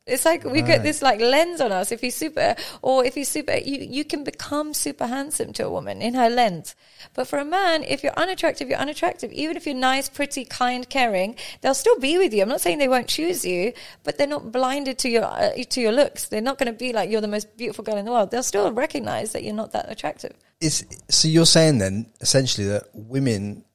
It's 0.07 0.25
like 0.25 0.43
we 0.43 0.63
get 0.63 0.81
this 0.81 1.03
like 1.03 1.19
lens 1.19 1.61
on 1.61 1.71
us. 1.71 1.91
If 1.91 2.01
he's 2.01 2.15
super, 2.15 2.55
or 2.81 3.05
if 3.05 3.13
he's 3.13 3.29
super, 3.29 3.55
you, 3.57 3.77
you 3.81 4.03
can 4.03 4.23
become 4.23 4.73
super 4.73 5.05
handsome 5.05 5.53
to 5.53 5.65
a 5.67 5.69
woman 5.69 6.01
in 6.01 6.15
her 6.15 6.27
lens. 6.27 6.75
But 7.13 7.27
for 7.27 7.37
a 7.37 7.45
man, 7.45 7.83
if 7.83 8.03
you're 8.03 8.13
unattractive, 8.13 8.67
you're 8.67 8.79
unattractive. 8.79 9.31
Even 9.31 9.57
if 9.57 9.67
you're 9.67 9.75
nice, 9.75 10.09
pretty, 10.09 10.43
kind, 10.43 10.89
caring, 10.89 11.35
they'll 11.61 11.75
still 11.75 11.99
be 11.99 12.17
with 12.17 12.33
you. 12.33 12.41
I'm 12.41 12.49
not 12.49 12.61
saying 12.61 12.79
they 12.79 12.87
won't 12.87 13.07
choose 13.07 13.45
you, 13.45 13.73
but 14.03 14.17
they're 14.17 14.25
not 14.25 14.51
blinded 14.51 14.97
to 14.99 15.09
your 15.09 15.23
uh, 15.23 15.51
to 15.69 15.81
your 15.81 15.91
looks. 15.91 16.27
They're 16.29 16.41
not 16.41 16.57
going 16.57 16.71
to 16.71 16.77
be 16.77 16.93
like 16.93 17.11
you're 17.11 17.21
the 17.21 17.27
most 17.27 17.55
beautiful 17.55 17.83
girl 17.83 17.97
in 17.97 18.05
the 18.05 18.11
world. 18.11 18.31
They'll 18.31 18.41
still 18.41 18.71
recognize 18.71 19.33
that 19.33 19.43
you're 19.43 19.53
not 19.53 19.71
that 19.73 19.91
attractive. 19.91 20.33
Is 20.59 20.83
so 21.09 21.27
you're 21.27 21.45
saying 21.45 21.77
then 21.77 22.07
essentially 22.21 22.67
that 22.69 22.85
women 22.93 23.65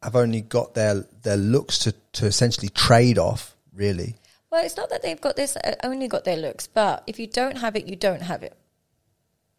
have 0.00 0.14
only 0.14 0.42
got 0.42 0.74
their 0.74 1.04
their 1.22 1.36
looks 1.36 1.78
to 1.80 1.92
to 2.12 2.26
essentially 2.26 2.68
trade 2.68 3.18
off, 3.18 3.56
really. 3.74 4.14
Well, 4.50 4.64
it's 4.64 4.76
not 4.76 4.90
that 4.90 5.02
they've 5.02 5.20
got 5.20 5.36
this 5.36 5.56
uh, 5.56 5.76
only 5.84 6.08
got 6.08 6.24
their 6.24 6.36
looks, 6.36 6.66
but 6.66 7.04
if 7.06 7.18
you 7.18 7.26
don't 7.26 7.58
have 7.58 7.76
it, 7.76 7.86
you 7.86 7.96
don't 7.96 8.22
have 8.22 8.42
it. 8.42 8.56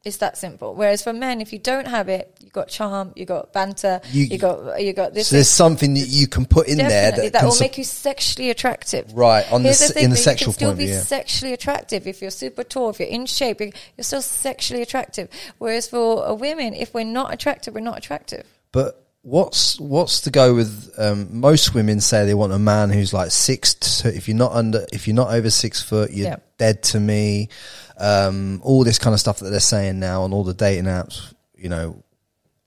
It's 0.04 0.18
that 0.18 0.36
simple. 0.36 0.74
Whereas 0.74 1.04
for 1.04 1.14
men, 1.14 1.42
if 1.42 1.54
you 1.54 1.60
don't 1.60 1.88
have 1.88 2.10
it, 2.10 2.36
you 2.40 2.50
got 2.50 2.70
charm, 2.70 3.14
you 3.16 3.24
got 3.24 3.54
banter, 3.54 4.02
You- 4.12 4.26
you, 4.26 4.38
got 4.40 4.82
you 4.82 4.94
got 4.94 5.14
this. 5.14 5.28
So 5.28 5.36
there's 5.36 5.48
something 5.48 5.94
that 5.94 6.08
you 6.08 6.26
can 6.28 6.46
put 6.48 6.68
in 6.68 6.80
there 6.80 7.12
that, 7.12 7.34
that 7.34 7.44
will 7.44 7.52
su- 7.52 7.64
make 7.64 7.78
you 7.78 7.84
sexually 7.84 8.50
attractive. 8.50 9.14
Right, 9.14 9.50
on 9.52 9.62
the 9.62 9.68
Here's 9.70 9.82
s- 9.84 9.94
thing, 9.94 10.06
in 10.06 10.10
the 10.10 10.18
sexual 10.18 10.48
you 10.48 10.54
can 10.54 10.54
still 10.54 10.70
point 10.70 10.80
be 10.80 10.86
yeah. 10.86 11.00
sexually 11.02 11.54
attractive 11.54 12.08
if 12.08 12.20
you're 12.20 12.32
super 12.32 12.64
tall, 12.64 12.90
if 12.90 13.00
you're 13.00 13.10
in 13.10 13.28
shape, 13.28 13.60
you're 13.62 13.70
you're 13.96 14.04
still 14.04 14.24
sexually 14.24 14.82
attractive. 14.82 15.30
Whereas 15.60 15.88
for 15.88 16.26
a 16.26 16.34
women, 16.34 16.74
if 16.74 16.96
we're 16.96 17.04
not 17.06 17.32
attractive, 17.32 17.76
we're 17.76 17.82
not 17.82 18.00
attractive. 18.00 18.48
But 18.72 19.06
what's 19.24 19.80
what's 19.80 20.22
to 20.22 20.32
go 20.32 20.56
with? 20.56 20.94
Um, 20.98 21.40
most 21.40 21.74
women 21.74 22.02
say 22.02 22.26
they 22.26 22.34
want 22.34 22.54
a 22.54 22.60
man 22.60 22.90
who's 22.90 23.14
like 23.14 23.32
six. 23.32 23.74
To, 23.76 24.16
if 24.16 24.28
you're 24.28 24.38
not 24.38 24.54
under, 24.54 24.86
if 24.92 25.08
you're 25.08 25.16
not 25.16 25.34
over 25.34 25.50
six 25.50 25.82
foot, 25.82 26.12
you're 26.12 26.28
Yeah. 26.28 26.36
dead 26.58 26.84
to 26.84 27.00
me. 27.00 27.50
Um, 27.98 28.62
all 28.64 28.84
this 28.84 28.98
kind 29.00 29.14
of 29.14 29.20
stuff 29.20 29.40
that 29.40 29.50
they're 29.50 29.60
saying 29.60 30.00
now 30.00 30.24
on 30.24 30.34
all 30.34 30.44
the 30.44 30.54
dating 30.54 30.86
apps. 30.86 31.34
You 31.56 31.70
know, 31.70 32.04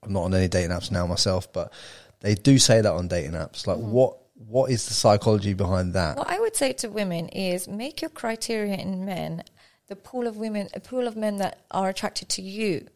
I'm 0.03 0.13
not 0.13 0.23
on 0.23 0.33
any 0.33 0.47
dating 0.47 0.71
apps 0.71 0.91
now 0.91 1.05
myself, 1.07 1.51
but 1.51 1.73
they 2.21 2.35
do 2.35 2.57
say 2.57 2.81
that 2.81 2.91
on 2.93 3.07
dating 3.07 3.31
apps. 3.33 3.67
Like, 3.67 3.77
what 3.77 4.17
what 4.47 4.69
is 4.71 4.85
the 4.87 4.93
psychology 4.93 5.53
behind 5.53 5.93
that? 5.93 6.17
What 6.17 6.29
I 6.29 6.39
would 6.39 6.55
say 6.55 6.73
to 6.73 6.89
women 6.89 7.29
is 7.29 7.67
make 7.67 8.01
your 8.01 8.09
criteria 8.09 8.75
in 8.75 9.05
men 9.05 9.43
the 9.87 9.95
pool 9.95 10.25
of 10.25 10.35
women, 10.37 10.67
a 10.73 10.79
pool 10.79 11.07
of 11.07 11.15
men 11.15 11.37
that 11.37 11.59
are 11.69 11.89
attracted 11.89 12.27
to 12.29 12.41
you. 12.41 12.87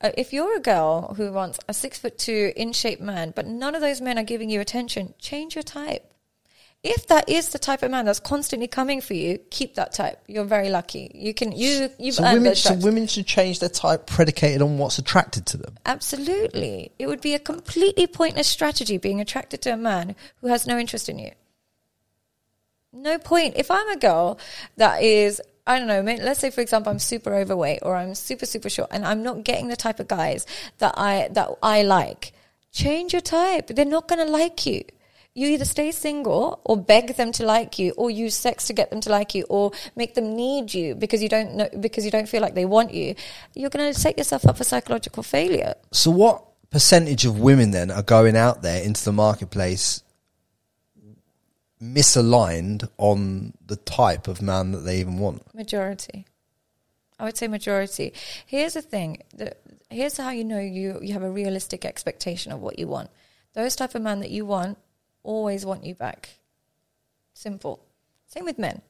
Uh, 0.00 0.10
if 0.18 0.32
you're 0.32 0.56
a 0.56 0.60
girl 0.60 1.14
who 1.16 1.32
wants 1.32 1.58
a 1.68 1.74
six 1.74 1.98
foot 1.98 2.18
two 2.18 2.52
in 2.56 2.72
shape 2.72 3.00
man, 3.00 3.32
but 3.34 3.46
none 3.46 3.74
of 3.74 3.80
those 3.80 4.00
men 4.00 4.18
are 4.18 4.24
giving 4.24 4.50
you 4.50 4.60
attention, 4.60 5.14
change 5.18 5.54
your 5.54 5.62
type. 5.62 6.10
If 6.82 7.06
that 7.06 7.30
is 7.30 7.48
the 7.48 7.58
type 7.58 7.82
of 7.82 7.90
man 7.90 8.04
that's 8.04 8.20
constantly 8.20 8.68
coming 8.68 9.00
for 9.00 9.14
you, 9.14 9.38
keep 9.50 9.76
that 9.76 9.94
type. 9.94 10.22
You're 10.26 10.44
very 10.44 10.68
lucky. 10.68 11.10
You 11.14 11.32
can 11.32 11.52
you 11.52 11.88
you've 11.98 12.16
So 12.16 12.24
earned 12.24 12.34
women, 12.34 12.50
those 12.50 12.62
so 12.62 12.74
women 12.74 13.06
should 13.06 13.26
change 13.26 13.60
their 13.60 13.70
type 13.70 14.06
predicated 14.06 14.60
on 14.60 14.76
what's 14.76 14.98
attracted 14.98 15.46
to 15.46 15.56
them. 15.56 15.78
Absolutely. 15.86 16.92
It 16.98 17.06
would 17.06 17.22
be 17.22 17.32
a 17.32 17.38
completely 17.38 18.06
pointless 18.06 18.48
strategy 18.48 18.98
being 18.98 19.18
attracted 19.18 19.62
to 19.62 19.72
a 19.72 19.78
man 19.78 20.14
who 20.42 20.48
has 20.48 20.66
no 20.66 20.78
interest 20.78 21.08
in 21.08 21.18
you. 21.18 21.30
No 22.92 23.18
point. 23.18 23.54
If 23.56 23.70
I'm 23.70 23.88
a 23.88 23.96
girl 23.96 24.38
that 24.76 25.02
is, 25.02 25.40
I 25.66 25.78
don't 25.78 25.88
know, 25.88 26.02
let's 26.02 26.40
say 26.40 26.50
for 26.50 26.60
example 26.60 26.92
I'm 26.92 26.98
super 26.98 27.34
overweight 27.34 27.80
or 27.82 27.96
I'm 27.96 28.14
super 28.14 28.44
super 28.44 28.68
short 28.68 28.90
and 28.90 29.04
I'm 29.04 29.22
not 29.22 29.44
getting 29.44 29.68
the 29.68 29.76
type 29.76 29.98
of 29.98 30.08
guys 30.08 30.46
that 30.78 30.94
I 30.98 31.28
that 31.32 31.48
I 31.62 31.82
like, 31.82 32.32
change 32.72 33.12
your 33.12 33.22
type. 33.22 33.68
They're 33.68 33.86
not 33.86 34.08
going 34.08 34.24
to 34.24 34.30
like 34.30 34.66
you. 34.66 34.82
You 35.36 35.48
either 35.48 35.64
stay 35.64 35.90
single 35.90 36.60
or 36.64 36.76
beg 36.76 37.16
them 37.16 37.32
to 37.32 37.44
like 37.44 37.78
you 37.78 37.92
or 37.96 38.08
use 38.08 38.36
sex 38.36 38.68
to 38.68 38.72
get 38.72 38.90
them 38.90 39.00
to 39.00 39.10
like 39.10 39.34
you 39.34 39.44
or 39.48 39.72
make 39.96 40.14
them 40.14 40.36
need 40.36 40.72
you 40.72 40.94
because 40.94 41.22
you 41.22 41.28
don't 41.28 41.54
know 41.54 41.68
because 41.80 42.04
you 42.04 42.12
don't 42.12 42.28
feel 42.28 42.40
like 42.40 42.54
they 42.54 42.66
want 42.66 42.94
you. 42.94 43.16
You're 43.54 43.70
going 43.70 43.92
to 43.92 43.98
set 43.98 44.16
yourself 44.16 44.46
up 44.46 44.58
for 44.58 44.64
psychological 44.64 45.24
failure. 45.24 45.74
So, 45.90 46.12
what 46.12 46.44
percentage 46.70 47.24
of 47.24 47.40
women 47.40 47.72
then 47.72 47.90
are 47.90 48.02
going 48.02 48.36
out 48.36 48.62
there 48.62 48.82
into 48.82 49.04
the 49.04 49.12
marketplace 49.12 50.02
misaligned 51.82 52.88
on 52.98 53.54
the 53.64 53.76
type 53.76 54.28
of 54.28 54.42
man 54.42 54.72
that 54.72 54.80
they 54.80 55.00
even 55.00 55.18
want? 55.18 55.54
Majority. 55.54 56.26
I 57.18 57.24
would 57.24 57.36
say 57.36 57.48
majority. 57.48 58.12
Here's 58.44 58.74
the 58.74 58.82
thing. 58.82 59.22
The, 59.34 59.56
here's 59.90 60.16
how 60.16 60.30
you 60.30 60.44
know 60.44 60.58
you, 60.58 60.98
you 61.02 61.12
have 61.12 61.22
a 61.22 61.30
realistic 61.30 61.84
expectation 61.84 62.52
of 62.52 62.60
what 62.60 62.78
you 62.78 62.86
want. 62.86 63.10
Those 63.54 63.76
type 63.76 63.94
of 63.94 64.02
man 64.02 64.20
that 64.20 64.30
you 64.30 64.44
want 64.44 64.78
always 65.22 65.64
want 65.64 65.84
you 65.84 65.94
back. 65.94 66.30
Simple. 67.32 67.84
Same 68.26 68.44
with 68.44 68.58
men. 68.58 68.82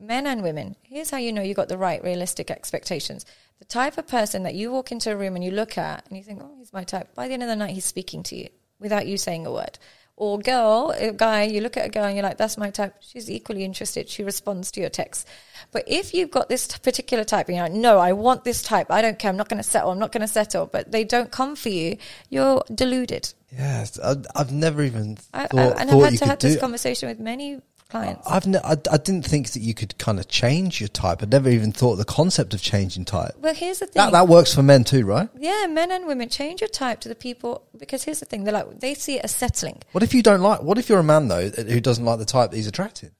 Men 0.00 0.26
and 0.26 0.42
women. 0.42 0.76
Here's 0.82 1.10
how 1.10 1.18
you 1.18 1.32
know 1.32 1.42
you 1.42 1.54
got 1.54 1.68
the 1.68 1.78
right 1.78 2.02
realistic 2.02 2.50
expectations. 2.50 3.24
The 3.58 3.64
type 3.64 3.96
of 3.96 4.06
person 4.06 4.42
that 4.42 4.54
you 4.54 4.70
walk 4.70 4.92
into 4.92 5.10
a 5.10 5.16
room 5.16 5.34
and 5.34 5.44
you 5.44 5.50
look 5.50 5.78
at 5.78 6.06
and 6.08 6.16
you 6.16 6.22
think, 6.22 6.40
oh, 6.42 6.54
he's 6.58 6.72
my 6.72 6.84
type. 6.84 7.14
By 7.14 7.28
the 7.28 7.34
end 7.34 7.42
of 7.42 7.48
the 7.48 7.56
night, 7.56 7.74
he's 7.74 7.86
speaking 7.86 8.22
to 8.24 8.36
you 8.36 8.48
without 8.78 9.06
you 9.06 9.16
saying 9.16 9.46
a 9.46 9.52
word. 9.52 9.78
Or 10.18 10.38
girl, 10.38 10.94
a 10.96 11.12
guy, 11.12 11.42
you 11.42 11.60
look 11.60 11.76
at 11.76 11.84
a 11.84 11.88
girl 11.90 12.04
and 12.04 12.16
you're 12.16 12.22
like, 12.22 12.38
that's 12.38 12.56
my 12.56 12.70
type. 12.70 12.94
She's 13.00 13.30
equally 13.30 13.64
interested. 13.64 14.08
She 14.08 14.22
responds 14.22 14.70
to 14.72 14.80
your 14.80 14.88
text. 14.88 15.28
But 15.72 15.84
if 15.86 16.14
you've 16.14 16.30
got 16.30 16.48
this 16.48 16.78
particular 16.78 17.22
type 17.22 17.48
and 17.48 17.56
you're 17.56 17.66
like, 17.66 17.74
no, 17.74 17.98
I 17.98 18.12
want 18.12 18.42
this 18.42 18.62
type. 18.62 18.90
I 18.90 19.02
don't 19.02 19.18
care. 19.18 19.30
I'm 19.30 19.36
not 19.36 19.50
going 19.50 19.62
to 19.62 19.68
settle. 19.68 19.90
I'm 19.90 19.98
not 19.98 20.12
going 20.12 20.22
to 20.22 20.28
settle. 20.28 20.66
But 20.66 20.90
they 20.90 21.04
don't 21.04 21.30
come 21.30 21.54
for 21.54 21.68
you. 21.68 21.98
You're 22.30 22.62
deluded. 22.74 23.34
Yes, 23.52 24.00
I, 24.00 24.14
I've 24.34 24.52
never 24.52 24.82
even 24.82 25.16
thought, 25.16 25.52
I, 25.54 25.80
and 25.82 25.90
I've 25.90 26.02
had 26.02 26.18
to 26.18 26.26
have 26.26 26.38
this 26.38 26.58
conversation 26.58 27.10
with 27.10 27.20
many 27.20 27.60
clients. 27.88 28.26
I've 28.28 28.46
I, 28.56 28.76
I 28.90 28.96
didn't 28.96 29.26
think 29.26 29.50
that 29.52 29.60
you 29.60 29.74
could 29.74 29.96
kind 29.98 30.18
of 30.18 30.28
change 30.28 30.80
your 30.80 30.88
type. 30.88 31.22
I 31.22 31.26
never 31.26 31.48
even 31.48 31.72
thought 31.72 31.92
of 31.92 31.98
the 31.98 32.04
concept 32.04 32.54
of 32.54 32.62
changing 32.62 33.04
type. 33.04 33.32
well, 33.38 33.54
here's 33.54 33.78
the 33.78 33.86
thing. 33.86 34.02
That 34.02 34.12
that 34.12 34.28
works 34.28 34.54
for 34.54 34.62
men 34.62 34.84
too, 34.84 35.04
right? 35.04 35.28
yeah, 35.38 35.66
men 35.68 35.90
and 35.90 36.06
women 36.06 36.28
change 36.28 36.60
your 36.60 36.68
type 36.68 37.00
to 37.00 37.08
the 37.08 37.14
people 37.14 37.66
because 37.76 38.04
here's 38.04 38.20
the 38.20 38.26
thing. 38.26 38.44
They're 38.44 38.54
like, 38.54 38.80
they 38.80 38.94
see 38.94 39.16
it 39.16 39.24
as 39.24 39.34
settling. 39.34 39.82
What 39.92 40.02
if 40.02 40.14
you 40.14 40.22
don't 40.22 40.40
like? 40.40 40.62
What 40.62 40.78
if 40.78 40.88
you're 40.88 40.98
a 40.98 41.04
man 41.04 41.28
though 41.28 41.48
who 41.48 41.80
doesn't 41.80 42.04
like 42.04 42.18
the 42.18 42.24
type 42.24 42.50
that 42.50 42.56
he's 42.56 42.66
attracted? 42.66 43.12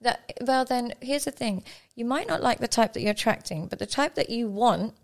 That 0.00 0.32
well, 0.40 0.64
then 0.64 0.94
here's 1.00 1.24
the 1.24 1.30
thing: 1.30 1.64
you 1.94 2.04
might 2.04 2.28
not 2.28 2.42
like 2.42 2.58
the 2.58 2.68
type 2.68 2.92
that 2.94 3.00
you're 3.00 3.12
attracting, 3.12 3.66
but 3.68 3.78
the 3.78 3.86
type 3.86 4.14
that 4.14 4.30
you 4.30 4.48
want 4.48 4.94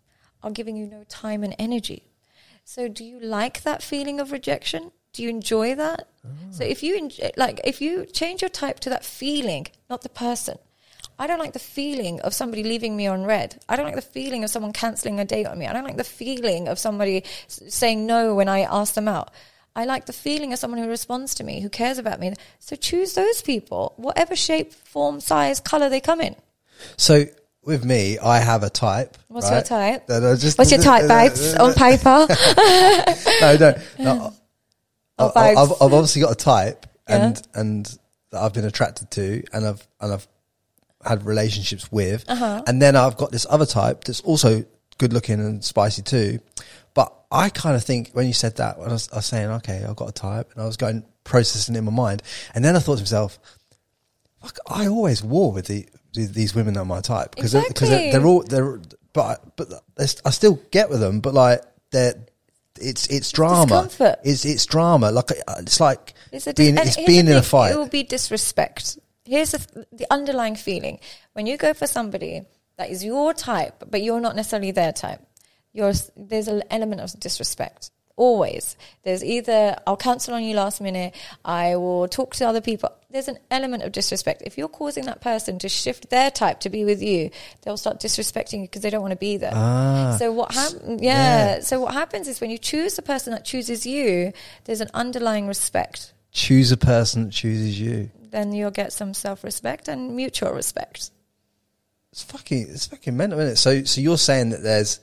are 0.43 0.51
giving 0.51 0.77
you 0.77 0.87
no 0.87 1.05
time 1.09 1.45
and 1.45 1.55
energy. 1.59 2.05
So, 2.65 2.89
do 2.89 3.05
you 3.05 3.19
like 3.19 3.63
that 3.63 3.83
feeling 3.83 4.21
of 4.21 4.31
rejection? 4.33 4.93
Do 5.13 5.23
you 5.23 5.29
enjoy 5.29 5.75
that? 5.75 6.09
Ah. 6.25 6.29
So, 6.51 6.65
if 6.65 6.83
you 6.83 6.97
enjoy, 6.97 7.31
like, 7.37 7.61
if 7.65 7.81
you 7.81 8.07
change 8.07 8.43
your 8.43 8.49
type 8.49 8.81
to 8.81 8.91
that 8.91 9.05
feeling, 9.05 9.67
not 9.89 10.03
the 10.03 10.09
person. 10.09 10.59
I 11.19 11.27
don't 11.27 11.39
like 11.39 11.53
the 11.53 11.59
feeling 11.59 12.21
of 12.23 12.33
somebody 12.33 12.63
leaving 12.65 12.97
me 12.97 13.07
on 13.07 13.25
read. 13.25 13.61
I 13.69 13.77
don't 13.77 13.85
like 13.85 13.95
the 13.95 14.01
feeling 14.03 14.43
of 14.43 14.49
someone 14.51 14.73
canceling 14.73 15.21
a 15.21 15.25
date 15.25 15.47
on 15.47 15.59
me. 15.59 15.67
I 15.67 15.73
don't 15.75 15.85
like 15.85 15.99
the 15.99 16.05
feeling 16.05 16.67
of 16.67 16.79
somebody 16.79 17.25
saying 17.47 18.07
no 18.07 18.35
when 18.35 18.49
I 18.49 18.61
ask 18.61 18.95
them 18.95 19.07
out. 19.07 19.31
I 19.77 19.85
like 19.85 20.07
the 20.07 20.15
feeling 20.15 20.53
of 20.53 20.59
someone 20.59 20.81
who 20.81 20.89
responds 20.89 21.35
to 21.37 21.45
me, 21.45 21.61
who 21.61 21.69
cares 21.69 21.99
about 21.99 22.21
me. 22.21 22.33
So 22.59 22.75
choose 22.75 23.13
those 23.15 23.43
people, 23.43 23.93
whatever 23.97 24.35
shape, 24.35 24.73
form, 24.73 25.21
size, 25.21 25.61
color 25.61 25.89
they 25.91 26.01
come 26.01 26.21
in. 26.23 26.37
So 26.97 27.25
with 27.65 27.85
me, 27.85 28.19
I 28.19 28.39
have 28.39 28.63
a 28.63 28.71
type. 28.71 29.19
What's 29.29 29.51
your 29.51 29.63
type? 29.63 30.07
That 30.07 30.25
I 30.25 30.35
just- 30.37 30.57
What's 30.59 30.73
your 30.73 30.81
type, 30.83 31.07
babes? 31.09 31.55
on 31.55 31.75
paper? 31.75 32.27
no, 33.41 33.57
no, 33.59 33.75
no. 33.99 34.33
Oh, 35.21 35.33
I- 35.37 35.51
I've. 35.55 35.73
I've 35.73 35.93
obviously 35.93 36.23
got 36.23 36.33
a 36.33 36.37
type, 36.37 36.87
Yeah. 37.09 37.27
and 37.27 37.43
and 37.55 37.99
that 38.31 38.43
I've 38.43 38.53
been 38.53 38.65
attracted 38.65 39.11
to, 39.13 39.43
and 39.53 39.67
I've 39.67 39.87
and 40.01 40.13
I've 40.13 40.27
had 41.05 41.25
relationships 41.25 41.91
with, 41.91 42.25
Uh-huh. 42.29 42.63
and 42.67 42.81
then 42.81 42.95
I've 42.97 43.17
got 43.17 43.33
this 43.33 43.47
other 43.49 43.67
type 43.67 44.05
that's 44.05 44.21
also 44.21 44.65
good 44.99 45.13
looking 45.13 45.41
and 45.41 45.65
spicy 45.65 46.03
too. 46.03 46.41
But 46.95 47.13
I 47.31 47.49
kind 47.49 47.75
of 47.77 47.83
think 47.85 48.11
when 48.13 48.27
you 48.27 48.33
said 48.35 48.57
that, 48.57 48.79
when 48.79 48.91
I 48.91 48.93
was, 48.93 49.09
I 49.13 49.17
was 49.17 49.27
saying, 49.27 49.49
okay, 49.51 49.85
I've 49.89 49.97
got 49.97 50.09
a 50.09 50.13
type, 50.13 50.51
and 50.53 50.63
I 50.63 50.67
was 50.67 50.77
going 50.77 51.05
processing 51.25 51.75
it 51.75 51.79
in 51.79 51.85
my 51.85 51.93
mind, 51.93 52.23
and 52.55 52.65
then 52.65 52.77
I 52.77 52.81
thought 52.81 52.97
to 52.97 53.03
myself, 53.03 53.39
fuck, 54.43 54.59
I 54.69 54.87
always 54.89 55.23
war 55.23 55.53
with 55.53 55.67
the 55.67 55.87
these 56.13 56.57
women 56.57 56.75
that 56.75 56.81
are 56.81 56.85
my 56.87 57.01
type 57.01 57.35
because 57.37 57.53
because 57.55 57.89
they're, 57.89 58.01
Exactly. 58.09 58.11
they're 58.11 58.27
all 58.27 58.43
they're 58.43 58.81
but 59.13 59.57
but 59.57 59.69
I 60.25 60.31
still 60.31 60.59
get 60.71 60.91
with 60.91 61.01
them, 61.01 61.21
but 61.21 61.35
like 61.35 61.63
they're. 61.93 62.15
It's 62.81 63.07
it's 63.09 63.31
drama. 63.31 63.85
Discomfort. 63.85 64.21
It's 64.25 64.45
it's 64.45 64.67
drama. 64.67 65.11
Like 65.11 65.33
uh, 65.47 65.55
it's 65.59 65.81
like 65.81 66.15
It's, 66.33 66.47
a 66.47 66.55
being 66.55 66.77
it's 66.79 66.97
being 66.97 67.27
in 67.27 67.37
a 67.37 67.43
fight. 67.43 67.73
It 67.73 67.79
will 67.79 67.89
be 67.89 68.03
disrespect. 68.03 68.99
Here's 69.25 69.53
the, 69.53 69.87
the 69.93 70.07
underlying 70.11 70.57
feeling 70.57 70.99
when 71.35 71.47
you 71.47 71.57
go 71.57 71.75
for 71.75 71.87
somebody 71.87 72.43
that 72.79 72.91
is 72.91 73.05
your 73.05 73.35
type, 73.35 73.85
but 73.89 74.03
you're 74.03 74.21
not 74.21 74.35
necessarily 74.35 74.71
their 74.71 74.93
type. 74.93 75.21
You're, 75.73 75.93
there's 76.17 76.49
an 76.49 76.65
element 76.71 77.01
of 77.01 77.19
disrespect 77.21 77.91
Always. 78.21 78.77
There's 79.03 79.25
either 79.25 79.79
I'll 79.87 79.97
cancel 79.97 80.35
on 80.35 80.45
you 80.45 80.55
last 80.55 80.83
minute, 80.83 81.15
I 81.43 81.77
will 81.77 82.07
talk 82.07 82.35
to 82.35 82.47
other 82.47 82.61
people. 82.61 82.91
There's 83.09 83.29
an 83.29 83.39
element 83.51 83.83
of 83.83 83.93
disrespect. 83.93 84.43
If 84.45 84.59
you're 84.59 84.69
causing 84.69 85.07
that 85.07 85.23
person 85.23 85.59
to 85.61 85.71
shift 85.71 86.11
their 86.11 86.31
type 86.31 86.61
to 86.61 86.69
be 86.69 86.85
with 86.85 87.03
you, 87.03 87.31
they'll 87.63 87.79
start 87.79 87.99
disrespecting 87.99 88.59
you 88.59 88.65
because 88.65 88.83
they 88.83 88.91
don't 88.91 89.01
want 89.01 89.13
to 89.13 89.17
be 89.17 89.39
there. 89.39 89.53
Ah. 89.55 90.17
so 90.19 90.33
what 90.33 90.53
happens? 90.53 91.01
Yeah. 91.01 91.55
Yeah. 91.55 91.61
So 91.61 91.81
what 91.81 91.95
happens 91.95 92.29
is 92.29 92.43
when 92.43 92.51
you 92.51 92.59
choose 92.59 92.95
the 92.95 93.01
person 93.01 93.33
that 93.33 93.47
chooses 93.47 93.87
you, 93.87 94.35
there's 94.65 94.83
an 94.83 94.91
underlying 94.93 95.49
respect. 95.49 96.13
Choose 96.31 96.71
a 96.73 96.77
person 96.77 97.25
that 97.25 97.33
chooses 97.33 97.81
you. 97.81 98.11
Then 98.31 98.53
you'll 98.53 98.71
get 98.71 98.93
some 98.93 99.15
self-respect 99.15 99.89
and 99.89 100.15
mutual 100.15 100.53
respect. 100.53 101.11
It's 102.13 102.23
fucking, 102.23 102.69
it's 102.69 102.85
fucking 102.85 103.17
mental, 103.17 103.39
isn't 103.39 103.53
it? 103.53 103.57
So, 103.57 103.85
so 103.85 104.03
you're 104.03 104.19
saying 104.19 104.51
that 104.51 104.63
there's 104.63 105.01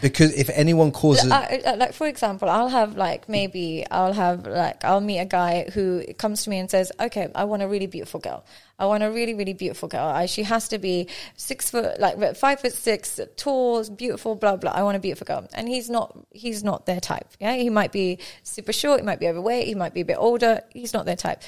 because 0.00 0.32
if 0.34 0.50
anyone 0.50 0.90
causes, 0.92 1.28
like 1.30 1.92
for 1.92 2.06
example, 2.06 2.48
I'll 2.48 2.68
have 2.68 2.96
like 2.96 3.28
maybe 3.28 3.84
I'll 3.90 4.12
have 4.12 4.46
like 4.46 4.84
I'll 4.84 5.00
meet 5.00 5.18
a 5.18 5.24
guy 5.24 5.70
who 5.72 6.04
comes 6.18 6.44
to 6.44 6.50
me 6.50 6.58
and 6.58 6.70
says, 6.70 6.92
"Okay, 6.98 7.28
I 7.34 7.44
want 7.44 7.62
a 7.62 7.68
really 7.68 7.86
beautiful 7.86 8.20
girl. 8.20 8.44
I 8.78 8.86
want 8.86 9.02
a 9.02 9.10
really 9.10 9.34
really 9.34 9.54
beautiful 9.54 9.88
girl. 9.88 10.06
I, 10.06 10.26
she 10.26 10.42
has 10.42 10.68
to 10.68 10.78
be 10.78 11.08
six 11.36 11.70
foot, 11.70 12.00
like 12.00 12.36
five 12.36 12.60
foot 12.60 12.72
six, 12.72 13.20
tall, 13.36 13.84
beautiful, 13.90 14.34
blah 14.34 14.56
blah. 14.56 14.72
I 14.72 14.82
want 14.82 14.96
a 14.96 15.00
beautiful 15.00 15.24
girl." 15.24 15.48
And 15.54 15.68
he's 15.68 15.88
not 15.88 16.18
he's 16.30 16.64
not 16.64 16.86
their 16.86 17.00
type. 17.00 17.28
Yeah, 17.40 17.54
he 17.54 17.70
might 17.70 17.92
be 17.92 18.18
super 18.42 18.72
short, 18.72 19.00
he 19.00 19.06
might 19.06 19.20
be 19.20 19.28
overweight, 19.28 19.66
he 19.66 19.74
might 19.74 19.94
be 19.94 20.00
a 20.00 20.04
bit 20.04 20.18
older. 20.18 20.62
He's 20.70 20.92
not 20.92 21.06
their 21.06 21.16
type, 21.16 21.42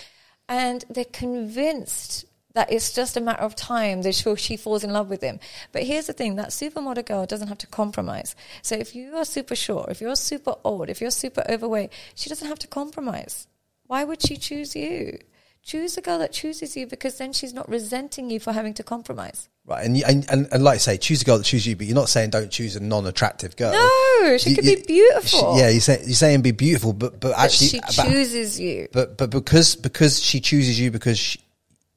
and 0.48 0.84
they're 0.90 1.04
convinced 1.04 2.26
that 2.54 2.72
it's 2.72 2.92
just 2.92 3.16
a 3.16 3.20
matter 3.20 3.42
of 3.42 3.54
time 3.56 4.02
that 4.02 4.14
she, 4.14 4.34
she 4.36 4.56
falls 4.56 4.84
in 4.84 4.92
love 4.92 5.10
with 5.10 5.20
him. 5.22 5.40
But 5.72 5.82
here's 5.82 6.06
the 6.06 6.12
thing 6.12 6.36
that 6.36 6.48
supermodel 6.50 7.04
girl 7.04 7.26
doesn't 7.26 7.48
have 7.48 7.58
to 7.58 7.66
compromise. 7.66 8.34
So 8.62 8.76
if 8.76 8.94
you 8.94 9.16
are 9.16 9.24
super 9.24 9.56
short, 9.56 9.90
if 9.90 10.00
you're 10.00 10.16
super 10.16 10.54
old, 10.64 10.88
if 10.88 11.00
you're 11.00 11.10
super 11.10 11.44
overweight, 11.48 11.90
she 12.14 12.28
doesn't 12.28 12.46
have 12.48 12.60
to 12.60 12.68
compromise. 12.68 13.46
Why 13.86 14.04
would 14.04 14.22
she 14.22 14.36
choose 14.36 14.74
you? 14.76 15.18
Choose 15.64 15.96
a 15.96 16.02
girl 16.02 16.18
that 16.18 16.32
chooses 16.32 16.76
you 16.76 16.86
because 16.86 17.16
then 17.18 17.32
she's 17.32 17.54
not 17.54 17.68
resenting 17.68 18.28
you 18.30 18.38
for 18.38 18.52
having 18.52 18.74
to 18.74 18.82
compromise. 18.82 19.48
right? 19.66 19.84
And, 19.84 19.96
you, 19.96 20.04
and 20.06 20.30
and 20.30 20.46
and 20.52 20.62
like 20.62 20.74
I 20.74 20.78
say, 20.78 20.96
choose 20.98 21.22
a 21.22 21.24
girl 21.24 21.38
that 21.38 21.44
chooses 21.44 21.66
you, 21.68 21.74
but 21.76 21.86
you're 21.86 21.94
not 21.94 22.10
saying 22.10 22.30
don't 22.30 22.50
choose 22.50 22.76
a 22.76 22.80
non-attractive 22.80 23.56
girl. 23.56 23.72
No, 23.72 24.36
she 24.36 24.50
You- 24.50 24.56
could 24.56 24.64
you- 24.66 24.76
be 24.76 24.82
beautiful. 24.86 25.54
she- 25.54 25.60
yeah, 25.60 25.70
you 25.70 25.80
say 25.80 26.02
you're 26.04 26.14
saying 26.14 26.42
be 26.42 26.50
beautiful, 26.50 26.92
but 26.92 27.12
but 27.18 27.20
but 27.32 27.38
actually, 27.38 27.68
she 27.68 27.80
but, 27.80 27.92
chooses 28.06 28.60
you. 28.60 28.88
but 28.92 29.16
but 29.16 29.30
because 29.30 29.74
because 29.74 30.22
she 30.22 30.38
chooses 30.40 30.78
you 30.78 30.90
because 30.90 31.18
she, 31.18 31.40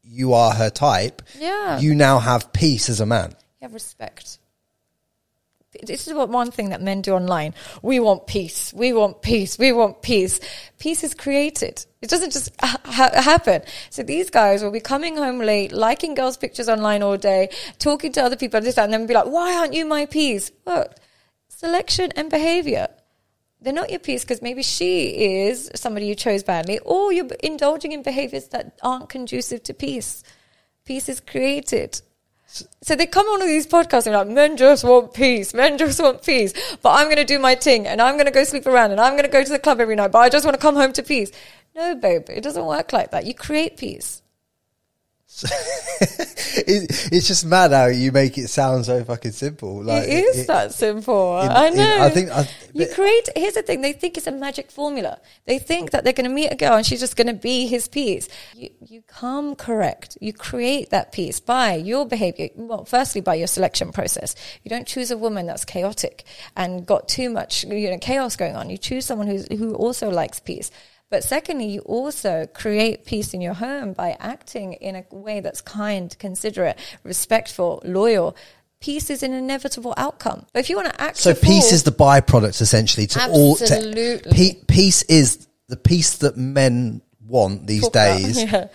you 0.10 0.34
are 0.34 0.54
her 0.54 0.70
type, 0.70 1.22
Yeah. 1.38 1.80
you 1.80 1.94
now 1.96 2.20
have 2.20 2.54
peace 2.54 2.90
as 2.90 3.00
a 3.00 3.06
man. 3.06 3.30
You 3.62 3.66
have 3.66 3.74
respect. 3.74 4.40
This 5.84 6.08
is 6.08 6.14
what 6.14 6.30
one 6.30 6.50
thing 6.50 6.70
that 6.70 6.82
men 6.82 7.02
do 7.02 7.14
online. 7.14 7.54
We 7.84 8.00
want 8.00 8.26
peace. 8.26 8.74
We 8.74 8.94
want 8.94 9.22
peace. 9.22 9.60
We 9.60 9.72
want 9.74 10.02
peace. 10.02 10.40
Peace 10.80 11.04
is 11.04 11.14
created. 11.14 11.86
It 12.02 12.10
doesn't 12.10 12.32
just 12.32 12.50
ha- 12.60 12.82
ha- 12.84 13.22
happen. 13.22 13.62
So 13.92 14.02
these 14.02 14.32
guys 14.32 14.64
will 14.64 14.72
be 14.72 14.80
coming 14.80 15.18
home 15.18 15.38
late, 15.40 15.72
liking 15.72 16.16
girls' 16.16 16.38
pictures 16.38 16.68
online 16.68 17.04
all 17.04 17.18
day, 17.18 17.50
talking 17.78 18.12
to 18.14 18.24
other 18.24 18.36
people, 18.38 18.60
this, 18.62 18.76
that, 18.76 18.86
and 18.86 18.94
then 18.94 19.06
be 19.06 19.14
like, 19.14 19.28
why 19.28 19.56
aren't 19.56 19.74
you 19.74 19.86
my 19.86 20.08
peace? 20.08 20.52
Well, 20.66 20.88
selection 21.50 22.12
and 22.16 22.32
behavior. 22.32 22.88
They're 23.60 23.74
not 23.74 23.90
your 23.90 24.00
peace 24.00 24.24
because 24.24 24.42
maybe 24.42 24.62
she 24.62 25.46
is 25.46 25.72
somebody 25.74 26.06
you 26.06 26.16
chose 26.16 26.44
badly, 26.44 26.80
or 26.80 27.12
you're 27.12 27.28
indulging 27.42 27.92
in 27.92 28.04
behaviors 28.04 28.50
that 28.50 28.78
aren't 28.84 29.10
conducive 29.10 29.64
to 29.64 29.74
peace. 29.74 30.24
Peace 30.86 31.10
is 31.10 31.20
created. 31.20 32.02
So 32.48 32.96
they 32.96 33.08
come 33.08 33.26
on 33.26 33.42
all 33.42 33.48
these 33.48 33.68
podcasts 33.68 34.06
and 34.06 34.16
like, 34.16 34.28
men 34.28 34.56
just 34.56 34.84
want 34.84 35.14
peace, 35.14 35.54
men 35.54 35.78
just 35.78 36.02
want 36.02 36.24
peace. 36.24 36.54
But 36.82 36.92
I'm 36.92 37.08
going 37.08 37.18
to 37.18 37.26
do 37.26 37.40
my 37.40 37.56
thing 37.56 37.88
and 37.88 38.02
I'm 38.02 38.16
going 38.16 38.26
to 38.26 38.32
go 38.32 38.44
sleep 38.46 38.68
around 38.68 38.92
and 38.92 39.02
I'm 39.02 39.14
going 39.14 39.26
to 39.26 39.30
go 39.30 39.44
to 39.44 39.50
the 39.50 39.60
club 39.60 39.82
every 39.82 39.96
night, 39.96 40.12
but 40.12 40.20
I 40.20 40.30
just 40.30 40.46
want 40.46 40.56
to 40.56 40.62
come 40.62 40.76
home 40.76 40.94
to 40.94 41.04
peace. 41.04 41.32
No, 41.76 41.96
babe, 41.96 42.30
it 42.30 42.44
doesn't 42.44 42.66
work 42.66 42.94
like 42.94 43.12
that. 43.12 43.26
You 43.26 43.34
create 43.34 43.76
peace. 43.76 44.22
it, 46.02 47.10
it's 47.12 47.28
just 47.28 47.46
mad 47.46 47.72
how 47.72 47.86
you 47.86 48.12
make 48.12 48.38
it 48.38 48.48
sound 48.50 48.86
so 48.86 49.04
fucking 49.04 49.32
simple. 49.32 49.84
Like 49.84 50.04
it 50.04 50.10
is 50.26 50.40
it- 50.40 50.48
that 50.48 50.74
simple. 50.74 51.40
in- 51.42 51.50
I 51.52 51.68
in- 51.68 51.76
know. 51.76 51.98
I 52.02 52.10
think 52.10 52.30
I- 52.32 52.50
you 52.74 52.88
create. 52.94 53.30
Here's 53.36 53.54
the 53.54 53.62
thing: 53.62 53.82
they 53.82 53.94
think 53.94 54.18
it's 54.18 54.28
a 54.28 54.32
magic 54.32 54.72
formula. 54.72 55.20
They 55.46 55.60
think 55.60 55.92
that 55.92 56.04
they're 56.04 56.14
going 56.14 56.30
to 56.30 56.34
meet 56.34 56.52
a 56.52 56.56
girl 56.56 56.74
and 56.76 56.86
she's 56.86 57.00
just 57.00 57.16
going 57.16 57.28
to 57.28 57.34
be 57.34 57.68
his 57.68 57.88
peace. 57.88 58.28
You, 58.56 58.70
you 58.86 59.02
come 59.08 59.56
correct. 59.56 60.18
You 60.22 60.34
create 60.34 60.90
that 60.90 61.12
peace 61.12 61.40
by 61.40 61.76
your 61.76 62.06
behavior. 62.06 62.50
Well, 62.56 62.86
firstly, 62.86 63.22
by 63.22 63.36
your 63.36 63.48
selection 63.48 63.92
process. 63.92 64.36
You 64.64 64.70
don't 64.70 64.88
choose 64.88 65.12
a 65.12 65.18
woman 65.18 65.46
that's 65.46 65.66
chaotic 65.66 66.24
and 66.56 66.86
got 66.86 67.08
too 67.08 67.30
much, 67.30 67.64
you 67.64 67.90
know, 67.90 67.98
chaos 68.00 68.36
going 68.36 68.56
on. 68.56 68.70
You 68.70 68.78
choose 68.78 69.06
someone 69.06 69.28
who's 69.28 69.48
who 69.50 69.74
also 69.76 70.10
likes 70.10 70.40
peace. 70.40 70.72
But 71.10 71.24
secondly, 71.24 71.68
you 71.68 71.80
also 71.82 72.48
create 72.54 73.06
peace 73.06 73.34
in 73.34 73.40
your 73.40 73.54
home 73.54 73.94
by 73.94 74.18
acting 74.20 74.74
in 74.74 74.96
a 74.96 75.06
way 75.12 75.40
that's 75.40 75.62
kind, 75.62 76.18
considerate, 76.20 76.78
respectful, 77.04 77.82
loyal. 77.86 78.36
Peace 78.82 79.10
is 79.10 79.24
an 79.24 79.34
inevitable 79.34 79.94
outcome. 79.96 80.46
But 80.54 80.60
if 80.60 80.70
you 80.70 80.76
want 80.76 80.94
to 80.94 81.02
act 81.02 81.18
So 81.18 81.34
peace 81.34 81.72
is 81.72 81.84
the 81.84 81.92
byproduct 81.92 82.62
essentially 82.62 83.08
to 83.08 83.30
all. 83.30 83.56
To, 83.56 83.64
Absolutely. 83.64 84.32
pe- 84.32 84.62
peace 84.68 85.04
is 85.04 85.48
the 85.68 85.78
peace 85.78 86.18
that 86.18 86.38
men 86.38 87.02
want 87.26 87.68
these 87.68 87.84
Talk 87.84 87.94
days 87.94 88.44
yeah. 88.44 88.68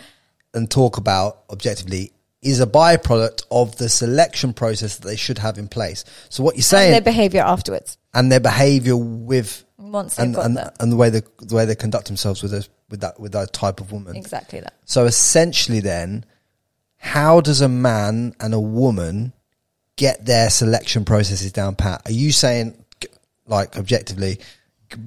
and 0.54 0.70
talk 0.70 0.96
about 0.96 1.44
objectively 1.50 2.12
is 2.42 2.60
a 2.60 2.66
byproduct 2.66 3.44
of 3.50 3.76
the 3.76 3.88
selection 3.88 4.52
process 4.52 4.96
that 4.96 5.06
they 5.06 5.16
should 5.16 5.38
have 5.38 5.58
in 5.58 5.68
place. 5.68 6.04
So 6.28 6.42
what 6.42 6.54
you're 6.54 6.58
and 6.58 6.64
saying 6.64 6.90
their 6.92 7.00
behavior 7.00 7.42
afterwards. 7.42 7.98
and 8.12 8.30
their 8.30 8.40
behavior 8.40 8.96
with 8.96 9.64
Once 9.78 10.16
they've 10.16 10.26
and 10.26 10.34
got 10.34 10.44
and, 10.46 10.56
that. 10.56 10.76
and 10.80 10.90
the 10.90 10.96
way 10.96 11.10
they 11.10 11.22
the 11.38 11.54
way 11.54 11.64
they 11.64 11.76
conduct 11.76 12.06
themselves 12.06 12.42
with 12.42 12.52
a, 12.52 12.66
with 12.90 13.00
that 13.00 13.18
with 13.20 13.32
that 13.32 13.52
type 13.52 13.80
of 13.80 13.92
woman. 13.92 14.16
Exactly 14.16 14.60
that. 14.60 14.74
So 14.84 15.06
essentially, 15.06 15.80
then, 15.80 16.24
how 16.96 17.40
does 17.40 17.60
a 17.60 17.68
man 17.68 18.34
and 18.40 18.52
a 18.54 18.60
woman 18.60 19.32
get 19.96 20.24
their 20.24 20.50
selection 20.50 21.04
processes 21.04 21.52
down 21.52 21.76
pat? 21.76 22.02
Are 22.06 22.12
you 22.12 22.32
saying, 22.32 22.84
like, 23.46 23.76
objectively, 23.76 24.40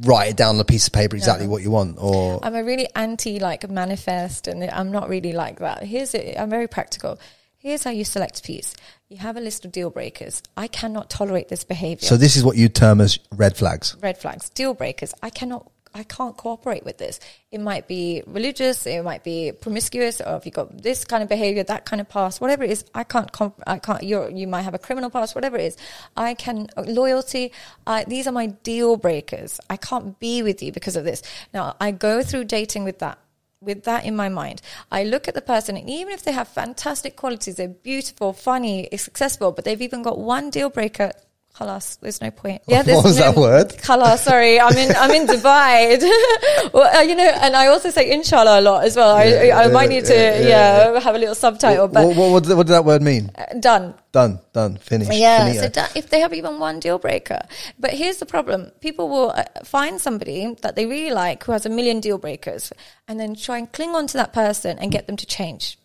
write 0.01 0.29
it 0.31 0.37
down 0.37 0.55
on 0.55 0.61
a 0.61 0.65
piece 0.65 0.87
of 0.87 0.93
paper 0.93 1.15
exactly 1.15 1.45
No. 1.45 1.51
what 1.51 1.61
you 1.63 1.71
want, 1.71 1.97
or 1.99 2.39
I'm 2.43 2.55
a 2.55 2.63
really 2.63 2.87
anti 2.95 3.39
like 3.39 3.69
manifest, 3.69 4.47
and 4.47 4.63
I'm 4.63 4.91
not 4.91 5.09
really 5.09 5.33
like 5.33 5.59
that. 5.59 5.83
Here's 5.83 6.13
it. 6.13 6.35
I'm 6.37 6.49
very 6.49 6.67
practical. 6.67 7.19
Here's 7.57 7.83
how 7.83 7.91
you 7.91 8.03
select 8.05 8.43
peace. 8.43 8.75
You 9.09 9.17
have 9.17 9.37
a 9.37 9.39
list 9.41 9.65
of 9.65 9.71
deal 9.71 9.89
breakers. 9.89 10.43
I 10.55 10.67
cannot 10.67 11.09
tolerate 11.09 11.47
this 11.49 11.63
behavior. 11.63 12.07
so? 12.07 12.15
This 12.17 12.35
is 12.35 12.43
what 12.43 12.57
you 12.57 12.69
term 12.69 13.01
as 13.01 13.17
red 13.31 13.57
flags. 13.57 13.95
red 14.01 14.17
flags, 14.17 14.49
deal 14.51 14.73
breakers. 14.75 15.13
I 15.23 15.29
cannot, 15.31 15.71
I 15.95 16.03
can't 16.03 16.35
cooperate 16.35 16.83
with 16.83 16.97
this. 16.97 17.21
It 17.51 17.61
might 17.61 17.87
be 17.87 18.21
religious, 18.27 18.85
it 18.85 19.01
might 19.01 19.23
be 19.23 19.53
promiscuous, 19.53 20.19
or 20.19 20.35
if 20.35 20.45
you've 20.45 20.53
got 20.53 20.83
this 20.83 21.05
kind 21.05 21.23
of 21.23 21.29
behavior, 21.29 21.63
that 21.63 21.85
kind 21.85 22.01
of 22.01 22.09
past, 22.09 22.41
whatever 22.41 22.65
it 22.65 22.71
is, 22.71 22.83
I 22.93 23.05
can't, 23.05 23.31
comp- 23.31 23.63
I 23.65 23.79
can't, 23.79 24.03
you're, 24.03 24.29
you 24.29 24.45
might 24.45 24.63
have 24.63 24.73
a 24.73 24.77
criminal 24.77 25.09
past, 25.09 25.35
whatever 25.35 25.55
it 25.55 25.63
is. 25.63 25.77
I 26.17 26.33
can, 26.33 26.67
uh, 26.75 26.83
loyalty, 26.85 27.53
I, 27.87 28.03
these 28.03 28.27
are 28.27 28.33
my 28.33 28.47
deal 28.47 28.97
breakers. 28.97 29.61
I 29.69 29.77
can't 29.77 30.19
be 30.19 30.43
with 30.43 30.61
you 30.61 30.73
because 30.73 30.97
of 30.97 31.05
this. 31.05 31.23
Now, 31.53 31.77
I 31.79 31.91
go 31.91 32.21
through 32.23 32.43
dating 32.43 32.83
with 32.83 32.99
that. 32.99 33.17
With 33.61 33.85
that 33.85 34.05
in 34.05 34.15
my 34.15 34.29
mind, 34.29 34.61
I 34.91 35.05
look 35.05 35.27
at 35.27 35.33
the 35.33 35.41
person, 35.41 35.77
and 35.77 35.89
even 35.89 36.13
if 36.13 36.23
they 36.23 36.33
have 36.33 36.49
fantastic 36.49 37.15
qualities, 37.15 37.55
they're 37.55 37.69
beautiful, 37.69 38.33
funny, 38.33 38.89
successful, 38.95 39.53
but 39.53 39.63
they've 39.63 39.81
even 39.81 40.03
got 40.03 40.19
one 40.19 40.51
deal 40.51 40.69
breaker. 40.69 41.13
Halas, 41.57 41.95
there's 42.01 42.19
no 42.19 42.31
point. 42.31 42.61
Yeah, 42.67 42.83
What 42.83 43.05
was 43.05 43.17
no- 43.17 43.31
that 43.31 43.35
word? 43.39 43.77
Kala, 43.81 44.17
sorry, 44.17 44.59
I'm 44.59 44.75
in 44.75 44.93
I'm 44.93 45.11
in 45.11 45.25
Dubai. 45.33 45.97
well, 46.73 46.97
uh, 46.97 47.01
you 47.01 47.15
know, 47.15 47.23
and 47.23 47.55
I 47.55 47.67
also 47.67 47.89
say 47.91 48.11
inshallah 48.11 48.59
a 48.59 48.61
lot 48.61 48.83
as 48.83 48.97
well. 48.97 49.15
I 49.15 49.23
Yeah, 49.23 49.35
I, 49.57 49.63
I 49.63 49.65
yeah, 49.67 49.71
might 49.71 49.87
need 49.89 50.03
to 50.05 50.13
yeah, 50.13 50.91
yeah, 50.93 50.99
have 50.99 51.15
a 51.15 51.17
little 51.17 51.33
subtitle, 51.33 51.87
but 51.87 52.07
what, 52.07 52.17
what, 52.17 52.31
what, 52.31 52.43
did- 52.67 52.67
that 52.75 52.83
word 52.83 53.01
mean? 53.01 53.31
uh, 53.37 53.45
done. 53.59 53.93
Done, 54.11 54.39
done, 54.51 54.75
finished. 54.77 55.13
Yeah, 55.13 55.45
finito. 55.45 55.61
so 55.63 55.69
da- 55.69 55.87
if 55.95 56.09
they 56.09 56.19
have 56.19 56.33
even 56.33 56.59
one 56.59 56.81
deal 56.81 56.99
breaker. 56.99 57.39
But 57.79 57.91
here's 57.91 58.17
the 58.17 58.25
problem 58.25 58.71
people 58.81 59.07
will 59.07 59.31
uh, 59.31 59.43
find 59.63 59.99
somebody 60.01 60.55
that 60.61 60.75
they 60.75 60.85
really 60.85 61.11
like 61.11 61.43
who 61.45 61.53
has 61.53 61.65
a 61.65 61.69
million 61.69 62.01
deal 62.01 62.17
breakers 62.17 62.73
and 63.07 63.17
then 63.17 63.33
try 63.33 63.57
and 63.59 63.71
cling 63.71 63.95
on 63.95 64.07
to 64.07 64.17
that 64.17 64.33
person 64.33 64.77
and 64.79 64.91
get 64.91 65.07
them 65.07 65.15
to 65.15 65.25
change. 65.25 65.77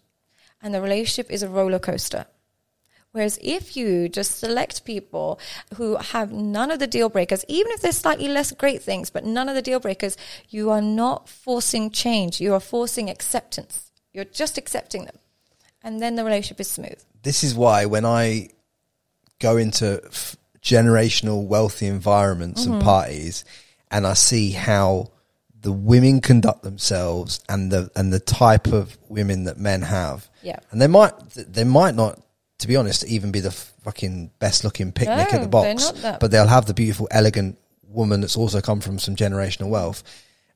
And 0.62 0.74
the 0.74 0.80
relationship 0.82 1.30
is 1.30 1.42
a 1.44 1.48
roller 1.48 1.78
coaster. 1.78 2.26
Whereas 3.12 3.38
if 3.42 3.76
you 3.76 4.08
just 4.08 4.38
select 4.38 4.84
people 4.84 5.40
who 5.74 5.96
have 5.96 6.30
none 6.32 6.70
of 6.70 6.78
the 6.78 6.86
deal 6.86 7.08
breakers, 7.08 7.44
even 7.48 7.72
if 7.72 7.80
they're 7.80 7.90
slightly 7.92 8.28
less 8.28 8.52
great 8.52 8.82
things, 8.82 9.11
but 9.11 9.24
none 9.24 9.48
of 9.48 9.54
the 9.56 9.62
deal 9.62 9.80
breakers, 9.80 10.16
you 10.48 10.70
are 10.70 10.82
not 10.82 11.28
forcing 11.28 11.90
change. 11.90 12.40
You 12.40 12.54
are 12.54 12.61
forcing 12.61 13.11
acceptance. 13.11 13.90
You're 14.12 14.24
just 14.24 14.56
accepting 14.58 15.06
them. 15.06 15.16
And 15.82 16.00
then 16.00 16.14
the 16.14 16.24
relationship 16.24 16.61
is 16.61 16.70
smooth. 16.70 17.02
this 17.22 17.42
is 17.42 17.54
why 17.54 17.84
when 17.86 18.04
I 18.04 18.50
go 19.40 19.56
into 19.56 20.00
f- 20.06 20.36
generational 20.62 21.46
wealthy 21.46 21.86
environments 21.86 22.62
Mm-hmm. 22.62 22.74
and 22.74 22.82
parties, 22.82 23.44
and 23.90 24.06
I 24.06 24.14
see 24.14 24.52
how 24.52 25.11
the 25.61 25.72
women 25.72 26.20
conduct 26.20 26.62
themselves 26.62 27.40
and 27.48 27.70
the 27.72 27.90
and 27.96 28.12
the 28.12 28.20
type 28.20 28.68
of 28.68 28.96
women 29.08 29.44
that 29.44 29.58
men 29.58 29.82
have, 29.82 30.28
Yeah. 30.42 30.58
and 30.70 30.80
they 30.80 30.86
might 30.86 31.12
they 31.34 31.64
might 31.64 31.94
not, 31.94 32.20
to 32.61 32.68
be 32.68 32.76
honest, 32.76 33.04
even 33.06 33.32
be 33.32 33.40
the 33.40 33.50
fucking 33.50 34.30
best 34.38 34.64
looking 34.64 34.92
picnic 34.92 35.28
No, 35.32 35.38
at 35.38 35.42
the 35.42 35.48
box, 35.48 35.84
they're 35.84 35.92
not 35.94 36.02
that. 36.02 36.20
but 36.20 36.30
they'll 36.30 36.46
have 36.46 36.66
the 36.66 36.74
beautiful, 36.74 37.08
elegant 37.11 37.58
woman 37.88 38.20
that's 38.20 38.36
also 38.36 38.61
come 38.61 38.80
from 38.80 38.98
some 38.98 39.16
generational 39.16 39.68
wealth, 39.68 40.02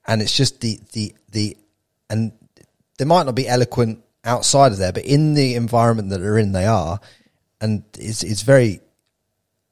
and 0.07 0.23
it's 0.23 0.37
just 0.37 0.61
the 0.61 0.79
the 0.93 1.15
the 1.33 1.57
and 2.09 2.33
they 2.99 3.05
might 3.05 3.25
not 3.27 3.35
be 3.35 3.49
eloquent 3.49 4.03
outside 4.25 4.73
of 4.73 4.79
there, 4.79 4.93
but 4.93 5.05
in 5.05 5.35
the 5.35 5.55
environment 5.55 6.11
that 6.11 6.19
they're 6.19 6.39
in, 6.39 6.53
they 6.53 6.67
are, 6.67 7.01
and 7.61 7.83
it's 7.99 8.23
it's 8.23 8.43
very 8.43 8.81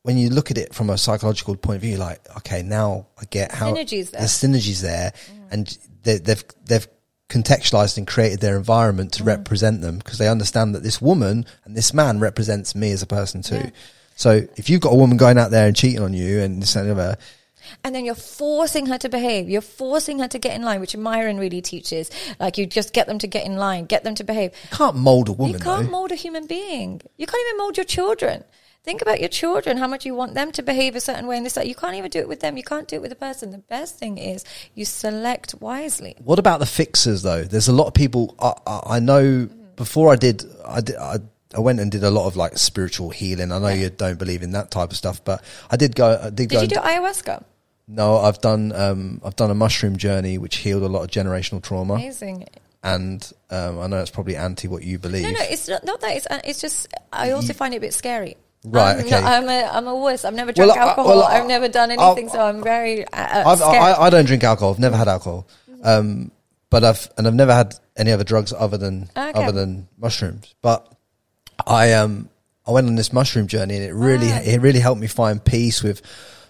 when 0.02 0.18
you 0.18 0.30
look 0.30 0.50
at 0.50 0.58
it 0.58 0.74
from 0.74 0.90
a 0.90 0.98
psychological 0.98 1.56
point 1.56 1.76
of 1.76 1.82
view, 1.82 1.96
like 1.96 2.20
okay, 2.38 2.62
now 2.62 3.06
I 3.20 3.24
get 3.26 3.52
how 3.52 3.72
Synergies 3.72 4.10
there. 4.10 4.22
the 4.22 4.26
synergies 4.26 4.80
there, 4.82 5.12
mm. 5.30 5.52
and 5.52 5.78
they, 6.02 6.18
they've 6.18 6.44
they've 6.64 6.88
contextualized 7.32 7.96
and 7.96 8.06
created 8.06 8.40
their 8.40 8.56
environment 8.56 9.12
to 9.14 9.22
mm. 9.22 9.26
represent 9.26 9.80
them 9.80 9.98
because 9.98 10.18
they 10.18 10.28
understand 10.28 10.74
that 10.74 10.82
this 10.82 11.00
woman 11.00 11.46
and 11.64 11.76
this 11.76 11.94
man 11.94 12.20
represents 12.20 12.74
me 12.74 12.92
as 12.92 13.02
a 13.02 13.06
person 13.06 13.42
too. 13.42 13.56
Yeah. 13.56 13.70
So 14.14 14.42
if 14.56 14.68
you've 14.68 14.80
got 14.80 14.92
a 14.92 14.96
woman 14.96 15.16
going 15.16 15.38
out 15.38 15.50
there 15.50 15.66
and 15.66 15.74
cheating 15.74 16.02
on 16.02 16.12
you 16.12 16.40
and 16.40 16.60
this 16.60 16.76
and 16.76 16.88
the 16.88 16.92
other, 16.92 17.16
And 17.84 17.94
then 17.94 18.04
you're 18.04 18.14
forcing 18.14 18.86
her 18.86 18.98
to 18.98 19.08
behave. 19.08 19.48
You're 19.48 19.60
forcing 19.62 20.18
her 20.18 20.28
to 20.28 20.38
get 20.38 20.54
in 20.54 20.62
line, 20.62 20.80
which 20.80 20.96
Myron 20.96 21.38
really 21.38 21.62
teaches. 21.62 22.10
Like 22.38 22.58
you 22.58 22.66
just 22.66 22.92
get 22.92 23.06
them 23.06 23.18
to 23.20 23.26
get 23.26 23.46
in 23.46 23.56
line, 23.56 23.86
get 23.86 24.04
them 24.04 24.14
to 24.16 24.24
behave. 24.24 24.52
you 24.70 24.76
can't 24.76 24.96
mold 24.96 25.28
a 25.28 25.32
woman. 25.32 25.54
You 25.54 25.58
can't 25.58 25.86
though. 25.86 25.92
mold 25.92 26.12
a 26.12 26.16
human 26.16 26.46
being. 26.46 27.00
You 27.16 27.26
can't 27.26 27.42
even 27.46 27.58
mold 27.58 27.76
your 27.76 27.84
children. 27.84 28.44
Think 28.84 29.00
about 29.00 29.20
your 29.20 29.28
children, 29.28 29.76
how 29.76 29.86
much 29.86 30.04
you 30.04 30.14
want 30.14 30.34
them 30.34 30.50
to 30.52 30.62
behave 30.62 30.96
a 30.96 31.00
certain 31.00 31.28
way 31.28 31.36
and 31.36 31.46
this 31.46 31.56
like, 31.56 31.68
You 31.68 31.74
can't 31.76 31.94
even 31.94 32.10
do 32.10 32.18
it 32.18 32.28
with 32.28 32.40
them. 32.40 32.56
You 32.56 32.64
can't 32.64 32.88
do 32.88 32.96
it 32.96 33.02
with 33.02 33.12
a 33.12 33.16
person. 33.16 33.52
The 33.52 33.58
best 33.58 33.96
thing 33.96 34.18
is 34.18 34.44
you 34.74 34.84
select 34.84 35.54
wisely. 35.60 36.16
What 36.18 36.40
about 36.40 36.58
the 36.58 36.66
fixers 36.66 37.22
though? 37.22 37.44
There's 37.44 37.68
a 37.68 37.72
lot 37.72 37.86
of 37.86 37.94
people 37.94 38.34
I, 38.40 38.54
I, 38.66 38.96
I 38.96 39.00
know. 39.00 39.48
Before 39.76 40.12
I 40.12 40.16
did, 40.16 40.44
I 40.66 40.80
did. 40.80 40.96
I, 40.96 41.18
I 41.54 41.60
went 41.60 41.80
and 41.80 41.90
did 41.90 42.02
a 42.02 42.10
lot 42.10 42.26
of 42.26 42.36
like 42.36 42.58
spiritual 42.58 43.10
healing. 43.10 43.52
I 43.52 43.58
know 43.58 43.68
you 43.68 43.88
don't 43.88 44.18
believe 44.18 44.42
in 44.42 44.52
that 44.52 44.70
type 44.70 44.90
of 44.90 44.96
stuff, 44.96 45.24
but 45.24 45.42
I 45.70 45.76
did 45.76 45.94
go. 45.94 46.18
I 46.20 46.30
did, 46.30 46.48
go. 46.48 46.60
You 46.60 46.68
do 46.68 46.76
ayahuasca? 46.76 47.44
no, 47.86 48.18
I've 48.18 48.40
done. 48.40 48.72
Um, 48.72 49.20
I've 49.24 49.36
done 49.36 49.50
a 49.50 49.54
mushroom 49.54 49.96
journey, 49.96 50.38
which 50.38 50.56
healed 50.56 50.82
a 50.82 50.88
lot 50.88 51.02
of 51.02 51.10
generational 51.10 51.62
trauma, 51.62 51.94
Amazing. 51.94 52.48
and 52.82 53.32
um, 53.50 53.78
I 53.80 53.86
know 53.86 54.00
it's 54.00 54.10
probably 54.10 54.36
anti 54.36 54.68
what 54.68 54.82
you 54.82 54.98
believe. 54.98 55.22
No, 55.22 55.30
no, 55.30 55.42
it's 55.42 55.68
not, 55.68 55.84
not 55.84 56.00
that. 56.00 56.16
It's, 56.16 56.26
uh, 56.28 56.40
it's 56.44 56.60
just, 56.60 56.88
I 57.12 57.30
also 57.32 57.52
find 57.52 57.74
it 57.74 57.78
a 57.78 57.80
bit 57.80 57.94
scary. 57.94 58.36
Right, 58.64 58.96
I'm, 58.98 59.06
okay. 59.06 59.16
I'm 59.16 59.48
a, 59.48 59.62
I'm 59.72 59.86
a 59.88 59.94
wuss. 59.94 60.24
I've 60.24 60.34
never 60.34 60.52
Well, 60.56 60.66
drunk 60.68 60.80
I- 60.80 60.88
alcohol. 60.88 61.08
well, 61.16 61.22
I- 61.24 61.38
I've 61.40 61.46
never 61.46 61.68
done 61.68 61.90
anything, 61.90 62.28
so 62.28 62.40
I'm 62.40 62.62
very 62.62 63.04
uh, 63.06 63.10
uh, 63.16 63.44
I've. 63.50 63.62
I, 63.62 63.92
I 64.06 64.10
don't 64.10 64.24
drink 64.24 64.44
alcohol. 64.44 64.72
I've 64.72 64.78
never 64.78 64.96
had 64.96 65.08
alcohol, 65.08 65.48
um, 65.82 66.30
but 66.70 66.84
I've 66.84 67.08
and 67.18 67.26
I've 67.26 67.34
never 67.34 67.52
had 67.54 67.74
any 67.96 68.12
other 68.12 68.24
drugs 68.24 68.52
other 68.52 68.78
than 68.78 69.08
Okay. 69.16 69.32
other 69.42 69.52
than 69.52 69.88
mushrooms. 69.98 70.54
But 70.62 70.86
I 71.66 71.92
um 71.94 72.28
I 72.66 72.70
went 72.70 72.86
on 72.86 72.94
this 72.94 73.12
mushroom 73.12 73.48
journey, 73.48 73.74
and 73.76 73.84
it 73.84 73.92
really 73.94 74.30
Ah. 74.30 74.40
it 74.44 74.60
really 74.60 74.78
helped 74.80 75.00
me 75.00 75.08
find 75.08 75.44
peace 75.44 75.82
with 75.82 76.00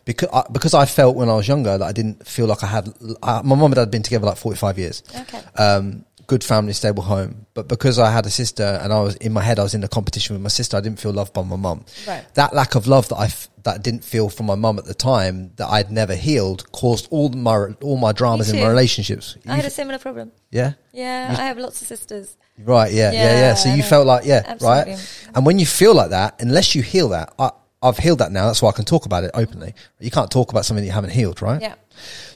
because 0.05 0.29
I, 0.35 0.45
because 0.53 0.75
I 0.75 0.85
felt 0.85 1.17
when 1.17 1.31
I 1.31 1.35
was 1.35 1.49
younger 1.49 1.79
that 1.79 1.87
I 1.87 1.93
didn't 1.93 2.27
feel 2.27 2.47
like 2.47 2.63
I 2.63 2.67
had. 2.67 2.93
I, 3.23 3.41
my 3.43 3.55
mum 3.55 3.65
and 3.67 3.75
dad 3.77 3.81
had 3.83 3.91
been 3.91 4.03
together 4.03 4.27
like 4.27 4.37
forty 4.37 4.59
five 4.59 4.79
years. 4.79 5.03
okay. 5.19 5.41
Um, 5.57 6.05
good 6.33 6.43
family, 6.53 6.72
stable 6.72 7.03
home. 7.14 7.33
But 7.55 7.64
because 7.74 7.97
I 7.99 8.11
had 8.11 8.24
a 8.26 8.30
sister 8.30 8.68
and 8.83 8.89
I 8.93 9.01
was 9.07 9.14
in 9.26 9.33
my 9.39 9.43
head, 9.49 9.59
I 9.59 9.62
was 9.68 9.74
in 9.74 9.85
a 9.85 9.89
competition 9.99 10.35
with 10.35 10.43
my 10.43 10.49
sister. 10.61 10.76
I 10.76 10.80
didn't 10.87 11.01
feel 11.05 11.12
loved 11.20 11.33
by 11.39 11.43
my 11.43 11.57
mum. 11.66 11.85
Right. 12.09 12.24
That 12.35 12.51
lack 12.55 12.74
of 12.74 12.87
love 12.87 13.09
that 13.11 13.16
I 13.16 13.26
f- 13.26 13.49
that 13.64 13.74
I 13.78 13.78
didn't 13.87 14.05
feel 14.12 14.28
from 14.37 14.47
my 14.47 14.55
mum 14.64 14.78
at 14.83 14.87
the 14.93 14.95
time 15.12 15.37
that 15.59 15.68
I'd 15.76 15.91
never 15.91 16.14
healed 16.28 16.61
caused 16.72 17.05
all 17.14 17.28
my 17.51 17.57
all 17.87 17.99
my 18.07 18.12
dramas 18.20 18.49
in 18.51 18.57
my 18.64 18.68
relationships. 18.76 19.26
I 19.47 19.57
had 19.57 19.64
You- 19.64 19.68
a 19.68 19.70
similar 19.80 19.99
problem. 20.07 20.33
yeah. 20.61 20.72
Yeah, 20.93 21.37
I 21.43 21.45
have 21.51 21.59
lots 21.66 21.80
of 21.83 21.87
sisters. 21.89 22.26
Right. 22.74 22.93
Yeah. 22.93 23.12
Yeah. 23.12 23.22
Yeah. 23.24 23.41
Yeah, 23.45 23.55
So 23.55 23.68
I 23.70 23.74
you 23.76 23.83
know. 23.83 23.89
felt 23.93 24.07
like 24.12 24.24
yeah. 24.33 24.43
Absolutely. 24.55 24.93
Right. 24.95 25.28
And 25.35 25.43
when 25.47 25.59
you 25.62 25.66
feel 25.80 25.95
like 26.01 26.11
that, 26.18 26.30
unless 26.47 26.74
you 26.74 26.83
heal 26.95 27.09
that, 27.16 27.28
I, 27.39 27.51
I've 27.87 27.99
healed 27.99 28.20
that 28.22 28.30
now. 28.33 28.45
That's 28.47 28.62
why 28.62 28.70
I 28.70 28.76
can 28.80 28.85
talk 28.95 29.05
about 29.07 29.22
it 29.24 29.30
openly. 29.43 29.72
You 30.07 30.11
can't 30.11 30.30
talk 30.30 30.49
about 30.53 30.64
something 30.66 30.85
you 30.91 30.93
haven't 31.01 31.14
healed, 31.20 31.39
right? 31.43 31.61
Yeah. 31.68 31.74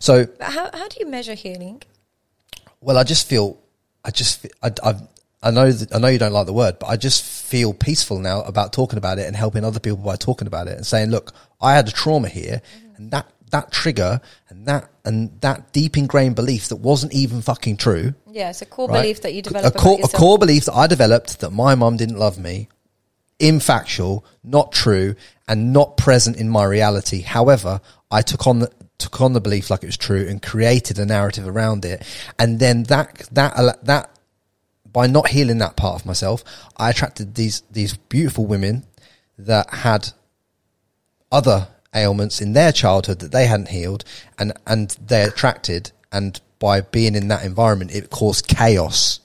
So 0.01 0.15
But 0.27 0.49
how, 0.57 0.65
how 0.81 0.87
do 0.89 0.97
you 1.01 1.07
measure 1.17 1.35
healing? 1.35 1.83
Well, 2.81 2.99
I 2.99 3.05
just 3.05 3.25
feel, 3.29 3.59
I 4.07 4.11
just, 4.13 4.47
I, 4.63 4.71
I, 4.83 4.95
I 5.43 5.51
know 5.51 5.71
that 5.71 5.95
I 5.95 5.99
know 5.99 6.09
you 6.09 6.19
don't 6.19 6.33
like 6.33 6.47
the 6.47 6.53
word, 6.53 6.79
but 6.79 6.87
I 6.87 6.97
just 6.97 7.25
feel 7.25 7.75
peaceful 7.75 8.19
now 8.21 8.43
about 8.43 8.73
talking 8.73 8.99
about 8.99 9.19
it 9.19 9.27
and 9.27 9.37
helping 9.37 9.65
other 9.65 9.81
people 9.81 9.99
by 9.99 10.17
talking 10.17 10.47
about 10.47 10.69
it 10.69 10.77
and 10.77 10.87
saying, 10.87 11.11
look, 11.11 11.33
I 11.61 11.75
had 11.75 11.89
a 11.89 11.93
trauma 11.93 12.29
here, 12.29 12.63
mm-hmm. 12.79 12.97
and 12.97 13.11
that 13.11 13.31
that 13.51 13.71
trigger 13.71 14.21
and 14.49 14.67
that 14.67 14.91
and 15.05 15.41
that 15.41 15.73
deep 15.73 15.97
ingrained 15.97 16.37
belief 16.37 16.69
that 16.69 16.77
wasn't 16.77 17.13
even 17.15 17.43
fucking 17.43 17.77
true. 17.77 18.15
Yeah, 18.31 18.51
it's 18.51 18.63
a 18.63 18.67
core 18.67 18.89
right? 18.89 19.03
belief 19.03 19.23
that 19.23 19.35
you 19.35 19.43
A 19.55 19.71
core, 19.71 19.99
a 20.03 20.09
core 20.09 20.39
belief 20.39 20.65
that 20.65 20.75
I 20.75 20.87
developed 20.87 21.41
that 21.41 21.51
my 21.51 21.75
mum 21.75 21.97
didn't 21.97 22.19
love 22.19 22.39
me, 22.39 22.69
infactual, 23.39 24.25
not 24.43 24.73
true, 24.73 25.15
and 25.49 25.73
not 25.73 25.97
present 25.97 26.37
in 26.37 26.49
my 26.49 26.65
reality. 26.65 27.21
However, 27.21 27.81
I 28.11 28.23
took 28.23 28.47
on 28.47 28.61
the 28.61 28.73
took 28.99 29.21
on 29.21 29.33
the 29.35 29.41
belief 29.41 29.71
like 29.71 29.83
it 29.83 29.87
was 29.87 29.97
true 29.97 30.27
and 30.29 30.43
created 30.43 30.99
a 30.99 31.07
narrative 31.07 31.47
around 31.47 31.85
it, 31.85 32.03
and 32.39 32.59
then 32.61 32.85
that 32.85 33.29
that 33.33 33.85
that 33.85 34.11
by 34.91 35.07
not 35.07 35.29
healing 35.29 35.59
that 35.59 35.77
part 35.77 36.01
of 36.01 36.07
myself, 36.07 36.43
I 36.77 36.91
attracted 36.91 37.35
these 37.35 37.63
these 37.71 37.97
beautiful 37.97 38.47
women 38.47 38.85
that 39.39 39.69
had 39.71 40.09
other 41.31 41.69
ailments 41.95 42.41
in 42.41 42.53
their 42.53 42.73
childhood 42.73 43.19
that 43.21 43.33
they 43.33 43.47
hadn't 43.47 43.69
healed, 43.69 44.05
and 44.39 44.53
and 44.67 44.91
they 45.07 45.23
attracted, 45.25 45.93
and 46.13 46.41
by 46.59 46.81
being 46.81 47.15
in 47.15 47.29
that 47.29 47.45
environment, 47.45 47.95
it 47.95 48.09
caused 48.11 48.49
chaos, 48.49 49.21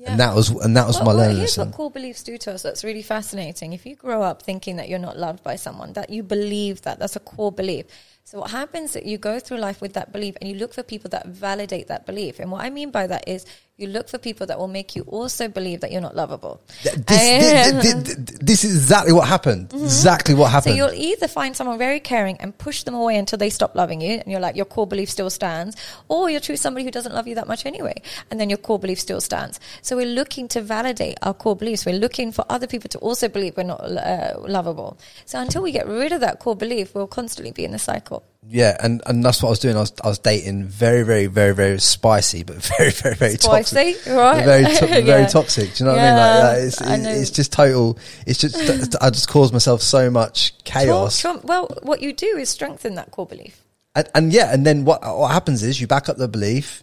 Yeah. 0.00 0.10
and 0.12 0.20
that 0.20 0.34
was 0.34 0.50
and 0.50 0.76
that 0.76 0.86
was 0.86 0.96
Well, 0.96 1.04
my 1.04 1.08
well, 1.12 1.16
learning 1.18 1.36
here's 1.36 1.56
lesson. 1.58 1.68
what 1.68 1.76
core 1.76 1.90
beliefs 1.90 2.22
do 2.24 2.36
to 2.38 2.52
us. 2.54 2.62
That's 2.62 2.82
really 2.82 3.02
fascinating. 3.02 3.72
If 3.72 3.86
you 3.86 3.94
grow 3.94 4.22
up 4.22 4.42
thinking 4.42 4.76
that 4.76 4.88
you're 4.88 4.98
not 4.98 5.16
loved 5.18 5.42
by 5.44 5.56
someone, 5.56 5.92
that 5.92 6.10
you 6.10 6.22
believe 6.24 6.82
that, 6.82 6.98
that's 6.98 7.14
a 7.16 7.20
core 7.20 7.52
belief. 7.52 7.86
So 8.24 8.38
what 8.38 8.50
happens 8.50 8.96
is 8.96 9.04
you 9.04 9.18
go 9.18 9.38
through 9.40 9.58
life 9.58 9.80
with 9.80 9.94
that 9.94 10.12
belief 10.12 10.36
and 10.40 10.48
you 10.48 10.56
look 10.56 10.72
for 10.72 10.82
people 10.82 11.10
that 11.10 11.26
validate 11.26 11.88
that 11.88 12.06
belief. 12.06 12.38
And 12.38 12.50
what 12.50 12.64
I 12.64 12.70
mean 12.70 12.90
by 12.90 13.06
that 13.06 13.28
is 13.28 13.44
you 13.82 13.88
look 13.88 14.08
for 14.08 14.18
people 14.18 14.46
that 14.46 14.58
will 14.58 14.68
make 14.68 14.96
you 14.96 15.02
also 15.08 15.48
believe 15.48 15.80
that 15.80 15.90
you're 15.92 16.00
not 16.00 16.16
lovable. 16.16 16.60
Th- 16.84 16.94
This, 16.94 17.82
thi- 17.82 17.92
thi- 17.92 18.14
thi- 18.14 18.38
this 18.40 18.64
is 18.64 18.74
exactly 18.76 19.12
what 19.12 19.26
happened. 19.28 19.72
Exactly 19.74 20.34
what 20.34 20.46
Mm-hmm. 20.46 20.52
So 20.52 20.70
happened. 20.70 20.76
you'll 20.76 20.94
either 21.10 21.28
find 21.28 21.56
someone 21.56 21.78
very 21.78 22.00
caring 22.00 22.36
and 22.38 22.56
push 22.56 22.84
them 22.84 22.94
away 22.94 23.16
until 23.18 23.38
they 23.38 23.50
stop 23.50 23.74
loving 23.74 24.00
you, 24.00 24.12
and 24.20 24.26
you're 24.30 24.40
like 24.40 24.56
your 24.56 24.64
core 24.66 24.86
belief 24.86 25.10
still 25.10 25.30
stands, 25.30 25.76
or 26.08 26.30
you'll 26.30 26.40
choose 26.40 26.60
somebody 26.60 26.84
who 26.84 26.90
doesn't 26.90 27.14
love 27.14 27.26
you 27.26 27.34
that 27.34 27.48
much 27.48 27.66
anyway, 27.66 27.94
and 28.30 28.38
then 28.40 28.48
your 28.48 28.58
core 28.58 28.78
belief 28.78 29.00
still 29.00 29.20
stands. 29.20 29.58
So 29.82 29.96
we're 29.96 30.06
looking 30.06 30.46
to 30.48 30.60
validate 30.62 31.18
our 31.22 31.34
core 31.34 31.56
beliefs. 31.56 31.84
We're 31.84 31.98
looking 31.98 32.32
for 32.32 32.44
other 32.48 32.66
people 32.66 32.88
to 32.90 32.98
also 32.98 33.28
believe 33.28 33.56
we're 33.56 33.64
not 33.64 33.80
uh, 33.82 34.34
lovable. 34.38 34.98
So 35.26 35.40
until 35.40 35.62
we 35.62 35.72
get 35.72 35.86
rid 35.88 36.12
of 36.12 36.20
that 36.20 36.38
core 36.38 36.56
belief, 36.56 36.94
we'll 36.94 37.06
constantly 37.06 37.52
be 37.52 37.64
in 37.64 37.72
the 37.72 37.78
cycle. 37.78 38.22
Yeah, 38.48 38.76
and, 38.82 39.00
and 39.06 39.24
that's 39.24 39.42
what 39.42 39.48
I 39.48 39.50
was 39.50 39.58
doing. 39.60 39.76
I 39.76 39.80
was 39.80 39.92
I 40.04 40.08
was 40.08 40.18
dating 40.18 40.64
very 40.64 41.02
very 41.04 41.26
very 41.26 41.54
very 41.54 41.78
spicy, 41.78 42.42
but 42.42 42.56
very 42.78 42.90
very 42.90 43.14
very 43.14 43.36
Spicy, 43.36 43.92
toxic. 43.94 44.12
right? 44.12 44.44
Very 44.44 44.64
to- 44.76 44.86
very 45.04 45.26
toxic. 45.26 45.74
Do 45.74 45.84
you 45.84 45.90
know 45.90 45.96
what 45.96 46.00
I 46.02 46.06
mean? 46.08 46.16
Like 46.16 46.42
that. 46.42 46.58
It's, 46.64 46.80
it- 46.80 47.20
it's 47.20 47.30
just 47.30 47.52
total. 47.52 47.98
It's 48.26 48.40
just 48.40 48.56
I 49.02 49.10
just 49.10 49.28
caused 49.28 49.52
myself 49.52 49.80
so 49.82 50.10
much 50.10 50.52
chaos. 50.64 51.20
Tra- 51.20 51.40
well, 51.44 51.68
what 51.82 52.02
you 52.02 52.12
do 52.12 52.36
is 52.36 52.48
strengthen 52.50 52.94
that 52.96 53.10
core 53.12 53.26
belief. 53.26 53.62
and, 53.94 54.08
and 54.14 54.32
yeah, 54.32 54.52
and 54.52 54.66
then 54.66 54.84
what 54.84 55.02
what 55.02 55.30
happens 55.32 55.62
is 55.62 55.80
you 55.80 55.86
back 55.86 56.08
up 56.08 56.16
the 56.16 56.28
belief. 56.28 56.82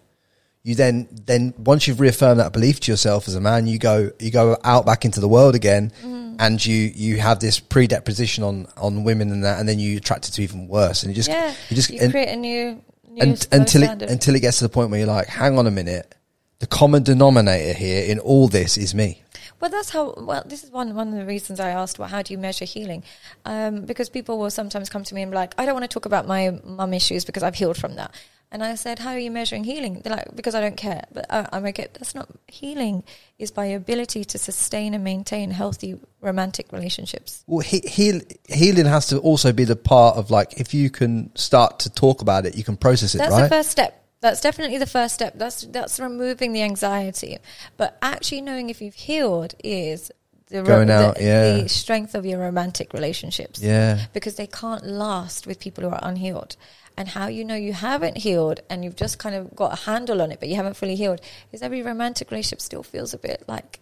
You 0.63 0.75
then 0.75 1.07
then 1.25 1.53
once 1.57 1.87
you've 1.87 1.99
reaffirmed 2.01 2.39
that 2.39 2.51
belief 2.51 2.79
to 2.81 2.91
yourself 2.91 3.27
as 3.27 3.35
a 3.35 3.39
man, 3.41 3.65
you 3.65 3.79
go 3.79 4.11
you 4.19 4.29
go 4.29 4.57
out 4.63 4.85
back 4.85 5.05
into 5.05 5.19
the 5.21 5.27
world 5.27 5.55
again, 5.55 5.91
Mm. 6.03 6.35
and 6.39 6.65
you 6.65 6.75
you 6.93 7.17
have 7.17 7.39
this 7.39 7.59
predisposition 7.59 8.43
on 8.43 8.67
on 8.75 9.03
women 9.05 9.31
and 9.31 9.43
that, 9.45 9.59
and 9.59 9.69
then 9.69 9.79
you 9.79 9.97
attract 9.97 10.27
it 10.27 10.31
to 10.31 10.41
even 10.41 10.67
worse, 10.67 11.03
and 11.03 11.11
you 11.11 11.15
just 11.15 11.29
yeah, 11.29 11.53
you 11.69 11.75
just 11.75 11.89
you 11.89 11.99
and, 12.01 12.11
create 12.11 12.29
a 12.29 12.35
new, 12.35 12.81
new 13.09 13.21
and, 13.21 13.47
until 13.53 13.83
it 13.83 14.01
until 14.01 14.35
it 14.35 14.41
gets 14.41 14.57
to 14.57 14.65
the 14.65 14.69
point 14.69 14.89
where 14.91 14.99
you're 14.99 15.07
like, 15.07 15.27
hang 15.27 15.57
on 15.57 15.65
a 15.65 15.71
minute, 15.71 16.13
the 16.59 16.67
common 16.67 17.03
denominator 17.03 17.73
here 17.77 18.03
in 18.03 18.19
all 18.19 18.49
this 18.49 18.77
is 18.77 18.93
me. 18.93 19.23
Well, 19.61 19.71
that's 19.71 19.89
how. 19.89 20.13
Well, 20.17 20.43
this 20.45 20.63
is 20.63 20.71
one 20.71 20.93
one 20.93 21.07
of 21.09 21.15
the 21.15 21.25
reasons 21.25 21.59
I 21.59 21.69
asked, 21.69 21.99
well, 21.99 22.09
how 22.09 22.21
do 22.21 22.33
you 22.33 22.37
measure 22.37 22.65
healing? 22.65 23.03
Um, 23.45 23.85
because 23.85 24.09
people 24.09 24.37
will 24.39 24.51
sometimes 24.51 24.89
come 24.89 25.03
to 25.05 25.15
me 25.15 25.21
and 25.21 25.31
be 25.31 25.35
like, 25.35 25.53
I 25.57 25.65
don't 25.65 25.73
want 25.73 25.83
to 25.89 25.93
talk 25.93 26.05
about 26.05 26.27
my 26.27 26.59
mum 26.65 26.93
issues 26.93 27.23
because 27.25 27.43
I've 27.43 27.55
healed 27.55 27.77
from 27.77 27.95
that. 27.95 28.13
And 28.51 28.63
I 28.63 28.73
said, 28.75 28.97
how 28.99 29.11
are 29.11 29.19
you 29.19 29.29
measuring 29.29 29.63
healing? 29.63 30.01
They're 30.03 30.15
like, 30.15 30.35
because 30.35 30.55
I 30.55 30.61
don't 30.61 30.75
care. 30.75 31.03
But 31.13 31.27
uh, 31.29 31.45
I'm 31.53 31.63
like, 31.63 31.77
that's 31.77 32.15
not 32.15 32.29
healing. 32.47 33.03
Is 33.37 33.51
by 33.51 33.67
your 33.67 33.77
ability 33.77 34.25
to 34.25 34.37
sustain 34.39 34.95
and 34.95 35.03
maintain 35.03 35.51
healthy 35.51 35.99
romantic 36.19 36.71
relationships. 36.71 37.43
Well, 37.45 37.59
he, 37.59 37.79
heal, 37.81 38.21
healing 38.47 38.85
has 38.87 39.07
to 39.07 39.19
also 39.19 39.53
be 39.53 39.65
the 39.65 39.75
part 39.75 40.17
of 40.17 40.31
like 40.31 40.59
if 40.59 40.73
you 40.73 40.89
can 40.89 41.35
start 41.35 41.79
to 41.79 41.89
talk 41.91 42.21
about 42.21 42.47
it, 42.47 42.55
you 42.55 42.63
can 42.63 42.75
process 42.75 43.13
it, 43.13 43.19
That's 43.19 43.31
right? 43.31 43.43
the 43.43 43.49
first 43.49 43.69
step. 43.69 44.03
That's 44.21 44.41
definitely 44.41 44.79
the 44.79 44.87
first 44.87 45.13
step. 45.13 45.35
That's 45.37 45.61
that's 45.67 45.99
removing 45.99 46.51
the 46.51 46.63
anxiety. 46.63 47.37
But 47.77 47.97
actually 48.01 48.41
knowing 48.41 48.69
if 48.69 48.81
you've 48.81 48.95
healed 48.95 49.53
is 49.63 50.11
the, 50.49 50.63
Going 50.63 50.87
the, 50.87 51.15
yeah. 51.19 51.61
the 51.61 51.69
strength 51.69 52.15
of 52.15 52.25
your 52.25 52.39
romantic 52.39 52.93
relationships. 52.93 53.61
yeah. 53.61 54.05
because 54.13 54.35
they 54.35 54.47
can't 54.47 54.85
last 54.85 55.45
with 55.45 55.59
people 55.59 55.83
who 55.83 55.91
are 55.91 55.99
unhealed. 56.01 56.57
And 56.99 57.07
how 57.07 57.27
you 57.27 57.45
know 57.45 57.55
you 57.55 57.71
haven't 57.71 58.17
healed 58.17 58.59
and 58.69 58.83
you've 58.83 58.97
just 58.97 59.17
kind 59.19 59.33
of 59.33 59.55
got 59.55 59.71
a 59.71 59.75
handle 59.83 60.21
on 60.21 60.33
it, 60.33 60.39
but 60.41 60.49
you 60.49 60.55
haven't 60.57 60.75
fully 60.75 60.95
healed, 60.97 61.21
is 61.53 61.61
every 61.61 61.81
romantic 61.81 62.29
relationship 62.29 62.59
still 62.61 62.83
feels 62.83 63.13
a 63.13 63.17
bit 63.17 63.41
like 63.47 63.79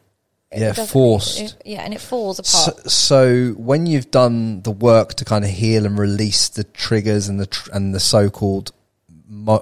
Yeah, 0.56 0.73
forced. 0.73 1.39
it- 1.41 1.56
yeah, 1.65 1.81
and 1.81 1.95
it 1.95 1.99
falls 1.99 2.38
apart. 2.38 2.91
so 2.91 3.53
when 3.57 3.88
you've 3.88 4.11
done 4.11 4.61
the 4.61 4.69
work 4.72 5.15
to 5.15 5.26
kind 5.26 5.44
of 5.44 5.49
heal 5.49 5.88
and 5.88 5.98
release 5.98 6.48
the 6.49 6.64
triggers 6.64 7.27
and 7.27 7.39
the 7.39 7.48
tr- 7.48 7.72
and 7.73 7.95
the 7.95 7.99
so-called 7.99 8.72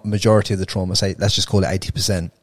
majority 0.04 0.54
of 0.54 0.60
the 0.60 0.66
trauma, 0.66 0.96
say 0.98 1.16
let's 1.18 1.34
just 1.34 1.48
call 1.48 1.64
it 1.64 1.68
eighty 1.70 1.92
percent, 1.92 2.34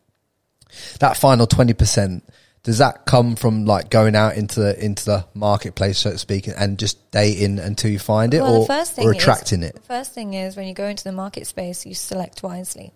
that 1.00 1.16
final 1.18 1.46
twenty 1.46 1.74
percent 1.74 2.24
does 2.64 2.78
that 2.78 3.06
come 3.06 3.34
from 3.34 3.64
like 3.64 3.90
going 3.90 4.14
out 4.14 4.36
into 4.36 4.60
the 4.60 4.84
into 4.84 5.04
the 5.04 5.26
marketplace, 5.34 5.98
so 5.98 6.12
to 6.12 6.18
speak, 6.18 6.48
and 6.48 6.78
just 6.78 7.10
dating 7.10 7.58
until 7.58 7.90
you 7.90 7.98
find 7.98 8.32
it, 8.34 8.40
Well, 8.40 8.62
or, 8.62 8.66
first 8.66 8.92
thing 8.92 9.06
or 9.06 9.12
is- 9.12 9.18
attracting 9.18 9.62
it? 9.62 9.74
The 9.74 9.80
first 9.80 10.12
thing 10.12 10.34
is 10.34 10.56
when 10.56 10.66
you 10.68 10.74
go 10.74 10.86
into 10.86 11.04
the 11.04 11.12
market 11.12 11.46
space, 11.46 11.84
you 11.84 11.94
select 11.94 12.42
wisely. 12.42 12.92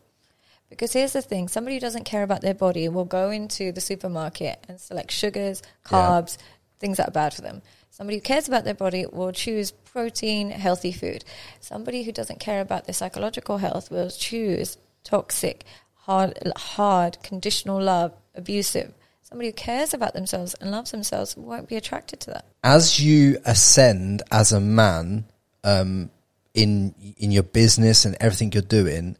Because 0.68 0.92
here's 0.92 1.12
the 1.12 1.22
thing 1.22 1.48
somebody 1.48 1.76
who 1.76 1.80
doesn't 1.80 2.04
care 2.04 2.22
about 2.22 2.40
their 2.42 2.54
body 2.54 2.88
will 2.88 3.04
go 3.04 3.30
into 3.30 3.72
the 3.72 3.80
supermarket 3.80 4.64
and 4.68 4.80
select 4.80 5.12
sugars, 5.12 5.62
carbs, 5.84 6.38
things 6.80 6.96
that 6.96 7.08
are 7.08 7.12
bad 7.12 7.34
for 7.34 7.42
them. 7.42 7.62
Somebody 7.90 8.18
who 8.18 8.22
cares 8.22 8.46
about 8.46 8.64
their 8.64 8.74
body 8.74 9.06
will 9.10 9.32
choose 9.32 9.70
protein, 9.70 10.50
healthy 10.50 10.92
food. 10.92 11.24
Somebody 11.60 12.02
who 12.02 12.12
doesn't 12.12 12.40
care 12.40 12.60
about 12.60 12.84
their 12.84 12.92
psychological 12.94 13.58
health 13.58 13.90
will 13.90 14.10
choose 14.10 14.76
toxic, 15.02 15.64
hard, 15.94 16.36
hard, 16.56 17.16
conditional 17.22 17.80
love, 17.80 18.12
abusive. 18.34 18.92
Somebody 19.28 19.48
who 19.48 19.54
cares 19.54 19.92
about 19.92 20.14
themselves 20.14 20.54
and 20.60 20.70
loves 20.70 20.92
themselves 20.92 21.36
won't 21.36 21.68
be 21.68 21.74
attracted 21.74 22.20
to 22.20 22.30
that. 22.30 22.44
as 22.62 23.00
you 23.00 23.38
ascend 23.44 24.22
as 24.30 24.52
a 24.52 24.60
man 24.60 25.24
um, 25.64 26.10
in 26.54 26.94
in 27.18 27.32
your 27.32 27.42
business 27.42 28.04
and 28.04 28.16
everything 28.20 28.52
you're 28.52 28.62
doing, 28.62 29.16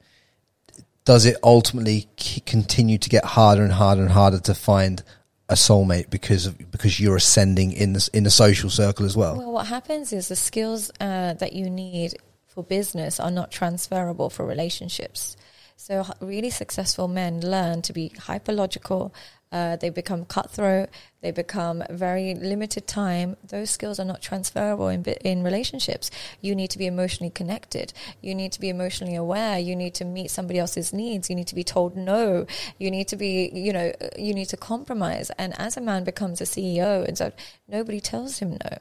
does 1.05 1.27
it 1.27 1.37
ultimately 1.43 2.09
c- 2.17 2.41
continue 2.41 2.99
to 2.99 3.09
get 3.09 3.25
harder 3.25 3.63
and 3.65 3.73
harder 3.73 4.03
and 4.03 4.13
harder 4.13 4.39
to 4.39 4.55
find 4.55 5.03
a 5.49 5.55
soulmate 5.55 6.09
because 6.09 6.47
of, 6.47 6.71
because 6.71 7.01
you're 7.01 7.17
ascending 7.17 7.73
in 7.73 7.93
the, 7.93 8.11
in 8.13 8.23
the 8.25 8.31
social 8.31 8.71
circle 8.71 9.07
as 9.07 9.17
well? 9.17 9.37
Well, 9.37 9.53
what 9.53 9.67
happens 9.67 10.13
is 10.13 10.29
the 10.29 10.37
skills 10.37 10.91
uh, 11.01 11.35
that 11.35 11.53
you 11.53 11.69
need 11.69 12.15
for 12.47 12.63
business 12.63 13.19
are 13.19 13.31
not 13.31 13.51
transferable 13.51 14.31
for 14.31 14.47
relationships. 14.47 15.37
So, 15.79 16.07
really 16.21 16.51
successful 16.51 17.07
men 17.07 17.41
learn 17.43 17.83
to 17.83 17.93
be 17.93 18.09
hyperlogical. 18.11 19.13
Uh, 19.53 19.77
they 19.77 19.91
become 19.91 20.25
cutthroat. 20.25 20.89
They 21.21 21.31
become 21.31 21.83
very 21.89 22.35
limited 22.35 22.87
time. 22.87 23.37
Those 23.47 23.71
skills 23.71 24.01
are 24.01 24.05
not 24.05 24.21
transferable 24.21 24.89
in 24.89 25.05
in 25.05 25.43
relationships. 25.43 26.11
You 26.41 26.55
need 26.55 26.71
to 26.71 26.79
be 26.79 26.87
emotionally 26.87 27.31
connected. 27.31 27.93
You 28.21 28.35
need 28.35 28.53
to 28.53 28.61
be 28.61 28.69
emotionally 28.69 29.15
aware. 29.15 29.59
You 29.59 29.77
need 29.77 29.95
to 29.95 30.05
meet 30.05 30.31
somebody 30.31 30.59
else's 30.59 30.93
needs. 30.93 31.31
You 31.31 31.37
need 31.37 31.47
to 31.49 31.55
be 31.55 31.65
told 31.65 31.97
no. 31.97 32.47
You 32.79 32.91
need 32.91 33.09
to 33.09 33.17
be, 33.17 33.51
you 33.55 33.73
know, 33.73 33.93
you 34.19 34.35
need 34.35 34.49
to 34.51 34.57
compromise. 34.57 35.31
And 35.39 35.59
as 35.59 35.77
a 35.77 35.81
man 35.81 36.05
becomes 36.05 36.41
a 36.41 36.45
CEO, 36.45 37.07
and 37.07 37.17
so 37.17 37.33
nobody 37.69 38.01
tells 38.01 38.39
him 38.39 38.59
no. 38.65 38.79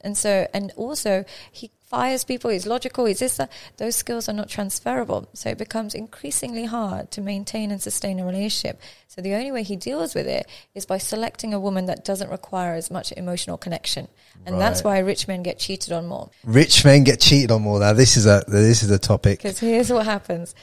And 0.00 0.18
so, 0.18 0.46
and 0.52 0.70
also, 0.76 1.24
he 1.50 1.70
fires 1.94 2.24
people. 2.24 2.50
He's 2.50 2.66
logical. 2.66 3.04
He's 3.04 3.20
this. 3.20 3.36
That. 3.36 3.50
Those 3.76 3.96
skills 3.96 4.28
are 4.28 4.32
not 4.32 4.48
transferable. 4.48 5.28
So 5.32 5.50
it 5.50 5.58
becomes 5.58 5.94
increasingly 5.94 6.64
hard 6.64 7.10
to 7.12 7.20
maintain 7.20 7.70
and 7.70 7.80
sustain 7.80 8.18
a 8.18 8.26
relationship. 8.26 8.80
So 9.08 9.22
the 9.22 9.34
only 9.34 9.52
way 9.52 9.62
he 9.62 9.76
deals 9.76 10.14
with 10.14 10.26
it 10.26 10.48
is 10.74 10.86
by 10.86 10.98
selecting 10.98 11.54
a 11.54 11.60
woman 11.60 11.86
that 11.86 12.04
doesn't 12.04 12.30
require 12.30 12.74
as 12.74 12.90
much 12.90 13.12
emotional 13.12 13.56
connection. 13.56 14.08
And 14.46 14.60
that's 14.60 14.82
why 14.82 14.98
rich 14.98 15.28
men 15.28 15.42
get 15.42 15.58
cheated 15.58 15.92
on 15.92 16.06
more. 16.06 16.30
Rich 16.44 16.84
men 16.84 17.04
get 17.04 17.20
cheated 17.20 17.50
on 17.50 17.62
more. 17.62 17.78
Now 17.80 17.92
this 17.92 18.16
is 18.16 18.26
a 18.26 18.42
this 18.48 18.82
is 18.82 18.90
a 18.90 18.98
topic. 18.98 19.38
Because 19.38 19.58
here's 19.58 19.90
what 19.92 20.04
happens. 20.04 20.54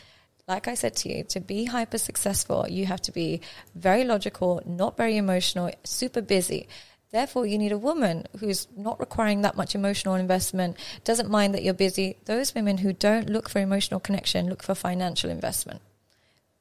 Like 0.47 0.67
I 0.67 0.73
said 0.73 0.95
to 0.97 1.09
you, 1.09 1.23
to 1.25 1.39
be 1.39 1.65
hyper 1.65 1.97
successful, 1.97 2.65
you 2.67 2.85
have 2.85 3.01
to 3.03 3.11
be 3.11 3.41
very 3.75 4.03
logical, 4.03 4.61
not 4.65 4.97
very 4.97 5.15
emotional, 5.15 5.71
super 5.83 6.21
busy. 6.21 6.67
Therefore, 7.11 7.45
you 7.45 7.57
need 7.57 7.73
a 7.73 7.77
woman 7.77 8.25
who's 8.39 8.67
not 8.75 8.99
requiring 8.99 9.41
that 9.41 9.57
much 9.57 9.75
emotional 9.75 10.15
investment, 10.15 10.77
doesn't 11.03 11.29
mind 11.29 11.53
that 11.53 11.63
you're 11.63 11.73
busy. 11.73 12.17
Those 12.25 12.55
women 12.55 12.77
who 12.77 12.93
don't 12.93 13.29
look 13.29 13.49
for 13.49 13.59
emotional 13.59 13.99
connection 13.99 14.47
look 14.47 14.63
for 14.63 14.73
financial 14.73 15.29
investment. 15.29 15.81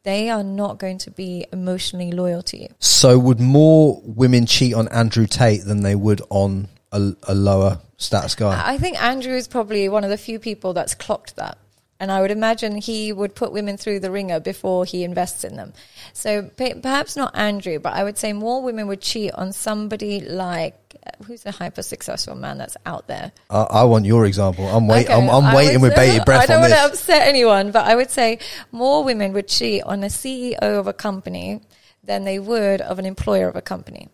They 0.03 0.29
are 0.29 0.43
not 0.43 0.79
going 0.79 0.99
to 0.99 1.11
be 1.11 1.47
emotionally 1.53 2.11
loyal 2.11 2.43
to 2.45 2.57
you. 2.57 2.69
So 2.81 3.19
would 3.19 3.39
more 3.39 4.01
women 4.05 4.47
cheat 4.47 4.75
on 4.75 4.89
Andrew 4.89 5.27
Tate 5.27 5.65
than 5.65 5.83
they 5.83 5.95
would 5.95 6.23
on 6.31 6.69
a, 6.91 7.13
a 7.29 7.35
lower 7.35 7.81
status 7.99 8.35
guy? 8.35 8.61
I 8.65 8.79
think 8.79 9.01
Andrew 9.01 9.35
is 9.35 9.47
probably 9.47 9.89
one 9.89 10.03
of 10.03 10.11
the 10.11 10.19
few 10.19 10.39
people 10.39 10.73
that's 10.73 10.95
clocked 10.95 11.37
that. 11.37 11.59
And 12.01 12.11
I 12.11 12.23
would 12.23 12.31
imagine 12.31 12.77
he 12.77 13.13
would 13.13 13.35
put 13.35 13.53
women 13.53 13.77
through 13.77 14.01
the 14.01 14.11
ringer 14.11 14.41
before 14.41 14.87
he 14.87 15.05
invests 15.05 15.45
in 15.45 15.57
them. 15.57 15.75
So 16.15 16.45
pe- 16.57 16.81
perhaps 16.81 17.15
not 17.15 17.37
Andrew, 17.37 17.79
but 17.79 17.93
I 17.93 18.03
would 18.03 18.17
say 18.17 18.33
more 18.33 18.63
women 18.63 18.87
would 18.89 19.03
cheat 19.03 19.33
on 19.35 19.53
somebody 19.53 20.21
like 20.21 20.77
uh, 21.07 21.25
who's 21.25 21.45
a 21.45 21.51
hyper 21.51 21.83
successful 21.83 22.35
man 22.35 22.57
that's 22.57 22.79
out 22.87 23.07
there. 23.07 23.33
I, 23.51 23.63
I 23.63 23.85
want 23.85 24.07
your 24.07 24.25
example. 24.25 24.67
I'm 24.67 24.89
wait. 24.89 25.05
Okay, 25.05 25.15
I'm, 25.15 25.29
I'm 25.29 25.55
waiting 25.55 25.83
would 25.83 25.91
with 25.91 25.97
bated 25.97 26.25
breath 26.25 26.43
I 26.43 26.47
don't 26.47 26.57
on 26.65 26.71
want 26.71 26.73
to 26.73 26.85
upset 26.87 27.29
anyone, 27.29 27.71
but 27.71 27.87
I 27.87 27.95
would 27.95 28.11
say 28.11 28.39
more 28.73 29.05
women 29.05 29.35
would 29.35 29.47
cheat 29.47 29.83
on 29.83 30.03
a 30.03 30.09
CEO 30.09 30.59
of 30.59 30.87
a 30.87 30.95
company 30.95 31.61
than 32.03 32.25
they 32.25 32.39
would 32.39 32.81
of 32.81 32.99
an 32.99 33.05
employer 33.05 33.47
of 33.47 33.57
a 33.57 33.63
company. 33.63 34.09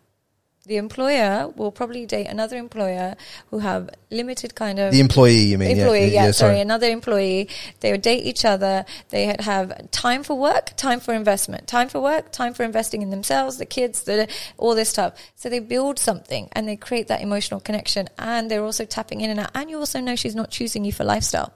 The 0.67 0.79
employer 0.79 1.53
will 1.55 1.71
probably 1.71 2.07
date 2.07 2.27
another 2.27 2.57
employer 2.57 3.15
who 3.51 3.61
have 3.61 3.89
limited 4.11 4.57
kind 4.57 4.81
of 4.81 4.91
The 4.91 4.99
employee, 4.99 5.45
you 5.45 5.59
mean? 5.59 5.79
employee, 5.79 6.09
yeah, 6.13 6.27
yeah, 6.27 6.31
sorry, 6.33 6.61
another 6.61 6.89
employee. 6.89 7.49
They 7.81 7.93
would 7.93 8.03
date 8.03 8.25
each 8.25 8.45
other. 8.45 8.85
They 9.11 9.37
have 9.39 9.93
time 9.93 10.25
for 10.25 10.35
work, 10.37 10.77
time 10.77 10.99
for 10.99 11.15
investment, 11.15 11.69
time 11.69 11.89
for 11.89 12.01
work, 12.01 12.33
time 12.33 12.53
for 12.53 12.65
investing 12.65 13.03
in 13.03 13.11
themselves, 13.11 13.59
the 13.59 13.67
kids, 13.67 14.03
the, 14.03 14.29
all 14.59 14.75
this 14.75 14.89
stuff. 14.89 15.15
So 15.37 15.49
they 15.49 15.61
build 15.61 16.01
something 16.01 16.49
and 16.51 16.67
they 16.67 16.77
create 16.77 17.07
that 17.07 17.21
emotional 17.21 17.61
connection 17.61 18.09
and 18.19 18.51
they're 18.51 18.65
also 18.65 18.85
tapping 18.85 19.21
in 19.21 19.31
and 19.31 19.39
out. 19.39 19.51
And 19.55 19.71
you 19.71 19.79
also 19.79 20.01
know 20.01 20.17
she's 20.17 20.35
not 20.35 20.51
choosing 20.51 20.85
you 20.85 20.93
for 20.93 21.05
lifestyle. 21.05 21.55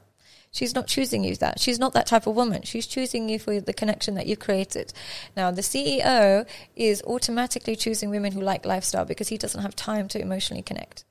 She's 0.53 0.75
not 0.75 0.89
choosing 0.89 1.23
you 1.23 1.37
that. 1.37 1.61
She's 1.61 1.79
not 1.79 1.93
that 1.93 2.07
type 2.07 2.27
of 2.27 2.35
woman. 2.35 2.63
She's 2.63 2.87
choosing 2.87 3.29
you 3.29 3.39
for 3.39 3.61
the 3.61 3.73
connection 3.73 4.17
that 4.17 4.27
you 4.27 4.37
created. 4.37 4.93
Now, 5.37 5.53
the 5.53 5.63
CEO 5.63 6.47
is 6.75 7.03
automatically 7.03 7.77
choosing 7.77 8.11
women 8.11 8.33
who 8.33 8.41
like 8.41 8.67
lifestyle 8.67 9.05
because 9.05 9.29
he 9.29 9.39
doesn't 9.39 9.63
have 9.63 9.77
time 9.77 10.09
to 10.09 10.21
emotionally 10.21 10.63
connect. 10.63 11.05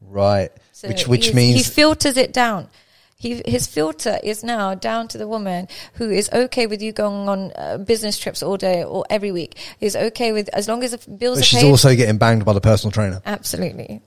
Right. 0.00 0.50
So 0.72 0.88
which 0.88 1.08
which 1.08 1.34
means 1.34 1.56
he 1.56 1.62
filters 1.62 2.16
it 2.16 2.32
down. 2.32 2.68
He, 3.16 3.40
his 3.46 3.66
filter 3.66 4.18
is 4.22 4.44
now 4.44 4.74
down 4.74 5.08
to 5.08 5.18
the 5.18 5.26
woman 5.26 5.68
who 5.94 6.10
is 6.10 6.28
okay 6.30 6.66
with 6.66 6.82
you 6.82 6.92
going 6.92 7.26
on 7.28 7.52
uh, 7.56 7.78
business 7.78 8.18
trips 8.18 8.42
all 8.42 8.58
day 8.58 8.84
or 8.84 9.06
every 9.08 9.32
week. 9.32 9.56
Is 9.80 9.96
okay 9.96 10.32
with 10.32 10.50
as 10.52 10.68
long 10.68 10.84
as 10.84 10.90
the 10.90 11.10
bills 11.10 11.38
but 11.38 11.42
are 11.42 11.46
she's 11.46 11.62
paid. 11.62 11.70
also 11.70 11.96
getting 11.96 12.18
banged 12.18 12.44
by 12.44 12.52
the 12.52 12.60
personal 12.60 12.92
trainer, 12.92 13.22
Absolutely, 13.24 14.02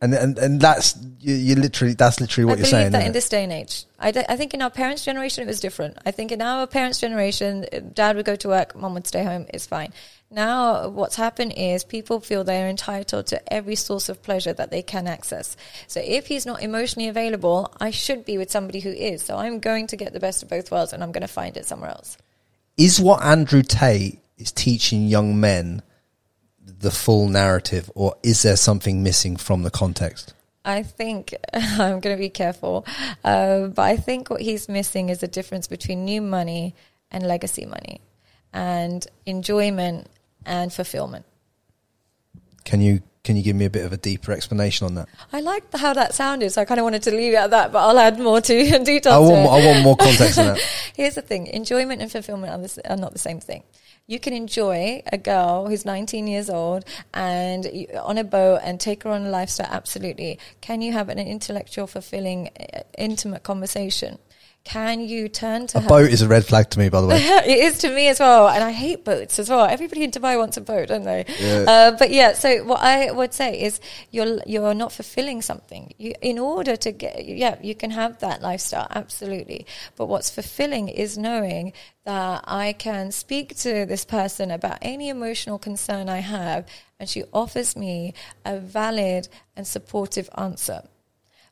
and 0.00 0.14
and 0.14 0.38
and 0.38 0.60
that's 0.60 0.96
you, 1.20 1.34
you 1.34 1.54
literally 1.56 1.94
that's 1.94 2.20
literally 2.20 2.46
what 2.46 2.54
I 2.54 2.56
you're 2.58 2.66
saying. 2.66 2.92
that 2.92 3.02
in 3.02 3.10
it? 3.10 3.12
this 3.12 3.28
day 3.28 3.44
and 3.44 3.52
age. 3.52 3.84
I, 3.98 4.10
d- 4.10 4.24
I 4.28 4.36
think 4.36 4.54
in 4.54 4.62
our 4.62 4.70
parents' 4.70 5.04
generation 5.04 5.44
it 5.44 5.46
was 5.46 5.60
different. 5.60 5.98
I 6.06 6.10
think 6.10 6.32
in 6.32 6.40
our 6.40 6.66
parents' 6.66 7.00
generation, 7.00 7.66
dad 7.92 8.16
would 8.16 8.24
go 8.24 8.36
to 8.36 8.48
work, 8.48 8.74
mom 8.74 8.94
would 8.94 9.06
stay 9.06 9.22
home. 9.24 9.46
It's 9.52 9.66
fine. 9.66 9.92
Now, 10.30 10.88
what's 10.88 11.16
happened 11.16 11.54
is 11.56 11.84
people 11.84 12.20
feel 12.20 12.44
they're 12.44 12.68
entitled 12.68 13.26
to 13.26 13.52
every 13.52 13.74
source 13.74 14.08
of 14.08 14.22
pleasure 14.22 14.52
that 14.52 14.70
they 14.70 14.80
can 14.80 15.06
access. 15.08 15.56
So 15.88 16.00
if 16.02 16.28
he's 16.28 16.46
not 16.46 16.62
emotionally 16.62 17.08
available, 17.08 17.74
I 17.80 17.90
should 17.90 18.24
be 18.24 18.38
with 18.38 18.50
somebody 18.50 18.80
who 18.80 18.90
is. 18.90 19.22
So 19.22 19.36
I'm 19.36 19.58
going 19.58 19.88
to 19.88 19.96
get 19.96 20.12
the 20.12 20.20
best 20.20 20.42
of 20.42 20.48
both 20.48 20.70
worlds, 20.70 20.92
and 20.92 21.02
I'm 21.02 21.12
going 21.12 21.22
to 21.22 21.28
find 21.28 21.56
it 21.56 21.66
somewhere 21.66 21.90
else. 21.90 22.16
Is 22.76 23.00
what 23.00 23.22
Andrew 23.22 23.62
Tate 23.62 24.20
is 24.38 24.52
teaching 24.52 25.08
young 25.08 25.40
men 25.40 25.82
the 26.80 26.90
full 26.90 27.28
narrative, 27.28 27.90
or 27.94 28.16
is 28.22 28.42
there 28.42 28.56
something 28.56 29.02
missing 29.02 29.36
from 29.36 29.62
the 29.62 29.70
context? 29.70 30.34
I 30.64 30.82
think 30.82 31.34
I'm 31.52 32.00
going 32.00 32.16
to 32.16 32.20
be 32.20 32.30
careful, 32.30 32.86
uh, 33.24 33.68
but 33.68 33.82
I 33.82 33.96
think 33.96 34.30
what 34.30 34.40
he's 34.40 34.68
missing 34.68 35.08
is 35.08 35.18
the 35.18 35.28
difference 35.28 35.66
between 35.66 36.04
new 36.04 36.20
money 36.20 36.74
and 37.10 37.26
legacy 37.26 37.66
money, 37.66 38.00
and 38.52 39.06
enjoyment 39.26 40.08
and 40.44 40.72
fulfillment. 40.72 41.26
Can 42.64 42.80
you 42.80 43.02
can 43.22 43.36
you 43.36 43.42
give 43.42 43.54
me 43.54 43.66
a 43.66 43.70
bit 43.70 43.84
of 43.84 43.92
a 43.92 43.98
deeper 43.98 44.32
explanation 44.32 44.86
on 44.86 44.94
that? 44.94 45.08
I 45.32 45.40
liked 45.40 45.76
how 45.76 45.92
that 45.92 46.14
sounded, 46.14 46.50
so 46.50 46.62
I 46.62 46.64
kind 46.64 46.80
of 46.80 46.84
wanted 46.84 47.02
to 47.02 47.10
leave 47.10 47.34
it 47.34 47.36
at 47.36 47.50
that, 47.50 47.70
but 47.72 47.80
I'll 47.80 47.98
add 47.98 48.18
more 48.18 48.40
to 48.40 48.78
details. 48.84 49.06
I 49.06 49.18
to 49.18 49.22
want 49.22 49.42
more, 49.42 49.52
I 49.52 49.66
want 49.66 49.82
more 49.82 49.96
context 49.96 50.38
on 50.38 50.46
that. 50.46 50.58
Here's 50.96 51.16
the 51.16 51.22
thing: 51.22 51.46
enjoyment 51.46 52.00
and 52.00 52.10
fulfillment 52.10 52.52
are, 52.52 52.58
the, 52.66 52.92
are 52.92 52.96
not 52.96 53.12
the 53.12 53.18
same 53.18 53.40
thing. 53.40 53.64
You 54.06 54.18
can 54.18 54.32
enjoy 54.32 55.02
a 55.12 55.18
girl 55.18 55.68
who's 55.68 55.84
19 55.84 56.26
years 56.26 56.50
old 56.50 56.84
and 57.14 57.66
on 58.02 58.18
a 58.18 58.24
boat 58.24 58.60
and 58.64 58.80
take 58.80 59.04
her 59.04 59.10
on 59.10 59.24
a 59.24 59.30
lifestyle. 59.30 59.68
Absolutely. 59.70 60.38
Can 60.60 60.82
you 60.82 60.92
have 60.92 61.08
an 61.08 61.18
intellectual, 61.18 61.86
fulfilling, 61.86 62.48
intimate 62.98 63.44
conversation? 63.44 64.18
Can 64.62 65.00
you 65.00 65.28
turn 65.28 65.66
to 65.68 65.78
A 65.78 65.80
her? 65.80 65.88
boat 65.88 66.10
is 66.10 66.20
a 66.22 66.28
red 66.28 66.44
flag 66.44 66.68
to 66.70 66.78
me, 66.78 66.90
by 66.90 67.00
the 67.00 67.06
way. 67.06 67.16
it 67.20 67.58
is 67.58 67.78
to 67.78 67.88
me 67.88 68.08
as 68.08 68.20
well, 68.20 68.46
and 68.46 68.62
I 68.62 68.72
hate 68.72 69.04
boats 69.04 69.38
as 69.38 69.48
well. 69.48 69.64
Everybody 69.64 70.04
in 70.04 70.10
Dubai 70.10 70.36
wants 70.38 70.56
a 70.58 70.60
boat, 70.60 70.88
don't 70.88 71.04
they? 71.04 71.24
Yeah. 71.40 71.64
Uh, 71.66 71.90
but 71.92 72.10
yeah, 72.10 72.34
so 72.34 72.62
what 72.64 72.80
I 72.80 73.10
would 73.10 73.32
say 73.32 73.58
is 73.60 73.80
you're 74.10 74.38
you're 74.46 74.74
not 74.74 74.92
fulfilling 74.92 75.40
something. 75.40 75.94
You, 75.96 76.12
in 76.20 76.38
order 76.38 76.76
to 76.76 76.92
get, 76.92 77.24
yeah, 77.24 77.56
you 77.62 77.74
can 77.74 77.90
have 77.90 78.18
that 78.20 78.42
lifestyle, 78.42 78.86
absolutely. 78.90 79.66
But 79.96 80.06
what's 80.06 80.30
fulfilling 80.30 80.88
is 80.88 81.16
knowing 81.16 81.72
that 82.04 82.44
I 82.46 82.74
can 82.74 83.12
speak 83.12 83.56
to 83.58 83.86
this 83.86 84.04
person 84.04 84.50
about 84.50 84.78
any 84.82 85.08
emotional 85.08 85.58
concern 85.58 86.08
I 86.08 86.18
have, 86.18 86.66
and 86.98 87.08
she 87.08 87.24
offers 87.32 87.76
me 87.76 88.12
a 88.44 88.58
valid 88.58 89.28
and 89.56 89.66
supportive 89.66 90.28
answer. 90.36 90.82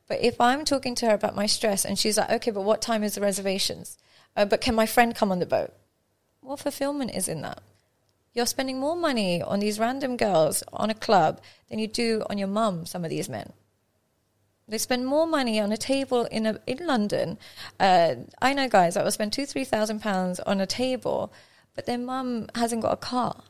But 0.09 0.21
if 0.21 0.41
I'm 0.41 0.65
talking 0.65 0.95
to 0.95 1.05
her 1.05 1.13
about 1.13 1.35
my 1.35 1.45
stress 1.45 1.85
and 1.85 1.97
she's 1.97 2.17
like, 2.17 2.31
okay, 2.31 2.51
but 2.51 2.63
what 2.63 2.81
time 2.81 3.03
is 3.03 3.15
the 3.15 3.21
reservations? 3.21 3.97
Uh, 4.35 4.43
but 4.43 4.59
can 4.59 4.75
my 4.75 4.85
friend 4.85 5.15
come 5.15 5.31
on 5.31 5.39
the 5.39 5.45
boat? 5.45 5.71
What 6.41 6.59
fulfillment 6.59 7.11
is 7.15 7.29
in 7.29 7.41
that? 7.43 7.61
You're 8.33 8.45
spending 8.47 8.79
more 8.79 8.95
money 8.95 9.41
on 9.41 9.59
these 9.59 9.79
random 9.79 10.17
girls 10.17 10.63
on 10.73 10.89
a 10.89 10.95
club 10.95 11.39
than 11.69 11.79
you 11.79 11.87
do 11.87 12.25
on 12.29 12.37
your 12.37 12.47
mum, 12.47 12.85
some 12.85 13.03
of 13.03 13.09
these 13.09 13.29
men. 13.29 13.53
They 14.67 14.77
spend 14.77 15.05
more 15.05 15.25
money 15.25 15.59
on 15.59 15.71
a 15.71 15.77
table 15.77 16.25
in 16.25 16.45
a, 16.45 16.59
in 16.67 16.85
London. 16.85 17.37
Uh, 17.79 18.15
I 18.41 18.53
know 18.53 18.67
guys 18.67 18.93
that 18.93 19.03
will 19.03 19.11
spend 19.11 19.33
two, 19.33 19.45
three 19.47 19.63
thousand 19.63 19.99
pounds 19.99 20.39
on 20.41 20.61
a 20.61 20.67
table, 20.67 21.33
but 21.75 21.85
their 21.85 21.97
mum 21.97 22.47
hasn't 22.53 22.83
got 22.83 22.93
a 22.93 22.97
car. 22.97 23.43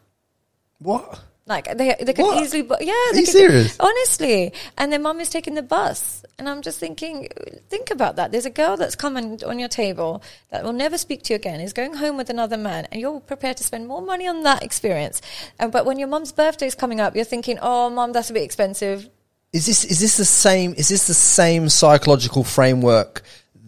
What? 0.78 1.22
Like 1.50 1.66
they 1.78 1.96
they 2.00 2.14
could 2.14 2.26
What? 2.26 2.44
easily, 2.44 2.62
bu- 2.62 2.76
yeah. 2.80 2.94
Are 2.94 3.16
you 3.16 3.26
could- 3.26 3.28
serious? 3.30 3.76
Honestly, 3.80 4.54
and 4.78 4.92
their 4.92 5.00
mum 5.00 5.20
is 5.20 5.30
taking 5.32 5.56
the 5.56 5.64
bus, 5.64 6.24
and 6.38 6.48
I'm 6.48 6.62
just 6.62 6.78
thinking, 6.80 7.28
think 7.70 7.90
about 7.90 8.18
that. 8.18 8.32
There's 8.32 8.46
a 8.46 8.52
girl 8.52 8.78
that's 8.78 8.96
coming 8.96 9.44
on 9.44 9.58
your 9.58 9.68
table 9.68 10.22
that 10.52 10.64
will 10.64 10.74
never 10.74 10.96
speak 11.00 11.24
to 11.24 11.34
you 11.34 11.38
again, 11.38 11.60
is 11.60 11.74
going 11.74 11.96
home 11.96 12.18
with 12.18 12.30
another 12.30 12.56
man, 12.56 12.88
and 12.92 13.02
you're 13.02 13.20
prepared 13.20 13.58
to 13.58 13.64
spend 13.64 13.88
more 13.88 14.02
money 14.02 14.28
on 14.28 14.44
that 14.44 14.62
experience. 14.62 15.24
Uh, 15.60 15.68
but 15.70 15.88
when 15.88 15.98
your 15.98 16.08
mum's 16.08 16.32
birthday 16.32 16.68
is 16.68 16.76
coming 16.76 17.00
up, 17.02 17.16
you're 17.16 17.26
thinking, 17.26 17.58
oh, 17.64 17.90
mum, 17.90 18.14
that's 18.14 18.30
a 18.30 18.34
bit 18.34 18.44
expensive. 18.44 19.10
Is 19.52 19.66
this 19.66 19.84
is 19.86 20.00
this 20.00 20.18
the 20.18 20.26
same? 20.26 20.76
Is 20.78 20.90
this 20.90 21.08
the 21.08 21.16
same 21.16 21.68
psychological 21.70 22.44
framework 22.44 23.24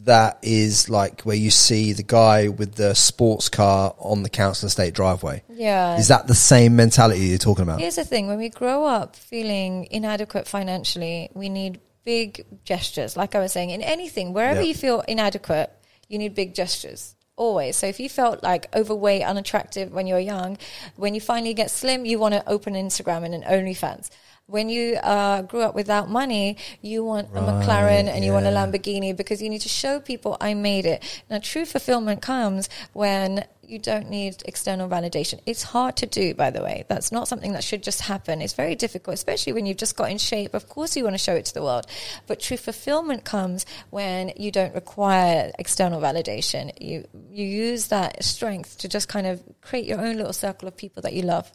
that 0.06 0.40
is 0.42 0.90
like 0.90 1.22
where 1.22 1.36
you 1.36 1.52
see 1.52 1.94
the 1.94 2.04
guy 2.04 2.48
with 2.48 2.76
the 2.76 2.94
sports 2.96 3.50
car 3.50 3.94
on 4.00 4.24
the 4.24 4.30
council 4.30 4.68
estate 4.68 4.94
driveway? 4.94 5.44
Yeah. 5.50 5.98
Is 5.98 6.08
that 6.08 6.28
the 6.28 6.36
same 6.36 6.76
mentality 6.76 7.22
you're 7.22 7.38
talking 7.38 7.64
about? 7.64 7.80
Here's 7.80 7.96
the 7.96 8.06
thing: 8.06 8.28
when 8.28 8.38
we 8.38 8.50
grow 8.50 8.86
up 8.86 9.16
feeling 9.16 9.88
inadequate 9.92 10.48
financially, 10.48 11.30
we 11.34 11.50
need 11.50 11.80
big 12.04 12.46
gestures. 12.66 13.16
Like 13.16 13.36
I 13.36 13.40
was 13.40 13.52
saying, 13.52 13.70
in 13.70 13.82
anything, 13.82 14.34
wherever 14.34 14.62
Yeah. 14.62 14.68
you 14.68 14.74
feel 14.74 15.02
inadequate, 15.02 15.72
you 16.08 16.18
need 16.18 16.34
big 16.36 16.56
gestures. 16.56 17.16
Always. 17.38 17.76
So 17.78 17.88
if 17.88 18.00
you 18.00 18.10
felt 18.10 18.44
like 18.44 18.68
overweight, 18.76 19.24
unattractive 19.24 19.92
when 19.92 20.06
you 20.06 20.14
were 20.14 20.20
young, 20.20 20.58
when 20.96 21.16
you 21.16 21.22
finally 21.22 21.54
get 21.56 21.72
slim, 21.72 22.06
you 22.06 22.20
want 22.20 22.34
to 22.36 22.48
open 22.48 22.74
Instagram 22.76 23.24
and 23.24 23.34
an 23.34 23.44
OnlyFans. 23.44 24.10
When 24.52 24.68
you 24.68 24.96
uh, 24.96 25.44
grew 25.44 25.62
up 25.62 25.76
without 25.76 26.10
money, 26.10 26.58
you 26.82 27.06
want 27.06 27.30
a 27.34 27.40
McLaren 27.40 28.08
and 28.08 28.24
you 28.24 28.34
want 28.34 28.46
a. 28.46 28.52
Lamborghini 28.52 29.16
because 29.16 29.42
you 29.42 29.50
need 29.50 29.62
to 29.62 29.70
show 29.70 30.02
people 30.02 30.36
I 30.42 30.54
made 30.54 30.86
it. 30.86 31.24
Now, 31.30 31.40
true 31.40 31.66
fulfillment 31.66 32.22
comes 32.22 32.68
when 32.92 33.46
you 33.66 33.80
don't 33.80 34.10
need 34.10 34.44
external 34.46 34.90
validation. 34.90 35.40
It's 35.46 35.64
hard 35.64 35.96
to 35.98 36.06
do, 36.06 36.34
by 36.34 36.50
the 36.50 36.62
way. 36.62 36.84
That's 36.90 37.14
not 37.14 37.30
something 37.30 37.54
that 37.54 37.64
should 37.64 37.82
just 37.82 38.02
happen. 38.02 38.42
It's 38.42 38.52
very 38.52 38.76
difficult, 38.76 39.14
especially 39.14 39.54
when 39.54 39.66
you've 39.66 39.78
just 39.78 39.96
got 39.96 40.12
in 40.12 40.18
shape. 40.18 40.54
Of 40.54 40.68
course, 40.68 40.98
you 40.98 41.06
want 41.06 41.14
to 41.14 41.18
show 41.18 41.36
it 41.36 41.46
to 41.46 41.54
the 41.54 41.64
world. 41.64 41.86
But 42.28 42.42
true 42.42 42.58
fulfillment 42.58 43.24
comes 43.24 43.66
when 43.90 44.34
you 44.36 44.52
don't 44.52 44.76
require 44.76 45.54
external 45.58 46.02
validation. 46.02 46.74
You, 46.82 47.08
you 47.30 47.46
use 47.46 47.88
that 47.88 48.22
strength 48.26 48.80
to 48.80 48.90
just 48.90 49.08
kind 49.08 49.26
of 49.26 49.42
create 49.62 49.86
your 49.86 50.02
own 50.02 50.18
little 50.18 50.34
circle 50.34 50.68
of 50.68 50.76
people 50.76 51.02
that 51.04 51.14
you 51.14 51.22
love. 51.22 51.50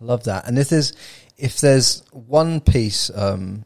I 0.00 0.04
love 0.04 0.24
that. 0.24 0.48
And 0.48 0.56
this 0.56 0.70
there's 0.70 0.92
if 1.42 1.60
there's 1.60 2.04
one 2.12 2.60
piece 2.60 3.10
um, 3.16 3.64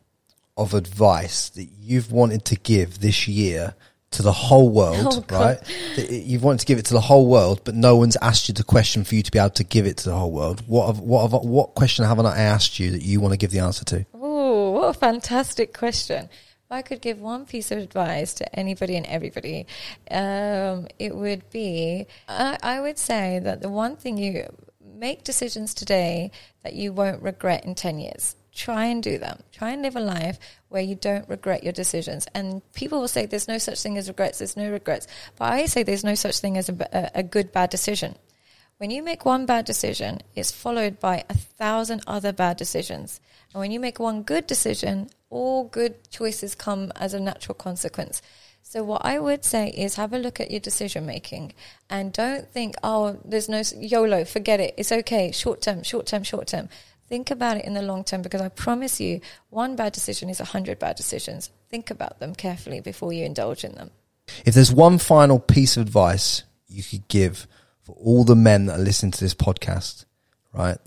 of 0.56 0.72
advice 0.72 1.50
that 1.50 1.68
you've 1.78 2.10
wanted 2.10 2.42
to 2.46 2.56
give 2.56 3.00
this 3.00 3.28
year 3.28 3.74
to 4.12 4.22
the 4.22 4.32
whole 4.32 4.70
world, 4.70 5.26
Oh, 5.30 5.38
right? 5.38 5.58
That 5.96 6.10
you've 6.10 6.42
wanted 6.42 6.60
to 6.60 6.66
give 6.66 6.78
it 6.78 6.86
to 6.86 6.94
the 6.94 7.02
whole 7.02 7.26
world, 7.26 7.60
but 7.64 7.74
no 7.74 7.96
one's 7.96 8.16
asked 8.22 8.48
you 8.48 8.54
the 8.54 8.64
question 8.64 9.04
for 9.04 9.14
you 9.14 9.22
to 9.22 9.30
be 9.30 9.38
able 9.38 9.50
to 9.50 9.64
give 9.64 9.84
it 9.84 9.98
to 9.98 10.08
the 10.08 10.16
whole 10.16 10.32
world. 10.32 10.62
What 10.66 10.86
have, 10.86 11.00
what 11.00 11.30
have, 11.30 11.42
what 11.42 11.74
question 11.74 12.06
haven't 12.06 12.24
I 12.24 12.38
asked 12.38 12.80
you 12.80 12.92
that 12.92 13.02
you 13.02 13.20
want 13.20 13.32
to 13.34 13.36
give 13.36 13.50
the 13.50 13.58
answer 13.58 13.84
to? 13.84 14.06
Oh, 14.14 14.70
what 14.70 14.88
a 14.88 14.98
fantastic 14.98 15.76
question. 15.76 16.30
If 16.30 16.72
I 16.72 16.80
could 16.80 17.02
give 17.02 17.20
one 17.20 17.44
piece 17.44 17.70
of 17.70 17.76
advice 17.78 18.32
to 18.34 18.58
anybody 18.58 18.96
and 18.96 19.04
everybody, 19.04 19.66
um, 20.10 20.88
it 20.98 21.14
would 21.14 21.48
be 21.50 22.06
I, 22.26 22.56
I 22.62 22.80
would 22.80 22.98
say 22.98 23.38
that 23.40 23.60
the 23.60 23.68
one 23.68 23.96
thing 23.96 24.16
you 24.16 24.48
make 24.96 25.24
decisions 25.24 25.74
today 25.74 26.30
that 26.62 26.74
you 26.74 26.92
won't 26.92 27.22
regret 27.22 27.64
in 27.64 27.74
10 27.74 27.98
years. 27.98 28.36
Try 28.52 28.86
and 28.86 29.02
do 29.02 29.18
them. 29.18 29.42
Try 29.52 29.70
and 29.70 29.82
live 29.82 29.96
a 29.96 30.00
life 30.00 30.38
where 30.68 30.82
you 30.82 30.94
don't 30.94 31.28
regret 31.28 31.62
your 31.62 31.74
decisions. 31.74 32.26
And 32.34 32.62
people 32.72 33.00
will 33.00 33.08
say 33.08 33.26
there's 33.26 33.48
no 33.48 33.58
such 33.58 33.80
thing 33.82 33.98
as 33.98 34.08
regrets, 34.08 34.38
there's 34.38 34.56
no 34.56 34.70
regrets. 34.70 35.06
But 35.36 35.52
I 35.52 35.66
say 35.66 35.82
there's 35.82 36.04
no 36.04 36.14
such 36.14 36.38
thing 36.38 36.56
as 36.56 36.70
a 36.70 37.22
good, 37.22 37.52
bad 37.52 37.70
decision. 37.70 38.16
When 38.78 38.90
you 38.90 39.02
make 39.02 39.24
one 39.24 39.46
bad 39.46 39.64
decision, 39.64 40.20
it's 40.34 40.50
followed 40.50 41.00
by 41.00 41.24
a 41.28 41.34
thousand 41.34 42.02
other 42.06 42.32
bad 42.32 42.56
decisions. 42.56 43.20
And 43.52 43.60
when 43.60 43.70
you 43.70 43.80
make 43.80 43.98
one 43.98 44.22
good 44.22 44.46
decision, 44.46 45.08
all 45.30 45.64
good 45.64 46.10
choices 46.10 46.54
come 46.54 46.92
as 46.96 47.14
a 47.14 47.20
natural 47.20 47.54
consequence. 47.54 48.22
So 48.68 48.82
what 48.82 49.04
I 49.04 49.20
would 49.20 49.44
say 49.44 49.68
is 49.68 49.94
have 49.94 50.12
a 50.12 50.18
look 50.18 50.40
at 50.40 50.50
your 50.50 50.58
decision 50.58 51.06
making 51.06 51.52
and 51.88 52.12
don't 52.12 52.48
think, 52.48 52.74
oh, 52.82 53.16
there's 53.24 53.48
no 53.48 53.62
YOLO, 53.78 54.24
forget 54.24 54.58
it. 54.58 54.74
It's 54.76 54.90
okay. 54.90 55.30
Short 55.30 55.60
term, 55.60 55.84
short 55.84 56.06
term, 56.06 56.24
short 56.24 56.48
term. 56.48 56.68
Think 57.08 57.30
about 57.30 57.58
it 57.58 57.64
in 57.64 57.74
the 57.74 57.82
long 57.82 58.02
term 58.02 58.22
because 58.22 58.40
I 58.40 58.48
promise 58.48 59.00
you, 59.00 59.20
one 59.50 59.76
bad 59.76 59.92
decision 59.92 60.28
is 60.28 60.40
a 60.40 60.46
hundred 60.46 60.80
bad 60.80 60.96
decisions. 60.96 61.50
Think 61.70 61.92
about 61.92 62.18
them 62.18 62.34
carefully 62.34 62.80
before 62.80 63.12
you 63.12 63.24
indulge 63.24 63.62
in 63.62 63.76
them. 63.76 63.92
If 64.44 64.56
there's 64.56 64.72
one 64.72 64.98
final 64.98 65.38
piece 65.38 65.76
of 65.76 65.82
advice 65.82 66.42
you 66.66 66.82
could 66.82 67.06
give 67.06 67.46
for 67.84 67.92
all 67.92 68.24
the 68.24 68.34
men 68.34 68.66
that 68.66 68.80
are 68.80 68.82
listening 68.82 69.12
to 69.12 69.20
this 69.20 69.34
podcast, 69.34 70.06
right? 70.52 70.78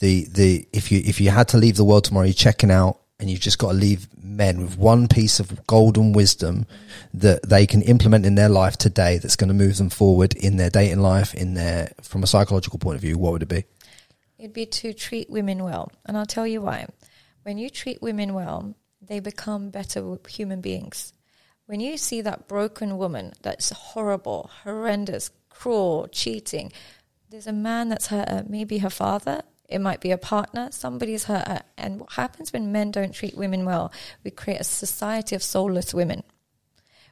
The 0.00 0.24
the 0.24 0.66
if 0.72 0.90
you 0.90 1.02
if 1.04 1.20
you 1.20 1.30
had 1.30 1.46
to 1.48 1.56
leave 1.56 1.76
the 1.76 1.84
world 1.84 2.02
tomorrow, 2.02 2.26
you're 2.26 2.34
checking 2.34 2.72
out 2.72 2.98
and 3.18 3.28
you've 3.28 3.40
just 3.40 3.58
got 3.58 3.72
to 3.72 3.78
leave 3.78 4.06
men 4.22 4.60
with 4.60 4.78
one 4.78 5.08
piece 5.08 5.40
of 5.40 5.66
golden 5.66 6.12
wisdom 6.12 6.66
that 7.12 7.48
they 7.48 7.66
can 7.66 7.82
implement 7.82 8.24
in 8.24 8.36
their 8.36 8.48
life 8.48 8.76
today 8.76 9.18
that's 9.18 9.36
going 9.36 9.48
to 9.48 9.54
move 9.54 9.76
them 9.76 9.90
forward 9.90 10.34
in 10.34 10.56
their 10.56 10.70
dating 10.70 11.00
life, 11.00 11.34
in 11.34 11.54
their 11.54 11.92
from 12.00 12.22
a 12.22 12.26
psychological 12.28 12.78
point 12.78 12.94
of 12.94 13.00
view, 13.00 13.18
what 13.18 13.32
would 13.32 13.42
it 13.42 13.48
be? 13.48 13.64
It'd 14.38 14.52
be 14.52 14.66
to 14.66 14.92
treat 14.92 15.28
women 15.28 15.64
well. 15.64 15.90
And 16.06 16.16
I'll 16.16 16.26
tell 16.26 16.46
you 16.46 16.60
why. 16.60 16.86
When 17.42 17.58
you 17.58 17.70
treat 17.70 18.00
women 18.00 18.34
well, 18.34 18.76
they 19.02 19.18
become 19.18 19.70
better 19.70 20.16
human 20.28 20.60
beings. 20.60 21.12
When 21.66 21.80
you 21.80 21.96
see 21.96 22.20
that 22.22 22.46
broken 22.46 22.98
woman 22.98 23.32
that's 23.42 23.70
horrible, 23.70 24.50
horrendous, 24.62 25.30
cruel, 25.50 26.08
cheating, 26.12 26.72
there's 27.30 27.46
a 27.48 27.52
man 27.52 27.88
that's 27.88 28.06
her, 28.06 28.24
uh, 28.28 28.42
maybe 28.48 28.78
her 28.78 28.90
father, 28.90 29.42
it 29.68 29.80
might 29.80 30.00
be 30.00 30.10
a 30.10 30.18
partner, 30.18 30.70
somebody's 30.72 31.24
hurt 31.24 31.46
her. 31.46 31.62
And 31.76 32.00
what 32.00 32.12
happens 32.12 32.52
when 32.52 32.72
men 32.72 32.90
don't 32.90 33.14
treat 33.14 33.36
women 33.36 33.64
well? 33.64 33.92
We 34.24 34.30
create 34.30 34.60
a 34.60 34.64
society 34.64 35.36
of 35.36 35.42
soulless 35.42 35.92
women. 35.92 36.22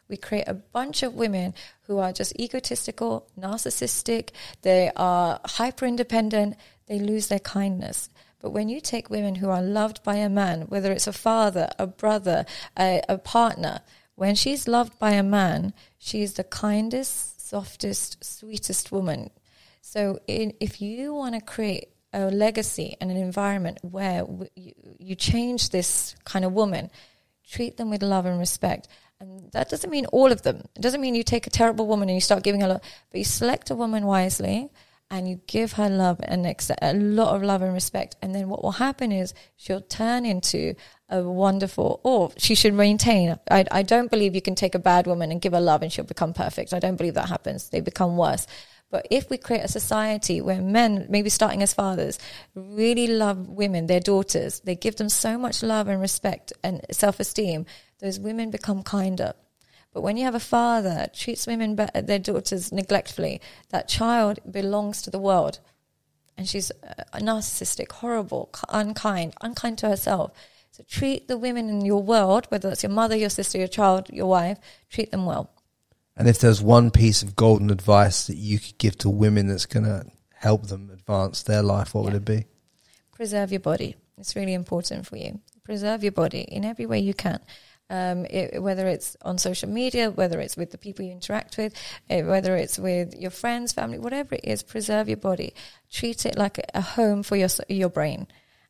We 0.09 0.16
create 0.16 0.49
a 0.49 0.55
bunch 0.55 1.03
of 1.03 1.15
women 1.15 1.55
who 1.83 1.99
are 1.99 2.12
just 2.12 2.39
egotistical, 2.41 3.28
narcissistic, 3.39 4.31
they 4.62 4.91
are 4.97 5.41
hyper 5.45 5.85
independent, 5.85 6.57
they 6.87 6.99
lose 6.99 7.27
their 7.27 7.41
kindness. 7.41 8.09
But 8.41 8.51
when 8.51 8.69
you 8.69 8.81
take 8.81 9.11
women 9.11 9.37
who 9.37 9.51
are 9.51 9.62
loved 9.62 10.03
by 10.03 10.16
a 10.16 10.28
man, 10.28 10.62
whether 10.62 10.93
it's 10.93 11.09
a 11.09 11.12
father, 11.12 11.69
a 11.78 11.87
brother, 11.87 12.47
a, 12.78 13.03
a 13.09 13.19
partner, 13.19 13.81
when 14.15 14.35
she's 14.35 14.69
loved 14.69 14.99
by 14.99 15.11
a 15.12 15.23
man, 15.23 15.74
she's 15.99 16.35
the 16.35 16.45
kindest, 16.45 17.47
softest, 17.47 18.24
sweetest 18.24 18.93
woman. 18.93 19.31
So 19.81 20.20
in, 20.27 20.55
if 20.61 20.81
you 20.81 21.12
want 21.15 21.35
to 21.35 21.41
create 21.41 21.89
a 22.17 22.31
legacy 22.31 22.97
and 23.01 23.11
an 23.11 23.17
environment 23.19 23.79
where 23.83 24.21
w- 24.21 24.51
you, 24.57 24.73
you 24.99 25.15
change 25.15 25.71
this 25.71 26.17
kind 26.25 26.45
of 26.45 26.53
woman, 26.53 26.91
treat 27.49 27.77
them 27.77 27.91
with 27.91 28.03
love 28.03 28.25
and 28.25 28.39
respect. 28.39 28.89
And 29.21 29.53
that 29.53 29.69
doesn't 29.69 29.91
mean 29.91 30.07
all 30.07 30.33
of 30.33 30.43
them. 30.43 30.63
It 30.75 30.83
doesn't 30.83 31.01
mean 31.01 31.15
you 31.15 31.23
take 31.23 31.47
a 31.47 31.51
terrible 31.51 31.87
woman 31.87 32.09
and 32.09 32.17
you 32.17 32.23
start 32.23 32.43
giving 32.43 32.63
her 32.63 32.69
love, 32.69 32.81
but 33.11 33.19
you 33.19 33.25
select 33.25 33.71
a 33.71 33.75
woman 33.75 34.07
wisely 34.07 34.71
and 35.11 35.29
you 35.29 35.41
give 35.47 35.73
her 35.73 35.89
love 35.89 36.19
and 36.23 36.47
ex- 36.47 36.71
a 36.83 36.95
lot 36.95 37.37
of 37.37 37.43
love 37.43 37.63
and 37.63 37.75
respect. 37.75 38.17
And 38.23 38.35
then 38.35 38.49
what 38.49 38.63
will 38.63 38.73
happen 38.73 39.13
is 39.13 39.35
she'll 39.57 39.83
turn 39.83 40.25
into 40.25 40.75
a 41.09 41.23
wonderful, 41.23 42.01
or 42.03 42.33
she 42.39 42.55
should 42.55 42.75
maintain. 42.75 43.39
I, 43.51 43.67
I 43.71 43.83
don't 43.83 44.11
believe 44.11 44.35
you 44.35 44.43
can 44.43 44.57
take 44.57 44.75
a 44.75 44.81
bad 44.81 45.07
woman 45.07 45.31
and 45.31 45.41
give 45.41 45.53
her 45.53 45.61
love 45.61 45.83
and 45.83 45.93
she'll 45.93 46.05
become 46.05 46.33
perfect. 46.33 46.73
I 46.73 46.81
don't 46.81 46.97
believe 46.97 47.15
that 47.15 47.29
happens. 47.29 47.69
They 47.69 47.81
become 47.81 48.17
worse. 48.17 48.47
But 48.91 49.09
if 49.11 49.31
we 49.31 49.37
create 49.37 49.65
a 49.65 49.69
society 49.69 50.41
where 50.41 50.63
men, 50.63 51.07
maybe 51.09 51.29
starting 51.29 51.63
as 51.63 51.75
fathers, 51.75 52.19
really 52.55 53.09
love 53.09 53.49
women, 53.49 53.87
their 53.87 54.01
daughters, 54.01 54.61
they 54.61 54.77
give 54.77 54.97
them 54.97 55.09
so 55.09 55.37
much 55.37 55.63
love 55.63 55.89
and 55.89 56.01
respect 56.01 56.53
and 56.63 56.81
self 56.91 57.19
esteem, 57.19 57.67
those 57.99 58.21
women 58.21 58.51
become 58.51 58.83
kinder. 58.83 59.35
But 59.93 60.03
when 60.03 60.17
you 60.17 60.25
have 60.25 60.35
a 60.35 60.41
father 60.41 61.07
treats 61.13 61.47
women, 61.47 61.75
be- 61.75 61.87
their 62.01 62.19
daughters 62.19 62.71
neglectfully, 62.71 63.41
that 63.71 63.89
child 63.89 64.39
belongs 64.49 65.03
to 65.03 65.11
the 65.11 65.19
world. 65.19 65.59
And 66.37 66.47
she's 66.47 66.71
uh, 66.71 67.19
narcissistic, 67.19 67.91
horrible, 67.91 68.51
unkind, 68.69 69.35
unkind 69.41 69.79
to 69.79 69.89
herself. 69.89 70.33
So 70.71 70.85
treat 70.87 71.29
the 71.29 71.39
women 71.39 71.71
in 71.71 71.81
your 71.87 72.03
world, 72.03 72.45
whether 72.51 72.69
that's 72.69 72.83
your 72.83 72.93
mother, 72.93 73.17
your 73.17 73.31
sister, 73.31 73.57
your 73.57 73.69
child, 73.69 74.11
your 74.13 74.27
wife, 74.27 74.59
treat 74.91 75.11
them 75.11 75.25
well. 75.25 75.51
And 76.17 76.29
if 76.29 76.39
there's 76.39 76.63
one 76.63 76.91
piece 76.91 77.23
of 77.23 77.37
golden 77.37 77.71
advice 77.71 78.27
that 78.27 78.37
you 78.37 78.59
could 78.59 78.79
give 78.79 78.99
to 78.99 79.11
women 79.11 79.49
that's 79.49 79.67
going 79.67 79.85
to 79.85 80.07
help 80.35 80.69
them 80.69 80.91
advance 80.91 81.43
their 81.43 81.63
life, 81.63 81.95
what 81.95 82.05
would 82.05 82.15
it 82.15 82.25
be? 82.25 82.47
preserve 83.17 83.51
your 83.51 83.61
body. 83.61 83.97
It's 84.19 84.37
really 84.37 84.55
important 84.55 85.07
for 85.07 85.17
you. 85.17 85.41
Preserve 85.65 86.03
your 86.03 86.13
body 86.13 86.41
in 86.41 86.65
every 86.65 86.87
way 86.87 87.01
you 87.01 87.15
can. 87.15 87.41
Um, 87.89 88.27
it, 88.27 88.63
whether 88.63 88.87
it's 88.89 89.17
on 89.23 89.39
social 89.39 89.69
media, 89.69 90.11
whether 90.11 90.41
it's 90.41 90.57
with 90.57 90.71
the 90.71 90.79
people 90.79 91.05
you 91.05 91.13
interact 91.13 91.57
with, 91.57 91.73
eh, 92.11 92.23
whether 92.23 92.57
it's 92.57 92.79
with 92.79 93.15
your 93.15 93.31
friends, 93.31 93.73
family, 93.73 93.99
whatever 93.99 94.35
it 94.35 94.43
is, 94.45 94.63
preserve 94.63 95.09
your 95.09 95.17
body. 95.17 95.55
Treat 95.91 96.27
it 96.27 96.37
like 96.37 96.59
a, 96.59 96.65
a 96.75 96.81
home 96.81 97.23
for 97.23 97.37
your 97.37 97.49
your 97.69 97.89
brain. 97.89 98.27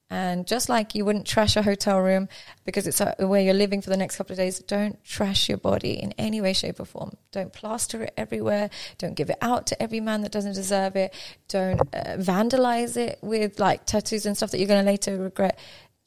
And 0.09 0.47
just 0.47 0.69
like 0.69 0.95
you 0.95 1.05
wouldn't 1.05 1.27
trash 1.27 1.57
a 1.57 1.63
hotel 1.63 1.99
room 1.99 2.29
because 2.65 2.87
it's 2.87 3.01
where 3.19 3.41
you're 3.41 3.55
living 3.55 3.83
for 3.83 3.91
the 3.91 3.97
next 3.97 4.17
couple 4.17 4.35
of 4.35 4.39
days, 4.39 4.61
don't 4.61 5.03
trash 5.05 5.49
your 5.49 5.59
body 5.59 5.95
in 5.95 6.13
any 6.13 6.41
way, 6.41 6.53
shape, 6.53 6.79
or 6.79 6.85
form. 6.85 7.17
Don't 7.33 7.53
plaster 7.53 8.05
it 8.05 8.15
everywhere. 8.17 8.71
Don't 8.99 9.15
give 9.15 9.31
it 9.31 9.39
out 9.43 9.67
to 9.69 9.83
every 9.83 9.99
man 9.99 10.21
that 10.21 10.31
doesn't 10.31 10.55
deserve 10.55 10.95
it. 10.95 11.13
Don't 11.49 11.81
uh, 11.93 12.17
vandalize 12.19 12.97
it 12.97 13.19
with 13.21 13.59
like 13.59 13.85
tattoos 13.85 14.27
and 14.27 14.37
stuff 14.37 14.53
that 14.53 14.59
you're 14.59 14.69
going 14.69 14.85
to 14.85 14.89
later 14.89 15.19
regret. 15.19 15.59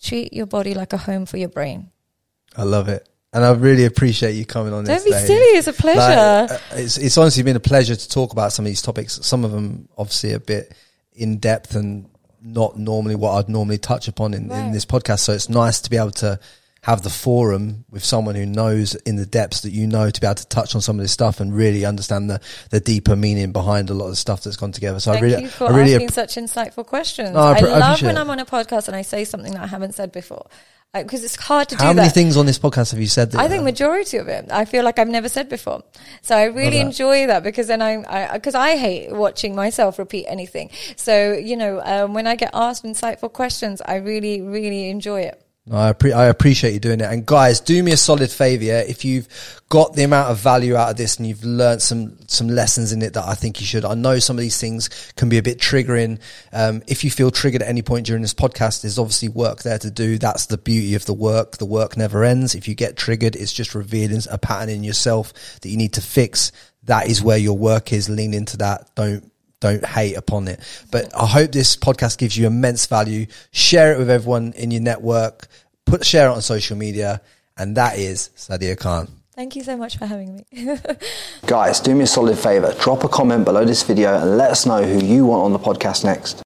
Treat 0.01 0.31
your 0.31 0.45
body 0.45 0.73
like 0.73 0.93
a 0.93 0.97
home 0.97 1.25
for 1.25 1.35
your 1.35 1.49
brain. 1.49 1.91
I 2.55 2.63
love 2.63 2.87
it. 2.87 3.07
And 3.33 3.43
I 3.43 3.51
really 3.51 3.85
appreciate 3.85 4.31
you 4.31 4.45
coming 4.45 4.73
on 4.73 4.85
Don't 4.85 4.95
this 4.95 5.03
be 5.03 5.11
day. 5.11 5.25
silly. 5.25 5.57
It's 5.57 5.67
a 5.67 5.73
pleasure. 5.73 5.99
Like, 5.99 6.51
uh, 6.51 6.57
it's, 6.71 6.97
it's 6.97 7.17
honestly 7.17 7.43
been 7.43 7.57
a 7.57 7.59
pleasure 7.59 7.95
to 7.95 8.09
talk 8.09 8.31
about 8.31 8.53
some 8.53 8.65
of 8.65 8.67
these 8.67 8.81
topics. 8.81 9.19
Some 9.23 9.43
of 9.43 9.51
them 9.51 9.89
obviously 9.97 10.31
a 10.31 10.39
bit 10.39 10.73
in 11.11 11.37
depth 11.37 11.75
and 11.75 12.09
not 12.41 12.77
normally 12.77 13.15
what 13.15 13.33
I'd 13.33 13.49
normally 13.49 13.77
touch 13.77 14.07
upon 14.07 14.33
in, 14.33 14.51
in 14.51 14.71
this 14.71 14.85
podcast. 14.85 15.19
So 15.19 15.33
it's 15.33 15.49
nice 15.49 15.81
to 15.81 15.89
be 15.89 15.97
able 15.97 16.11
to 16.11 16.39
have 16.83 17.01
the 17.01 17.09
forum 17.09 17.83
with 17.89 18.03
someone 18.03 18.35
who 18.35 18.45
knows 18.45 18.95
in 18.95 19.15
the 19.17 19.25
depths 19.25 19.61
that 19.61 19.71
you 19.71 19.85
know 19.85 20.09
to 20.09 20.21
be 20.21 20.25
able 20.25 20.35
to 20.35 20.47
touch 20.47 20.75
on 20.75 20.81
some 20.81 20.97
of 20.97 21.01
this 21.03 21.11
stuff 21.11 21.39
and 21.39 21.53
really 21.53 21.83
understand 21.85 22.29
the, 22.29 22.39
the 22.69 22.79
deeper 22.79 23.15
meaning 23.15 23.51
behind 23.51 23.89
a 23.89 23.93
lot 23.93 24.05
of 24.05 24.11
the 24.11 24.15
stuff 24.15 24.43
that's 24.43 24.55
gone 24.57 24.71
together. 24.71 24.99
So 24.99 25.11
Thank 25.11 25.23
I 25.23 25.27
really, 25.27 25.41
you 25.43 25.49
for 25.49 25.67
I 25.67 25.77
really, 25.77 25.93
asking 25.95 26.07
app- 26.07 26.13
such 26.13 26.35
insightful 26.35 26.85
questions. 26.85 27.31
No, 27.31 27.39
I 27.39 27.51
I, 27.51 27.59
appre- 27.59 27.63
I 27.63 27.79
love 27.79 27.81
appreciate 27.81 28.07
when. 28.07 28.17
I'm 28.17 28.29
on 28.29 28.39
a 28.39 28.45
podcast 28.45 28.87
and 28.87 28.95
I 28.95 29.01
say 29.01 29.25
something 29.25 29.53
that 29.53 29.61
I 29.63 29.67
haven't 29.67 29.93
said 29.93 30.11
before 30.11 30.47
because 30.93 31.23
it's 31.23 31.35
hard 31.35 31.69
to 31.69 31.75
how 31.75 31.91
do 31.91 31.97
many 31.97 32.07
that. 32.07 32.13
things 32.15 32.35
on 32.35 32.47
this 32.47 32.57
podcast 32.57 32.91
have 32.91 32.99
you 32.99 33.05
said? 33.07 33.31
That, 33.31 33.41
I 33.41 33.47
think 33.47 33.63
majority 33.63 34.17
of 34.17 34.27
it, 34.27 34.47
I 34.51 34.65
feel 34.65 34.83
like 34.83 34.97
I've 34.97 35.07
never 35.07 35.29
said 35.29 35.47
before. 35.47 35.83
So 36.23 36.35
I 36.35 36.45
really 36.45 36.77
that. 36.77 36.85
enjoy 36.87 37.27
that 37.27 37.43
because 37.43 37.67
then 37.67 37.81
I, 37.81 38.03
I, 38.07 38.33
because 38.33 38.55
I 38.55 38.75
hate 38.75 39.11
watching 39.11 39.53
myself 39.53 39.99
repeat 39.99 40.25
anything. 40.27 40.71
So, 40.95 41.33
you 41.33 41.57
know, 41.57 41.81
um, 41.83 42.15
when 42.15 42.25
I 42.25 42.35
get 42.35 42.49
asked 42.53 42.83
insightful 42.85 43.31
questions, 43.31 43.81
I 43.85 43.97
really, 43.97 44.41
really 44.41 44.89
enjoy 44.89 45.21
it. 45.21 45.39
I, 45.71 45.93
appre- 45.93 46.15
I 46.15 46.25
appreciate 46.25 46.73
you 46.73 46.79
doing 46.79 46.99
it. 46.99 47.11
And 47.11 47.25
guys, 47.25 47.59
do 47.59 47.81
me 47.83 47.91
a 47.91 47.97
solid 47.97 48.31
favor. 48.31 48.63
Yeah? 48.63 48.79
If 48.79 49.05
you've 49.05 49.27
got 49.69 49.93
the 49.93 50.03
amount 50.03 50.31
of 50.31 50.39
value 50.39 50.75
out 50.75 50.89
of 50.89 50.97
this 50.97 51.17
and 51.17 51.27
you've 51.27 51.43
learned 51.43 51.81
some, 51.81 52.17
some 52.27 52.47
lessons 52.47 52.91
in 52.91 53.01
it 53.01 53.13
that 53.13 53.27
I 53.27 53.35
think 53.35 53.59
you 53.59 53.67
should, 53.67 53.85
I 53.85 53.93
know 53.93 54.19
some 54.19 54.37
of 54.37 54.41
these 54.41 54.59
things 54.59 54.89
can 55.15 55.29
be 55.29 55.37
a 55.37 55.43
bit 55.43 55.59
triggering. 55.59 56.19
Um, 56.51 56.81
if 56.87 57.03
you 57.03 57.11
feel 57.11 57.29
triggered 57.29 57.61
at 57.61 57.67
any 57.67 57.81
point 57.81 58.07
during 58.07 58.21
this 58.21 58.33
podcast, 58.33 58.81
there's 58.81 58.97
obviously 58.97 59.29
work 59.29 59.61
there 59.61 59.77
to 59.77 59.91
do. 59.91 60.17
That's 60.17 60.47
the 60.47 60.57
beauty 60.57 60.95
of 60.95 61.05
the 61.05 61.13
work. 61.13 61.57
The 61.57 61.65
work 61.65 61.97
never 61.97 62.23
ends. 62.23 62.55
If 62.55 62.67
you 62.67 62.73
get 62.73 62.97
triggered, 62.97 63.35
it's 63.35 63.53
just 63.53 63.75
revealing 63.75 64.21
a 64.31 64.37
pattern 64.37 64.69
in 64.69 64.83
yourself 64.83 65.33
that 65.61 65.69
you 65.69 65.77
need 65.77 65.93
to 65.93 66.01
fix. 66.01 66.51
That 66.83 67.07
is 67.07 67.21
where 67.21 67.37
your 67.37 67.57
work 67.57 67.93
is. 67.93 68.09
Lean 68.09 68.33
into 68.33 68.57
that. 68.57 68.89
Don't 68.95 69.31
don't 69.59 69.85
hate 69.85 70.15
upon 70.15 70.47
it. 70.47 70.59
But 70.91 71.13
I 71.15 71.25
hope 71.25 71.51
this 71.51 71.75
podcast 71.75 72.17
gives 72.17 72.37
you 72.37 72.47
immense 72.47 72.85
value. 72.85 73.27
Share 73.51 73.93
it 73.93 73.99
with 73.99 74.09
everyone 74.09 74.53
in 74.53 74.71
your 74.71 74.81
network. 74.81 75.47
Put 75.85 76.05
share 76.05 76.29
it 76.29 76.31
on 76.31 76.41
social 76.41 76.77
media, 76.77 77.21
and 77.57 77.75
that 77.77 77.97
is 77.97 78.29
Sadia 78.35 78.77
Khan. 78.77 79.07
Thank 79.35 79.55
you 79.55 79.63
so 79.63 79.77
much 79.77 79.97
for 79.97 80.05
having 80.05 80.35
me. 80.35 80.77
Guys, 81.45 81.79
do 81.79 81.95
me 81.95 82.03
a 82.03 82.07
solid 82.07 82.37
favor. 82.37 82.75
Drop 82.79 83.05
a 83.05 83.07
comment 83.07 83.45
below 83.45 83.63
this 83.63 83.83
video 83.83 84.19
and 84.21 84.37
let 84.37 84.51
us 84.51 84.65
know 84.65 84.83
who 84.83 84.99
you 85.03 85.25
want 85.25 85.43
on 85.43 85.53
the 85.53 85.59
podcast 85.59 86.03
next. 86.03 86.43